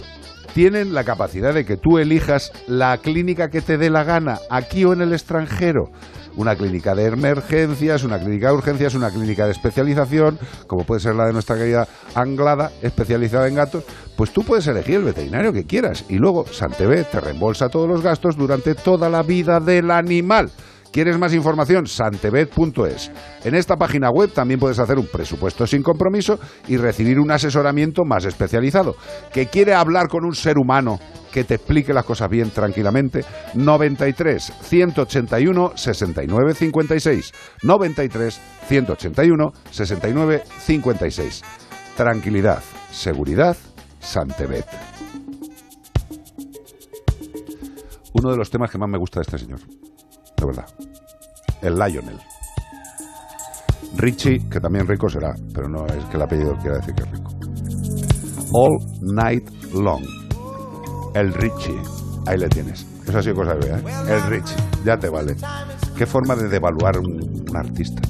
Tienen 0.53 0.93
la 0.93 1.03
capacidad 1.03 1.53
de 1.53 1.63
que 1.63 1.77
tú 1.77 1.97
elijas 1.97 2.51
la 2.67 2.97
clínica 2.97 3.49
que 3.49 3.61
te 3.61 3.77
dé 3.77 3.89
la 3.89 4.03
gana, 4.03 4.39
aquí 4.49 4.83
o 4.83 4.93
en 4.93 5.01
el 5.01 5.13
extranjero. 5.13 5.91
Una 6.35 6.55
clínica 6.55 6.95
de 6.95 7.05
emergencias, 7.05 8.03
una 8.03 8.19
clínica 8.19 8.47
de 8.47 8.53
urgencias, 8.53 8.95
una 8.95 9.11
clínica 9.11 9.45
de 9.45 9.51
especialización, 9.51 10.39
como 10.67 10.85
puede 10.85 11.01
ser 11.01 11.15
la 11.15 11.25
de 11.25 11.33
nuestra 11.33 11.57
querida 11.57 11.87
Anglada, 12.15 12.71
especializada 12.81 13.47
en 13.47 13.55
gatos, 13.55 13.83
pues 14.15 14.31
tú 14.31 14.43
puedes 14.43 14.67
elegir 14.67 14.95
el 14.95 15.03
veterinario 15.03 15.53
que 15.53 15.65
quieras 15.65 16.05
y 16.09 16.17
luego 16.17 16.45
Santebet 16.45 17.09
te 17.09 17.19
reembolsa 17.19 17.69
todos 17.69 17.87
los 17.87 18.01
gastos 18.01 18.37
durante 18.37 18.75
toda 18.75 19.09
la 19.09 19.23
vida 19.23 19.59
del 19.59 19.91
animal. 19.91 20.51
¿Quieres 20.91 21.17
más 21.17 21.33
información? 21.33 21.87
Santebet.es. 21.87 23.11
En 23.45 23.55
esta 23.55 23.77
página 23.77 24.09
web 24.09 24.31
también 24.33 24.59
puedes 24.59 24.77
hacer 24.77 24.99
un 24.99 25.07
presupuesto 25.07 25.65
sin 25.65 25.83
compromiso 25.83 26.37
y 26.67 26.75
recibir 26.75 27.17
un 27.17 27.31
asesoramiento 27.31 28.03
más 28.03 28.25
especializado. 28.25 28.95
¿Que 29.31 29.47
quiere 29.47 29.73
hablar 29.73 30.09
con 30.09 30.25
un 30.25 30.35
ser 30.35 30.57
humano 30.57 30.99
que 31.31 31.45
te 31.45 31.55
explique 31.55 31.93
las 31.93 32.03
cosas 32.03 32.29
bien 32.29 32.49
tranquilamente? 32.49 33.23
93 33.53 34.51
181 34.63 35.71
69 35.75 36.53
56. 36.55 37.33
93 37.63 38.41
181 38.67 39.51
69 39.71 40.43
56. 40.59 41.41
Tranquilidad, 41.95 42.61
seguridad, 42.91 43.55
Santebet. 43.99 44.65
Uno 48.13 48.31
de 48.31 48.37
los 48.37 48.49
temas 48.49 48.69
que 48.69 48.77
más 48.77 48.89
me 48.89 48.97
gusta 48.97 49.21
de 49.21 49.23
este 49.23 49.37
señor 49.37 49.80
de 50.41 50.47
verdad. 50.47 50.65
El 51.61 51.75
Lionel. 51.75 52.19
Richie, 53.95 54.49
que 54.49 54.59
también 54.59 54.87
rico 54.87 55.07
será, 55.07 55.33
pero 55.53 55.67
no 55.69 55.85
es 55.85 56.03
que 56.05 56.17
el 56.17 56.23
apellido 56.23 56.55
quiera 56.57 56.77
decir 56.77 56.95
que 56.95 57.03
es 57.03 57.11
rico. 57.11 57.31
All 58.53 58.79
Night 59.01 59.49
Long. 59.73 60.03
El 61.13 61.33
Richie. 61.33 61.79
Ahí 62.25 62.37
le 62.37 62.47
tienes. 62.49 62.85
Eso 63.07 63.17
ha 63.17 63.21
sido 63.21 63.35
cosa 63.35 63.53
de 63.55 63.69
¿eh? 63.69 63.83
El 64.07 64.23
Richie. 64.23 64.55
Ya 64.85 64.97
te 64.97 65.09
vale. 65.09 65.35
Qué 65.95 66.05
forma 66.05 66.35
de 66.35 66.47
devaluar 66.47 66.97
un, 66.97 67.45
un 67.49 67.57
artista. 67.57 68.01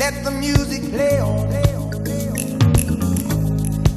Let 0.00 0.24
the 0.24 0.30
music 0.30 0.90
play 0.90 1.20
on. 1.20 1.49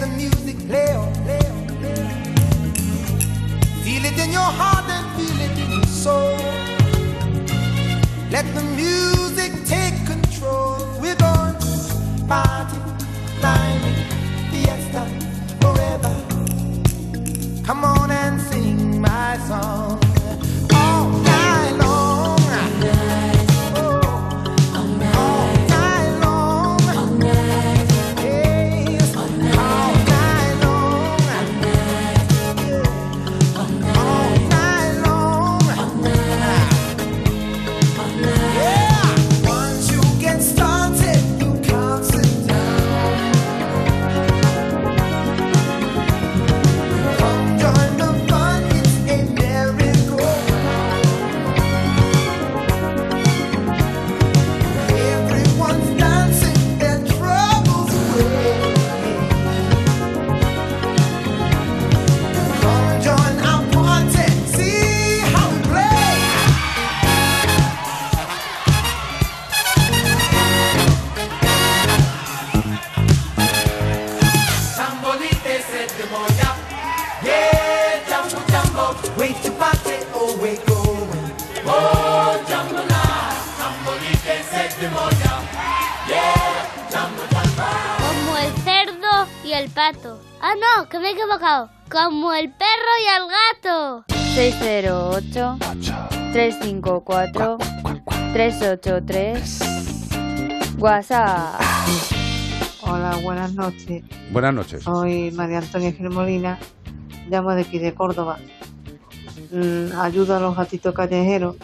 the 0.00 0.06
music 0.16 0.56
play 0.66 0.94
on, 0.94 1.12
play 1.24 1.38
on, 1.38 1.66
play 1.78 2.00
on. 2.00 2.34
Feel 3.84 4.04
it 4.06 4.18
in 4.18 4.32
your 4.32 4.50
heart 4.60 4.88
and 4.88 5.06
feel 5.16 5.40
it 5.46 5.58
in 5.62 5.70
your 5.72 5.84
soul. 5.84 6.36
Let 8.30 8.46
the 8.54 8.62
music 8.80 9.52
take 9.66 9.94
control. 10.06 10.78
We're 11.02 11.16
going 11.16 11.56
to 11.60 12.24
party, 12.26 12.79
383 99.06 100.78
WhatsApp. 100.78 101.60
Hola, 102.82 103.16
buenas 103.22 103.54
noches. 103.54 104.02
Buenas 104.32 104.54
noches. 104.54 104.82
Soy 104.82 105.30
María 105.32 105.58
Antonia 105.58 105.92
Gil 105.92 106.10
Molina, 106.10 106.58
llamo 107.28 107.54
de 107.54 107.62
aquí 107.62 107.78
de 107.78 107.94
Córdoba. 107.94 108.38
Mm, 109.52 109.98
ayudo 110.00 110.36
a 110.36 110.40
los 110.40 110.56
gatitos 110.56 110.94
callejeros. 110.94 111.56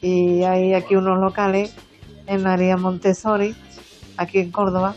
Y 0.00 0.42
hay 0.44 0.74
aquí 0.74 0.94
unos 0.94 1.18
locales 1.18 1.74
en 2.26 2.42
María 2.42 2.76
Montessori, 2.76 3.56
aquí 4.16 4.38
en 4.38 4.50
Córdoba, 4.50 4.94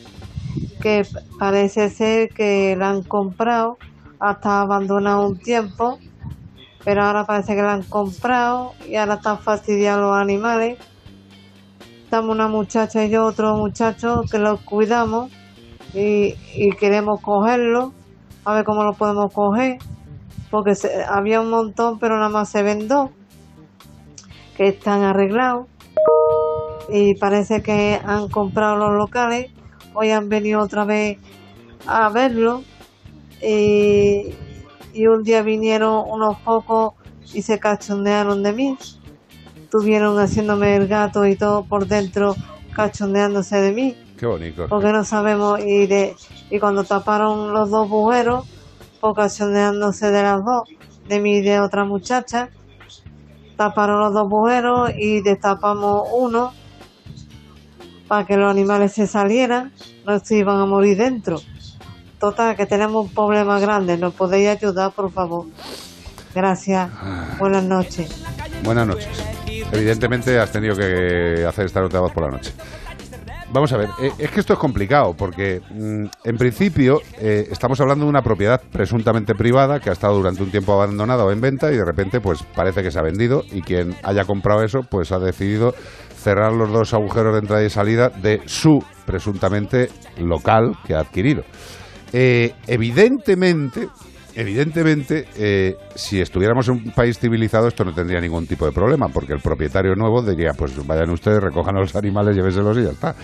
que 0.82 1.06
parece 1.40 1.90
ser 1.90 2.30
que 2.30 2.76
la 2.78 2.90
han 2.90 3.04
comprado, 3.04 3.78
hasta 4.20 4.62
abandonado 4.62 5.28
un 5.28 5.40
tiempo, 5.40 6.00
pero 6.84 7.04
ahora 7.04 7.26
parece 7.26 7.56
que 7.56 7.62
la 7.62 7.74
han 7.74 7.84
comprado 7.84 8.74
y 8.88 8.96
ahora 8.96 9.16
están 9.16 9.40
fastidiados 9.40 10.02
los 10.02 10.18
animales. 10.18 10.78
Estamos 12.10 12.32
una 12.34 12.48
muchacha 12.48 13.06
y 13.06 13.12
yo 13.12 13.24
otro 13.24 13.56
muchacho 13.56 14.24
que 14.32 14.40
los 14.40 14.62
cuidamos 14.62 15.32
y, 15.94 16.34
y 16.56 16.72
queremos 16.72 17.22
cogerlo, 17.22 17.94
a 18.46 18.56
ver 18.56 18.66
cómo 18.66 18.84
lo 18.84 18.94
podemos 18.94 19.32
coger, 19.32 19.78
porque 20.50 20.74
se- 20.74 21.04
había 21.04 21.40
un 21.40 21.52
montón, 21.52 22.00
pero 22.00 22.16
nada 22.18 22.30
más 22.30 22.50
se 22.50 22.64
ven 22.64 22.88
dos, 22.88 23.12
que 24.58 24.70
están 24.70 25.04
arreglados 25.04 25.68
y 26.92 27.14
parece 27.14 27.62
que 27.62 28.02
han 28.04 28.28
comprado 28.30 28.76
los 28.78 28.98
locales, 28.98 29.52
hoy 29.94 30.10
han 30.10 30.30
venido 30.30 30.62
otra 30.62 30.86
vez 30.86 31.20
a 31.86 32.10
verlo 32.10 32.64
y, 33.40 34.34
y 34.96 35.06
un 35.06 35.22
día 35.22 35.44
vinieron 35.44 36.06
unos 36.10 36.40
pocos 36.40 36.96
y 37.36 37.44
se 37.44 37.60
cachondearon 37.60 38.42
de 38.42 38.52
mí, 38.52 38.78
estuvieron 39.70 40.18
haciéndome 40.18 40.76
el 40.76 40.88
gato 40.88 41.28
y 41.28 41.36
todo 41.36 41.64
por 41.64 41.86
dentro 41.86 42.36
cachondeándose 42.74 43.62
de 43.62 43.72
mí. 43.72 43.96
Qué 44.18 44.26
bonito. 44.26 44.68
porque 44.68 44.92
no 44.92 45.06
sabemos 45.06 45.60
y 45.60 45.86
de 45.86 46.16
y 46.50 46.60
cuando 46.60 46.84
taparon 46.84 47.54
los 47.54 47.70
dos 47.70 47.86
agujeros 47.86 48.48
ocasionándose 49.00 50.10
de 50.10 50.24
las 50.24 50.44
dos 50.44 50.64
de 51.08 51.20
mí 51.20 51.38
y 51.38 51.42
de 51.42 51.60
otra 51.60 51.86
muchacha 51.86 52.50
taparon 53.58 54.00
los 54.00 54.12
dos 54.12 54.24
agujeros 54.24 54.90
y 54.98 55.22
destapamos 55.22 56.10
uno 56.14 56.52
para 58.08 58.26
que 58.26 58.38
los 58.38 58.50
animales 58.50 58.94
se 58.94 59.06
salieran 59.06 59.72
no 60.04 60.20
se 60.20 60.38
iban 60.38 60.60
a 60.60 60.66
morir 60.66 60.98
dentro. 60.98 61.40
Total 62.20 62.56
que 62.56 62.66
tenemos 62.66 63.06
un 63.06 63.14
problema 63.14 63.60
grande. 63.60 63.98
Nos 63.98 64.16
podéis 64.16 64.50
ayudar 64.50 64.92
por 64.94 65.12
favor 65.12 65.46
gracias. 66.34 66.90
Buenas 67.38 67.64
noches. 67.64 68.10
Buenas 68.64 68.88
noches. 68.88 69.39
Evidentemente 69.72 70.40
has 70.40 70.52
tenido 70.52 70.76
que 70.76 71.46
hacer 71.48 71.66
esta 71.66 71.82
nota 71.82 71.98
de 71.98 72.02
voz 72.02 72.12
por 72.12 72.24
la 72.24 72.32
noche. 72.32 72.52
Vamos 73.52 73.74
a 73.74 73.78
ver, 73.78 73.90
eh, 74.00 74.12
es 74.20 74.30
que 74.30 74.42
esto 74.42 74.54
es 74.54 74.60
complicado 74.60 75.16
porque 75.18 75.60
mm, 75.72 76.06
en 76.24 76.38
principio 76.38 77.02
eh, 77.20 77.48
estamos 77.52 77.82
hablando 77.82 78.06
de 78.06 78.10
una 78.10 78.22
propiedad 78.22 78.62
presuntamente 78.72 79.34
privada 79.34 79.80
que 79.80 79.90
ha 79.90 79.94
estado 79.94 80.16
durante 80.18 80.44
un 80.44 80.52
tiempo 80.52 80.74
abandonada 80.74 81.26
o 81.26 81.32
en 81.32 81.42
venta 81.42 81.72
y 81.72 81.76
de 81.76 81.84
repente 81.84 82.22
pues 82.22 82.44
parece 82.56 82.84
que 82.84 82.92
se 82.92 83.00
ha 83.00 83.02
vendido 83.02 83.44
y 83.52 83.64
quien 83.64 83.96
haya 84.04 84.26
comprado 84.26 84.64
eso 84.64 84.82
pues 84.88 85.12
ha 85.12 85.18
decidido 85.18 85.74
cerrar 86.16 86.54
los 86.54 86.72
dos 86.72 86.94
agujeros 86.94 87.34
de 87.34 87.40
entrada 87.40 87.64
y 87.64 87.72
salida 87.72 88.10
de 88.10 88.42
su 88.46 88.84
presuntamente 89.08 89.90
local 90.20 90.78
que 90.86 90.94
ha 90.94 91.00
adquirido. 91.00 91.44
Eh, 92.14 92.54
evidentemente, 92.68 93.88
evidentemente, 94.36 95.26
eh, 95.38 95.76
si 95.96 96.22
estuviéramos 96.22 96.68
en 96.68 96.76
un 96.76 96.92
país 96.92 97.20
civilizado 97.20 97.68
esto 97.68 97.86
no 97.86 97.94
tendría 97.94 98.20
ningún 98.20 98.48
tipo 98.48 98.66
de 98.66 98.72
problema, 98.72 99.10
porque 99.10 99.34
el 99.34 99.40
propietario 99.40 99.96
nuevo 99.96 100.22
diría, 100.22 100.54
pues 100.54 100.76
vayan 100.86 101.10
ustedes, 101.10 101.42
recojan 101.42 101.78
a 101.78 101.80
los 101.82 101.96
animales, 101.96 102.36
lléveselos 102.36 102.78
y 102.78 102.84
ya 102.84 102.92
está. 102.92 103.16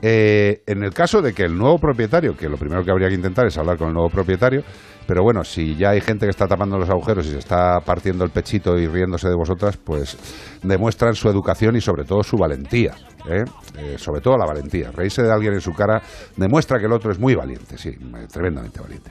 Eh, 0.00 0.62
en 0.66 0.84
el 0.84 0.94
caso 0.94 1.22
de 1.22 1.32
que 1.32 1.44
el 1.44 1.56
nuevo 1.56 1.78
propietario, 1.78 2.36
que 2.36 2.48
lo 2.48 2.56
primero 2.56 2.84
que 2.84 2.90
habría 2.90 3.08
que 3.08 3.14
intentar 3.14 3.46
es 3.46 3.58
hablar 3.58 3.76
con 3.78 3.88
el 3.88 3.94
nuevo 3.94 4.10
propietario, 4.10 4.62
pero 5.08 5.22
bueno, 5.22 5.42
si 5.42 5.74
ya 5.74 5.90
hay 5.90 6.02
gente 6.02 6.26
que 6.26 6.30
está 6.30 6.46
tapando 6.46 6.76
los 6.76 6.90
agujeros 6.90 7.26
y 7.26 7.30
se 7.30 7.38
está 7.38 7.80
partiendo 7.80 8.24
el 8.24 8.30
pechito 8.30 8.76
y 8.76 8.86
riéndose 8.86 9.26
de 9.26 9.34
vosotras, 9.34 9.78
pues 9.78 10.18
demuestran 10.62 11.14
su 11.14 11.30
educación 11.30 11.76
y 11.76 11.80
sobre 11.80 12.04
todo 12.04 12.22
su 12.22 12.36
valentía. 12.36 12.94
¿eh? 13.26 13.44
Eh, 13.78 13.96
sobre 13.96 14.20
todo 14.20 14.36
la 14.36 14.44
valentía. 14.44 14.90
Reírse 14.92 15.22
de 15.22 15.32
alguien 15.32 15.54
en 15.54 15.62
su 15.62 15.72
cara 15.72 16.02
demuestra 16.36 16.78
que 16.78 16.84
el 16.84 16.92
otro 16.92 17.10
es 17.10 17.18
muy 17.18 17.34
valiente, 17.34 17.78
sí, 17.78 17.92
tremendamente 18.30 18.80
valiente. 18.82 19.10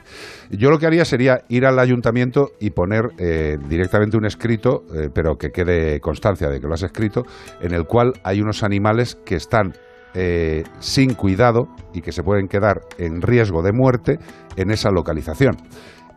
Yo 0.50 0.70
lo 0.70 0.78
que 0.78 0.86
haría 0.86 1.04
sería 1.04 1.40
ir 1.48 1.66
al 1.66 1.80
ayuntamiento 1.80 2.52
y 2.60 2.70
poner 2.70 3.10
eh, 3.18 3.56
directamente 3.68 4.16
un 4.16 4.24
escrito, 4.24 4.84
eh, 4.94 5.08
pero 5.12 5.34
que 5.34 5.50
quede 5.50 5.98
constancia 5.98 6.48
de 6.48 6.60
que 6.60 6.68
lo 6.68 6.74
has 6.74 6.84
escrito, 6.84 7.24
en 7.60 7.74
el 7.74 7.86
cual 7.86 8.12
hay 8.22 8.40
unos 8.40 8.62
animales 8.62 9.18
que 9.24 9.34
están 9.34 9.72
eh, 10.14 10.64
sin 10.78 11.14
cuidado 11.14 11.68
y 11.92 12.00
que 12.00 12.12
se 12.12 12.22
pueden 12.22 12.48
quedar 12.48 12.80
en 12.98 13.22
riesgo 13.22 13.62
de 13.62 13.72
muerte 13.72 14.18
en 14.56 14.70
esa 14.70 14.90
localización. 14.90 15.56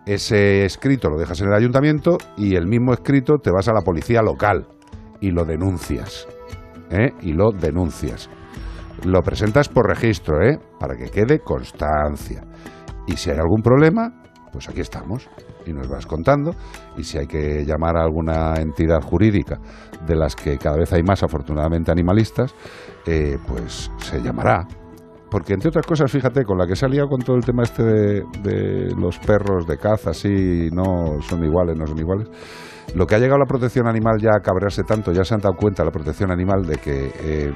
Ese 0.06 0.66
escrito 0.66 1.10
lo 1.10 1.18
dejas 1.18 1.42
en 1.42 1.50
el 1.50 1.54
ayuntamiento 1.54 2.18
y 2.36 2.56
el 2.56 2.68
mismo 2.68 2.94
escrito 2.94 3.38
te 3.38 3.52
vas 3.52 3.68
a 3.68 3.74
la 3.74 3.82
policía 3.82 4.22
local 4.22 4.68
y 5.20 5.32
lo 5.32 5.46
denuncias. 5.46 6.28
¿eh? 6.90 7.14
Y 7.22 7.34
lo 7.34 7.52
denuncias. 7.52 8.30
Lo 9.06 9.22
presentas 9.22 9.70
por 9.70 9.88
registro, 9.88 10.42
¿eh? 10.42 10.60
para 10.80 10.96
que 10.96 11.10
quede 11.10 11.40
constancia. 11.40 12.44
Y 13.08 13.18
si 13.18 13.30
hay 13.30 13.38
algún 13.38 13.62
problema, 13.62 14.22
pues 14.52 14.70
aquí 14.70 14.82
estamos 14.82 15.30
y 15.66 15.74
nos 15.74 15.88
vas 15.88 16.06
contando. 16.06 16.52
Y 16.98 17.04
si 17.04 17.18
hay 17.18 17.28
que 17.28 17.66
llamar 17.66 17.98
a 17.98 18.04
alguna 18.04 18.56
entidad 18.56 19.02
jurídica, 19.02 19.60
de 20.06 20.16
las 20.16 20.36
que 20.36 20.58
cada 20.58 20.78
vez 20.78 20.92
hay 20.94 21.04
más, 21.04 21.24
afortunadamente, 21.24 21.92
animalistas, 21.92 22.54
eh, 23.06 23.38
pues 23.48 23.92
se 23.98 24.22
llamará. 24.22 24.68
Porque, 25.30 25.54
entre 25.54 25.70
otras 25.70 25.86
cosas, 25.86 26.12
fíjate, 26.12 26.44
con 26.44 26.58
la 26.58 26.68
que 26.68 26.76
se 26.76 26.86
ha 26.86 26.90
liado 26.90 27.08
con 27.08 27.22
todo 27.22 27.38
el 27.38 27.46
tema 27.46 27.64
este 27.64 27.84
de, 27.84 28.24
de 28.44 28.96
los 28.98 29.18
perros 29.20 29.66
de 29.66 29.78
caza, 29.78 30.14
sí, 30.14 30.70
no 30.74 31.22
son 31.22 31.46
iguales, 31.46 31.78
no 31.78 31.88
son 31.88 31.98
iguales. 32.00 32.28
Lo 32.96 33.06
que 33.06 33.16
ha 33.16 33.20
llegado 33.20 33.40
la 33.40 33.46
protección 33.46 33.88
animal 33.88 34.20
ya 34.20 34.32
a 34.36 34.42
cabrearse 34.42 34.84
tanto, 34.84 35.14
ya 35.14 35.24
se 35.24 35.34
han 35.34 35.40
dado 35.40 35.56
cuenta 35.56 35.86
la 35.86 35.92
protección 35.92 36.32
animal 36.32 36.64
de 36.64 36.76
que 36.76 37.12
eh, 37.22 37.54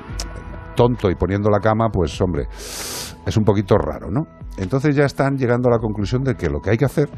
tonto 0.76 1.10
y 1.10 1.16
poniendo 1.16 1.50
la 1.50 1.60
cama, 1.60 1.90
pues 1.92 2.20
hombre, 2.22 2.48
es 2.50 3.38
un 3.38 3.44
poquito 3.44 3.76
raro, 3.78 4.10
¿no? 4.10 4.22
Entonces 4.58 4.96
ya 4.96 5.06
están 5.06 5.38
llegando 5.38 5.70
a 5.70 5.74
la 5.74 5.80
conclusión 5.80 6.24
de 6.24 6.36
que 6.36 6.50
lo 6.50 6.60
que 6.60 6.72
hay 6.72 6.78
que 6.78 6.86
hacer 6.86 7.10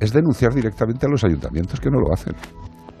es 0.00 0.12
denunciar 0.12 0.54
directamente 0.54 1.06
a 1.06 1.08
los 1.08 1.22
ayuntamientos 1.24 1.78
que 1.78 1.90
no 1.90 2.00
lo 2.00 2.12
hacen. 2.12 2.34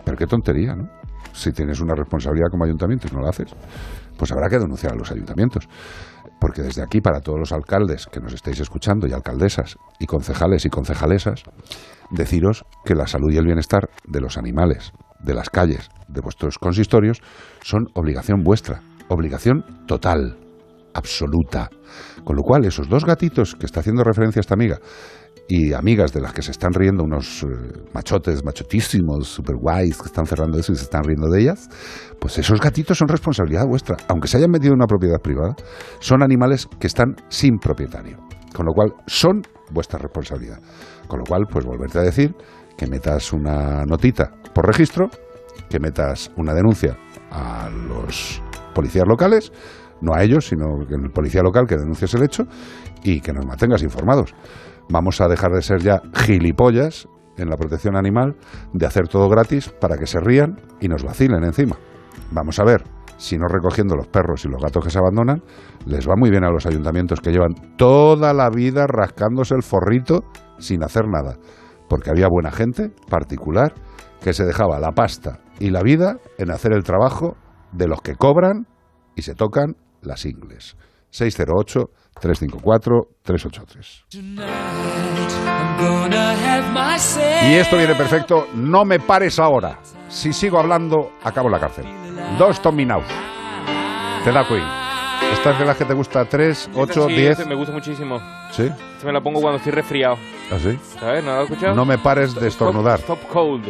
Pero 0.04 0.16
qué 0.16 0.26
tontería, 0.26 0.74
¿no? 0.74 0.88
Si 1.32 1.52
tienes 1.52 1.80
una 1.80 1.94
responsabilidad 1.94 2.48
como 2.50 2.64
ayuntamiento 2.64 3.08
y 3.08 3.14
no 3.14 3.20
lo 3.20 3.28
haces, 3.28 3.54
pues 4.16 4.32
habrá 4.32 4.48
que 4.48 4.58
denunciar 4.58 4.92
a 4.92 4.96
los 4.96 5.10
ayuntamientos. 5.10 5.68
Porque 6.40 6.62
desde 6.62 6.82
aquí, 6.82 7.00
para 7.00 7.20
todos 7.20 7.38
los 7.38 7.52
alcaldes 7.52 8.06
que 8.06 8.20
nos 8.20 8.32
estáis 8.32 8.60
escuchando, 8.60 9.06
y 9.06 9.12
alcaldesas, 9.12 9.76
y 9.98 10.06
concejales 10.06 10.64
y 10.64 10.70
concejalesas, 10.70 11.42
deciros 12.10 12.64
que 12.84 12.94
la 12.94 13.06
salud 13.06 13.30
y 13.30 13.36
el 13.36 13.44
bienestar 13.44 13.88
de 14.06 14.20
los 14.20 14.38
animales, 14.38 14.92
de 15.20 15.34
las 15.34 15.50
calles, 15.50 15.90
de 16.08 16.20
vuestros 16.20 16.58
consistorios, 16.58 17.20
son 17.62 17.88
obligación 17.94 18.42
vuestra, 18.42 18.82
obligación 19.08 19.64
total, 19.86 20.38
absoluta. 20.94 21.70
Con 22.24 22.36
lo 22.36 22.42
cual, 22.42 22.64
esos 22.64 22.88
dos 22.88 23.04
gatitos 23.04 23.54
que 23.54 23.66
está 23.66 23.80
haciendo 23.80 24.04
referencia 24.04 24.40
esta 24.40 24.54
amiga, 24.54 24.78
y 25.50 25.72
amigas 25.72 26.12
de 26.12 26.20
las 26.20 26.32
que 26.32 26.42
se 26.42 26.52
están 26.52 26.72
riendo 26.72 27.02
unos 27.02 27.42
eh, 27.42 27.46
machotes, 27.92 28.44
machotísimos, 28.44 29.26
super 29.26 29.56
guays, 29.56 30.00
que 30.00 30.06
están 30.06 30.24
cerrando 30.24 30.58
eso 30.58 30.72
y 30.72 30.76
se 30.76 30.84
están 30.84 31.02
riendo 31.02 31.28
de 31.28 31.40
ellas, 31.40 31.68
pues 32.20 32.38
esos 32.38 32.60
gatitos 32.60 32.98
son 32.98 33.08
responsabilidad 33.08 33.66
vuestra. 33.66 33.96
Aunque 34.08 34.28
se 34.28 34.36
hayan 34.36 34.50
metido 34.50 34.72
en 34.72 34.78
una 34.78 34.86
propiedad 34.86 35.18
privada, 35.20 35.56
son 35.98 36.22
animales 36.22 36.68
que 36.78 36.86
están 36.86 37.16
sin 37.28 37.58
propietario. 37.58 38.18
Con 38.54 38.66
lo 38.66 38.72
cual, 38.72 38.94
son 39.06 39.42
vuestra 39.72 39.98
responsabilidad. 39.98 40.60
Con 41.08 41.18
lo 41.18 41.24
cual, 41.24 41.46
pues 41.50 41.64
volverte 41.64 41.98
a 41.98 42.02
decir 42.02 42.32
que 42.76 42.86
metas 42.86 43.32
una 43.32 43.84
notita 43.84 44.30
por 44.54 44.66
registro, 44.66 45.10
que 45.68 45.80
metas 45.80 46.30
una 46.36 46.54
denuncia 46.54 46.96
a 47.32 47.68
los 47.70 48.40
policías 48.72 49.04
locales, 49.06 49.52
no 50.00 50.14
a 50.14 50.22
ellos, 50.22 50.48
sino 50.48 50.86
que 50.86 50.94
el 50.94 51.10
policía 51.10 51.42
local 51.42 51.66
que 51.66 51.76
denuncies 51.76 52.14
el 52.14 52.22
hecho 52.22 52.44
y 53.02 53.20
que 53.20 53.32
nos 53.32 53.46
mantengas 53.46 53.82
informados. 53.82 54.34
Vamos 54.88 55.20
a 55.20 55.28
dejar 55.28 55.52
de 55.52 55.62
ser 55.62 55.80
ya 55.80 56.00
gilipollas 56.14 57.08
en 57.36 57.48
la 57.48 57.56
protección 57.56 57.96
animal, 57.96 58.36
de 58.72 58.86
hacer 58.86 59.08
todo 59.08 59.28
gratis 59.28 59.70
para 59.80 59.96
que 59.96 60.06
se 60.06 60.20
rían 60.20 60.60
y 60.80 60.88
nos 60.88 61.04
vacilen 61.04 61.44
encima. 61.44 61.76
Vamos 62.32 62.58
a 62.58 62.64
ver 62.64 62.82
si 63.20 63.36
no 63.36 63.46
recogiendo 63.48 63.96
los 63.96 64.08
perros 64.08 64.44
y 64.46 64.48
los 64.48 64.62
gatos 64.62 64.82
que 64.82 64.90
se 64.90 64.98
abandonan, 64.98 65.42
les 65.84 66.08
va 66.08 66.16
muy 66.16 66.30
bien 66.30 66.42
a 66.42 66.50
los 66.50 66.64
ayuntamientos 66.64 67.20
que 67.20 67.30
llevan 67.30 67.54
toda 67.76 68.32
la 68.32 68.48
vida 68.48 68.86
rascándose 68.86 69.54
el 69.54 69.62
forrito 69.62 70.24
sin 70.58 70.82
hacer 70.82 71.06
nada. 71.06 71.36
Porque 71.88 72.08
había 72.08 72.28
buena 72.28 72.50
gente, 72.50 72.90
particular, 73.10 73.74
que 74.22 74.32
se 74.32 74.44
dejaba 74.44 74.80
la 74.80 74.92
pasta 74.92 75.40
y 75.58 75.68
la 75.68 75.82
vida 75.82 76.16
en 76.38 76.50
hacer 76.50 76.72
el 76.72 76.82
trabajo 76.82 77.36
de 77.72 77.88
los 77.88 78.00
que 78.00 78.14
cobran 78.14 78.66
y 79.14 79.22
se 79.22 79.34
tocan 79.34 79.76
las 80.02 80.24
ingles. 80.24 80.76
608-354-383. 81.12 84.04
Y 87.48 87.54
esto 87.54 87.76
viene 87.76 87.94
perfecto. 87.94 88.48
No 88.54 88.84
me 88.84 89.00
pares 89.00 89.38
ahora. 89.38 89.78
Si 90.08 90.32
sigo 90.32 90.58
hablando, 90.58 91.12
acabo 91.22 91.48
la 91.48 91.58
cárcel. 91.58 91.86
Stop 92.50 92.74
me 92.74 92.84
now. 92.84 93.00
Te 94.24 94.32
da 94.32 94.46
Queen. 94.46 94.64
¿Esta 95.32 95.52
es 95.52 95.58
de 95.58 95.64
las 95.64 95.76
que 95.76 95.84
te 95.84 95.94
gusta? 95.94 96.28
¿3, 96.28 96.70
8, 96.74 97.06
Sí, 97.08 97.14
10? 97.14 97.30
este 97.30 97.44
me 97.44 97.54
gusta 97.54 97.72
muchísimo. 97.72 98.20
¿Sí? 98.50 98.68
Me 99.04 99.12
la 99.12 99.20
pongo 99.20 99.40
cuando 99.40 99.58
estoy 99.58 99.72
resfriado. 99.72 100.16
¿Así? 100.50 100.78
¿Sabes? 100.98 101.24
¿No 101.24 101.32
lo 101.32 101.38
has 101.42 101.50
escuchado? 101.50 101.74
No 101.74 101.84
me 101.84 101.98
pares 101.98 102.34
de 102.34 102.48
Stop- 102.48 102.68
estornudar. 102.68 102.98
Stop, 103.00 103.26
cold. 103.28 103.66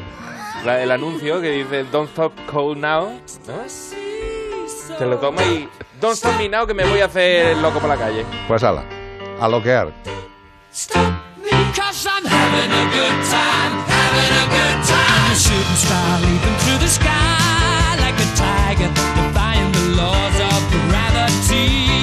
La- 0.65 0.83
el 0.83 0.91
anuncio 0.91 1.41
que 1.41 1.51
dice 1.51 1.85
Don't 1.85 2.09
stop 2.11 2.33
cold 2.51 2.79
now. 2.79 3.09
¿no? 3.47 4.97
Te 4.99 5.07
lo 5.07 5.19
toma 5.19 5.43
y 5.45 5.69
Don't 6.01 6.17
stop 6.17 6.39
me 6.39 6.49
now 6.49 6.67
que 6.67 6.73
me 6.73 6.83
voy 6.85 7.01
a 7.01 7.05
hacer 7.05 7.59
loco 7.59 7.79
por 7.79 7.89
la 7.89 7.97
calle. 7.97 8.25
Pues 8.49 8.63
ala, 8.63 8.85
a 9.39 9.47
loquear. 9.47 9.93
Because 10.73 12.07
I'm 12.07 12.25
having 12.25 12.73
a 12.73 12.85
good 12.91 13.19
time, 13.29 13.73
having 13.87 14.33
a 14.33 14.47
good 14.49 14.79
time. 14.89 15.25
I'm 15.27 15.33
a 15.33 15.37
shooting 15.37 15.77
star 15.77 16.21
leaping 16.21 16.57
through 16.61 16.79
the 16.79 16.89
sky 16.89 17.97
like 18.01 18.19
a 18.19 18.29
tiger, 18.35 18.89
defying 18.89 19.73
the 19.73 20.01
laws 20.01 20.41
of 20.41 20.61
gravity. 20.89 22.00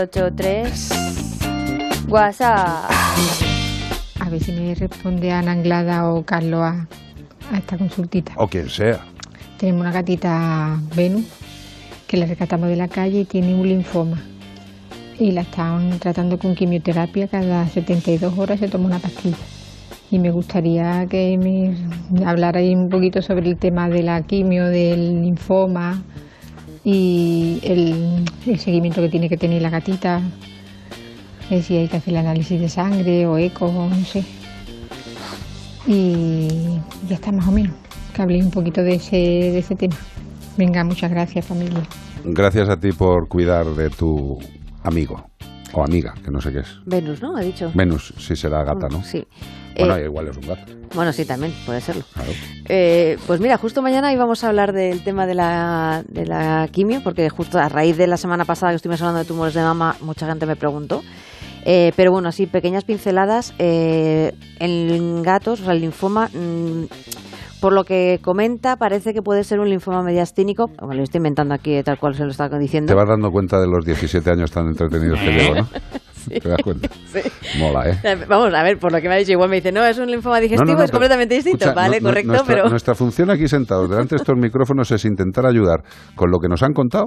983 0.00 2.08
WhatsApp. 2.08 2.90
A 4.18 4.30
ver 4.30 4.42
si 4.42 4.52
me 4.52 4.74
responde 4.74 5.30
Ana 5.30 5.52
Anglada 5.52 6.10
o 6.10 6.24
Carloa 6.24 6.88
a 7.52 7.58
esta 7.58 7.76
consultita. 7.76 8.32
O 8.36 8.48
quien 8.48 8.70
sea. 8.70 9.04
Tenemos 9.58 9.82
una 9.82 9.92
gatita 9.92 10.78
Venus 10.96 11.26
que 12.06 12.16
la 12.16 12.24
rescatamos 12.24 12.70
de 12.70 12.76
la 12.76 12.88
calle 12.88 13.20
y 13.20 13.24
tiene 13.26 13.54
un 13.54 13.68
linfoma. 13.68 14.18
Y 15.18 15.32
la 15.32 15.42
están 15.42 15.98
tratando 15.98 16.38
con 16.38 16.54
quimioterapia 16.54 17.28
cada 17.28 17.68
72 17.68 18.38
horas 18.38 18.58
se 18.58 18.68
toma 18.68 18.86
una 18.86 19.00
pastilla. 19.00 19.36
Y 20.10 20.18
me 20.18 20.30
gustaría 20.30 21.04
que 21.06 21.36
me 21.36 22.24
hablarais 22.24 22.74
un 22.74 22.88
poquito 22.88 23.20
sobre 23.20 23.50
el 23.50 23.58
tema 23.58 23.90
de 23.90 24.02
la 24.02 24.22
quimio, 24.22 24.66
del 24.66 25.20
linfoma, 25.20 26.02
y 26.84 27.60
el, 27.62 28.24
el 28.46 28.58
seguimiento 28.58 29.00
que 29.02 29.08
tiene 29.08 29.28
que 29.28 29.36
tener 29.36 29.60
la 29.62 29.70
gatita. 29.70 30.22
Eh, 31.50 31.62
si 31.62 31.76
hay 31.76 31.88
que 31.88 31.96
hacer 31.96 32.14
el 32.14 32.18
análisis 32.18 32.60
de 32.60 32.68
sangre 32.68 33.26
o 33.26 33.36
eco, 33.36 33.70
no 33.70 34.04
sé. 34.04 34.24
Y 35.86 36.48
ya 37.08 37.16
está 37.16 37.32
más 37.32 37.48
o 37.48 37.50
menos. 37.52 37.74
Que 38.14 38.22
habléis 38.22 38.44
un 38.44 38.50
poquito 38.50 38.82
de 38.82 38.94
ese, 38.94 39.16
de 39.16 39.58
ese 39.58 39.74
tema. 39.74 39.96
Venga, 40.56 40.84
muchas 40.84 41.10
gracias 41.10 41.46
familia. 41.46 41.82
Gracias 42.24 42.68
a 42.68 42.78
ti 42.78 42.92
por 42.92 43.28
cuidar 43.28 43.66
de 43.66 43.90
tu 43.90 44.38
amigo. 44.84 45.24
O 45.72 45.84
amiga, 45.84 46.14
que 46.24 46.30
no 46.30 46.40
sé 46.40 46.52
qué 46.52 46.60
es. 46.60 46.78
Venus, 46.84 47.22
¿no? 47.22 47.36
Ha 47.36 47.40
dicho. 47.40 47.70
Venus, 47.74 48.12
si 48.18 48.34
será 48.36 48.64
gata, 48.64 48.88
¿no? 48.88 49.02
Sí. 49.04 49.24
Bueno, 49.80 49.96
Eh, 49.96 50.04
igual 50.04 50.28
es 50.28 50.36
un 50.36 50.46
gato. 50.46 50.72
Bueno, 50.94 51.12
sí, 51.12 51.24
también 51.24 51.52
puede 51.66 51.80
serlo. 51.80 52.02
Claro. 52.14 52.30
Eh, 52.68 53.16
pues 53.26 53.40
mira, 53.40 53.56
justo 53.56 53.82
mañana 53.82 54.12
íbamos 54.12 54.42
a 54.44 54.48
hablar 54.48 54.72
del 54.72 55.02
tema 55.04 55.26
de 55.26 55.34
la, 55.34 56.02
de 56.08 56.26
la 56.26 56.68
quimio, 56.70 57.00
porque 57.02 57.28
justo 57.30 57.58
a 57.58 57.68
raíz 57.68 57.96
de 57.96 58.06
la 58.06 58.16
semana 58.16 58.44
pasada 58.44 58.72
que 58.72 58.76
estuvimos 58.76 59.00
hablando 59.02 59.20
de 59.20 59.24
tumores 59.26 59.54
de 59.54 59.62
mama, 59.62 59.96
mucha 60.00 60.26
gente 60.26 60.46
me 60.46 60.56
preguntó. 60.56 61.02
Eh, 61.64 61.92
pero 61.96 62.10
bueno, 62.10 62.28
así 62.28 62.46
pequeñas 62.46 62.84
pinceladas. 62.84 63.54
Eh, 63.58 64.32
en 64.58 65.22
gatos, 65.22 65.60
o 65.60 65.64
sea, 65.64 65.74
el 65.74 65.80
linfoma, 65.80 66.28
mm, 66.28 66.84
por 67.60 67.72
lo 67.74 67.84
que 67.84 68.18
comenta, 68.22 68.76
parece 68.76 69.12
que 69.12 69.20
puede 69.22 69.44
ser 69.44 69.60
un 69.60 69.68
linfoma 69.68 70.02
mediastínico. 70.02 70.70
Lo 70.80 71.02
estoy 71.02 71.18
inventando 71.18 71.54
aquí 71.54 71.82
tal 71.82 71.98
cual 71.98 72.14
se 72.14 72.24
lo 72.24 72.30
está 72.30 72.48
diciendo. 72.58 72.88
Te 72.88 72.94
vas 72.94 73.08
dando 73.08 73.30
cuenta 73.30 73.60
de 73.60 73.66
los 73.66 73.84
17 73.84 74.30
años 74.30 74.50
tan 74.50 74.66
entretenidos 74.68 75.20
que 75.20 75.30
llevo, 75.32 75.54
¿no? 75.56 75.68
¿Te 76.28 76.48
das 76.48 76.62
cuenta? 76.62 76.88
Mola, 77.58 77.90
¿eh? 77.90 78.16
Vamos 78.28 78.52
a 78.54 78.62
ver, 78.62 78.78
por 78.78 78.92
lo 78.92 79.00
que 79.00 79.08
me 79.08 79.14
ha 79.14 79.18
dicho, 79.18 79.32
igual 79.32 79.48
me 79.50 79.56
dice, 79.56 79.72
no, 79.72 79.84
es 79.84 79.98
un 79.98 80.10
linfoma 80.10 80.40
digestivo, 80.40 80.66
No, 80.66 80.72
no, 80.72 80.78
no, 80.78 80.84
es 80.84 80.90
completamente 80.90 81.34
distinto. 81.34 81.64
escucha, 81.64 81.74
vale, 81.74 82.00
correcto, 82.00 82.32
nuestra, 82.32 82.54
pero... 82.54 82.68
Nuestra 82.68 82.94
función 82.94 83.30
aquí 83.30 83.48
sentados 83.48 83.88
delante 83.88 84.14
de 84.14 84.16
estos 84.16 84.36
micrófonos 84.38 84.90
es 84.90 85.04
intentar 85.04 85.46
ayudar 85.46 85.82
con 86.14 86.30
lo 86.30 86.38
que 86.38 86.48
nos 86.48 86.62
han 86.62 86.72
contado, 86.72 87.06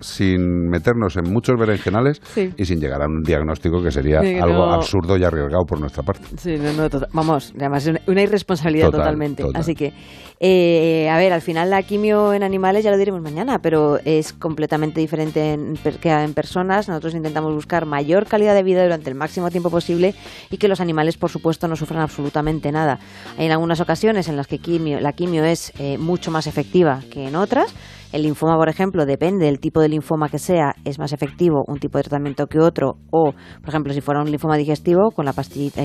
sin 0.00 0.68
meternos 0.68 1.16
en 1.16 1.32
muchos 1.32 1.58
berenjenales 1.58 2.20
y 2.56 2.64
sin 2.64 2.80
llegar 2.80 3.02
a 3.02 3.06
un 3.06 3.22
diagnóstico 3.22 3.82
que 3.82 3.90
sería 3.90 4.20
algo 4.20 4.64
absurdo 4.64 5.16
y 5.16 5.24
arriesgado 5.24 5.64
por 5.64 5.80
nuestra 5.80 6.02
parte. 6.02 6.24
Sí, 6.36 6.56
no, 6.56 6.72
no, 6.72 6.88
vamos, 7.12 7.52
además 7.56 7.84
es 7.84 7.90
una, 7.90 8.00
una 8.06 8.22
irresponsabilidad 8.22 8.86
Total, 8.86 9.00
totalmente. 9.00 9.42
total. 9.42 9.60
Así 9.60 9.74
que, 9.74 9.92
eh, 10.40 11.08
a 11.10 11.16
ver, 11.16 11.32
al 11.32 11.42
final 11.42 11.70
la 11.70 11.82
quimio 11.82 12.34
en 12.34 12.42
animales 12.42 12.84
ya 12.84 12.90
lo 12.90 12.98
diremos 12.98 13.20
mañana, 13.20 13.60
pero 13.60 13.98
es 14.04 14.32
completamente 14.32 15.00
diferente 15.00 15.52
en, 15.52 15.78
que 16.00 16.10
en 16.10 16.34
personas. 16.34 16.88
Nosotros 16.88 17.14
intentamos 17.14 17.54
buscar 17.54 17.86
mayor 17.86 18.26
calidad 18.26 18.54
de 18.54 18.62
vida 18.62 18.82
durante 18.82 19.08
el 19.08 19.14
máximo 19.14 19.50
tiempo 19.50 19.70
posible 19.70 20.14
y 20.50 20.58
que 20.58 20.68
los 20.68 20.80
animales, 20.80 21.16
por 21.16 21.30
supuesto, 21.30 21.68
no 21.68 21.76
sufran 21.76 22.00
absolutamente 22.00 22.72
nada. 22.72 22.98
Hay 23.38 23.46
en 23.46 23.52
algunas 23.52 23.80
ocasiones 23.80 24.28
en 24.28 24.36
las 24.36 24.46
que 24.46 24.58
quimio, 24.58 25.00
la 25.00 25.12
quimio 25.12 25.44
es 25.44 25.72
eh, 25.78 25.98
mucho 25.98 26.30
más 26.30 26.46
efectiva 26.46 27.00
que 27.10 27.28
en 27.28 27.36
otras. 27.36 27.72
El 28.14 28.22
linfoma, 28.22 28.56
por 28.56 28.68
ejemplo, 28.68 29.06
depende 29.06 29.46
del 29.46 29.58
tipo 29.58 29.80
de 29.80 29.88
linfoma 29.88 30.28
que 30.28 30.38
sea, 30.38 30.76
es 30.84 31.00
más 31.00 31.12
efectivo 31.12 31.64
un 31.66 31.80
tipo 31.80 31.98
de 31.98 32.04
tratamiento 32.04 32.46
que 32.46 32.60
otro. 32.60 32.98
O, 33.10 33.32
por 33.32 33.68
ejemplo, 33.68 33.92
si 33.92 34.00
fuera 34.00 34.20
un 34.20 34.30
linfoma 34.30 34.56
digestivo, 34.56 35.10
con 35.10 35.24
la 35.24 35.32
pastillita. 35.32 35.82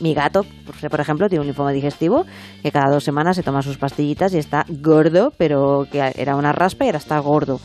Mi 0.00 0.12
gato, 0.12 0.44
por 0.90 1.00
ejemplo, 1.00 1.26
tiene 1.30 1.40
un 1.40 1.46
linfoma 1.46 1.72
digestivo 1.72 2.26
que 2.62 2.70
cada 2.70 2.92
dos 2.92 3.02
semanas 3.02 3.36
se 3.36 3.42
toma 3.42 3.62
sus 3.62 3.78
pastillitas 3.78 4.34
y 4.34 4.36
está 4.36 4.66
gordo, 4.68 5.32
pero 5.38 5.86
que 5.90 6.12
era 6.16 6.36
una 6.36 6.52
raspa 6.52 6.84
y 6.84 6.88
ahora 6.88 6.98
está 6.98 7.18
gordo. 7.18 7.60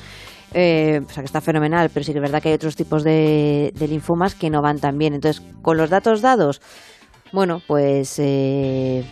Eh, 0.53 1.01
o 1.05 1.09
sea 1.09 1.21
que 1.21 1.25
está 1.25 1.41
fenomenal, 1.41 1.89
pero 1.93 2.05
sí 2.05 2.13
que 2.13 2.19
es 2.19 2.23
verdad 2.23 2.41
que 2.41 2.47
hay 2.47 2.55
otros 2.55 2.77
tipos 2.77 3.03
de, 3.03 3.73
de 3.75 3.87
linfomas 3.89 4.33
que 4.33 4.49
no 4.49 4.61
van 4.61 4.79
tan 4.79 4.97
bien. 4.97 5.13
Entonces, 5.13 5.45
con 5.61 5.75
los 5.75 5.89
datos 5.89 6.21
dados, 6.21 6.61
bueno, 7.33 7.61
pues 7.67 8.17
eh, 8.19 9.03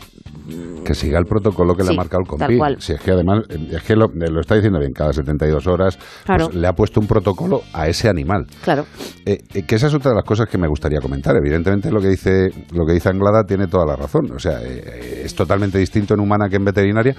Que 0.83 0.93
siga 0.93 1.19
el 1.19 1.25
protocolo 1.25 1.75
que 1.75 1.83
le 1.83 1.91
ha 1.91 1.93
marcado 1.93 2.21
el 2.21 2.27
compi. 2.27 2.59
Si 2.79 2.93
es 2.93 3.01
que 3.01 3.11
además, 3.11 3.43
eh, 3.49 3.69
es 3.71 3.83
que 3.83 3.95
lo, 3.95 4.07
lo 4.07 4.41
está 4.41 4.55
diciendo 4.55 4.79
bien, 4.79 4.91
cada 4.91 5.13
72 5.13 5.65
horas 5.67 5.97
Claro. 6.25 6.47
pues, 6.47 6.57
le 6.57 6.67
ha 6.67 6.73
puesto 6.73 6.99
un 6.99 7.07
protocolo 7.07 7.61
a 7.73 7.87
ese 7.87 8.09
animal. 8.09 8.45
claro. 8.63 8.85
Eh, 9.25 9.37
eh, 9.53 9.63
que 9.65 9.75
esa 9.75 9.87
es 9.87 9.93
otra 9.93 10.11
de 10.11 10.15
las 10.15 10.25
cosas 10.25 10.47
que 10.49 10.57
me 10.57 10.67
gustaría 10.67 10.99
comentar. 10.99 11.35
Evidentemente 11.35 11.89
lo 11.91 12.01
que 12.01 12.09
dice 12.09 12.49
lo 12.71 12.85
que 12.85 12.93
dice 12.93 13.09
Anglada 13.09 13.43
tiene 13.45 13.67
toda 13.67 13.85
la 13.85 13.95
razón. 13.95 14.31
O 14.31 14.39
sea, 14.39 14.61
eh, 14.61 15.21
es 15.25 15.33
totalmente 15.35 15.77
distinto 15.77 16.13
en 16.13 16.19
humana 16.19 16.49
que 16.49 16.57
en 16.57 16.65
veterinaria. 16.65 17.15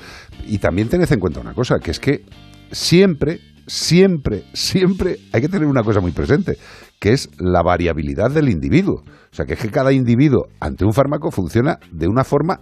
Y 0.47 0.59
también 0.59 0.89
tened 0.89 1.11
en 1.11 1.21
cuenta 1.21 1.41
una 1.41 1.55
cosa, 1.55 1.79
que 1.79 1.91
es 1.91 2.01
que 2.01 2.25
siempre, 2.71 3.41
siempre, 3.67 4.45
siempre 4.53 5.17
hay 5.33 5.41
que 5.41 5.49
tener 5.49 5.67
una 5.67 5.83
cosa 5.83 6.01
muy 6.01 6.13
presente, 6.13 6.57
que 7.01 7.13
es 7.13 7.31
la 7.39 7.63
variabilidad 7.63 8.31
del 8.31 8.49
individuo. 8.49 9.03
O 9.05 9.35
sea, 9.35 9.47
que 9.47 9.55
es 9.55 9.61
que 9.61 9.71
cada 9.71 9.93
individuo 9.93 10.47
ante 10.61 10.85
un 10.85 10.93
fármaco 10.93 11.31
funciona 11.31 11.79
de 11.91 12.07
una 12.09 12.25
forma 12.25 12.61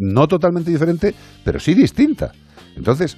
no 0.00 0.26
totalmente 0.26 0.70
diferente, 0.70 1.14
pero 1.44 1.60
sí 1.60 1.74
distinta. 1.74 2.32
Entonces, 2.76 3.16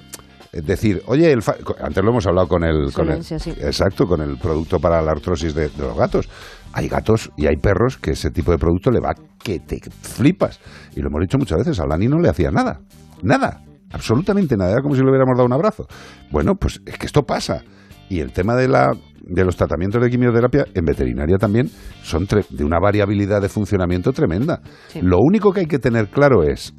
es 0.51 0.65
decir, 0.65 1.01
oye, 1.07 1.31
el 1.31 1.41
fa- 1.41 1.55
antes 1.81 2.03
lo 2.03 2.11
hemos 2.11 2.27
hablado 2.27 2.47
con 2.47 2.63
el, 2.63 2.91
con 2.93 3.07
el- 3.07 3.23
Solencia, 3.23 3.39
sí. 3.39 3.49
exacto, 3.59 4.05
con 4.05 4.21
el 4.21 4.37
producto 4.37 4.79
para 4.79 5.01
la 5.01 5.11
artrosis 5.11 5.55
de, 5.55 5.69
de 5.69 5.77
los 5.83 5.97
gatos. 5.97 6.29
Hay 6.73 6.87
gatos 6.87 7.31
y 7.37 7.47
hay 7.47 7.55
perros 7.57 7.97
que 7.97 8.11
ese 8.11 8.29
tipo 8.31 8.51
de 8.51 8.57
producto 8.57 8.91
le 8.91 8.99
va 8.99 9.13
que 9.43 9.59
te 9.59 9.79
flipas. 10.01 10.59
Y 10.95 11.01
lo 11.01 11.07
hemos 11.09 11.21
dicho 11.21 11.37
muchas 11.37 11.59
veces, 11.59 11.79
a 11.79 11.85
Lani 11.87 12.07
no 12.07 12.19
le 12.19 12.29
hacía 12.29 12.51
nada, 12.51 12.81
nada, 13.21 13.61
absolutamente 13.91 14.57
nada, 14.57 14.71
era 14.73 14.81
como 14.81 14.95
si 14.95 15.01
le 15.01 15.09
hubiéramos 15.09 15.35
dado 15.37 15.45
un 15.45 15.53
abrazo. 15.53 15.87
Bueno, 16.31 16.55
pues 16.55 16.81
es 16.85 16.97
que 16.97 17.05
esto 17.05 17.23
pasa. 17.23 17.63
Y 18.09 18.19
el 18.19 18.31
tema 18.31 18.55
de 18.55 18.67
la 18.67 18.91
de 19.25 19.45
los 19.45 19.55
tratamientos 19.55 20.01
de 20.01 20.09
quimioterapia 20.09 20.65
en 20.73 20.83
veterinaria 20.83 21.37
también 21.37 21.69
son 22.01 22.27
tre- 22.27 22.45
de 22.49 22.65
una 22.65 22.77
variabilidad 22.79 23.41
de 23.41 23.47
funcionamiento 23.47 24.11
tremenda. 24.11 24.61
Lo 25.01 25.19
único 25.19 25.53
que 25.53 25.61
hay 25.61 25.65
que 25.65 25.79
tener 25.79 26.09
claro 26.09 26.43
es 26.43 26.73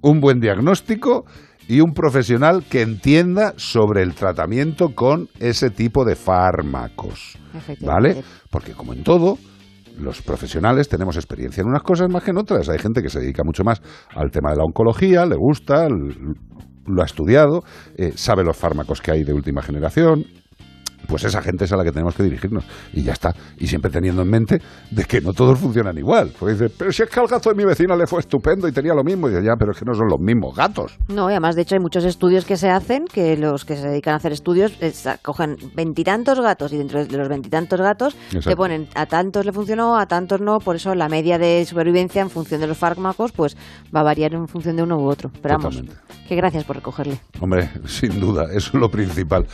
un 0.00 0.18
buen 0.20 0.40
diagnóstico 0.40 1.26
y 1.68 1.80
un 1.80 1.92
profesional 1.92 2.64
que 2.68 2.80
entienda 2.80 3.52
sobre 3.56 4.02
el 4.02 4.14
tratamiento 4.14 4.94
con 4.94 5.28
ese 5.38 5.68
tipo 5.68 6.04
de 6.06 6.16
fármacos. 6.16 7.36
¿Vale? 7.86 8.22
Porque 8.50 8.72
como 8.72 8.94
en 8.94 9.04
todo, 9.04 9.36
los 10.00 10.22
profesionales 10.22 10.88
tenemos 10.88 11.16
experiencia 11.16 11.60
en 11.60 11.68
unas 11.68 11.82
cosas 11.82 12.08
más 12.10 12.24
que 12.24 12.30
en 12.30 12.38
otras. 12.38 12.70
Hay 12.70 12.78
gente 12.78 13.02
que 13.02 13.10
se 13.10 13.20
dedica 13.20 13.44
mucho 13.44 13.64
más 13.64 13.82
al 14.16 14.30
tema 14.30 14.50
de 14.50 14.56
la 14.56 14.64
oncología, 14.64 15.26
le 15.26 15.36
gusta, 15.36 15.88
lo 15.88 17.02
ha 17.02 17.04
estudiado, 17.04 17.62
eh, 17.96 18.12
sabe 18.16 18.42
los 18.44 18.56
fármacos 18.56 19.02
que 19.02 19.10
hay 19.12 19.24
de 19.24 19.34
última 19.34 19.60
generación. 19.60 20.24
Pues 21.06 21.24
esa 21.24 21.42
gente 21.42 21.64
es 21.64 21.72
a 21.72 21.76
la 21.76 21.84
que 21.84 21.92
tenemos 21.92 22.14
que 22.14 22.22
dirigirnos. 22.22 22.64
Y 22.92 23.02
ya 23.02 23.12
está. 23.12 23.34
Y 23.58 23.66
siempre 23.66 23.90
teniendo 23.90 24.22
en 24.22 24.28
mente 24.30 24.60
de 24.90 25.04
que 25.04 25.20
no 25.20 25.32
todos 25.32 25.58
funcionan 25.58 25.96
igual. 25.98 26.32
Porque 26.38 26.54
dice, 26.54 26.70
pero 26.70 26.92
si 26.92 27.02
es 27.02 27.08
que 27.10 27.20
al 27.20 27.26
gato 27.26 27.48
de 27.50 27.54
mi 27.56 27.64
vecina 27.64 27.94
le 27.96 28.06
fue 28.06 28.20
estupendo 28.20 28.66
y 28.68 28.72
tenía 28.72 28.94
lo 28.94 29.04
mismo. 29.04 29.28
Y 29.28 29.32
dice, 29.32 29.44
ya, 29.44 29.56
pero 29.58 29.72
es 29.72 29.78
que 29.78 29.84
no 29.84 29.94
son 29.94 30.08
los 30.08 30.20
mismos 30.20 30.54
gatos. 30.56 30.98
No, 31.08 31.28
y 31.28 31.32
además, 31.32 31.56
de 31.56 31.62
hecho, 31.62 31.74
hay 31.74 31.80
muchos 31.80 32.04
estudios 32.04 32.44
que 32.44 32.56
se 32.56 32.70
hacen 32.70 33.04
que 33.06 33.36
los 33.36 33.64
que 33.64 33.76
se 33.76 33.88
dedican 33.88 34.14
a 34.14 34.16
hacer 34.16 34.32
estudios 34.32 34.72
es, 34.80 35.06
a- 35.06 35.18
cogen 35.18 35.56
veintitantos 35.74 36.40
gatos 36.40 36.72
y 36.72 36.76
dentro 36.78 37.04
de 37.04 37.16
los 37.18 37.28
veintitantos 37.28 37.80
gatos 37.80 38.14
Exacto. 38.26 38.50
te 38.50 38.56
ponen 38.56 38.88
a 38.94 39.06
tantos 39.06 39.44
le 39.44 39.52
funcionó, 39.52 39.96
a 39.98 40.06
tantos 40.06 40.40
no. 40.40 40.58
Por 40.60 40.76
eso 40.76 40.94
la 40.94 41.08
media 41.08 41.38
de 41.38 41.64
supervivencia 41.66 42.22
en 42.22 42.30
función 42.30 42.60
de 42.60 42.66
los 42.66 42.78
fármacos 42.78 43.32
pues 43.32 43.56
va 43.94 44.00
a 44.00 44.02
variar 44.04 44.34
en 44.34 44.48
función 44.48 44.76
de 44.76 44.82
uno 44.82 44.98
u 44.98 45.04
otro. 45.08 45.30
Pero 45.42 45.58
vamos, 45.58 45.82
que 46.28 46.36
gracias 46.36 46.64
por 46.64 46.76
recogerle. 46.76 47.18
Hombre, 47.40 47.70
sin 47.86 48.20
duda, 48.20 48.44
eso 48.52 48.70
es 48.72 48.74
lo 48.74 48.90
principal. 48.90 49.46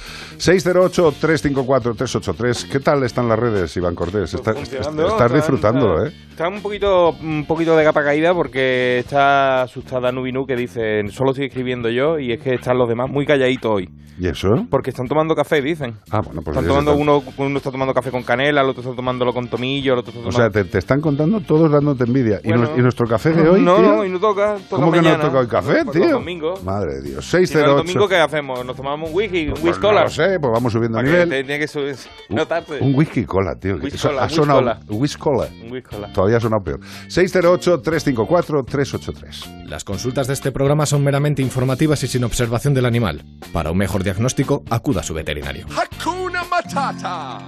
608-354-383. 1.42 2.68
¿Qué 2.70 2.80
tal 2.80 3.02
están 3.04 3.28
las 3.28 3.38
redes, 3.38 3.76
Iván 3.76 3.94
Cortés? 3.94 4.34
Está- 4.34 4.54
funcionando, 4.54 5.02
estás 5.06 5.22
está- 5.26 5.36
disfrutándolo, 5.36 6.06
¿eh? 6.06 6.12
Está 6.30 6.48
un 6.48 6.60
poquito, 6.62 7.10
un 7.20 7.44
poquito 7.46 7.76
de 7.76 7.84
capa 7.84 8.04
caída 8.04 8.32
porque 8.34 8.98
está 9.00 9.62
asustada 9.62 10.12
Nubinu 10.12 10.46
que 10.46 10.54
dice, 10.56 11.02
solo 11.10 11.30
estoy 11.32 11.46
escribiendo 11.46 11.88
yo 11.90 12.18
y 12.18 12.32
es 12.32 12.40
que 12.40 12.54
están 12.54 12.78
los 12.78 12.88
demás 12.88 13.10
muy 13.10 13.26
calladitos 13.26 13.70
hoy. 13.72 13.90
¿Y 14.20 14.26
eso? 14.26 14.48
Porque 14.68 14.90
están 14.90 15.06
tomando 15.06 15.36
café, 15.36 15.62
dicen. 15.62 15.94
Ah, 16.10 16.20
bueno, 16.20 16.42
pues 16.42 16.56
están 16.56 16.66
tomando 16.68 16.90
están- 16.92 17.02
uno, 17.02 17.22
uno 17.36 17.56
está 17.56 17.70
tomando 17.70 17.94
café 17.94 18.10
con 18.10 18.24
canela, 18.24 18.62
el 18.62 18.68
otro 18.68 18.82
está 18.82 18.94
tomándolo 18.96 19.32
con 19.32 19.46
tomillo, 19.48 19.92
el 19.92 20.00
otro 20.00 20.10
está 20.10 20.20
O 20.20 20.30
tomando... 20.30 20.38
sea, 20.40 20.50
te, 20.50 20.68
te 20.68 20.78
están 20.78 21.00
contando 21.00 21.40
todos 21.40 21.70
dándote 21.70 22.02
envidia. 22.02 22.40
¿Y, 22.42 22.48
nuestro 22.82 23.06
café 23.06 23.30
de 23.30 23.48
hoy, 23.48 23.62
No, 23.62 23.76
tío? 23.76 23.86
no, 23.96 24.04
y 24.04 24.08
no 24.08 24.18
toca, 24.18 24.56
toca 24.68 24.82
¿Cómo 24.82 24.90
que 24.90 25.02
no 25.02 25.20
toca 25.20 25.38
hoy 25.38 25.46
café, 25.46 25.84
Pues 25.84 25.92
tío? 25.96 26.02
los 26.06 26.12
domingos. 26.14 26.64
Madre 26.64 26.94
de 26.94 27.02
Dios. 27.02 27.32
¿Y 27.32 27.36
el 27.36 27.46
608... 27.46 27.76
domingo 27.76 28.08
qué 28.08 28.16
hacemos? 28.16 28.64
¿Nos 28.64 28.74
tomamos 28.74 29.08
un 29.10 29.14
whisky, 29.16 29.46
un 29.46 29.50
Pues 29.52 29.62
whisky 29.62 29.82
no 29.82 29.88
cola? 29.88 30.02
lo 30.02 30.10
sé, 30.10 30.40
pues 30.40 30.52
vamos 30.52 30.72
subiendo 30.72 31.00
nivel. 31.00 31.27
Te- 31.28 31.44
Tiene 31.44 31.58
que 31.60 31.68
subir, 31.68 31.96
notarte. 32.28 32.78
Un 32.80 32.94
whisky 32.94 33.24
cola, 33.24 33.54
tío. 33.58 33.76
Whisky 33.76 33.98
cola, 33.98 34.22
ha 34.22 34.24
whisky 34.24 34.36
sonado- 34.38 34.58
cola. 34.60 34.80
whisky 34.88 35.18
cola. 35.20 35.48
Un 35.64 35.72
whisky 35.72 35.90
cola. 35.96 36.12
Todavía 36.12 36.36
ha 36.36 36.40
sonado 36.40 36.62
peor. 36.64 36.80
608-354-383. 37.08 39.64
Las 39.66 39.84
consultas 39.84 40.26
de 40.26 40.32
este 40.34 40.52
programa 40.52 40.84
son 40.86 41.02
meramente 41.04 41.40
informativas 41.42 42.02
y 42.04 42.08
sin 42.08 42.24
observación 42.24 42.74
del 42.74 42.86
animal. 42.86 43.24
Para 43.52 43.70
un 43.70 43.78
mejor 43.78 44.02
diagnóstico, 44.04 44.62
acuda 44.70 45.00
a 45.00 45.04
su 45.04 45.14
veterinario. 45.14 45.66
Hakuna 45.76 46.44
Matata. 46.44 47.38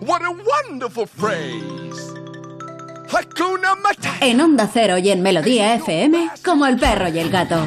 What 0.00 0.22
a 0.22 0.30
wonderful 0.30 1.06
phrase. 1.06 1.60
Hakuna 3.10 3.74
Matata. 3.76 4.16
En 4.20 4.40
Onda 4.40 4.68
Cero 4.72 4.96
y 4.98 5.10
en 5.10 5.22
Melodía 5.22 5.74
FM, 5.74 6.30
como 6.44 6.66
el 6.66 6.78
perro 6.78 7.08
y 7.08 7.18
el 7.18 7.30
gato. 7.30 7.64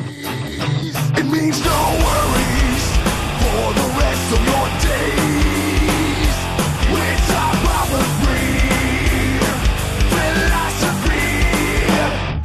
It 1.18 1.24
means 1.26 1.60
no 1.64 1.72
worries 2.04 2.84
for 3.40 3.74
the 3.74 3.88
rest 4.00 4.32
of 4.34 4.40
your 4.46 4.68
days. 4.82 4.85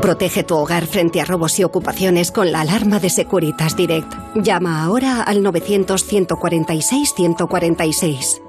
Protege 0.00 0.44
tu 0.44 0.56
hogar 0.56 0.86
frente 0.86 1.20
a 1.20 1.24
robos 1.24 1.58
y 1.58 1.64
ocupaciones 1.64 2.30
con 2.32 2.52
la 2.52 2.60
alarma 2.62 2.98
de 2.98 3.10
Securitas 3.10 3.76
Direct. 3.76 4.10
Llama 4.36 4.82
ahora 4.84 5.22
al 5.22 5.42
900-146-146. 5.42 8.40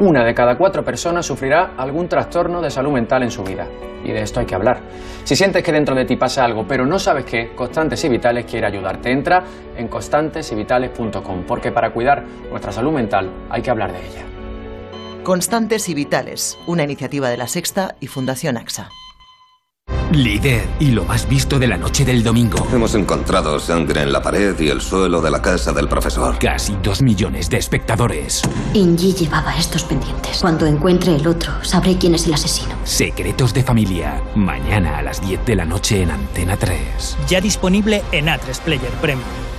Una 0.00 0.24
de 0.24 0.34
cada 0.34 0.58
cuatro 0.58 0.84
personas 0.84 1.26
sufrirá 1.26 1.74
algún 1.76 2.08
trastorno 2.08 2.60
de 2.60 2.70
salud 2.70 2.90
mental 2.92 3.22
en 3.22 3.30
su 3.30 3.44
vida. 3.44 3.68
Y 4.02 4.10
de 4.10 4.22
esto 4.22 4.40
hay 4.40 4.46
que 4.46 4.54
hablar. 4.54 4.80
Si 5.22 5.36
sientes 5.36 5.62
que 5.62 5.72
dentro 5.72 5.94
de 5.94 6.04
ti 6.04 6.16
pasa 6.16 6.44
algo, 6.44 6.66
pero 6.66 6.84
no 6.84 6.98
sabes 6.98 7.24
qué, 7.24 7.54
Constantes 7.54 8.04
y 8.04 8.08
Vitales 8.08 8.44
quiere 8.44 8.66
ayudarte. 8.66 9.12
Entra 9.12 9.44
en 9.76 9.86
constantesyvitales.com, 9.88 11.44
porque 11.46 11.70
para 11.70 11.92
cuidar 11.92 12.24
nuestra 12.50 12.72
salud 12.72 12.92
mental 12.92 13.30
hay 13.50 13.62
que 13.62 13.70
hablar 13.70 13.92
de 13.92 13.98
ella. 13.98 14.24
Constantes 15.22 15.88
y 15.88 15.94
Vitales, 15.94 16.58
una 16.66 16.82
iniciativa 16.82 17.30
de 17.30 17.36
la 17.36 17.46
Sexta 17.46 17.94
y 18.00 18.08
Fundación 18.08 18.56
AXA. 18.56 18.90
Líder 20.12 20.68
y 20.78 20.90
lo 20.90 21.04
más 21.04 21.28
visto 21.28 21.58
de 21.58 21.66
la 21.66 21.76
noche 21.76 22.04
del 22.04 22.22
domingo. 22.22 22.66
Hemos 22.72 22.94
encontrado 22.94 23.58
sangre 23.58 24.02
en 24.02 24.12
la 24.12 24.22
pared 24.22 24.58
y 24.60 24.68
el 24.68 24.80
suelo 24.80 25.20
de 25.20 25.30
la 25.30 25.40
casa 25.40 25.72
del 25.72 25.88
profesor. 25.88 26.38
Casi 26.38 26.76
dos 26.82 27.02
millones 27.02 27.50
de 27.50 27.56
espectadores. 27.56 28.42
Inji 28.74 29.14
llevaba 29.14 29.56
estos 29.56 29.84
pendientes. 29.84 30.38
Cuando 30.40 30.66
encuentre 30.66 31.16
el 31.16 31.26
otro, 31.26 31.52
sabré 31.62 31.96
quién 31.98 32.14
es 32.14 32.26
el 32.26 32.34
asesino. 32.34 32.74
Secretos 32.84 33.54
de 33.54 33.62
familia. 33.62 34.22
Mañana 34.34 34.98
a 34.98 35.02
las 35.02 35.20
10 35.20 35.44
de 35.46 35.56
la 35.56 35.64
noche 35.64 36.02
en 36.02 36.10
Antena 36.10 36.56
3. 36.56 37.16
Ya 37.28 37.40
disponible 37.40 38.02
en 38.12 38.26
A3 38.26 38.60
Player 38.60 38.92
Premium. 39.00 39.53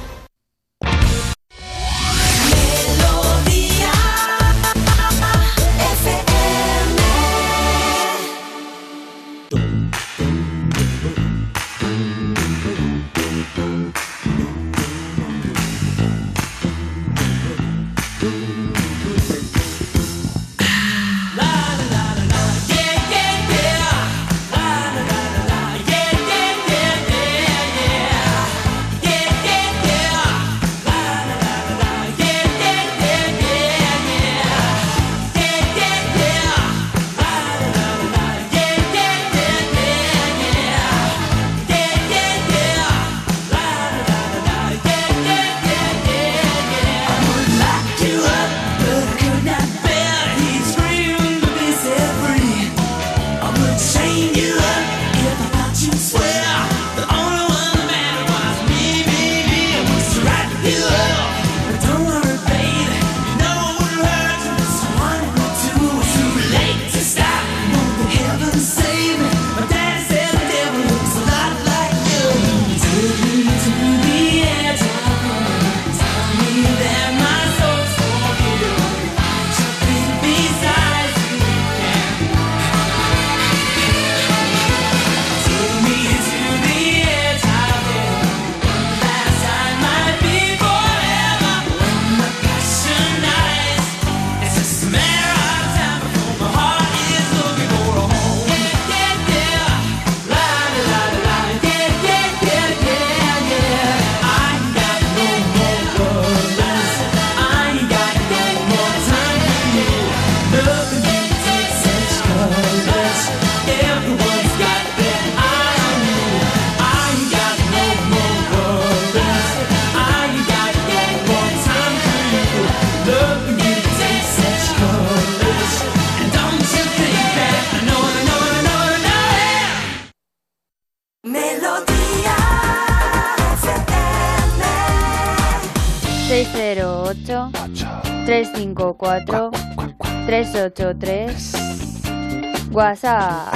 383 140.76 142.72
WhatsApp. 142.72 143.54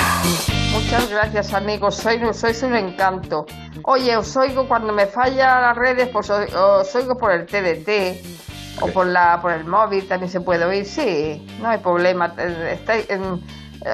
Muchas 0.71 1.09
gracias 1.09 1.53
amigos, 1.53 1.95
sois, 1.95 2.21
sois 2.37 2.63
un 2.63 2.75
encanto. 2.75 3.45
Oye, 3.83 4.15
os 4.15 4.35
oigo 4.37 4.67
cuando 4.67 4.93
me 4.93 5.05
falla 5.07 5.59
las 5.59 5.77
redes, 5.77 6.07
pues 6.09 6.29
os, 6.29 6.53
os 6.53 6.95
oigo 6.95 7.17
por 7.17 7.31
el 7.31 7.45
TDT 7.45 8.79
o 8.81 8.87
por 8.87 9.07
la 9.07 9.41
por 9.41 9.51
el 9.51 9.65
móvil, 9.65 10.07
también 10.07 10.31
se 10.31 10.39
puede 10.39 10.63
oír, 10.63 10.85
sí, 10.85 11.45
no 11.61 11.69
hay 11.69 11.79
problema. 11.79 12.33
estáis 12.71 13.09
en- 13.09 13.41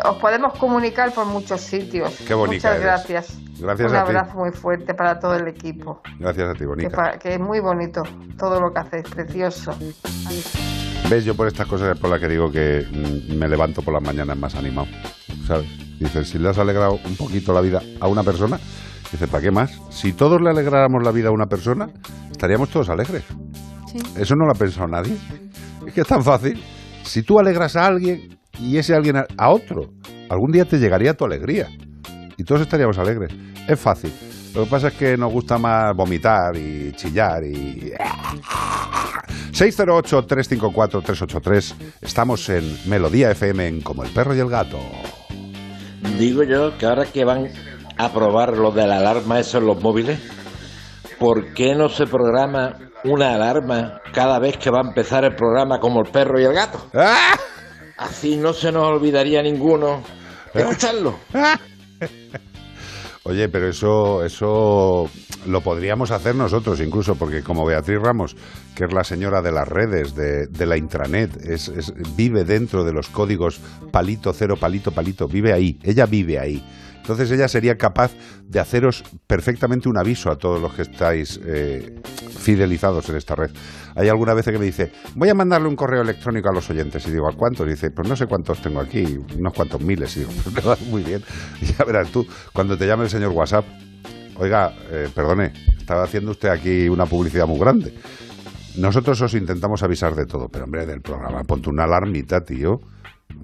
os 0.03 0.17
podemos 0.17 0.53
comunicar 0.57 1.11
por 1.13 1.25
muchos 1.25 1.61
sitios. 1.61 2.15
Qué 2.27 2.33
bonita 2.33 2.69
Muchas 2.69 2.71
eres. 2.71 2.83
gracias. 2.83 3.37
Gracias 3.59 3.89
un 3.91 3.97
a 3.97 4.03
ti. 4.03 4.09
abrazo 4.09 4.35
muy 4.37 4.51
fuerte 4.51 4.93
para 4.93 5.19
todo 5.19 5.35
el 5.35 5.47
equipo. 5.47 6.01
Gracias 6.19 6.49
a 6.49 6.53
ti, 6.53 6.65
bonita. 6.65 7.17
que 7.19 7.33
es 7.35 7.39
muy 7.39 7.59
bonito 7.61 8.03
todo 8.37 8.59
lo 8.59 8.71
que 8.73 8.79
hacéis, 8.79 9.03
precioso. 9.09 9.73
¿Ves? 11.09 11.23
Yo 11.23 11.35
por 11.35 11.47
estas 11.47 11.67
cosas 11.67 11.93
es 11.93 11.99
por 11.99 12.09
las 12.09 12.19
que 12.19 12.27
digo 12.27 12.49
que 12.51 12.83
mm, 12.89 13.35
me 13.35 13.47
levanto 13.47 13.83
por 13.83 13.93
las 13.93 14.01
mañanas 14.01 14.35
más 14.37 14.55
animado, 14.55 14.87
¿sabes? 15.45 15.67
Dices, 15.99 16.27
si 16.27 16.39
le 16.39 16.49
has 16.49 16.57
alegrado 16.57 16.99
un 17.05 17.15
poquito 17.15 17.53
la 17.53 17.61
vida 17.61 17.81
a 17.99 18.07
una 18.07 18.23
persona, 18.23 18.59
dices, 19.11 19.29
¿para 19.29 19.43
qué 19.43 19.51
más? 19.51 19.79
Si 19.91 20.13
todos 20.13 20.41
le 20.41 20.49
alegráramos 20.49 21.03
la 21.03 21.11
vida 21.11 21.29
a 21.29 21.31
una 21.31 21.45
persona, 21.45 21.87
estaríamos 22.31 22.69
todos 22.69 22.89
alegres. 22.89 23.23
Eso 24.17 24.35
no 24.35 24.45
lo 24.45 24.51
ha 24.51 24.55
pensado 24.55 24.87
nadie. 24.87 25.15
Es 25.85 25.93
que 25.93 26.01
es 26.01 26.07
tan 26.07 26.23
fácil. 26.23 26.61
Si 27.03 27.21
tú 27.21 27.39
alegras 27.39 27.75
a 27.75 27.85
alguien 27.85 28.39
y 28.59 28.77
ese 28.77 28.95
alguien 28.95 29.17
a, 29.17 29.25
a 29.37 29.49
otro, 29.51 29.91
algún 30.29 30.51
día 30.51 30.65
te 30.65 30.79
llegaría 30.79 31.13
tu 31.13 31.23
alegría. 31.23 31.67
Y 32.35 32.43
todos 32.43 32.61
estaríamos 32.61 32.97
alegres. 32.97 33.31
Es 33.67 33.79
fácil. 33.79 34.11
Lo 34.55 34.63
que 34.63 34.69
pasa 34.69 34.87
es 34.87 34.95
que 34.95 35.17
nos 35.17 35.31
gusta 35.31 35.57
más 35.59 35.95
vomitar 35.95 36.57
y 36.57 36.91
chillar 36.93 37.43
y... 37.43 37.93
608-354-383. 39.55 41.73
Estamos 42.01 42.49
en 42.49 42.77
Melodía 42.89 43.31
FM 43.31 43.65
en 43.65 43.81
Como 43.81 44.03
el 44.03 44.09
Perro 44.09 44.35
y 44.35 44.39
el 44.39 44.49
Gato. 44.49 44.77
Digo 46.19 46.43
yo 46.43 46.77
que 46.77 46.85
ahora 46.85 47.05
que 47.05 47.23
van 47.23 47.47
a 47.97 48.11
probar 48.11 48.57
lo 48.57 48.71
de 48.71 48.85
la 48.85 48.97
alarma 48.97 49.39
eso 49.39 49.59
en 49.59 49.67
los 49.67 49.81
móviles, 49.81 50.19
¿por 51.19 51.53
qué 51.53 51.73
no 51.73 51.87
se 51.87 52.05
programa 52.05 52.73
una 53.05 53.35
alarma 53.35 54.01
cada 54.13 54.39
vez 54.39 54.57
que 54.57 54.69
va 54.69 54.79
a 54.79 54.87
empezar 54.89 55.23
el 55.23 55.35
programa 55.35 55.79
como 55.79 56.01
el 56.01 56.11
perro 56.11 56.37
y 56.37 56.43
el 56.43 56.53
gato? 56.53 56.89
Así 57.97 58.35
no 58.35 58.51
se 58.51 58.73
nos 58.73 58.83
olvidaría 58.83 59.41
ninguno 59.41 60.03
escucharlo. 60.53 61.15
Oye, 63.27 63.49
pero 63.49 63.67
eso, 63.67 64.23
eso 64.23 65.09
lo 65.47 65.61
podríamos 65.61 66.11
hacer 66.11 66.35
nosotros 66.35 66.79
incluso, 66.79 67.15
porque 67.15 67.41
como 67.41 67.65
Beatriz 67.65 67.97
Ramos, 67.99 68.35
que 68.75 68.85
es 68.85 68.93
la 68.93 69.03
señora 69.03 69.41
de 69.41 69.51
las 69.51 69.67
redes, 69.67 70.13
de, 70.15 70.65
la 70.67 70.77
intranet, 70.77 71.35
es, 71.37 71.67
es- 71.69 71.91
vive 72.15 72.43
dentro 72.43 72.83
de 72.83 72.93
los 72.93 73.09
códigos 73.09 73.59
palito, 73.91 74.31
cero, 74.31 74.57
palito, 74.59 74.91
palito, 74.91 75.27
vive 75.27 75.53
ahí, 75.53 75.79
ella 75.81 76.05
vive 76.05 76.37
ahí. 76.37 76.63
Entonces 77.05 77.29
ella 77.29 77.47
sería 77.47 77.77
capaz 77.77 78.13
de 78.47 78.59
haceros 78.59 79.03
perfectamente 79.27 79.87
un 79.87 79.95
aviso 79.95 80.31
a 80.31 80.39
todos 80.39 80.59
los 80.59 80.73
que 80.73 80.81
estáis 80.81 81.39
eh, 81.45 82.01
fidelizados 82.39 83.07
en 83.09 83.17
esta 83.17 83.35
red. 83.35 83.51
Hay 83.93 84.09
alguna 84.09 84.33
vez 84.33 84.43
que 84.43 84.57
me 84.57 84.65
dice, 84.65 84.91
voy 85.13 85.29
a 85.29 85.35
mandarle 85.35 85.67
un 85.67 85.75
correo 85.75 86.01
electrónico 86.01 86.49
a 86.49 86.51
los 86.51 86.67
oyentes. 86.67 87.07
Y 87.07 87.11
digo, 87.11 87.29
¿a 87.29 87.33
cuántos? 87.33 87.67
Dice, 87.67 87.91
pues 87.91 88.09
no 88.09 88.15
sé 88.15 88.25
cuántos 88.25 88.59
tengo 88.59 88.79
aquí, 88.79 89.19
unos 89.37 89.53
cuantos 89.53 89.81
miles. 89.81 90.17
Y 90.17 90.21
digo, 90.21 90.31
pues 90.63 90.81
muy 90.87 91.03
bien. 91.03 91.21
Ya 91.77 91.85
verás 91.85 92.09
tú, 92.09 92.25
cuando 92.51 92.75
te 92.75 92.87
llame 92.87 93.03
el 93.03 93.11
señor 93.11 93.33
WhatsApp, 93.33 93.65
oiga, 94.37 94.73
eh, 94.89 95.07
perdone, 95.13 95.53
estaba 95.77 96.05
haciendo 96.05 96.31
usted 96.31 96.49
aquí 96.49 96.89
una 96.89 97.05
publicidad 97.05 97.45
muy 97.45 97.59
grande. 97.59 97.93
Nosotros 98.77 99.21
os 99.21 99.35
intentamos 99.35 99.83
avisar 99.83 100.15
de 100.15 100.25
todo, 100.25 100.49
pero 100.49 100.65
hombre, 100.65 100.87
del 100.87 101.01
programa, 101.01 101.43
ponte 101.43 101.69
una 101.69 101.83
alarmita, 101.83 102.43
tío. 102.43 102.79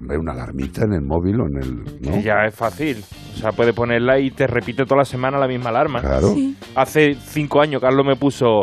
Una 0.00 0.32
alarmita 0.32 0.84
en 0.84 0.94
el 0.94 1.02
móvil 1.02 1.40
o 1.40 1.46
en 1.46 1.56
el... 1.62 2.00
¿no? 2.00 2.20
Ya 2.20 2.44
es 2.46 2.54
fácil. 2.54 3.02
O 3.34 3.36
sea, 3.36 3.52
puedes 3.52 3.74
ponerla 3.74 4.18
y 4.18 4.30
te 4.30 4.46
repite 4.46 4.84
toda 4.84 4.98
la 4.98 5.04
semana 5.04 5.38
la 5.38 5.48
misma 5.48 5.70
alarma. 5.70 6.00
Claro. 6.00 6.34
Sí. 6.34 6.56
Hace 6.74 7.14
cinco 7.14 7.60
años 7.60 7.80
Carlos 7.80 8.04
me 8.04 8.16
puso 8.16 8.62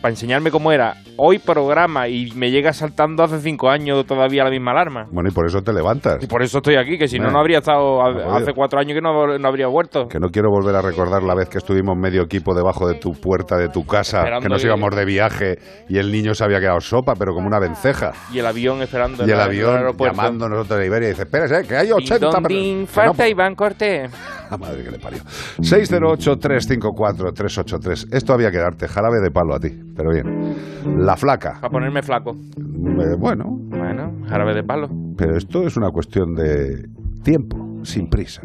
para 0.00 0.12
enseñarme 0.12 0.50
cómo 0.50 0.72
era 0.72 0.94
hoy 1.16 1.38
programa 1.38 2.08
y 2.08 2.32
me 2.34 2.50
llega 2.50 2.72
saltando 2.72 3.22
hace 3.22 3.40
cinco 3.40 3.68
años 3.68 4.06
todavía 4.06 4.44
la 4.44 4.50
misma 4.50 4.70
alarma. 4.72 5.06
Bueno, 5.12 5.28
y 5.30 5.32
por 5.32 5.46
eso 5.46 5.60
te 5.60 5.72
levantas. 5.72 6.22
Y 6.22 6.26
por 6.26 6.42
eso 6.42 6.58
estoy 6.58 6.76
aquí, 6.76 6.96
que 6.98 7.08
si 7.08 7.18
no, 7.18 7.30
no 7.30 7.38
habría 7.38 7.58
estado 7.58 8.02
hace 8.34 8.52
cuatro 8.54 8.80
años 8.80 8.94
que 8.94 9.00
no, 9.00 9.38
no 9.38 9.48
habría 9.48 9.66
vuelto. 9.66 10.06
Que 10.08 10.18
no 10.18 10.28
quiero 10.28 10.48
volver 10.50 10.74
a 10.76 10.82
recordar 10.82 11.22
la 11.22 11.34
vez 11.34 11.48
que 11.48 11.58
estuvimos 11.58 11.96
medio 11.96 12.22
equipo 12.22 12.54
debajo 12.54 12.88
de 12.88 12.94
tu 12.98 13.12
puerta 13.12 13.56
de 13.56 13.68
tu 13.68 13.84
casa, 13.84 14.18
Esperando 14.18 14.42
que 14.44 14.48
nos 14.48 14.64
íbamos 14.64 14.94
de 14.96 15.04
viaje 15.04 15.58
y 15.88 15.98
el 15.98 16.10
niño 16.10 16.34
se 16.34 16.44
había 16.44 16.60
quedado 16.60 16.80
sopa, 16.80 17.14
pero 17.18 17.34
como 17.34 17.46
una 17.46 17.60
venceja. 17.60 18.12
Y 18.32 18.38
el 18.38 18.46
avión 18.46 18.80
esperando 18.82 19.22
Y 19.26 19.30
el 19.30 19.36
en 19.36 19.40
avión 19.40 19.96
llamando 19.98 20.48
nosotros 20.48 20.78
de 20.80 20.86
Iberia 20.86 21.08
y 21.08 21.10
dice, 21.10 21.22
espérese, 21.24 21.66
que 21.68 21.76
hay 21.76 21.90
80 21.92 22.00
Din, 22.00 22.20
don, 22.20 22.30
personas". 22.30 22.48
din, 22.48 22.80
Que 22.80 22.92
falta 22.92 23.22
no, 23.24 23.28
Iván 23.28 23.54
Cortés. 23.54 24.10
La 24.50 24.56
madre 24.58 24.82
que 24.84 24.90
le 24.90 24.98
parió. 24.98 25.20
608-354-383. 25.60 28.08
Esto 28.12 28.32
había 28.32 28.50
que 28.50 28.58
darte 28.58 28.88
jarabe 28.88 29.20
de 29.20 29.30
palo 29.30 29.54
a 29.54 29.60
ti, 29.60 29.70
pero 29.96 30.10
bien. 30.12 30.54
La 30.98 31.16
flaca. 31.16 31.54
Para 31.60 31.70
ponerme 31.70 32.02
flaco. 32.02 32.32
Eh, 32.32 33.14
bueno, 33.18 33.44
Bueno, 33.68 34.12
jarabe 34.28 34.54
de 34.54 34.62
palo. 34.64 34.88
pero 35.16 35.36
esto 35.36 35.62
es 35.66 35.76
una 35.76 35.90
cuestión 35.90 36.34
de 36.34 36.88
tiempo, 37.22 37.56
sin 37.82 38.08
prisa. 38.08 38.42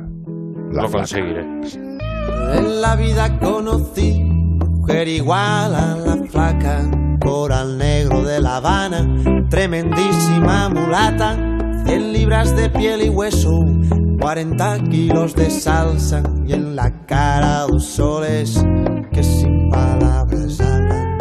La 0.72 0.82
Lo 0.84 0.90
flaca. 0.90 0.98
conseguiré. 0.98 1.41
En 2.53 2.82
la 2.82 2.95
vida 2.95 3.40
conocí 3.40 4.23
mujer 4.23 5.07
igual 5.07 5.73
a 5.76 5.95
la 5.98 6.18
flaca, 6.30 6.90
coral 7.22 7.77
negro 7.77 8.23
de 8.23 8.40
La 8.41 8.57
Habana, 8.57 9.48
tremendísima 9.49 10.69
mulata, 10.69 11.36
100 11.86 12.14
libras 12.14 12.56
de 12.56 12.69
piel 12.69 13.02
y 13.03 13.10
hueso, 13.10 13.64
40 14.20 14.84
kilos 14.90 15.36
de 15.36 15.50
salsa 15.50 16.24
y 16.48 16.54
en 16.54 16.76
la 16.76 17.06
cara 17.06 17.68
dos 17.68 17.86
soles 17.86 18.64
que 19.12 19.24
sin 19.24 19.70
palabras 19.70 20.60
hablan, 20.60 21.18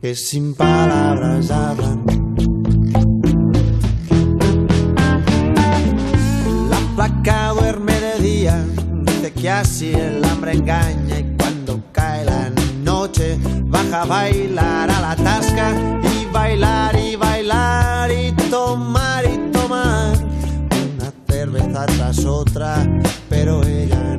que 0.00 0.14
sin 0.14 0.54
palabras 0.54 1.50
hablan. 1.50 2.04
La 6.70 6.78
placa 6.96 7.48
duerme 7.50 7.92
de 8.00 8.22
día, 8.22 8.64
dice 9.04 9.32
que 9.32 9.50
así 9.50 9.92
el 9.92 10.24
hambre 10.24 10.52
engaña 10.52 11.18
y 11.18 11.36
cuando 11.36 11.82
cae 11.92 12.24
la 12.24 12.50
noche 12.82 13.38
baja 13.64 14.02
a 14.02 14.06
bailar 14.06 14.90
a 14.90 15.00
la 15.00 15.16
tasca 15.16 15.72
y 16.02 16.26
bailar 16.32 16.96
y 16.96 17.16
bailar 17.16 18.10
y 18.10 18.28
una 18.50 18.97
cerveza 21.78 21.86
tras 21.86 22.24
otra, 22.24 22.86
pero 23.28 23.62
ella 23.62 24.18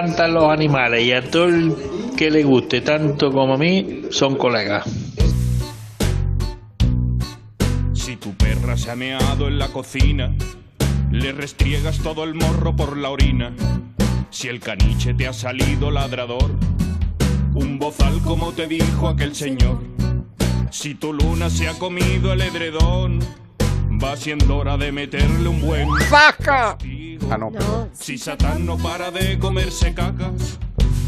encantan 0.00 0.32
los 0.32 0.50
animales 0.50 1.04
y 1.04 1.12
a 1.12 1.20
todo 1.30 1.44
el 1.44 1.76
que 2.16 2.30
le 2.30 2.42
guste 2.42 2.80
tanto 2.80 3.30
como 3.30 3.54
a 3.54 3.58
mí 3.58 4.04
son 4.10 4.36
colegas. 4.36 4.88
Si 7.92 8.16
tu 8.16 8.34
perra 8.34 8.78
se 8.78 8.90
ha 8.90 8.96
meado 8.96 9.46
en 9.46 9.58
la 9.58 9.68
cocina, 9.68 10.32
le 11.10 11.32
restriegas 11.32 11.98
todo 11.98 12.24
el 12.24 12.34
morro 12.34 12.74
por 12.74 12.96
la 12.96 13.10
orina. 13.10 13.52
Si 14.30 14.48
el 14.48 14.60
caniche 14.60 15.12
te 15.12 15.26
ha 15.26 15.34
salido 15.34 15.90
ladrador, 15.90 16.50
un 17.52 17.78
bozal 17.78 18.22
como 18.22 18.52
te 18.52 18.66
dijo 18.66 19.06
aquel 19.06 19.34
señor. 19.34 19.80
Si 20.70 20.94
tu 20.94 21.12
luna 21.12 21.50
se 21.50 21.68
ha 21.68 21.74
comido 21.74 22.32
el 22.32 22.40
edredón, 22.40 23.18
va 24.02 24.16
siendo 24.16 24.56
hora 24.56 24.78
de 24.78 24.92
meterle 24.92 25.46
un 25.46 25.60
buen 25.60 25.88
¡Saca! 26.08 26.78
Ah, 27.32 27.38
no. 27.38 27.52
Si 27.92 28.18
Satán 28.18 28.66
no 28.66 28.76
para 28.76 29.12
de 29.12 29.38
comerse 29.38 29.94
cacas, 29.94 30.58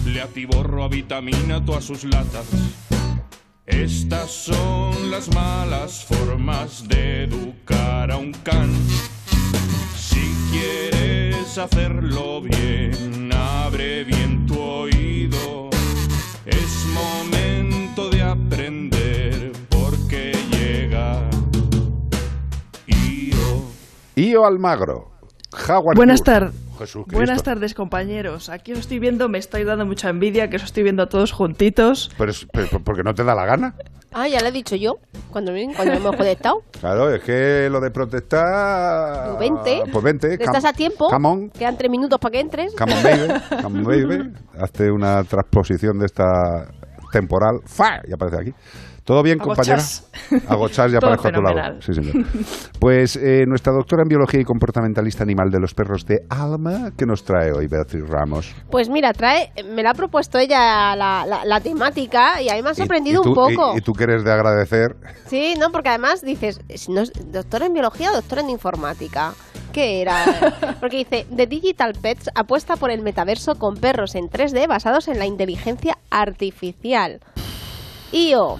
le 0.07 0.20
atiborro 0.20 0.85
a 0.85 0.89
vitamina 0.89 1.65
todas 1.65 1.82
sus 1.82 2.05
latas. 2.05 2.47
Estas 3.66 4.31
son 4.31 5.11
las 5.11 5.35
malas 5.35 6.05
formas 6.05 6.86
de 6.86 7.24
educar 7.24 8.12
a 8.12 8.19
un 8.19 8.32
can. 8.44 8.70
Si 9.97 10.32
quieres 10.53 11.59
hacerlo 11.59 12.40
bien, 12.40 13.32
abre 13.32 14.05
bien 14.05 14.47
tu 14.47 14.61
oído. 14.61 15.70
Es 16.47 16.86
momento 16.94 18.11
de 18.11 18.23
aprender 18.23 19.53
porque 19.69 20.35
llega 20.53 21.28
Io. 22.86 23.65
Io 24.15 24.47
Almagro. 24.47 25.12
Howard 25.69 25.97
Buenas 25.97 26.23
tardes. 26.23 26.53
Jesús 26.79 27.05
Buenas 27.07 27.43
tardes, 27.43 27.74
compañeros. 27.74 28.49
Aquí 28.49 28.73
os 28.73 28.81
estoy 28.81 28.99
viendo, 28.99 29.29
me 29.29 29.39
estáis 29.39 29.66
dando 29.66 29.85
mucha 29.87 30.09
envidia 30.09 30.49
que 30.49 30.57
os 30.57 30.62
estoy 30.65 30.83
viendo 30.83 31.03
a 31.03 31.09
todos 31.09 31.31
juntitos. 31.33 32.11
Pero, 32.19 32.31
es- 32.31 32.47
pero 32.53 32.81
porque 32.83 33.03
no 33.03 33.15
te 33.15 33.23
da 33.24 33.35
la 33.35 33.45
gana. 33.45 33.74
Ah, 34.15 34.29
ya 34.29 34.41
lo 34.41 34.49
he 34.49 34.53
dicho 34.53 34.77
yo, 34.77 34.97
cuando, 35.31 35.53
cuando 35.77 35.95
hemos 35.95 36.16
conectado. 36.16 36.62
Claro, 36.81 37.15
es 37.15 37.23
que 37.23 37.69
lo 37.70 37.81
de 37.81 37.91
protestar. 37.93 39.39
Vente. 39.39 39.85
Pues 39.93 40.05
vente. 40.05 40.35
Estás 40.35 40.65
a 40.65 40.73
tiempo. 40.73 41.09
Come 41.09 41.29
on, 41.29 41.51
Quedan 41.51 41.77
tres 41.79 41.91
minutos 41.91 42.19
para 42.19 42.33
que 42.33 42.41
entres. 42.41 42.74
come 42.74 42.93
on, 42.95 43.03
baby. 43.03 43.62
Come 43.62 43.79
on, 43.79 43.85
baby. 43.85 44.33
Hazte 44.61 44.91
una 44.91 45.23
transposición 45.24 45.99
de 45.99 46.07
esta 46.07 46.66
temporal. 47.12 47.61
¡Fa! 47.66 48.01
Y 48.09 48.12
aparece 48.12 48.41
aquí. 48.41 48.55
¿Todo 49.05 49.23
bien, 49.23 49.39
compañera? 49.39 49.79
Ya 50.93 50.99
aparezco 50.99 51.29
a 51.29 51.33
tu 51.33 51.43
lado. 51.43 51.55
fenomenal. 51.57 51.83
Sí, 51.83 51.93
señor. 51.93 52.24
Pues 52.79 53.16
eh, 53.16 53.45
nuestra 53.49 53.73
doctora 53.73 54.03
en 54.03 54.09
biología 54.09 54.41
y 54.41 54.45
comportamentalista 54.45 55.24
animal 55.24 55.51
de 55.51 55.59
los 55.59 55.74
perros 55.74 56.07
de 56.07 56.20
Alma, 56.31 56.91
¿qué 56.97 57.05
nos 57.05 57.24
trae 57.24 57.51
hoy 57.53 57.66
Beatriz 57.66 58.05
Ramos? 58.09 58.55
Pues 58.70 58.89
mira, 58.89 59.12
trae, 59.12 59.53
me 59.74 59.83
la 59.83 59.91
ha 59.91 59.95
propuesto 59.95 60.39
ella 60.39 60.95
la, 60.95 61.27
la- 61.27 61.45
la 61.45 61.61
temática 61.61 62.41
y 62.41 62.49
a 62.49 62.55
mí 62.55 62.62
me 62.62 62.70
ha 62.70 62.74
sorprendido 62.74 63.23
y, 63.23 63.24
tú, 63.24 63.29
un 63.31 63.35
poco. 63.35 63.74
Y, 63.74 63.79
y 63.79 63.81
tú 63.81 63.93
que 63.93 64.05
eres 64.05 64.23
de 64.24 64.33
agradecer. 64.33 64.95
Sí, 65.27 65.55
no, 65.59 65.70
porque 65.73 65.89
además 65.89 66.23
dices, 66.23 66.61
si 66.74 66.93
no 66.93 67.01
es 67.01 67.11
doctora 67.33 67.66
en 67.66 67.73
biología 67.73 68.11
o 68.12 68.15
doctora 68.15 68.43
en 68.43 68.51
informática. 68.51 69.33
¿Qué 69.73 70.03
era? 70.03 70.77
Porque 70.81 70.99
dice, 70.99 71.27
The 71.35 71.47
Digital 71.47 71.95
Pets 72.01 72.29
apuesta 72.35 72.77
por 72.77 72.91
el 72.91 73.01
metaverso 73.01 73.55
con 73.55 73.77
perros 73.77 74.15
en 74.16 74.27
3D 74.27 74.69
basados 74.69 75.09
en 75.09 75.19
la 75.19 75.24
inteligencia 75.24 75.97
artificial. 76.11 77.20
IO. 78.12 78.59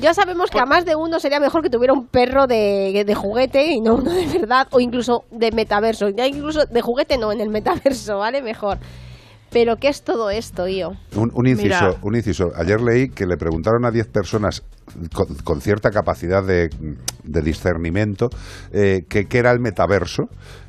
Ya 0.00 0.12
sabemos 0.12 0.50
que 0.50 0.58
a 0.58 0.66
más 0.66 0.84
de 0.84 0.96
uno 0.96 1.20
sería 1.20 1.40
mejor 1.40 1.62
que 1.62 1.70
tuviera 1.70 1.92
un 1.92 2.06
perro 2.06 2.46
de, 2.46 3.04
de 3.06 3.14
juguete 3.14 3.72
y 3.72 3.80
no 3.80 3.94
uno 3.94 4.12
de 4.12 4.26
verdad, 4.26 4.66
o 4.70 4.80
incluso 4.80 5.24
de 5.30 5.50
metaverso. 5.52 6.08
Ya 6.10 6.26
incluso 6.26 6.66
de 6.66 6.80
juguete 6.80 7.16
no, 7.18 7.32
en 7.32 7.40
el 7.40 7.48
metaverso, 7.48 8.18
¿vale? 8.18 8.42
Mejor. 8.42 8.78
Pero 9.50 9.76
¿qué 9.76 9.86
es 9.86 10.02
todo 10.02 10.30
esto, 10.30 10.66
IO? 10.66 10.94
Un, 11.14 11.30
un 11.32 11.46
inciso, 11.46 11.84
Mira. 11.86 11.94
un 12.02 12.16
inciso. 12.16 12.50
Ayer 12.56 12.80
leí 12.80 13.08
que 13.10 13.24
le 13.24 13.36
preguntaron 13.36 13.84
a 13.84 13.92
10 13.92 14.08
personas 14.08 14.64
con, 15.14 15.26
con 15.44 15.60
cierta 15.60 15.90
capacidad 15.90 16.42
de, 16.44 16.70
de 17.22 17.40
discernimiento 17.40 18.30
eh, 18.72 19.02
que 19.08 19.26
qué 19.26 19.38
era 19.38 19.52
el 19.52 19.60
metaverso 19.60 20.24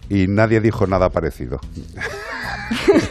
y 0.10 0.28
nadie 0.28 0.60
dijo 0.62 0.86
nada 0.88 1.10
parecido. 1.10 1.60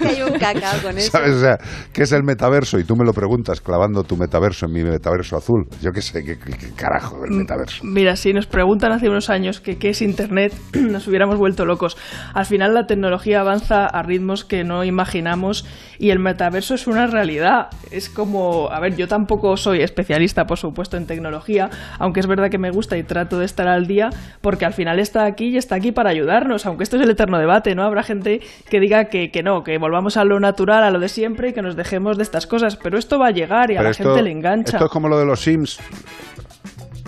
Hay 0.04 0.20
un 0.22 0.32
cacao 0.38 0.80
con 0.82 0.98
eso. 0.98 1.12
¿Sabes? 1.12 1.34
O 1.36 1.40
sea, 1.40 1.58
¿qué 1.92 2.02
es 2.02 2.12
el 2.12 2.24
metaverso? 2.24 2.78
Y 2.78 2.84
tú 2.84 2.96
me 2.96 3.04
lo 3.04 3.12
preguntas 3.12 3.60
clavando 3.60 4.02
tu 4.02 4.16
metaverso 4.16 4.66
en 4.66 4.72
mi 4.72 4.82
metaverso 4.82 5.36
azul. 5.36 5.66
Yo 5.80 5.92
qué 5.92 6.02
sé, 6.02 6.24
qué, 6.24 6.36
qué- 6.38 6.56
qué 6.56 6.72
carajo 6.74 7.18
Mm. 7.18 7.24
el 7.24 7.30
metaverso. 7.38 7.84
Mira, 7.84 8.16
si 8.16 8.32
nos 8.32 8.46
preguntan 8.46 8.92
hace 8.92 9.08
unos 9.08 9.30
años 9.30 9.60
que 9.60 9.76
qué 9.78 9.90
es 9.90 10.02
Internet, 10.02 10.52
nos 10.74 11.06
hubiéramos 11.06 11.38
vuelto 11.38 11.64
locos. 11.66 11.96
Al 12.34 12.46
final 12.46 12.74
la 12.74 12.86
tecnología 12.86 13.40
avanza 13.40 13.86
a 13.86 14.02
ritmos 14.02 14.44
que 14.44 14.64
no 14.64 14.84
imaginamos 14.84 15.64
y 15.98 16.10
el 16.10 16.18
metaverso 16.18 16.74
es 16.74 16.86
una 16.88 17.06
realidad. 17.06 17.68
Es 17.92 18.08
como, 18.08 18.70
a 18.70 18.80
ver, 18.80 18.96
yo 18.96 19.06
tampoco 19.06 19.56
soy 19.56 19.82
especialista, 19.82 20.44
por 20.46 20.58
supuesto, 20.58 20.96
en 20.96 21.06
tecnología, 21.06 21.70
aunque 21.98 22.20
es 22.20 22.26
verdad 22.26 22.50
que 22.50 22.58
me 22.58 22.70
gusta 22.70 22.96
y 22.96 23.04
trato 23.04 23.38
de 23.38 23.44
estar 23.46 23.68
al 23.68 23.86
día, 23.86 24.10
porque 24.40 24.64
al 24.64 24.72
final 24.72 24.98
está 24.98 25.24
aquí 25.26 25.50
y 25.50 25.56
está 25.56 25.76
aquí 25.76 25.92
para 25.92 26.10
ayudarnos, 26.10 26.66
aunque 26.66 26.82
esto 26.84 26.96
es 26.96 27.02
el 27.02 27.10
eterno 27.10 27.38
debate, 27.38 27.74
¿no? 27.74 27.82
Habrá 27.82 28.02
gente 28.02 28.40
que 28.70 28.78
diga 28.78 29.06
que, 29.06 29.30
que 29.30 29.42
no, 29.42 29.62
que 29.64 29.76
volvamos 29.78 30.16
a 30.16 30.24
lo 30.24 30.38
natural, 30.38 30.84
a 30.84 30.90
lo 30.90 31.00
de 31.00 31.08
siempre 31.08 31.48
y 31.48 31.52
que 31.52 31.62
nos 31.62 31.74
dejemos 31.74 32.16
de 32.16 32.22
estas 32.22 32.46
cosas, 32.46 32.76
pero 32.76 32.96
esto 32.98 33.18
va 33.18 33.28
a 33.28 33.30
llegar 33.30 33.70
y 33.70 33.76
a 33.76 33.82
la 33.82 33.90
esto, 33.90 34.04
gente 34.04 34.22
le 34.22 34.30
engancha. 34.30 34.76
esto 34.76 34.84
es 34.84 34.90
como 34.90 35.08
lo 35.08 35.18
de 35.18 35.26
los 35.26 35.40
Sims. 35.40 35.80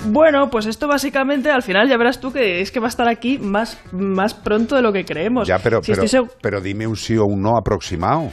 Bueno, 0.08 0.50
pues 0.50 0.66
esto 0.66 0.86
básicamente 0.86 1.50
al 1.50 1.62
final 1.62 1.88
ya 1.88 1.96
verás 1.96 2.20
tú 2.20 2.32
que 2.32 2.60
es 2.60 2.70
que 2.70 2.80
va 2.80 2.86
a 2.86 2.88
estar 2.88 3.08
aquí 3.08 3.38
más, 3.38 3.80
más 3.92 4.34
pronto 4.34 4.76
de 4.76 4.82
lo 4.82 4.92
que 4.92 5.04
creemos. 5.04 5.48
Ya, 5.48 5.58
pero, 5.58 5.82
Si 5.82 5.92
pero, 5.92 6.04
estoy 6.04 6.26
pero 6.40 6.60
dime 6.60 6.86
un 6.86 6.96
sí 6.96 7.16
o 7.16 7.24
un 7.24 7.42
no 7.42 7.56
aproximado. 7.56 8.30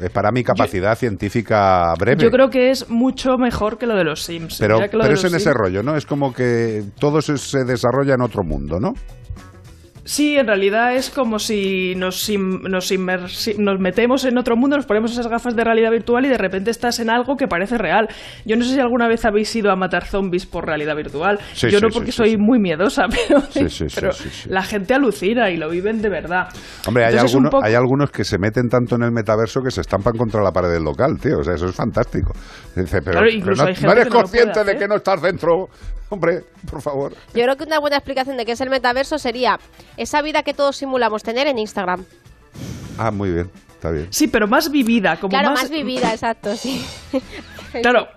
Es 0.00 0.10
para 0.10 0.32
mi 0.32 0.42
capacidad 0.42 0.96
científica 0.96 1.92
breve. 1.98 2.22
Yo 2.22 2.30
creo 2.30 2.48
que 2.48 2.70
es 2.70 2.88
mucho 2.88 3.36
mejor 3.36 3.78
que 3.78 3.86
lo 3.86 3.94
de 3.94 4.04
los 4.04 4.22
Sims. 4.24 4.56
Pero, 4.58 4.80
lo 4.80 4.88
pero 4.88 5.12
es 5.12 5.24
en 5.24 5.34
ese 5.34 5.52
rollo, 5.52 5.82
¿no? 5.82 5.96
Es 5.96 6.06
como 6.06 6.32
que 6.32 6.82
todo 6.98 7.20
se, 7.20 7.36
se 7.36 7.64
desarrolla 7.64 8.14
en 8.14 8.22
otro 8.22 8.42
mundo, 8.42 8.80
¿no? 8.80 8.94
Sí, 10.04 10.36
en 10.36 10.46
realidad 10.46 10.94
es 10.94 11.10
como 11.10 11.38
si 11.38 11.94
nos, 11.94 12.28
nos, 12.30 12.90
metemos 13.78 14.24
en 14.24 14.36
otro 14.38 14.56
mundo, 14.56 14.76
nos 14.76 14.86
ponemos 14.86 15.12
esas 15.12 15.28
gafas 15.28 15.54
de 15.54 15.62
realidad 15.62 15.90
virtual 15.90 16.26
y 16.26 16.28
de 16.28 16.38
repente 16.38 16.70
estás 16.70 16.98
en 16.98 17.08
algo 17.08 17.36
que 17.36 17.46
parece 17.46 17.78
real. 17.78 18.08
Yo 18.44 18.56
no 18.56 18.64
sé 18.64 18.74
si 18.74 18.80
alguna 18.80 19.06
vez 19.06 19.24
habéis 19.24 19.54
ido 19.54 19.70
a 19.70 19.76
matar 19.76 20.04
zombies 20.04 20.46
por 20.46 20.66
realidad 20.66 20.96
virtual. 20.96 21.38
Sí, 21.52 21.70
Yo 21.70 21.78
sí, 21.78 21.84
no 21.84 21.90
porque 21.92 22.10
sí, 22.10 22.16
soy 22.16 22.36
muy 22.36 22.58
miedosa, 22.58 23.04
pero, 23.94 24.10
la 24.48 24.62
gente 24.62 24.94
alucina 24.94 25.50
y 25.50 25.56
lo 25.56 25.70
viven 25.70 26.02
de 26.02 26.08
verdad. 26.08 26.48
Hombre, 26.86 27.04
hay, 27.04 27.12
Entonces, 27.12 27.34
algunos, 27.34 27.50
poco- 27.50 27.64
hay 27.64 27.74
algunos 27.74 28.10
que 28.10 28.24
se 28.24 28.38
meten 28.38 28.68
tanto 28.68 28.96
en 28.96 29.04
el 29.04 29.12
metaverso 29.12 29.60
que 29.62 29.70
se 29.70 29.82
estampan 29.82 30.14
contra 30.16 30.42
la 30.42 30.50
pared 30.50 30.70
del 30.70 30.82
local, 30.82 31.18
tío. 31.20 31.38
O 31.38 31.44
sea, 31.44 31.54
eso 31.54 31.66
es 31.66 31.74
fantástico. 31.74 32.32
Dice, 32.74 33.00
pero, 33.02 33.12
Claro, 33.12 33.26
pero 33.26 33.30
incluso 33.30 33.62
no, 33.62 33.68
eres 33.68 33.78
que 33.78 33.86
no 33.86 33.94
lo 33.94 34.10
consciente 34.10 34.64
de 34.64 34.76
que 34.76 34.88
no 34.88 34.96
estás 34.96 35.22
dentro. 35.22 35.68
Hombre, 36.12 36.44
por 36.70 36.82
favor. 36.82 37.14
Yo 37.32 37.42
creo 37.42 37.56
que 37.56 37.64
una 37.64 37.78
buena 37.78 37.96
explicación 37.96 38.36
de 38.36 38.44
qué 38.44 38.52
es 38.52 38.60
el 38.60 38.68
metaverso 38.68 39.18
sería 39.18 39.58
esa 39.96 40.20
vida 40.20 40.42
que 40.42 40.52
todos 40.52 40.76
simulamos 40.76 41.22
tener 41.22 41.46
en 41.46 41.58
Instagram. 41.58 42.04
Ah, 42.98 43.10
muy 43.10 43.30
bien, 43.30 43.50
está 43.72 43.90
bien. 43.90 44.08
Sí, 44.10 44.28
pero 44.28 44.46
más 44.46 44.70
vivida, 44.70 45.16
como 45.16 45.30
claro, 45.30 45.52
más, 45.52 45.62
más 45.62 45.70
vivida, 45.70 46.12
exacto, 46.12 46.54
sí. 46.54 46.84
Claro, 47.80 48.08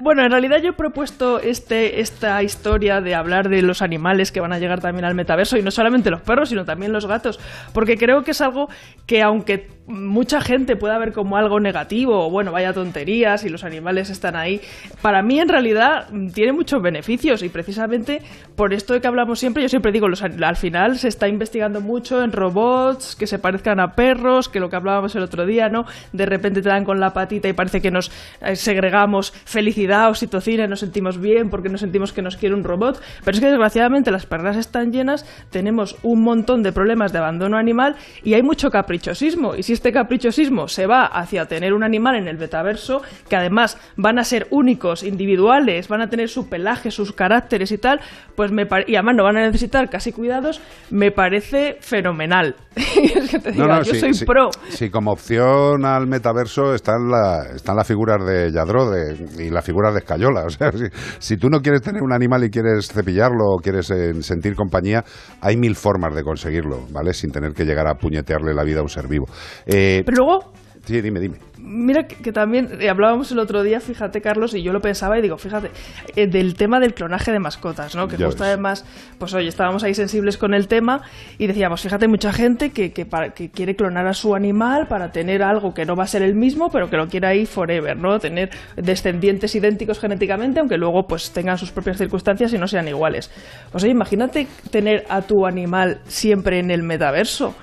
bueno, 0.00 0.24
en 0.24 0.30
realidad 0.30 0.62
yo 0.62 0.70
he 0.70 0.72
propuesto 0.72 1.38
este, 1.38 2.00
esta 2.00 2.42
historia 2.42 3.02
de 3.02 3.14
hablar 3.14 3.50
de 3.50 3.60
los 3.60 3.82
animales 3.82 4.32
que 4.32 4.40
van 4.40 4.54
a 4.54 4.58
llegar 4.58 4.80
también 4.80 5.04
al 5.04 5.14
metaverso 5.14 5.58
y 5.58 5.62
no 5.62 5.70
solamente 5.70 6.10
los 6.10 6.22
perros, 6.22 6.48
sino 6.48 6.64
también 6.64 6.94
los 6.94 7.04
gatos, 7.04 7.38
porque 7.74 7.98
creo 7.98 8.24
que 8.24 8.30
es 8.30 8.40
algo 8.40 8.70
que 9.06 9.20
aunque 9.20 9.68
mucha 9.86 10.40
gente 10.40 10.76
pueda 10.76 10.98
ver 10.98 11.12
como 11.12 11.36
algo 11.36 11.58
negativo 11.60 12.26
o 12.26 12.30
bueno, 12.30 12.52
vaya 12.52 12.72
tonterías 12.72 13.44
y 13.44 13.48
los 13.48 13.64
animales 13.64 14.10
están 14.10 14.36
ahí, 14.36 14.60
para 15.00 15.22
mí 15.22 15.40
en 15.40 15.48
realidad 15.48 16.08
tiene 16.32 16.52
muchos 16.52 16.80
beneficios 16.80 17.42
y 17.42 17.48
precisamente 17.48 18.22
por 18.54 18.72
esto 18.72 18.94
de 18.94 19.00
que 19.00 19.08
hablamos 19.08 19.40
siempre, 19.40 19.62
yo 19.62 19.68
siempre 19.68 19.92
digo, 19.92 20.08
los, 20.08 20.22
al 20.22 20.56
final 20.56 20.98
se 20.98 21.08
está 21.08 21.28
investigando 21.28 21.80
mucho 21.80 22.22
en 22.22 22.32
robots 22.32 23.16
que 23.16 23.26
se 23.26 23.38
parezcan 23.38 23.80
a 23.80 23.92
perros, 23.94 24.48
que 24.48 24.60
lo 24.60 24.70
que 24.70 24.76
hablábamos 24.76 25.14
el 25.16 25.22
otro 25.22 25.46
día, 25.46 25.68
¿no? 25.68 25.84
De 26.12 26.26
repente 26.26 26.62
te 26.62 26.68
dan 26.68 26.84
con 26.84 27.00
la 27.00 27.12
patita 27.12 27.48
y 27.48 27.52
parece 27.52 27.80
que 27.80 27.90
nos 27.90 28.10
eh, 28.40 28.56
segregamos 28.56 29.32
felicidad, 29.44 30.08
oxitocina 30.08 30.64
y 30.64 30.68
nos 30.68 30.80
sentimos 30.80 31.20
bien 31.20 31.50
porque 31.50 31.68
nos 31.68 31.80
sentimos 31.80 32.12
que 32.12 32.22
nos 32.22 32.36
quiere 32.36 32.54
un 32.54 32.64
robot. 32.64 33.00
Pero 33.24 33.34
es 33.34 33.40
que 33.40 33.48
desgraciadamente 33.48 34.10
las 34.10 34.26
perras 34.26 34.56
están 34.56 34.92
llenas, 34.92 35.26
tenemos 35.50 35.96
un 36.02 36.22
montón 36.22 36.62
de 36.62 36.72
problemas 36.72 37.12
de 37.12 37.18
abandono 37.18 37.56
animal 37.56 37.96
y 38.22 38.34
hay 38.34 38.42
mucho 38.42 38.70
caprichosismo. 38.70 39.56
Y 39.56 39.62
si 39.62 39.72
este 39.82 39.92
caprichosismo 39.92 40.68
se 40.68 40.86
va 40.86 41.06
hacia 41.06 41.46
tener 41.46 41.72
un 41.72 41.82
animal 41.82 42.14
en 42.14 42.28
el 42.28 42.38
metaverso, 42.38 43.02
que 43.28 43.34
además 43.34 43.76
van 43.96 44.20
a 44.20 44.22
ser 44.22 44.46
únicos, 44.50 45.02
individuales, 45.02 45.88
van 45.88 46.02
a 46.02 46.08
tener 46.08 46.28
su 46.28 46.48
pelaje, 46.48 46.92
sus 46.92 47.12
caracteres 47.12 47.72
y 47.72 47.78
tal, 47.78 48.00
pues 48.36 48.52
me 48.52 48.62
y 48.86 48.94
además 48.94 49.16
no 49.16 49.24
van 49.24 49.38
a 49.38 49.46
necesitar 49.46 49.90
casi 49.90 50.12
cuidados, 50.12 50.60
me 50.90 51.10
parece 51.10 51.78
fenomenal. 51.80 52.54
es 52.76 53.28
que 53.28 53.38
te 53.40 53.50
diga, 53.52 53.82
yo 53.82 53.92
sí, 53.92 53.98
soy 53.98 54.14
sí, 54.14 54.24
pro. 54.24 54.50
sí, 54.68 54.88
como 54.88 55.10
opción 55.10 55.84
al 55.84 56.06
metaverso 56.06 56.74
están, 56.74 57.10
la, 57.10 57.42
están 57.54 57.74
las 57.76 57.86
figuras 57.86 58.24
de 58.24 58.50
Yadro 58.52 58.88
de- 58.88 59.44
y 59.44 59.50
las 59.50 59.64
figuras 59.64 59.92
de 59.94 59.98
Escayola. 59.98 60.44
O 60.52 60.54
sea, 60.54 60.70
si, 60.72 60.84
si 61.18 61.36
tú 61.36 61.48
no 61.48 61.60
quieres 61.60 61.82
tener 61.82 62.02
un 62.02 62.12
animal 62.12 62.44
y 62.44 62.50
quieres 62.50 62.88
cepillarlo 62.88 63.44
o 63.46 63.58
quieres 63.58 63.90
eh, 63.90 64.22
sentir 64.22 64.54
compañía, 64.54 65.02
hay 65.40 65.56
mil 65.56 65.74
formas 65.74 66.14
de 66.14 66.22
conseguirlo, 66.22 66.86
¿vale? 66.90 67.12
Sin 67.14 67.30
tener 67.32 67.52
que 67.52 67.64
llegar 67.64 67.88
a 67.88 67.94
puñetearle 67.94 68.54
la 68.54 68.62
vida 68.64 68.80
a 68.80 68.82
un 68.82 68.88
ser 68.88 69.08
vivo. 69.08 69.26
Eh, 69.66 70.02
Pero 70.04 70.16
luego 70.24 70.52
sí, 70.84 71.00
dime, 71.00 71.20
dime. 71.20 71.36
Mira 71.64 72.08
que, 72.08 72.16
que 72.16 72.32
también 72.32 72.68
eh, 72.80 72.90
hablábamos 72.90 73.30
el 73.30 73.38
otro 73.38 73.62
día, 73.62 73.78
fíjate 73.78 74.20
Carlos, 74.20 74.52
y 74.52 74.64
yo 74.64 74.72
lo 74.72 74.80
pensaba 74.80 75.16
y 75.16 75.22
digo, 75.22 75.38
fíjate, 75.38 75.70
eh, 76.16 76.26
del 76.26 76.54
tema 76.54 76.80
del 76.80 76.92
clonaje 76.92 77.30
de 77.30 77.38
mascotas, 77.38 77.94
¿no? 77.94 78.08
Que 78.08 78.16
Ya 78.16 78.26
justo 78.26 78.42
ves. 78.42 78.48
además, 78.52 78.84
pues 79.16 79.32
oye, 79.32 79.46
estábamos 79.46 79.84
ahí 79.84 79.94
sensibles 79.94 80.36
con 80.38 80.54
el 80.54 80.66
tema 80.66 81.02
y 81.38 81.46
decíamos, 81.46 81.80
fíjate, 81.80 82.08
mucha 82.08 82.32
gente 82.32 82.70
que, 82.70 82.92
que, 82.92 83.06
para- 83.06 83.30
que 83.32 83.48
quiere 83.50 83.76
clonar 83.76 84.08
a 84.08 84.12
su 84.12 84.34
animal 84.34 84.88
para 84.88 85.12
tener 85.12 85.44
algo 85.44 85.72
que 85.72 85.84
no 85.84 85.94
va 85.94 86.02
a 86.02 86.08
ser 86.08 86.22
el 86.22 86.34
mismo, 86.34 86.68
pero 86.68 86.90
que 86.90 86.96
lo 86.96 87.06
quiere 87.06 87.28
ahí 87.28 87.46
forever, 87.46 87.96
¿no? 87.96 88.18
Tener 88.18 88.50
descendientes 88.76 89.54
idénticos 89.54 90.00
genéticamente, 90.00 90.58
aunque 90.58 90.76
luego 90.76 91.06
pues 91.06 91.30
tengan 91.30 91.58
sus 91.58 91.70
propias 91.70 91.96
circunstancias 91.96 92.52
y 92.52 92.58
no 92.58 92.66
sean 92.66 92.88
iguales. 92.88 93.30
Pues 93.70 93.84
oye, 93.84 93.92
imagínate 93.92 94.48
tener 94.72 95.04
a 95.08 95.22
tu 95.22 95.46
animal 95.46 96.00
siempre 96.08 96.58
en 96.58 96.72
el 96.72 96.82
metaverso. 96.82 97.54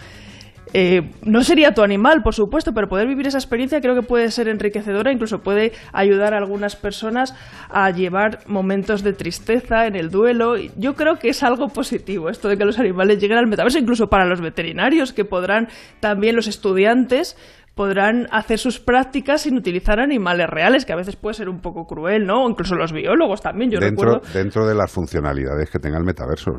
Eh, 0.73 1.09
no 1.23 1.43
sería 1.43 1.73
tu 1.73 1.81
animal, 1.81 2.21
por 2.21 2.35
supuesto, 2.35 2.73
pero 2.73 2.87
poder 2.87 3.07
vivir 3.07 3.27
esa 3.27 3.37
experiencia 3.39 3.81
creo 3.81 3.95
que 3.95 4.03
puede 4.03 4.29
ser 4.29 4.47
enriquecedora, 4.47 5.11
incluso 5.11 5.41
puede 5.41 5.73
ayudar 5.93 6.33
a 6.33 6.37
algunas 6.37 6.75
personas 6.75 7.35
a 7.69 7.89
llevar 7.89 8.41
momentos 8.45 9.01
de 9.03 9.13
tristeza 9.13 9.87
en 9.87 9.95
el 9.95 10.11
duelo. 10.11 10.55
Yo 10.77 10.95
creo 10.95 11.17
que 11.17 11.29
es 11.29 11.41
algo 11.41 11.69
positivo 11.69 12.29
esto 12.29 12.47
de 12.49 12.57
que 12.57 12.65
los 12.65 12.77
animales 12.77 13.19
lleguen 13.19 13.37
al 13.37 13.47
metaverso, 13.47 13.79
incluso 13.79 14.09
para 14.09 14.25
los 14.25 14.41
veterinarios, 14.41 15.11
que 15.11 15.25
podrán 15.25 15.69
también 15.99 16.35
los 16.35 16.47
estudiantes 16.47 17.35
podrán 17.79 18.27
hacer 18.31 18.59
sus 18.59 18.77
prácticas 18.77 19.43
sin 19.43 19.55
utilizar 19.55 20.01
animales 20.01 20.49
reales, 20.49 20.83
que 20.83 20.91
a 20.91 20.97
veces 20.97 21.15
puede 21.15 21.35
ser 21.35 21.47
un 21.47 21.61
poco 21.61 21.87
cruel, 21.87 22.25
¿no? 22.25 22.45
Incluso 22.49 22.75
los 22.75 22.91
biólogos 22.91 23.41
también, 23.41 23.71
yo 23.71 23.79
dentro, 23.79 24.15
recuerdo. 24.15 24.33
dentro 24.33 24.67
de 24.67 24.75
las 24.75 24.91
funcionalidades 24.91 25.69
que 25.69 25.79
tenga 25.79 25.97
el 25.97 26.03
metaverso. 26.03 26.51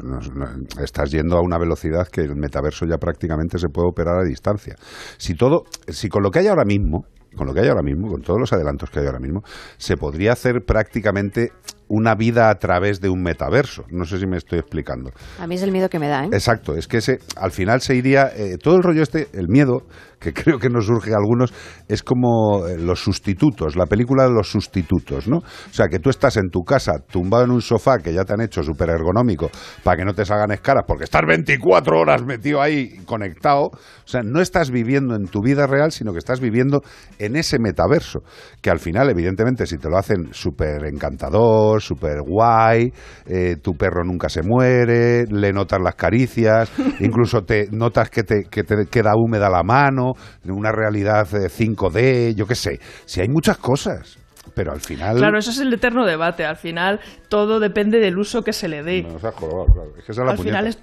Estás 0.82 1.10
yendo 1.10 1.36
a 1.36 1.42
una 1.42 1.58
velocidad 1.58 2.08
que 2.08 2.22
el 2.22 2.36
metaverso 2.36 2.86
ya 2.86 2.96
prácticamente 2.96 3.58
se 3.58 3.68
puede 3.68 3.88
operar 3.88 4.18
a 4.18 4.24
distancia. 4.24 4.76
Si 5.18 5.34
todo, 5.34 5.64
si 5.88 6.08
con 6.08 6.22
lo 6.22 6.30
que 6.30 6.38
hay 6.38 6.46
ahora 6.46 6.64
mismo, 6.64 7.04
con 7.36 7.46
lo 7.46 7.52
que 7.52 7.60
hay 7.60 7.68
ahora 7.68 7.82
mismo, 7.82 8.08
con 8.08 8.22
todos 8.22 8.40
los 8.40 8.50
adelantos 8.54 8.88
que 8.88 9.00
hay 9.00 9.06
ahora 9.06 9.20
mismo, 9.20 9.42
se 9.76 9.98
podría 9.98 10.32
hacer 10.32 10.64
prácticamente 10.64 11.52
una 11.90 12.14
vida 12.14 12.50
a 12.50 12.54
través 12.54 13.00
de 13.00 13.10
un 13.10 13.20
metaverso. 13.20 13.84
No 13.90 14.04
sé 14.04 14.18
si 14.18 14.26
me 14.26 14.36
estoy 14.36 14.60
explicando. 14.60 15.10
A 15.40 15.46
mí 15.46 15.56
es 15.56 15.62
el 15.62 15.72
miedo 15.72 15.90
que 15.90 15.98
me 15.98 16.08
da, 16.08 16.24
¿eh? 16.24 16.28
Exacto, 16.32 16.76
es 16.76 16.86
que 16.86 16.98
ese, 16.98 17.18
al 17.36 17.50
final 17.50 17.80
se 17.80 17.96
iría, 17.96 18.30
eh, 18.34 18.56
todo 18.62 18.76
el 18.76 18.82
rollo 18.82 19.02
este, 19.02 19.26
el 19.32 19.48
miedo, 19.48 19.82
que 20.20 20.32
creo 20.34 20.58
que 20.58 20.68
nos 20.68 20.86
surge 20.86 21.12
a 21.12 21.16
algunos, 21.16 21.52
es 21.88 22.02
como 22.04 22.66
eh, 22.68 22.78
los 22.78 23.02
sustitutos, 23.02 23.74
la 23.74 23.86
película 23.86 24.24
de 24.24 24.30
los 24.30 24.48
sustitutos, 24.48 25.26
¿no? 25.26 25.38
O 25.38 25.72
sea, 25.72 25.88
que 25.88 25.98
tú 25.98 26.10
estás 26.10 26.36
en 26.36 26.48
tu 26.50 26.62
casa, 26.62 27.00
tumbado 27.10 27.44
en 27.44 27.50
un 27.50 27.60
sofá 27.60 27.98
que 27.98 28.12
ya 28.12 28.24
te 28.24 28.34
han 28.34 28.40
hecho 28.40 28.62
súper 28.62 28.90
ergonómico, 28.90 29.50
para 29.82 29.96
que 29.96 30.04
no 30.04 30.14
te 30.14 30.24
salgan 30.24 30.52
escaras, 30.52 30.84
porque 30.86 31.04
estás 31.04 31.22
24 31.26 31.98
horas 31.98 32.24
metido 32.24 32.62
ahí 32.62 32.98
conectado, 33.04 33.70
o 33.72 34.06
sea, 34.06 34.22
no 34.22 34.40
estás 34.40 34.70
viviendo 34.70 35.16
en 35.16 35.26
tu 35.26 35.40
vida 35.42 35.66
real, 35.66 35.90
sino 35.90 36.12
que 36.12 36.18
estás 36.18 36.38
viviendo 36.38 36.82
en 37.18 37.34
ese 37.34 37.58
metaverso, 37.58 38.20
que 38.60 38.70
al 38.70 38.78
final, 38.78 39.10
evidentemente, 39.10 39.66
si 39.66 39.76
te 39.76 39.88
lo 39.88 39.98
hacen 39.98 40.28
súper 40.32 40.84
encantador, 40.84 41.79
súper 41.80 42.22
guay, 42.22 42.92
eh, 43.26 43.56
tu 43.62 43.74
perro 43.74 44.04
nunca 44.04 44.28
se 44.28 44.42
muere, 44.42 45.24
le 45.26 45.52
notas 45.52 45.80
las 45.82 45.94
caricias, 45.94 46.70
incluso 47.00 47.42
te 47.42 47.68
notas 47.70 48.10
que 48.10 48.22
te, 48.22 48.44
que 48.44 48.62
te 48.62 48.86
queda 48.86 49.12
húmeda 49.16 49.48
la 49.50 49.62
mano, 49.62 50.12
una 50.44 50.72
realidad 50.72 51.26
eh, 51.34 51.48
5D, 51.48 52.34
yo 52.34 52.46
qué 52.46 52.54
sé. 52.54 52.80
Si 53.06 53.20
hay 53.20 53.28
muchas 53.28 53.58
cosas, 53.58 54.18
pero 54.54 54.72
al 54.72 54.80
final... 54.80 55.16
Claro, 55.16 55.38
eso 55.38 55.50
es 55.50 55.60
el 55.60 55.72
eterno 55.72 56.04
debate. 56.04 56.44
Al 56.44 56.56
final, 56.56 57.00
todo 57.28 57.60
depende 57.60 57.98
del 58.00 58.18
uso 58.18 58.42
que 58.42 58.52
se 58.52 58.68
le 58.68 58.82
dé. 58.82 59.02
Jorobado, 59.04 59.66
claro. 59.72 59.90
Es 59.98 60.04
que 60.04 60.12
esa 60.12 60.22
es 60.22 60.26
la 60.26 60.30
Al 60.32 60.36
puñeta. 60.36 60.58
final, 60.58 60.66
es- 60.66 60.78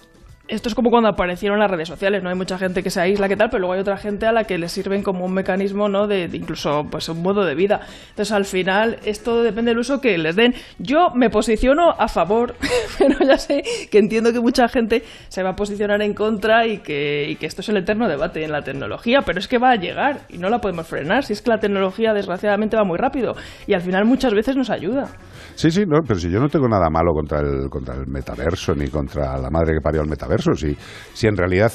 esto 0.47 0.69
es 0.69 0.75
como 0.75 0.89
cuando 0.89 1.09
aparecieron 1.09 1.59
las 1.59 1.69
redes 1.69 1.87
sociales, 1.87 2.23
¿no? 2.23 2.29
Hay 2.29 2.35
mucha 2.35 2.57
gente 2.57 2.83
que 2.83 2.89
se 2.89 3.01
aísla, 3.01 3.27
que 3.27 3.35
tal, 3.35 3.49
pero 3.49 3.61
luego 3.61 3.73
hay 3.73 3.79
otra 3.79 3.97
gente 3.97 4.25
a 4.25 4.31
la 4.31 4.45
que 4.45 4.57
le 4.57 4.69
sirven 4.69 5.03
como 5.03 5.25
un 5.25 5.33
mecanismo, 5.33 5.89
¿no? 5.89 6.07
De, 6.07 6.29
incluso, 6.33 6.85
pues, 6.89 7.09
un 7.09 7.21
modo 7.21 7.45
de 7.45 7.55
vida. 7.55 7.81
Entonces, 8.09 8.31
al 8.31 8.45
final, 8.45 8.97
esto 9.05 9.43
depende 9.43 9.71
del 9.71 9.79
uso 9.79 9.99
que 9.99 10.17
les 10.17 10.35
den. 10.35 10.53
Yo 10.79 11.09
me 11.15 11.29
posiciono 11.29 11.91
a 11.91 12.07
favor, 12.07 12.55
pero 12.97 13.19
ya 13.19 13.37
sé 13.37 13.63
que 13.91 13.99
entiendo 13.99 14.31
que 14.31 14.39
mucha 14.39 14.67
gente 14.67 15.03
se 15.27 15.43
va 15.43 15.51
a 15.51 15.55
posicionar 15.55 16.01
en 16.01 16.13
contra 16.13 16.65
y 16.65 16.79
que, 16.79 17.35
que 17.39 17.45
esto 17.45 17.61
es 17.61 17.69
el 17.69 17.77
eterno 17.77 18.07
debate 18.07 18.43
en 18.43 18.51
la 18.51 18.61
tecnología, 18.61 19.21
pero 19.25 19.39
es 19.39 19.47
que 19.47 19.57
va 19.57 19.71
a 19.71 19.75
llegar 19.75 20.21
y 20.29 20.37
no 20.37 20.49
la 20.49 20.59
podemos 20.59 20.87
frenar. 20.87 21.23
Si 21.23 21.33
es 21.33 21.41
que 21.41 21.49
la 21.49 21.59
tecnología, 21.59 22.13
desgraciadamente, 22.13 22.77
va 22.77 22.83
muy 22.83 22.97
rápido 22.97 23.35
y 23.65 23.73
al 23.73 23.81
final 23.81 24.05
muchas 24.05 24.33
veces 24.33 24.55
nos 24.55 24.69
ayuda. 24.69 25.09
Sí, 25.55 25.71
sí, 25.71 25.85
no, 25.87 26.01
pero 26.07 26.19
si 26.19 26.29
yo 26.29 26.39
no 26.39 26.49
tengo 26.49 26.67
nada 26.67 26.87
malo 26.89 27.13
contra 27.13 27.39
el, 27.39 27.67
contra 27.69 27.95
el 27.95 28.05
metaverso 28.07 28.75
ni 28.75 28.89
contra 28.89 29.37
la 29.37 29.49
madre 29.49 29.73
que 29.73 29.81
parió 29.81 30.01
el 30.01 30.07
metaverso, 30.07 30.36
si, 30.41 30.77
si 31.13 31.27
en 31.27 31.35
realidad 31.37 31.71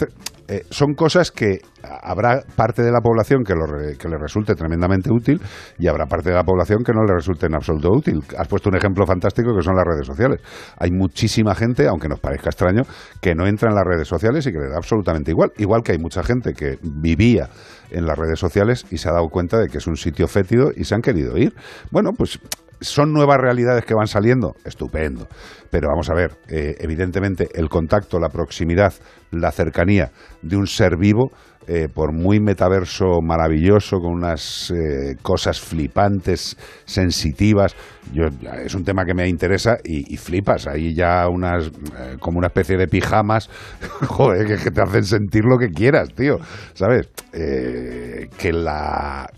eh, 0.49 0.63
son 0.71 0.95
cosas 0.95 1.31
que 1.31 1.61
habrá 2.03 2.43
parte 2.57 2.83
de 2.83 2.91
la 2.91 3.01
población 3.01 3.45
que, 3.45 3.55
lo 3.55 3.65
re- 3.67 3.97
que 3.97 4.09
le 4.09 4.17
resulte 4.19 4.55
tremendamente 4.55 5.11
útil 5.13 5.41
y 5.79 5.87
habrá 5.87 6.07
parte 6.07 6.31
de 6.31 6.35
la 6.35 6.43
población 6.43 6.83
que 6.85 6.93
no 6.93 7.05
le 7.05 7.15
resulte 7.15 7.47
en 7.47 7.55
absoluto 7.55 7.91
útil. 7.91 8.21
Has 8.37 8.49
puesto 8.49 8.69
un 8.69 8.77
ejemplo 8.77 9.07
fantástico 9.07 9.55
que 9.57 9.63
son 9.63 9.77
las 9.77 9.85
redes 9.85 10.07
sociales. 10.07 10.41
Hay 10.79 10.91
muchísima 10.91 11.55
gente, 11.55 11.87
aunque 11.89 12.09
nos 12.09 12.21
parezca 12.21 12.51
extraño, 12.51 12.83
que 13.21 13.35
no 13.35 13.47
entra 13.47 13.69
en 13.71 13.77
las 13.77 13.85
redes 13.85 14.09
sociales 14.09 14.47
y 14.47 14.53
que 14.53 14.59
le 14.59 14.69
da 14.69 14.77
absolutamente 14.77 15.31
igual. 15.31 15.53
Igual 15.59 15.83
que 15.83 15.93
hay 15.93 15.99
mucha 15.99 16.23
gente 16.23 16.53
que 16.53 16.79
vivía 16.83 17.49
en 17.91 18.07
las 18.07 18.19
redes 18.19 18.39
sociales 18.39 18.85
y 18.91 18.99
se 18.99 19.09
ha 19.09 19.13
dado 19.13 19.29
cuenta 19.29 19.59
de 19.59 19.69
que 19.69 19.79
es 19.79 19.87
un 19.87 19.97
sitio 19.97 20.27
fétido 20.27 20.71
y 20.75 20.85
se 20.85 20.95
han 20.95 21.03
querido 21.03 21.37
ir. 21.37 21.53
Bueno, 21.91 22.11
pues 22.17 22.39
son 22.83 23.13
nuevas 23.13 23.39
realidades 23.39 23.85
que 23.85 23.95
van 23.95 24.07
saliendo, 24.07 24.55
estupendo. 24.65 25.27
Pero 25.71 25.89
vamos 25.89 26.11
a 26.11 26.15
ver, 26.15 26.33
eh, 26.49 26.77
evidentemente 26.81 27.49
el 27.55 27.69
contacto, 27.69 28.19
la 28.19 28.29
proximidad, 28.29 28.93
la 29.31 29.51
cercanía 29.53 30.11
de 30.43 30.57
un 30.57 30.67
ser 30.67 30.97
vivo, 30.99 31.31
eh, 31.69 31.89
por 31.93 32.13
muy 32.13 32.41
metaverso 32.41 33.21
maravilloso, 33.23 33.99
con 33.99 34.13
unas 34.13 34.73
eh, 34.73 35.15
cosas 35.23 35.61
flipantes, 35.61 36.57
sensitivas, 36.85 37.77
yo, 38.13 38.25
es 38.65 38.75
un 38.75 38.83
tema 38.83 39.05
que 39.05 39.15
me 39.15 39.29
interesa 39.29 39.77
y, 39.85 40.13
y 40.13 40.17
flipas. 40.17 40.67
Ahí 40.67 40.93
ya 40.93 41.29
unas, 41.29 41.71
como 42.19 42.39
una 42.39 42.49
especie 42.49 42.77
de 42.77 42.89
pijamas, 42.89 43.49
joder, 44.09 44.47
que, 44.47 44.71
te 44.73 44.83
hacen 44.83 45.05
sentir 45.05 45.45
lo 45.45 45.57
que 45.57 45.69
quieras, 45.69 46.13
tío. 46.15 46.39
¿Sabes? 46.75 47.09
Que 47.33 48.53
la 48.53 49.31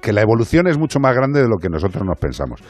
que 0.00 0.12
la 0.12 0.22
evolución 0.22 0.66
es 0.66 0.78
mucho 0.78 1.00
más 1.00 1.14
grande 1.14 1.42
de 1.42 1.48
lo 1.48 1.56
que 1.56 1.68
nosotros 1.68 2.04
nos 2.04 2.18
pensamos. 2.18 2.60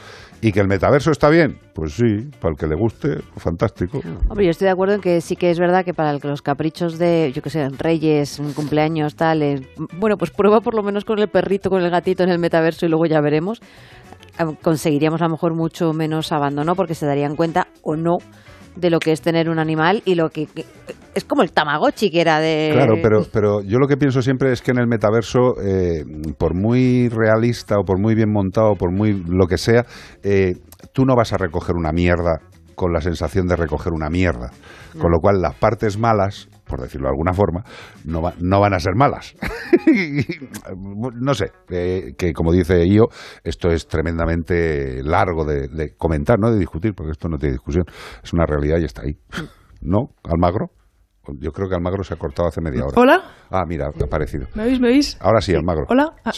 ¿Y 0.40 0.52
que 0.52 0.60
el 0.60 0.68
metaverso 0.68 1.10
está 1.10 1.28
bien? 1.28 1.58
Pues 1.74 1.94
sí, 1.94 2.28
para 2.40 2.52
el 2.52 2.56
que 2.58 2.66
le 2.66 2.76
guste, 2.76 3.20
fantástico. 3.36 4.00
Hombre, 4.28 4.44
yo 4.44 4.50
estoy 4.50 4.66
de 4.66 4.70
acuerdo 4.70 4.94
en 4.94 5.00
que 5.00 5.20
sí 5.20 5.34
que 5.34 5.50
es 5.50 5.58
verdad 5.58 5.84
que 5.84 5.94
para 5.94 6.12
los 6.12 6.42
caprichos 6.42 6.98
de, 6.98 7.32
yo 7.34 7.42
que 7.42 7.50
sé, 7.50 7.68
reyes, 7.70 8.40
cumpleaños, 8.54 9.16
tal, 9.16 9.42
eh, 9.42 9.60
bueno, 9.98 10.16
pues 10.16 10.30
prueba 10.30 10.60
por 10.60 10.74
lo 10.74 10.82
menos 10.82 11.04
con 11.04 11.18
el 11.18 11.28
perrito, 11.28 11.70
con 11.70 11.82
el 11.82 11.90
gatito 11.90 12.22
en 12.22 12.30
el 12.30 12.38
metaverso 12.38 12.86
y 12.86 12.88
luego 12.88 13.06
ya 13.06 13.20
veremos. 13.20 13.60
Conseguiríamos 14.62 15.20
a 15.20 15.24
lo 15.24 15.30
mejor 15.30 15.54
mucho 15.54 15.92
menos 15.92 16.30
abandono 16.30 16.76
porque 16.76 16.94
se 16.94 17.06
darían 17.06 17.34
cuenta 17.34 17.66
o 17.82 17.96
no 17.96 18.18
de 18.78 18.90
lo 18.90 18.98
que 18.98 19.12
es 19.12 19.20
tener 19.20 19.48
un 19.48 19.58
animal 19.58 20.02
y 20.04 20.14
lo 20.14 20.30
que, 20.30 20.46
que- 20.46 20.64
es 21.14 21.24
como 21.24 21.42
el 21.42 21.52
Tamagotchi 21.52 22.10
que 22.10 22.20
era 22.20 22.38
de 22.38 22.70
Claro, 22.72 22.94
pero, 23.02 23.22
pero 23.32 23.62
yo 23.62 23.78
lo 23.78 23.88
que 23.88 23.96
pienso 23.96 24.22
siempre 24.22 24.52
es 24.52 24.62
que 24.62 24.70
en 24.70 24.78
el 24.78 24.86
metaverso, 24.86 25.60
eh, 25.60 26.04
por 26.38 26.54
muy 26.54 27.08
realista 27.08 27.76
o 27.78 27.84
por 27.84 27.98
muy 28.00 28.14
bien 28.14 28.30
montado, 28.32 28.74
por 28.74 28.92
muy 28.92 29.12
lo 29.26 29.46
que 29.46 29.58
sea, 29.58 29.84
eh, 30.22 30.54
tú 30.92 31.04
no 31.04 31.14
vas 31.16 31.32
a 31.32 31.36
recoger 31.38 31.74
una 31.76 31.92
mierda 31.92 32.40
con 32.74 32.92
la 32.92 33.00
sensación 33.00 33.46
de 33.48 33.56
recoger 33.56 33.92
una 33.92 34.08
mierda. 34.08 34.50
Con 34.98 35.10
lo 35.12 35.18
cual 35.20 35.40
las 35.40 35.54
partes 35.56 35.98
malas, 35.98 36.48
por 36.68 36.80
decirlo 36.80 37.06
de 37.06 37.12
alguna 37.12 37.32
forma, 37.32 37.64
no, 38.04 38.22
no 38.40 38.60
van 38.60 38.74
a 38.74 38.78
ser 38.78 38.94
malas. 38.94 39.34
no 40.76 41.34
sé, 41.34 41.52
eh, 41.70 42.14
que 42.16 42.32
como 42.32 42.52
dice 42.52 42.86
Io, 42.86 43.08
esto 43.42 43.68
es 43.70 43.86
tremendamente 43.88 45.02
largo 45.02 45.44
de, 45.44 45.68
de 45.68 45.96
comentar, 45.96 46.38
no 46.38 46.50
de 46.50 46.58
discutir, 46.58 46.94
porque 46.94 47.12
esto 47.12 47.28
no 47.28 47.38
tiene 47.38 47.54
discusión. 47.54 47.84
Es 48.22 48.32
una 48.32 48.44
realidad 48.46 48.78
y 48.78 48.84
está 48.84 49.02
ahí. 49.02 49.18
¿No, 49.80 50.10
Almagro? 50.24 50.70
Yo 51.40 51.52
creo 51.52 51.68
que 51.68 51.74
Almagro 51.74 52.02
se 52.04 52.14
ha 52.14 52.16
cortado 52.16 52.48
hace 52.48 52.60
media 52.60 52.84
hora. 52.84 52.94
¿Hola? 52.96 53.22
Ah, 53.50 53.64
mira, 53.66 53.86
ha 53.86 54.04
aparecido. 54.04 54.46
¿Me 54.54 54.64
oís? 54.64 54.80
¿Me 54.80 54.88
oís? 54.88 55.16
Ahora 55.20 55.40
sí, 55.40 55.54
Almagro. 55.54 55.86
¿Hola? 55.88 56.12
Ah, 56.24 56.32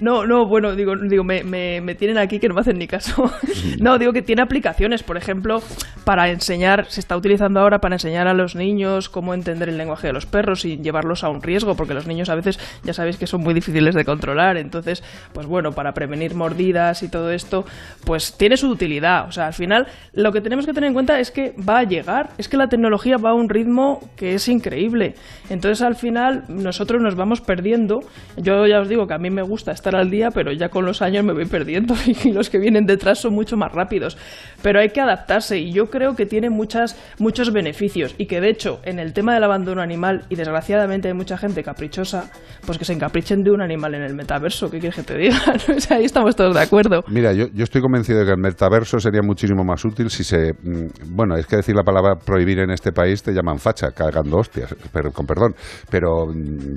No, 0.00 0.26
no, 0.26 0.46
bueno, 0.48 0.74
digo, 0.74 0.94
digo 0.96 1.22
me, 1.22 1.44
me, 1.44 1.80
me 1.80 1.94
tienen 1.94 2.18
aquí 2.18 2.40
que 2.40 2.48
no 2.48 2.54
me 2.54 2.62
hacen 2.62 2.78
ni 2.78 2.86
caso. 2.88 3.30
no, 3.80 3.98
digo 3.98 4.12
que 4.12 4.22
tiene 4.22 4.42
aplicaciones, 4.42 5.02
por 5.02 5.16
ejemplo, 5.16 5.62
para 6.04 6.30
enseñar, 6.30 6.86
se 6.86 7.00
está 7.00 7.16
utilizando 7.16 7.60
ahora 7.60 7.78
para 7.78 7.94
enseñar 7.94 8.26
a 8.26 8.34
los 8.34 8.56
niños 8.56 9.08
cómo 9.08 9.34
entender 9.34 9.68
el 9.68 9.76
lenguaje 9.78 10.08
de 10.08 10.12
los 10.12 10.26
perros 10.26 10.62
sin 10.62 10.82
llevarlos 10.82 11.22
a 11.22 11.28
un 11.28 11.42
riesgo, 11.42 11.76
porque 11.76 11.94
los 11.94 12.06
niños 12.06 12.28
a 12.28 12.34
veces 12.34 12.58
ya 12.82 12.92
sabéis 12.92 13.18
que 13.18 13.26
son 13.26 13.42
muy 13.42 13.54
difíciles 13.54 13.94
de 13.94 14.04
controlar, 14.04 14.56
entonces, 14.56 15.02
pues 15.32 15.46
bueno, 15.46 15.72
para 15.72 15.92
prevenir 15.92 16.34
mordidas 16.34 17.02
y 17.02 17.08
todo 17.08 17.30
esto, 17.30 17.64
pues 18.04 18.36
tiene 18.36 18.56
su 18.56 18.68
utilidad. 18.70 19.28
O 19.28 19.32
sea, 19.32 19.46
al 19.46 19.54
final, 19.54 19.86
lo 20.12 20.32
que 20.32 20.40
tenemos 20.40 20.66
que 20.66 20.72
tener 20.72 20.88
en 20.88 20.94
cuenta 20.94 21.20
es 21.20 21.30
que 21.30 21.54
va 21.56 21.78
a 21.78 21.84
llegar, 21.84 22.30
es 22.38 22.48
que 22.48 22.56
la 22.56 22.68
tecnología 22.68 23.16
va 23.16 23.30
a 23.30 23.34
un 23.34 23.48
ritmo 23.48 24.00
que 24.16 24.34
es 24.34 24.48
increíble. 24.48 25.14
Entonces, 25.50 25.82
al 25.82 25.94
final, 25.94 26.44
nosotros 26.54 27.02
nos 27.02 27.14
vamos 27.16 27.40
perdiendo. 27.40 28.00
Yo 28.36 28.66
ya 28.66 28.80
os 28.80 28.88
digo 28.88 29.06
que 29.06 29.14
a 29.14 29.18
mí 29.18 29.30
me 29.30 29.42
gusta 29.42 29.72
estar 29.72 29.94
al 29.96 30.10
día, 30.10 30.30
pero 30.30 30.52
ya 30.52 30.68
con 30.68 30.84
los 30.84 31.02
años 31.02 31.24
me 31.24 31.32
voy 31.32 31.46
perdiendo 31.46 31.94
y 32.24 32.32
los 32.32 32.50
que 32.50 32.58
vienen 32.58 32.86
detrás 32.86 33.18
son 33.20 33.34
mucho 33.34 33.56
más 33.56 33.72
rápidos. 33.72 34.16
Pero 34.62 34.80
hay 34.80 34.88
que 34.90 35.00
adaptarse 35.00 35.58
y 35.58 35.72
yo 35.72 35.86
creo 35.86 36.14
que 36.14 36.26
tiene 36.26 36.50
muchas, 36.50 36.96
muchos 37.18 37.52
beneficios 37.52 38.14
y 38.18 38.26
que 38.26 38.40
de 38.40 38.50
hecho 38.50 38.80
en 38.84 38.98
el 38.98 39.12
tema 39.12 39.34
del 39.34 39.44
abandono 39.44 39.82
animal 39.82 40.24
y 40.28 40.36
desgraciadamente 40.36 41.08
hay 41.08 41.14
mucha 41.14 41.36
gente 41.36 41.62
caprichosa, 41.62 42.30
pues 42.66 42.78
que 42.78 42.84
se 42.84 42.92
encaprichen 42.92 43.42
de 43.42 43.50
un 43.50 43.60
animal 43.60 43.94
en 43.94 44.02
el 44.02 44.14
metaverso. 44.14 44.70
¿Qué 44.70 44.78
quieres 44.78 44.96
que 44.96 45.02
te 45.02 45.16
diga? 45.16 45.36
Ahí 45.90 46.04
estamos 46.04 46.34
todos 46.36 46.54
de 46.54 46.62
acuerdo. 46.62 47.02
Mira, 47.08 47.32
yo, 47.32 47.46
yo 47.52 47.64
estoy 47.64 47.80
convencido 47.80 48.20
de 48.20 48.24
que 48.26 48.32
el 48.32 48.38
metaverso 48.40 48.98
sería 48.98 49.22
muchísimo 49.22 49.64
más 49.64 49.84
útil 49.84 50.10
si 50.10 50.24
se... 50.24 50.52
mm, 50.52 51.14
Bueno, 51.14 51.36
es 51.36 51.46
que 51.46 51.56
decir 51.56 51.74
la 51.74 51.82
palabra 51.82 52.14
prohibir 52.16 52.58
en 52.60 52.70
este 52.70 52.92
país 52.92 53.22
te 53.22 53.32
llaman 53.32 53.58
facha, 53.58 53.90
cagando 53.90 54.38
hostias, 54.38 54.74
pero, 54.92 55.10
con 55.10 55.26
perdón. 55.26 55.54
Pero 55.90 56.26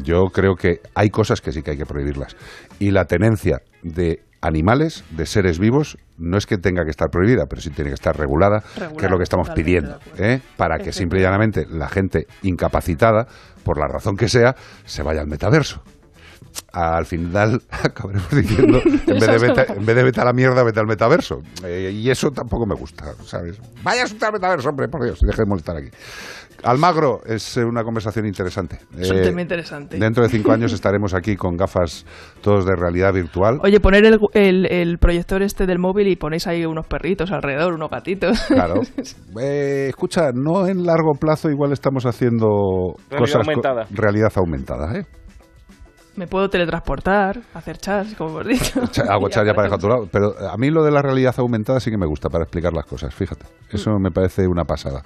yo 0.03 0.26
creo 0.34 0.56
que 0.56 0.81
hay 0.95 1.10
cosas 1.10 1.41
que 1.41 1.52
sí 1.52 1.61
que 1.61 1.72
hay 1.72 1.77
que 1.77 1.85
prohibirlas. 1.85 2.35
Y 2.80 2.91
la 2.91 3.06
tenencia 3.06 3.61
de 3.84 4.22
animales, 4.41 5.03
de 5.11 5.26
seres 5.26 5.60
vivos, 5.60 5.98
no 6.18 6.38
es 6.38 6.45
que 6.45 6.57
tenga 6.57 6.84
que 6.84 6.91
estar 6.91 7.10
prohibida, 7.10 7.45
pero 7.49 7.61
sí 7.61 7.69
tiene 7.69 7.89
que 7.89 7.95
estar 7.95 8.18
regulada, 8.18 8.64
que 8.98 9.06
es 9.06 9.11
lo 9.11 9.18
que 9.18 9.23
estamos 9.23 9.49
pidiendo, 9.49 9.99
¿eh? 10.18 10.41
para 10.57 10.77
que 10.77 10.91
simple 10.94 11.19
y 11.19 11.23
llanamente 11.23 11.65
la 11.69 11.89
gente 11.89 12.27
incapacitada, 12.44 13.27
por 13.64 13.80
la 13.80 13.88
razón 13.88 14.15
que 14.15 14.30
sea, 14.30 14.56
se 14.85 15.03
vaya 15.03 15.22
al 15.22 15.27
metaverso. 15.27 15.81
Al 16.74 17.06
final 17.06 17.62
acabaremos 17.84 18.30
diciendo, 18.32 18.80
en 18.86 19.20
vez, 19.20 19.28
de 19.28 19.38
vete, 19.40 19.74
en 19.74 19.86
vez 19.86 19.96
de 19.96 20.04
vete 20.04 20.22
a 20.22 20.26
la 20.26 20.34
mierda, 20.34 20.64
vete 20.64 20.80
al 20.80 20.88
metaverso. 20.88 21.38
Eh, 21.64 21.92
y 21.94 22.10
eso 22.10 22.30
tampoco 22.32 22.66
me 22.66 22.76
gusta, 22.76 23.06
¿sabes? 23.24 23.60
Vaya 23.84 24.04
a 24.04 24.26
al 24.28 24.34
metaverso, 24.34 24.70
hombre, 24.70 24.88
por 24.88 25.04
Dios, 25.04 25.20
deje 25.22 25.42
de 25.42 25.46
molestar 25.48 25.78
aquí. 25.78 25.90
Almagro, 26.64 27.20
es 27.26 27.56
eh, 27.58 27.64
una 27.64 27.84
conversación 27.84 28.26
interesante. 28.26 28.80
Es 28.98 29.12
un 29.12 29.18
Eh, 29.18 29.22
tema 29.22 29.42
interesante. 29.44 29.98
Dentro 30.00 30.24
de 30.24 30.30
cinco 30.30 30.52
años 30.52 30.74
estaremos 30.74 31.14
aquí 31.14 31.36
con 31.36 31.56
gafas 31.56 32.04
todos 32.42 32.66
de 32.66 32.76
realidad 32.76 33.14
virtual. 33.14 33.60
Oye, 33.64 33.80
poner 33.80 34.04
el, 34.06 34.18
el- 34.34 34.66
el 34.66 34.98
proyector 34.98 35.44
este 35.44 35.68
del 35.68 35.78
móvil 35.78 36.08
y 36.08 36.16
ponéis 36.16 36.48
ahí 36.48 36.66
unos 36.66 36.88
perritos 36.88 37.32
alrededor, 37.32 37.74
unos 37.74 37.92
gatitos. 37.92 38.42
Claro. 38.48 38.82
Eh, 39.40 39.86
escucha, 39.90 40.32
no 40.34 40.66
en 40.68 40.84
largo 40.84 41.14
plazo 41.20 41.50
igual 41.52 41.74
estamos 41.74 42.08
haciendo 42.08 42.48
Realidad 43.10 43.20
cosas 43.20 43.48
aumentada. 43.48 43.86
realidad 43.92 44.32
aumentada, 44.36 44.98
¿eh? 45.00 45.06
Me 46.18 46.26
puedo 46.26 46.49
teletransportar, 46.49 47.41
hacer 47.53 47.77
chats, 47.77 48.15
como 48.15 48.41
hemos 48.41 48.48
dicho. 48.48 48.81
Hago 49.07 49.30
chat 49.30 49.45
ya 49.45 49.53
para 49.53 49.68
dejar 49.68 49.80
tu 49.80 49.88
lado. 49.88 50.10
Pero 50.11 50.34
a 50.49 50.57
mí 50.57 50.72
lo 50.72 50.84
de 50.84 50.89
la 50.89 51.03
realidad 51.03 51.35
aumentada 51.38 51.80
sí 51.80 51.91
que 51.91 51.98
me 51.98 52.07
gusta 52.07 52.27
para 52.27 52.44
explicar 52.44 52.73
las 52.73 52.85
cosas, 52.85 53.14
fíjate. 53.14 53.45
Eso 53.69 53.99
me 53.99 54.10
parece 54.10 54.48
una 54.48 54.64
pasada. 54.65 55.03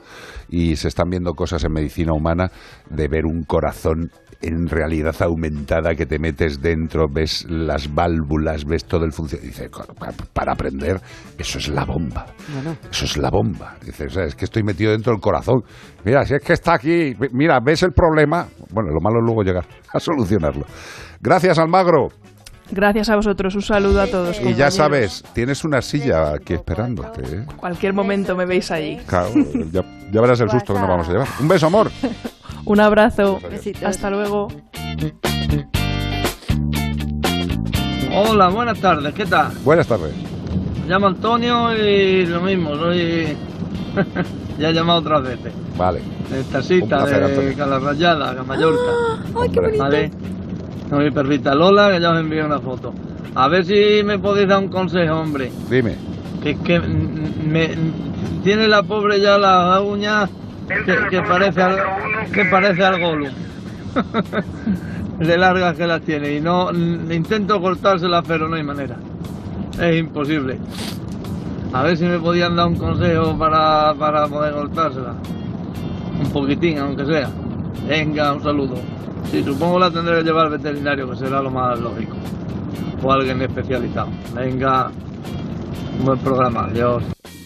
Y 0.48 0.78
se 0.78 0.88
están 0.88 1.10
viendo 1.10 1.34
cosas 1.34 1.66
en 1.66 1.74
medicina 1.74 2.14
humana 2.14 2.50
de 2.90 3.10
ver 3.10 3.26
un 3.26 3.44
corazón 3.44 4.10
en 4.42 4.68
realidad 4.68 5.16
aumentada 5.22 5.94
que 5.96 6.06
te 6.06 6.18
metes 6.20 6.62
dentro, 6.62 7.08
ves 7.12 7.46
las 7.50 7.94
válvulas, 7.94 8.66
ves 8.66 8.86
todo 8.86 9.06
el 9.06 9.12
funcionamiento. 9.12 9.58
Dice, 9.60 9.70
"Co- 9.70 9.94
pa- 9.94 10.12
para 10.34 10.54
aprender, 10.54 11.00
eso 11.38 11.58
es 11.60 11.68
la 11.70 11.86
bomba. 11.86 12.26
Bueno. 12.54 12.76
Eso 12.90 13.06
es 13.06 13.18
la 13.18 13.30
bomba. 13.30 13.76
Dice, 13.86 14.06
o 14.06 14.10
sea, 14.10 14.24
es 14.26 14.36
que 14.36 14.46
estoy 14.46 14.64
metido 14.64 14.92
dentro 14.92 15.12
del 15.14 15.22
corazón. 15.22 15.62
Mira, 16.04 16.26
si 16.26 16.34
es 16.36 16.42
que 16.42 16.54
está 16.54 16.74
aquí, 16.74 17.14
mira, 17.32 17.60
ves 17.64 17.84
el 17.84 17.92
problema. 17.92 18.48
Bueno, 18.72 18.90
lo 18.92 19.00
malo 19.02 19.20
es 19.20 19.26
luego 19.26 19.44
llegar 19.44 19.66
a 19.94 20.00
solucionarlo. 20.00 20.66
Gracias, 21.20 21.60
Almagro. 21.60 22.08
Gracias 22.72 23.10
a 23.10 23.18
vosotros, 23.18 23.54
un 23.56 23.62
saludo 23.62 24.02
a 24.02 24.08
todos. 24.08 24.40
Y 24.42 24.54
ya 24.54 24.72
sabes, 24.72 25.24
tienes 25.34 25.66
una 25.66 25.82
silla 25.82 26.34
aquí 26.34 26.54
esperándote. 26.54 27.22
¿eh? 27.22 27.46
Cualquier 27.58 27.94
momento 27.94 28.36
me 28.36 28.46
veis 28.46 28.72
allí. 28.72 28.98
Claro, 29.06 29.30
ya, 29.72 29.84
ya 30.12 30.22
verás 30.22 30.40
el 30.40 30.50
susto 30.50 30.74
que 30.74 30.80
nos 30.80 30.88
vamos 30.88 31.10
a 31.10 31.12
llevar. 31.12 31.28
Un 31.40 31.48
beso, 31.50 31.68
amor. 31.68 31.92
Un 32.66 32.80
abrazo. 32.80 33.40
Hasta 33.86 34.10
luego. 34.10 34.48
Hola, 38.14 38.50
buenas 38.50 38.80
tardes, 38.80 39.14
¿qué 39.14 39.26
tal? 39.26 39.52
Buenas 39.64 39.88
tardes. 39.88 40.14
Me 40.82 40.88
llamo 40.88 41.08
Antonio 41.08 41.76
y 41.76 42.26
lo 42.26 42.42
mismo, 42.42 42.76
soy... 42.76 43.38
ya 44.60 44.70
he 44.70 44.74
llamado 44.74 45.00
otras 45.00 45.24
veces. 45.24 45.54
Vale. 45.78 46.02
De 46.30 46.44
taxista, 46.46 47.06
de. 47.06 47.56
Calarrayada, 47.56 48.34
de 48.34 48.44
Mallorca. 48.44 48.92
¡Ay, 49.42 49.50
qué 49.50 49.60
bonito! 49.60 49.84
Vale. 49.84 50.12
Con 50.92 51.06
mi 51.06 51.10
perrita 51.10 51.56
Lola, 51.56 51.90
que 51.90 52.02
ya 52.02 52.12
os 52.12 52.20
envié 52.20 52.44
una 52.44 52.60
foto. 52.60 52.94
A 53.34 53.48
ver 53.48 53.64
si 53.64 54.04
me 54.04 54.20
podéis 54.20 54.50
dar 54.50 54.60
un 54.60 54.68
consejo, 54.68 55.22
hombre. 55.22 55.50
Dime. 55.70 55.96
Que 56.44 56.50
es 56.50 56.58
que 56.60 56.82
me, 56.82 57.70
tiene 58.44 58.68
la 58.68 58.84
pobre 58.84 59.22
ya 59.22 59.38
las 59.38 59.80
uñas 59.80 60.30
que, 60.68 60.98
que 61.10 61.22
parece 61.22 61.62
al, 61.62 61.78
que 62.34 62.44
parece 62.44 62.84
al 62.84 63.00
Gollum. 63.00 63.32
de 65.20 65.38
largas 65.38 65.78
que 65.78 65.88
las 65.88 66.02
tiene 66.02 66.34
y 66.34 66.42
no 66.42 66.72
intento 66.72 67.62
cortárselas 67.62 68.26
pero 68.28 68.50
no 68.50 68.58
hay 68.58 68.64
manera. 68.64 68.98
Es 69.80 69.98
imposible. 69.98 70.58
A 71.72 71.84
ver 71.84 71.96
si 71.96 72.04
me 72.04 72.20
podían 72.20 72.58
dar 72.58 72.68
un 72.68 72.76
consejo 72.76 73.38
para, 73.38 73.94
para 73.94 74.28
poder 74.28 74.54
cortárselas. 74.56 75.16
Un 76.22 76.30
poquitín, 76.32 76.80
aunque 76.80 77.06
sea. 77.06 77.30
Venga, 77.88 78.34
un 78.34 78.44
saludo. 78.44 78.76
Sí, 79.30 79.44
supongo 79.44 79.80
la 79.80 79.92
tendré 79.92 80.18
que 80.18 80.24
llevar 80.24 80.46
al 80.48 80.52
veterinario, 80.52 81.10
que 81.10 81.16
será 81.18 81.42
lo 81.42 81.50
más 81.52 81.80
lógico. 81.80 82.16
O 83.04 83.12
alguien 83.12 83.42
especializado. 83.42 84.10
Venga, 84.36 84.92
un 86.00 86.06
buen 86.06 86.20
programa. 86.20 86.66
Adiós. 86.66 87.04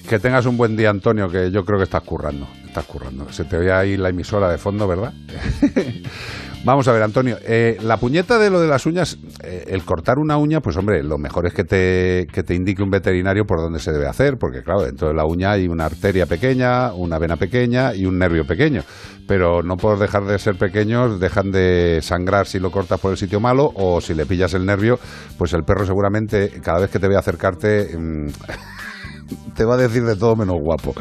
Que 0.07 0.19
tengas 0.19 0.45
un 0.45 0.57
buen 0.57 0.75
día, 0.75 0.89
Antonio, 0.89 1.29
que 1.29 1.49
yo 1.51 1.65
creo 1.65 1.77
que 1.77 1.85
estás 1.85 2.03
currando. 2.03 2.47
Estás 2.65 2.85
currando. 2.85 3.31
Se 3.31 3.45
te 3.45 3.57
ve 3.57 3.71
ahí 3.71 3.97
la 3.97 4.09
emisora 4.09 4.49
de 4.49 4.57
fondo, 4.57 4.87
¿verdad? 4.87 5.13
Vamos 6.65 6.87
a 6.87 6.93
ver, 6.93 7.03
Antonio. 7.03 7.37
eh, 7.43 7.77
la 7.83 7.97
puñeta 7.97 8.39
de 8.39 8.49
lo 8.49 8.59
de 8.59 8.67
las 8.67 8.87
uñas, 8.87 9.19
eh, 9.43 9.65
el 9.67 9.85
cortar 9.85 10.17
una 10.17 10.37
uña, 10.37 10.61
pues 10.61 10.75
hombre, 10.77 11.03
lo 11.03 11.19
mejor 11.19 11.45
es 11.45 11.53
que 11.53 11.63
te, 11.63 12.25
que 12.33 12.41
te 12.41 12.55
indique 12.55 12.81
un 12.81 12.89
veterinario 12.89 13.45
por 13.45 13.59
dónde 13.59 13.77
se 13.77 13.91
debe 13.91 14.07
hacer, 14.07 14.37
porque 14.39 14.63
claro, 14.63 14.81
dentro 14.81 15.09
de 15.09 15.13
la 15.13 15.25
uña 15.25 15.51
hay 15.51 15.67
una 15.67 15.85
arteria 15.85 16.25
pequeña, 16.25 16.91
una 16.95 17.19
vena 17.19 17.37
pequeña 17.37 17.93
y 17.93 18.07
un 18.07 18.17
nervio 18.17 18.47
pequeño. 18.47 18.81
Pero 19.27 19.61
no 19.61 19.77
por 19.77 19.99
dejar 19.99 20.25
de 20.25 20.39
ser 20.39 20.55
pequeños, 20.57 21.19
dejan 21.19 21.51
de 21.51 21.99
sangrar 22.01 22.47
si 22.47 22.57
lo 22.57 22.71
cortas 22.71 22.99
por 22.99 23.11
el 23.11 23.17
sitio 23.17 23.39
malo 23.39 23.71
o 23.75 24.01
si 24.01 24.15
le 24.15 24.25
pillas 24.25 24.55
el 24.55 24.65
nervio, 24.65 24.97
pues 25.37 25.53
el 25.53 25.63
perro 25.63 25.85
seguramente 25.85 26.49
cada 26.63 26.79
vez 26.79 26.89
que 26.89 26.97
te 26.97 27.07
vea 27.07 27.19
acercarte... 27.19 27.95
mm, 27.95 28.27
te 29.55 29.65
va 29.65 29.75
a 29.75 29.77
decir 29.77 30.03
de 30.03 30.15
todo 30.15 30.35
menos 30.35 30.57
guapo. 30.59 30.93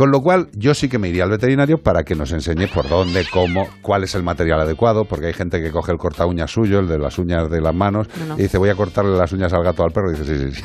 Con 0.00 0.10
lo 0.10 0.22
cual, 0.22 0.48
yo 0.54 0.72
sí 0.72 0.88
que 0.88 0.98
me 0.98 1.10
iría 1.10 1.24
al 1.24 1.28
veterinario 1.28 1.76
para 1.76 2.04
que 2.04 2.14
nos 2.14 2.32
enseñe 2.32 2.68
por 2.72 2.88
dónde, 2.88 3.26
cómo, 3.30 3.68
cuál 3.82 4.02
es 4.02 4.14
el 4.14 4.22
material 4.22 4.58
adecuado, 4.62 5.04
porque 5.04 5.26
hay 5.26 5.34
gente 5.34 5.60
que 5.60 5.70
coge 5.70 5.92
el 5.92 5.98
corta 5.98 6.24
uñas 6.24 6.50
suyo, 6.50 6.78
el 6.78 6.88
de 6.88 6.98
las 6.98 7.18
uñas 7.18 7.50
de 7.50 7.60
las 7.60 7.74
manos, 7.74 8.08
No, 8.18 8.24
no. 8.24 8.38
y 8.38 8.44
dice, 8.44 8.56
voy 8.56 8.70
a 8.70 8.74
cortarle 8.74 9.14
las 9.14 9.30
uñas 9.32 9.52
al 9.52 9.62
gato 9.62 9.84
al 9.84 9.90
perro, 9.92 10.10
y 10.10 10.14
dice, 10.16 10.24
sí, 10.24 10.52
sí, 10.54 10.56
sí. 10.56 10.62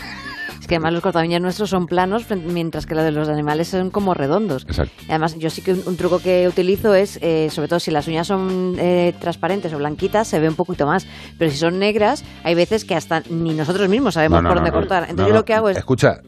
Es 0.62 0.68
que 0.68 0.76
además 0.76 0.94
los 0.94 1.02
cortaviñas 1.04 1.42
nuestros 1.42 1.70
son 1.70 1.86
planos, 1.86 2.28
mientras 2.46 2.86
que 2.86 2.96
los 2.96 3.04
de 3.04 3.12
los 3.12 3.28
animales 3.28 3.68
son 3.68 3.90
como 3.92 4.14
redondos. 4.14 4.64
Exacto. 4.70 4.94
Además, 5.10 5.36
yo 5.38 5.50
sí 5.50 5.62
que 5.62 5.74
un, 5.74 5.84
un 5.86 5.98
truco 5.98 6.20
que 6.20 6.48
utilizo 6.48 6.96
es, 6.96 7.20
eh, 7.22 7.50
sobre 7.52 7.68
todo 7.68 7.82
si 7.82 7.92
las 7.92 8.08
uñas 8.08 8.28
son 8.28 8.78
eh, 8.80 9.14
transparentes 9.20 9.74
o 9.74 9.78
blanquitas, 9.78 10.30
se 10.30 10.40
ve 10.40 10.48
un 10.48 10.56
poquito 10.56 10.88
más. 10.88 11.06
Pero 11.38 11.52
si 11.52 11.58
son 11.58 11.78
negras, 11.78 12.24
hay 12.46 12.56
veces 12.56 12.86
que 12.86 12.96
hasta 12.96 13.22
ni 13.30 13.54
nosotros 13.54 13.90
mismos 13.90 14.14
sabemos 14.14 14.38
No, 14.38 14.44
no, 14.44 14.50
por 14.50 14.58
no, 14.58 14.62
dónde 14.64 14.72
cortar. 14.80 15.04
Entonces 15.10 15.28
yo 15.28 15.34
lo 15.36 15.44
que 15.44 15.54
hago 15.54 15.68
es... 15.70 15.76
Escucha, 15.78 16.22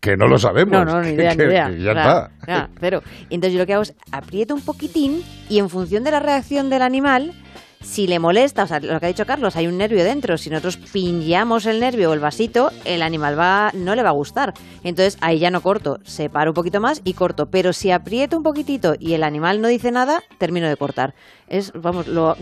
que 0.00 0.16
no 0.16 0.26
lo 0.28 0.38
sabemos. 0.38 0.72
No, 0.72 0.84
no, 0.84 1.02
ni 1.02 1.10
idea, 1.10 1.30
que- 1.36 1.42
ni 1.44 1.48
idea. 1.50 1.66
que 1.68 1.82
ya 1.82 1.92
Claro, 1.92 2.30
está. 2.40 2.70
claro. 2.78 3.02
Y 3.28 3.34
entonces 3.34 3.52
yo 3.54 3.58
lo 3.60 3.66
que 3.66 3.74
hago 3.74 3.82
es 3.82 3.94
aprieto 4.10 4.54
un 4.54 4.62
poquitín 4.62 5.22
y 5.48 5.58
en 5.58 5.68
función 5.68 6.04
de 6.04 6.10
la 6.10 6.20
reacción 6.20 6.70
del 6.70 6.82
animal, 6.82 7.32
si 7.80 8.06
le 8.06 8.18
molesta, 8.20 8.62
o 8.62 8.66
sea, 8.68 8.78
lo 8.78 9.00
que 9.00 9.06
ha 9.06 9.08
dicho 9.08 9.26
Carlos, 9.26 9.56
hay 9.56 9.66
un 9.66 9.76
nervio 9.76 10.04
dentro, 10.04 10.38
si 10.38 10.50
nosotros 10.50 10.76
pinllamos 10.76 11.66
el 11.66 11.80
nervio 11.80 12.10
o 12.10 12.14
el 12.14 12.20
vasito, 12.20 12.70
el 12.84 13.02
animal 13.02 13.36
va, 13.38 13.72
no 13.74 13.96
le 13.96 14.02
va 14.04 14.10
a 14.10 14.12
gustar. 14.12 14.54
Entonces 14.84 15.18
ahí 15.20 15.40
ya 15.40 15.50
no 15.50 15.60
corto, 15.62 15.98
separo 16.04 16.52
un 16.52 16.54
poquito 16.54 16.80
más 16.80 17.00
y 17.04 17.14
corto. 17.14 17.46
Pero 17.50 17.72
si 17.72 17.90
aprieto 17.90 18.36
un 18.36 18.44
poquitito 18.44 18.94
y 19.00 19.14
el 19.14 19.24
animal 19.24 19.60
no 19.60 19.66
dice 19.68 19.90
nada, 19.90 20.22
termino 20.38 20.68
de 20.68 20.76
cortar. 20.76 21.14
Es, 21.48 21.72
vamos, 21.74 22.06
lo... 22.06 22.36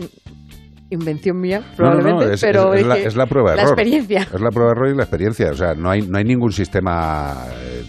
Invención 0.91 1.39
mía, 1.39 1.59
No, 1.61 1.65
no, 1.69 1.75
probablemente, 1.77 2.25
no, 2.25 2.31
es, 2.33 2.41
pero 2.41 2.73
es- 2.73 2.81
es 2.81 2.87
la, 2.87 2.95
que- 2.95 3.05
es 3.05 3.15
la 3.15 3.25
prueba 3.25 3.51
de 3.51 3.55
La 3.57 3.61
error. 3.63 3.73
experiencia. 3.79 4.27
Es 4.33 4.41
la 4.41 4.49
prueba 4.49 4.71
de 4.71 4.77
error 4.77 4.89
y 4.93 4.97
la 4.97 5.03
experiencia. 5.03 5.49
O 5.51 5.55
sea, 5.55 5.73
no 5.73 5.89
hay, 5.89 6.01
no 6.01 6.17
hay 6.17 6.23
ningún 6.25 6.51
sistema 6.51 7.45
eh, 7.49 7.83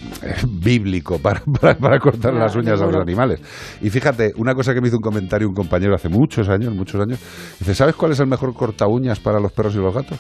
bíblico 0.49 1.19
para, 1.19 1.43
para, 1.61 1.75
para 1.77 1.99
cortar 1.99 2.33
las 2.33 2.55
uñas 2.55 2.81
a 2.81 2.87
los 2.87 2.97
animales. 2.97 3.41
Y 3.81 3.91
fíjate, 3.91 4.33
una 4.37 4.55
cosa 4.55 4.73
que 4.73 4.81
me 4.81 4.87
hizo 4.89 4.97
un 4.99 5.03
comentario 5.03 5.49
un 5.49 5.55
compañero 5.55 5.95
hace 5.95 6.09
muchos 6.09 6.49
años, 6.49 6.75
muchos 6.75 7.01
años, 7.01 7.19
dice, 7.59 7.75
¿sabes 7.75 7.95
cuál 7.97 8.13
es 8.13 8.21
el 8.21 8.29
mejor 8.29 8.55
corta 8.55 8.87
uñas 8.87 9.19
para 9.21 9.41
los 9.41 9.53
perros 9.53 9.75
y 9.75 9.79
los 9.79 9.93
gatos? 9.95 10.19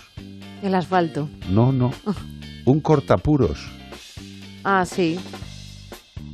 El 0.63 0.75
asfalto. 0.75 1.29
No, 1.51 1.73
no. 1.73 1.93
Un 2.67 2.81
cortapuros. 2.81 3.71
Ah, 4.65 4.85
sí. 4.85 5.19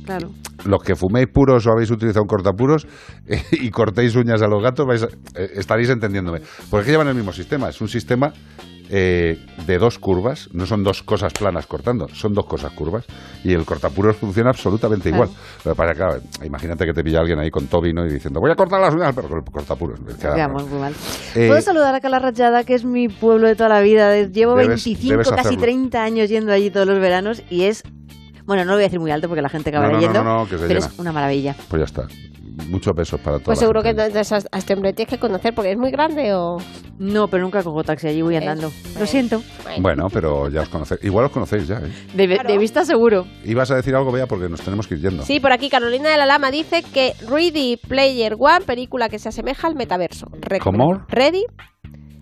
Claro. 0.05 0.31
Los 0.65 0.81
que 0.83 0.95
fuméis 0.95 1.27
puros 1.27 1.65
o 1.67 1.71
habéis 1.71 1.91
utilizado 1.91 2.23
un 2.23 2.27
cortapuros 2.27 2.87
eh, 3.27 3.41
y 3.51 3.69
cortéis 3.69 4.15
uñas 4.15 4.41
a 4.41 4.47
los 4.47 4.61
gatos, 4.61 4.85
vais 4.85 5.03
a- 5.03 5.07
eh, 5.35 5.51
estaréis 5.55 5.89
entendiéndome. 5.89 6.41
Porque 6.69 6.81
es 6.81 6.85
que 6.85 6.91
llevan 6.91 7.07
el 7.07 7.15
mismo 7.15 7.31
sistema. 7.31 7.69
Es 7.69 7.79
un 7.79 7.87
sistema 7.87 8.33
eh, 8.91 9.37
de 9.67 9.77
dos 9.77 9.99
curvas. 9.99 10.49
No 10.51 10.65
son 10.65 10.83
dos 10.83 11.03
cosas 11.03 11.31
planas 11.33 11.67
cortando, 11.67 12.07
son 12.09 12.33
dos 12.33 12.45
cosas 12.47 12.71
curvas. 12.73 13.05
Y 13.43 13.53
el 13.53 13.63
cortapuros 13.65 14.15
funciona 14.17 14.49
absolutamente 14.49 15.09
igual. 15.09 15.29
Lo 15.63 15.71
que 15.71 15.77
pasa 15.77 15.93
claro, 15.93 16.21
imagínate 16.43 16.85
que 16.85 16.93
te 16.93 17.03
pilla 17.03 17.19
alguien 17.19 17.37
ahí 17.39 17.51
con 17.51 17.67
tobino 17.67 18.03
y 18.05 18.09
diciendo, 18.11 18.39
voy 18.41 18.49
a 18.51 18.55
cortar 18.55 18.81
las 18.81 18.93
uñas 18.93 19.09
al 19.09 19.13
perro 19.13 19.29
con 19.29 19.37
el 19.37 19.43
cortapuros. 19.45 19.99
Raro. 20.21 20.53
muy 20.67 20.79
mal. 20.79 20.93
Eh, 21.35 21.47
Puedo 21.47 21.61
saludar 21.61 21.93
a 21.93 22.01
Calarrachada, 22.01 22.63
que 22.63 22.73
es 22.73 22.83
mi 22.83 23.07
pueblo 23.09 23.47
de 23.47 23.55
toda 23.55 23.69
la 23.69 23.81
vida. 23.81 24.23
Llevo 24.23 24.55
Debes- 24.55 24.67
25, 24.69 25.11
debes 25.11 25.29
casi 25.29 25.39
hacerlo. 25.41 25.61
30 25.61 26.03
años 26.03 26.29
yendo 26.29 26.51
allí 26.51 26.71
todos 26.71 26.87
los 26.87 26.99
veranos 26.99 27.43
y 27.51 27.63
es. 27.65 27.83
Bueno, 28.49 28.65
no 28.65 28.71
lo 28.71 28.77
voy 28.77 28.83
a 28.83 28.87
decir 28.87 28.99
muy 28.99 29.11
alto 29.11 29.27
porque 29.27 29.43
la 29.43 29.49
gente 29.49 29.69
acabará 29.69 29.91
No, 29.91 29.99
no, 29.99 30.01
no, 30.01 30.11
yendo. 30.13 30.23
no, 30.23 30.37
no, 30.39 30.43
que 30.45 30.57
se 30.57 30.67
pero 30.67 30.79
llena. 30.79 30.91
es 30.91 30.99
una 30.99 31.11
maravilla. 31.11 31.55
Pues 31.69 31.79
ya 31.81 31.85
está. 31.85 32.07
Muchos 32.67 32.93
besos 32.95 33.19
para 33.21 33.35
todos. 33.37 33.43
Pues 33.45 33.59
seguro 33.59 33.83
que 33.83 33.89
entonces 33.89 34.31
a 34.33 34.57
este 34.57 34.73
hombre 34.73 34.91
tienes 34.93 35.09
que 35.13 35.19
conocer 35.19 35.53
porque 35.53 35.71
es 35.71 35.77
muy 35.77 35.91
grande 35.91 36.33
o... 36.33 36.57
No, 36.97 37.27
pero 37.27 37.43
nunca 37.43 37.61
cojo 37.63 37.83
taxi, 37.83 38.07
allí 38.07 38.23
voy 38.23 38.35
andando. 38.37 38.71
Lo 38.99 39.05
siento. 39.05 39.41
Bueno, 39.79 40.07
pero 40.11 40.49
ya 40.49 40.61
os 40.63 40.69
conocéis. 40.69 41.01
Igual 41.03 41.25
os 41.27 41.31
conocéis 41.31 41.67
ya. 41.67 41.75
¿eh? 41.77 41.89
De, 42.15 42.27
de 42.27 42.57
vista 42.57 42.83
seguro. 42.83 43.25
Ibas 43.45 43.69
a 43.69 43.75
decir 43.75 43.93
algo, 43.95 44.11
vea, 44.11 44.25
porque 44.25 44.49
nos 44.49 44.61
tenemos 44.61 44.87
que 44.87 44.95
ir 44.95 45.01
yendo. 45.01 45.21
Sí, 45.23 45.39
por 45.39 45.53
aquí 45.53 45.69
Carolina 45.69 46.09
de 46.09 46.17
la 46.17 46.25
Lama 46.25 46.49
dice 46.51 46.81
que 46.83 47.13
Ready 47.29 47.77
Player 47.77 48.33
One, 48.37 48.65
película 48.65 49.09
que 49.09 49.19
se 49.19 49.29
asemeja 49.29 49.67
al 49.67 49.75
metaverso. 49.75 50.25
¿Cómo? 50.61 51.05
Ready 51.07 51.45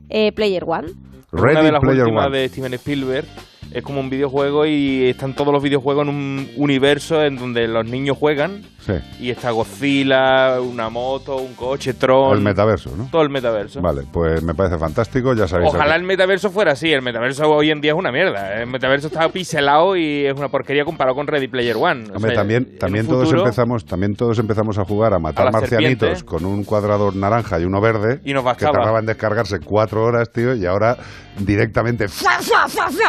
eh, 0.10 0.32
Player 0.34 0.64
One. 0.68 0.90
una 1.32 1.42
Ready 1.42 1.66
de 1.66 1.72
las 1.72 1.82
Player 1.82 2.04
últimas 2.04 2.28
One. 2.28 2.38
de 2.38 2.50
Steven 2.50 2.74
Spielberg 2.76 3.28
es 3.72 3.84
como 3.84 4.00
un 4.00 4.10
videojuego 4.10 4.66
y 4.66 5.10
están 5.10 5.34
todos 5.36 5.54
los 5.54 5.62
videojuegos 5.64 6.04
en 6.08 6.10
un 6.10 6.50
universo 6.58 7.24
en 7.24 7.36
donde 7.38 7.68
los 7.68 7.86
niños 7.86 8.18
juegan 8.18 8.64
Sí. 8.80 8.94
y 9.20 9.32
está 9.32 9.52
Godzilla, 9.52 10.62
una 10.62 10.90
moto, 10.90 11.36
un 11.36 11.54
coche, 11.56 11.94
Tron. 11.94 12.38
El 12.38 12.42
metaverso, 12.44 12.96
¿no? 12.96 13.10
Todo 13.12 13.22
el 13.22 13.30
metaverso. 13.30 13.82
Vale, 13.82 14.04
pues 14.12 14.42
me 14.44 14.54
parece 14.54 14.78
fantástico, 14.78 15.34
ya 15.34 15.46
sabéis. 15.46 15.70
Ojalá 15.74 15.96
el 15.98 16.04
metaverso 16.04 16.50
fuera 16.50 16.72
así. 16.72 16.92
El 16.94 17.02
metaverso 17.02 17.50
hoy 17.50 17.70
en 17.72 17.82
día 17.82 17.92
es 17.92 17.98
una 17.98 18.14
mierda. 18.14 18.62
El 18.62 18.68
metaverso 18.68 19.08
está 19.08 19.28
pixelado 19.28 19.98
y 19.98 20.26
es 20.28 20.34
una 20.38 20.48
porquería 20.48 20.86
comparado 20.86 21.16
con 21.16 21.28
Ready 21.28 21.50
Player 21.50 21.76
One. 21.76 22.06
O 22.12 22.16
Hombre, 22.16 22.32
sea, 22.32 22.36
también, 22.36 22.78
también 22.80 23.08
todos 23.08 23.32
empezamos, 23.34 23.84
también 23.86 24.16
todos 24.16 24.40
empezamos 24.40 24.78
a 24.78 24.86
jugar 24.86 25.14
a 25.14 25.20
matar 25.20 25.48
A 25.48 25.52
marcianitos 25.52 26.20
serpiente. 26.20 26.26
con 26.26 26.46
un 26.46 26.64
cuadrador 26.64 27.14
naranja 27.16 27.60
y 27.60 27.66
uno 27.66 27.82
verde 27.82 28.22
Y 28.24 28.32
nos 28.34 28.44
que 28.44 28.46
bastaba. 28.46 28.72
tardaba 28.72 29.00
en 29.00 29.06
descargarse 29.08 29.60
cuatro 29.60 30.04
horas, 30.06 30.32
tío, 30.32 30.56
y 30.56 30.66
ahora 30.66 30.96
directamente 31.40 32.08
¡fua! 32.08 32.38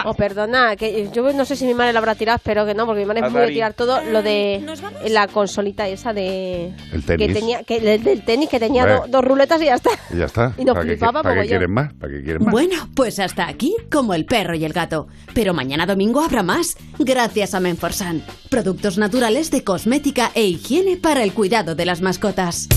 Oh, 0.05 0.15
perdona, 0.49 0.77
que 0.77 1.09
yo 1.13 1.33
no 1.33 1.45
sé 1.45 1.57
si 1.57 1.67
mi 1.67 1.75
madre 1.75 1.93
lo 1.93 1.99
habrá 1.99 2.15
tirado, 2.15 2.37
espero 2.37 2.65
que 2.67 2.75
no, 2.75 2.87
porque 2.87 3.01
mi 3.01 3.07
madre 3.07 3.27
es 3.27 3.33
muy 3.33 3.41
de 3.43 3.49
tirar 3.49 3.75
todo 3.75 4.01
lo 4.03 4.23
de 4.23 4.65
la 5.11 5.27
consolita 5.29 5.87
esa 5.89 6.13
de... 6.13 6.73
El 6.93 7.05
tenis. 7.05 7.27
Que 7.27 7.35
tenía, 7.35 7.63
que, 7.65 7.81
del, 7.81 8.03
del 8.03 8.25
tenis, 8.25 8.49
que 8.49 8.59
tenía 8.59 8.87
do- 8.87 9.05
dos 9.09 9.25
ruletas 9.25 9.61
y 9.63 9.67
ya 9.67 9.75
está. 9.75 9.91
y 10.13 10.17
ya 10.19 10.25
está. 10.25 10.55
Y 10.59 10.65
nos 10.65 10.75
¿Para 10.75 10.87
qué, 10.87 10.93
flipaba 10.93 11.23
para 11.23 11.43
qué 11.43 11.49
quieren 11.49 11.71
más? 11.73 11.93
¿Para 11.95 12.13
qué 12.13 12.23
quieren 12.23 12.45
más? 12.45 12.53
Bueno, 12.53 12.89
pues 12.95 13.19
hasta 13.19 13.47
aquí, 13.49 13.75
como 13.91 14.15
el 14.15 14.25
perro 14.25 14.55
y 14.55 14.65
el 14.65 14.73
gato. 14.73 15.07
Pero 15.35 15.55
mañana 15.55 15.87
domingo 15.87 16.21
habrá 16.23 16.43
más, 16.43 16.77
gracias 16.99 17.55
a 17.55 17.61
Menforsan. 17.61 18.23
Productos 18.51 18.99
naturales 18.99 19.51
de 19.51 19.63
cosmética 19.65 20.31
e 20.35 20.45
higiene 20.45 20.97
para 20.97 21.23
el 21.23 21.33
cuidado 21.33 21.75
de 21.75 21.85
las 21.85 22.01
mascotas. 22.01 22.69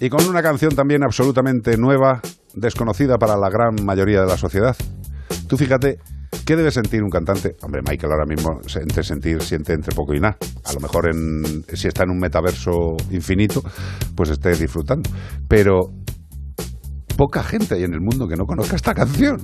Y 0.00 0.08
con 0.08 0.24
una 0.26 0.42
canción 0.42 0.74
también 0.74 1.02
absolutamente 1.04 1.76
nueva, 1.76 2.22
desconocida 2.54 3.18
para 3.18 3.36
la 3.36 3.50
gran 3.50 3.84
mayoría 3.84 4.22
de 4.22 4.26
la 4.26 4.38
sociedad. 4.38 4.74
Tú 5.46 5.56
fíjate, 5.58 5.98
¿qué 6.44 6.56
debe 6.56 6.70
sentir 6.70 7.02
un 7.02 7.10
cantante? 7.10 7.56
Hombre, 7.62 7.80
Michael 7.88 8.12
ahora 8.12 8.26
mismo 8.26 8.60
entre 8.74 9.02
sentir, 9.02 9.42
siente 9.42 9.72
entre 9.72 9.94
poco 9.94 10.14
y 10.14 10.20
nada. 10.20 10.36
A 10.64 10.72
lo 10.72 10.80
mejor 10.80 11.08
en, 11.08 11.64
si 11.74 11.88
está 11.88 12.04
en 12.04 12.10
un 12.10 12.18
metaverso 12.18 12.96
infinito, 13.10 13.62
pues 14.14 14.30
esté 14.30 14.50
disfrutando. 14.54 15.08
Pero 15.48 15.92
poca 17.16 17.42
gente 17.42 17.74
hay 17.74 17.84
en 17.84 17.94
el 17.94 18.00
mundo 18.00 18.26
que 18.26 18.36
no 18.36 18.44
conozca 18.44 18.76
esta 18.76 18.94
canción. 18.94 19.36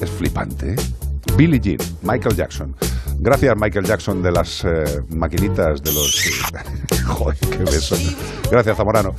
Es 0.00 0.10
flipante, 0.10 0.72
¿eh? 0.72 0.76
Billie 1.36 1.60
Jean, 1.60 1.78
Michael 2.02 2.34
Jackson. 2.34 2.74
Gracias, 3.18 3.54
Michael 3.56 3.84
Jackson, 3.84 4.22
de 4.22 4.32
las 4.32 4.64
eh, 4.64 4.68
maquinitas 5.10 5.82
de 5.82 5.92
los... 5.92 6.22
Joder, 7.06 7.36
qué 7.38 7.58
beso. 7.58 7.96
Gracias, 8.50 8.76
Zamorano. 8.76 9.10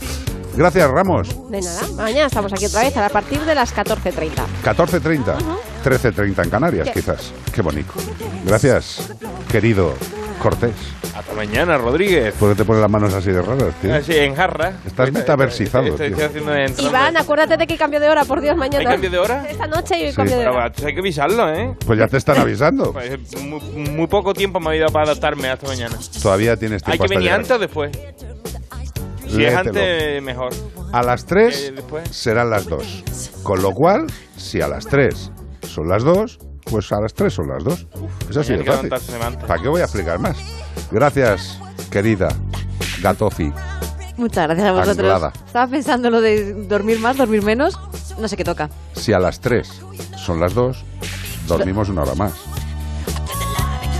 Gracias, 0.55 0.89
Ramos. 0.89 1.49
De 1.49 1.61
nada, 1.61 1.87
mañana 1.95 2.27
estamos 2.27 2.51
aquí 2.51 2.65
otra 2.65 2.81
vez 2.81 2.97
a 2.97 3.09
partir 3.09 3.39
de 3.41 3.55
las 3.55 3.73
14.30. 3.75 4.31
14.30, 4.63 5.37
13.30 5.83 6.43
en 6.43 6.49
Canarias, 6.49 6.87
¿Qué? 6.87 6.93
quizás. 6.99 7.33
Qué 7.53 7.61
bonito. 7.61 7.93
Gracias, 8.45 9.11
querido 9.51 9.93
Cortés. 10.41 10.73
Hasta 11.15 11.33
mañana, 11.33 11.77
Rodríguez. 11.77 12.33
¿Por 12.35 12.49
qué 12.51 12.55
te 12.55 12.65
pones 12.65 12.81
las 12.81 12.89
manos 12.89 13.13
así 13.13 13.29
de 13.31 13.41
raras, 13.41 13.73
tío? 13.81 13.93
Así, 13.93 14.15
en 14.15 14.35
jarra. 14.35 14.73
Estás 14.85 15.11
metaversizado, 15.11 15.85
Estoy, 15.87 16.07
tío. 16.07 16.17
estoy 16.17 16.25
haciendo 16.43 16.55
en 16.55 16.73
Iván, 16.79 17.17
acuérdate 17.17 17.57
de 17.57 17.67
que 17.67 17.75
cambio 17.77 17.99
de 17.99 18.09
hora, 18.09 18.23
por 18.23 18.39
Dios, 18.41 18.55
mañana. 18.55 18.79
¿Hay 18.79 18.85
cambio 18.95 19.09
de 19.09 19.17
hora? 19.17 19.45
Esta 19.49 19.67
noche 19.67 19.95
hay 19.95 20.09
Sí. 20.11 20.15
cambio 20.15 20.35
de 20.37 20.43
Pero 20.43 20.55
hora. 20.55 20.69
va, 20.69 20.87
hay 20.87 20.93
que 20.93 20.99
avisarlo, 20.99 21.49
¿eh? 21.53 21.75
Pues 21.85 21.99
ya 21.99 22.07
te 22.07 22.17
están 22.17 22.37
avisando. 22.39 22.93
Pues, 22.93 23.19
muy, 23.43 23.59
muy 23.89 24.07
poco 24.07 24.33
tiempo 24.33 24.59
me 24.61 24.71
ha 24.71 24.75
ido 24.77 24.87
para 24.87 25.05
adaptarme 25.11 25.49
hasta 25.49 25.67
mañana. 25.67 25.97
Todavía 26.21 26.55
tienes 26.55 26.81
¿Hay 26.85 26.97
tiempo 26.97 27.03
que 27.03 27.05
hasta 27.05 27.15
venir 27.15 27.23
llegar. 27.23 27.39
antes 27.39 27.51
o 27.51 27.59
después? 27.59 27.91
Si 29.27 29.43
es 29.43 29.55
antes, 29.55 30.23
mejor. 30.23 30.49
A 30.93 31.03
las 31.03 31.21
Eh, 31.23 31.25
3 31.27 31.73
después. 31.75 32.09
serán 32.09 32.49
las 32.49 32.65
2. 32.65 33.03
Con 33.43 33.61
lo 33.61 33.71
cual, 33.71 34.07
si 34.37 34.61
a 34.61 34.67
las 34.67 34.85
3 34.87 35.31
son 35.67 35.87
las 35.89 36.03
2, 36.03 36.39
pues 36.65 36.91
a 36.91 36.99
las 37.01 37.13
3 37.13 37.33
son 37.33 37.47
las 37.49 37.63
2. 37.63 37.87
Es 38.29 38.37
así 38.37 38.53
de 38.53 38.59
Mañana 38.59 38.77
hay 38.77 38.81
que 38.83 38.89
fácil. 38.89 39.13
levantarse 39.13 39.23
antes. 39.23 39.47
¿Para 39.47 39.61
qué 39.61 39.67
voy 39.69 39.81
a 39.81 39.83
explicar 39.85 40.19
más? 40.19 40.37
Gracias, 40.91 41.59
querida 41.91 42.29
Gatofi. 43.01 43.51
Muchas 44.17 44.47
gracias 44.47 44.67
a 44.67 44.71
vosotros. 44.73 44.97
Anglada. 45.13 45.33
Estaba 45.45 45.67
pensando 45.71 46.09
lo 46.09 46.19
de 46.21 46.53
dormir 46.65 46.99
más, 46.99 47.15
dormir 47.17 47.41
menos. 47.41 47.79
No 48.19 48.27
sé 48.27 48.35
qué 48.35 48.43
toca. 48.43 48.69
Si 48.93 49.13
a 49.13 49.19
las 49.19 49.39
3 49.39 49.69
son 50.17 50.39
las 50.41 50.53
2, 50.53 50.83
dormimos 51.47 51.87
una 51.89 52.01
hora 52.01 52.15
más. 52.15 52.33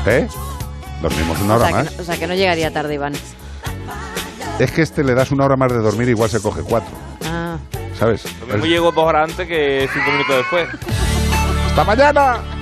¿Eh? 0.06 0.28
Dormimos 1.02 1.40
una 1.42 1.54
o, 1.54 1.58
hora 1.58 1.68
sea, 1.68 1.76
más. 1.78 1.96
no, 1.96 2.02
o 2.02 2.06
sea, 2.06 2.18
que 2.18 2.28
no 2.28 2.34
llegaría 2.34 2.72
tarde, 2.74 2.96
Iván. 2.96 3.14
Es 4.60 4.72
que 4.72 4.82
este 4.82 5.04
le 5.06 5.14
das 5.14 5.32
una 5.32 5.46
hora 5.46 5.56
más 5.56 5.72
de 5.72 5.78
dormir, 5.80 6.10
igual 6.10 6.30
se 6.30 6.42
coge 6.42 6.62
cuatro. 6.64 6.92
Ah. 7.26 7.58
¿Sabes? 7.98 8.26
Lo 8.42 8.48
mismo 8.48 8.66
llego 8.66 8.92
dos 8.92 9.06
horas 9.06 9.30
antes 9.30 9.48
que 9.48 9.88
cinco 9.94 10.12
minutos 10.12 10.36
después. 10.38 10.68
¡Hasta 11.70 11.84
mañana! 11.84 12.59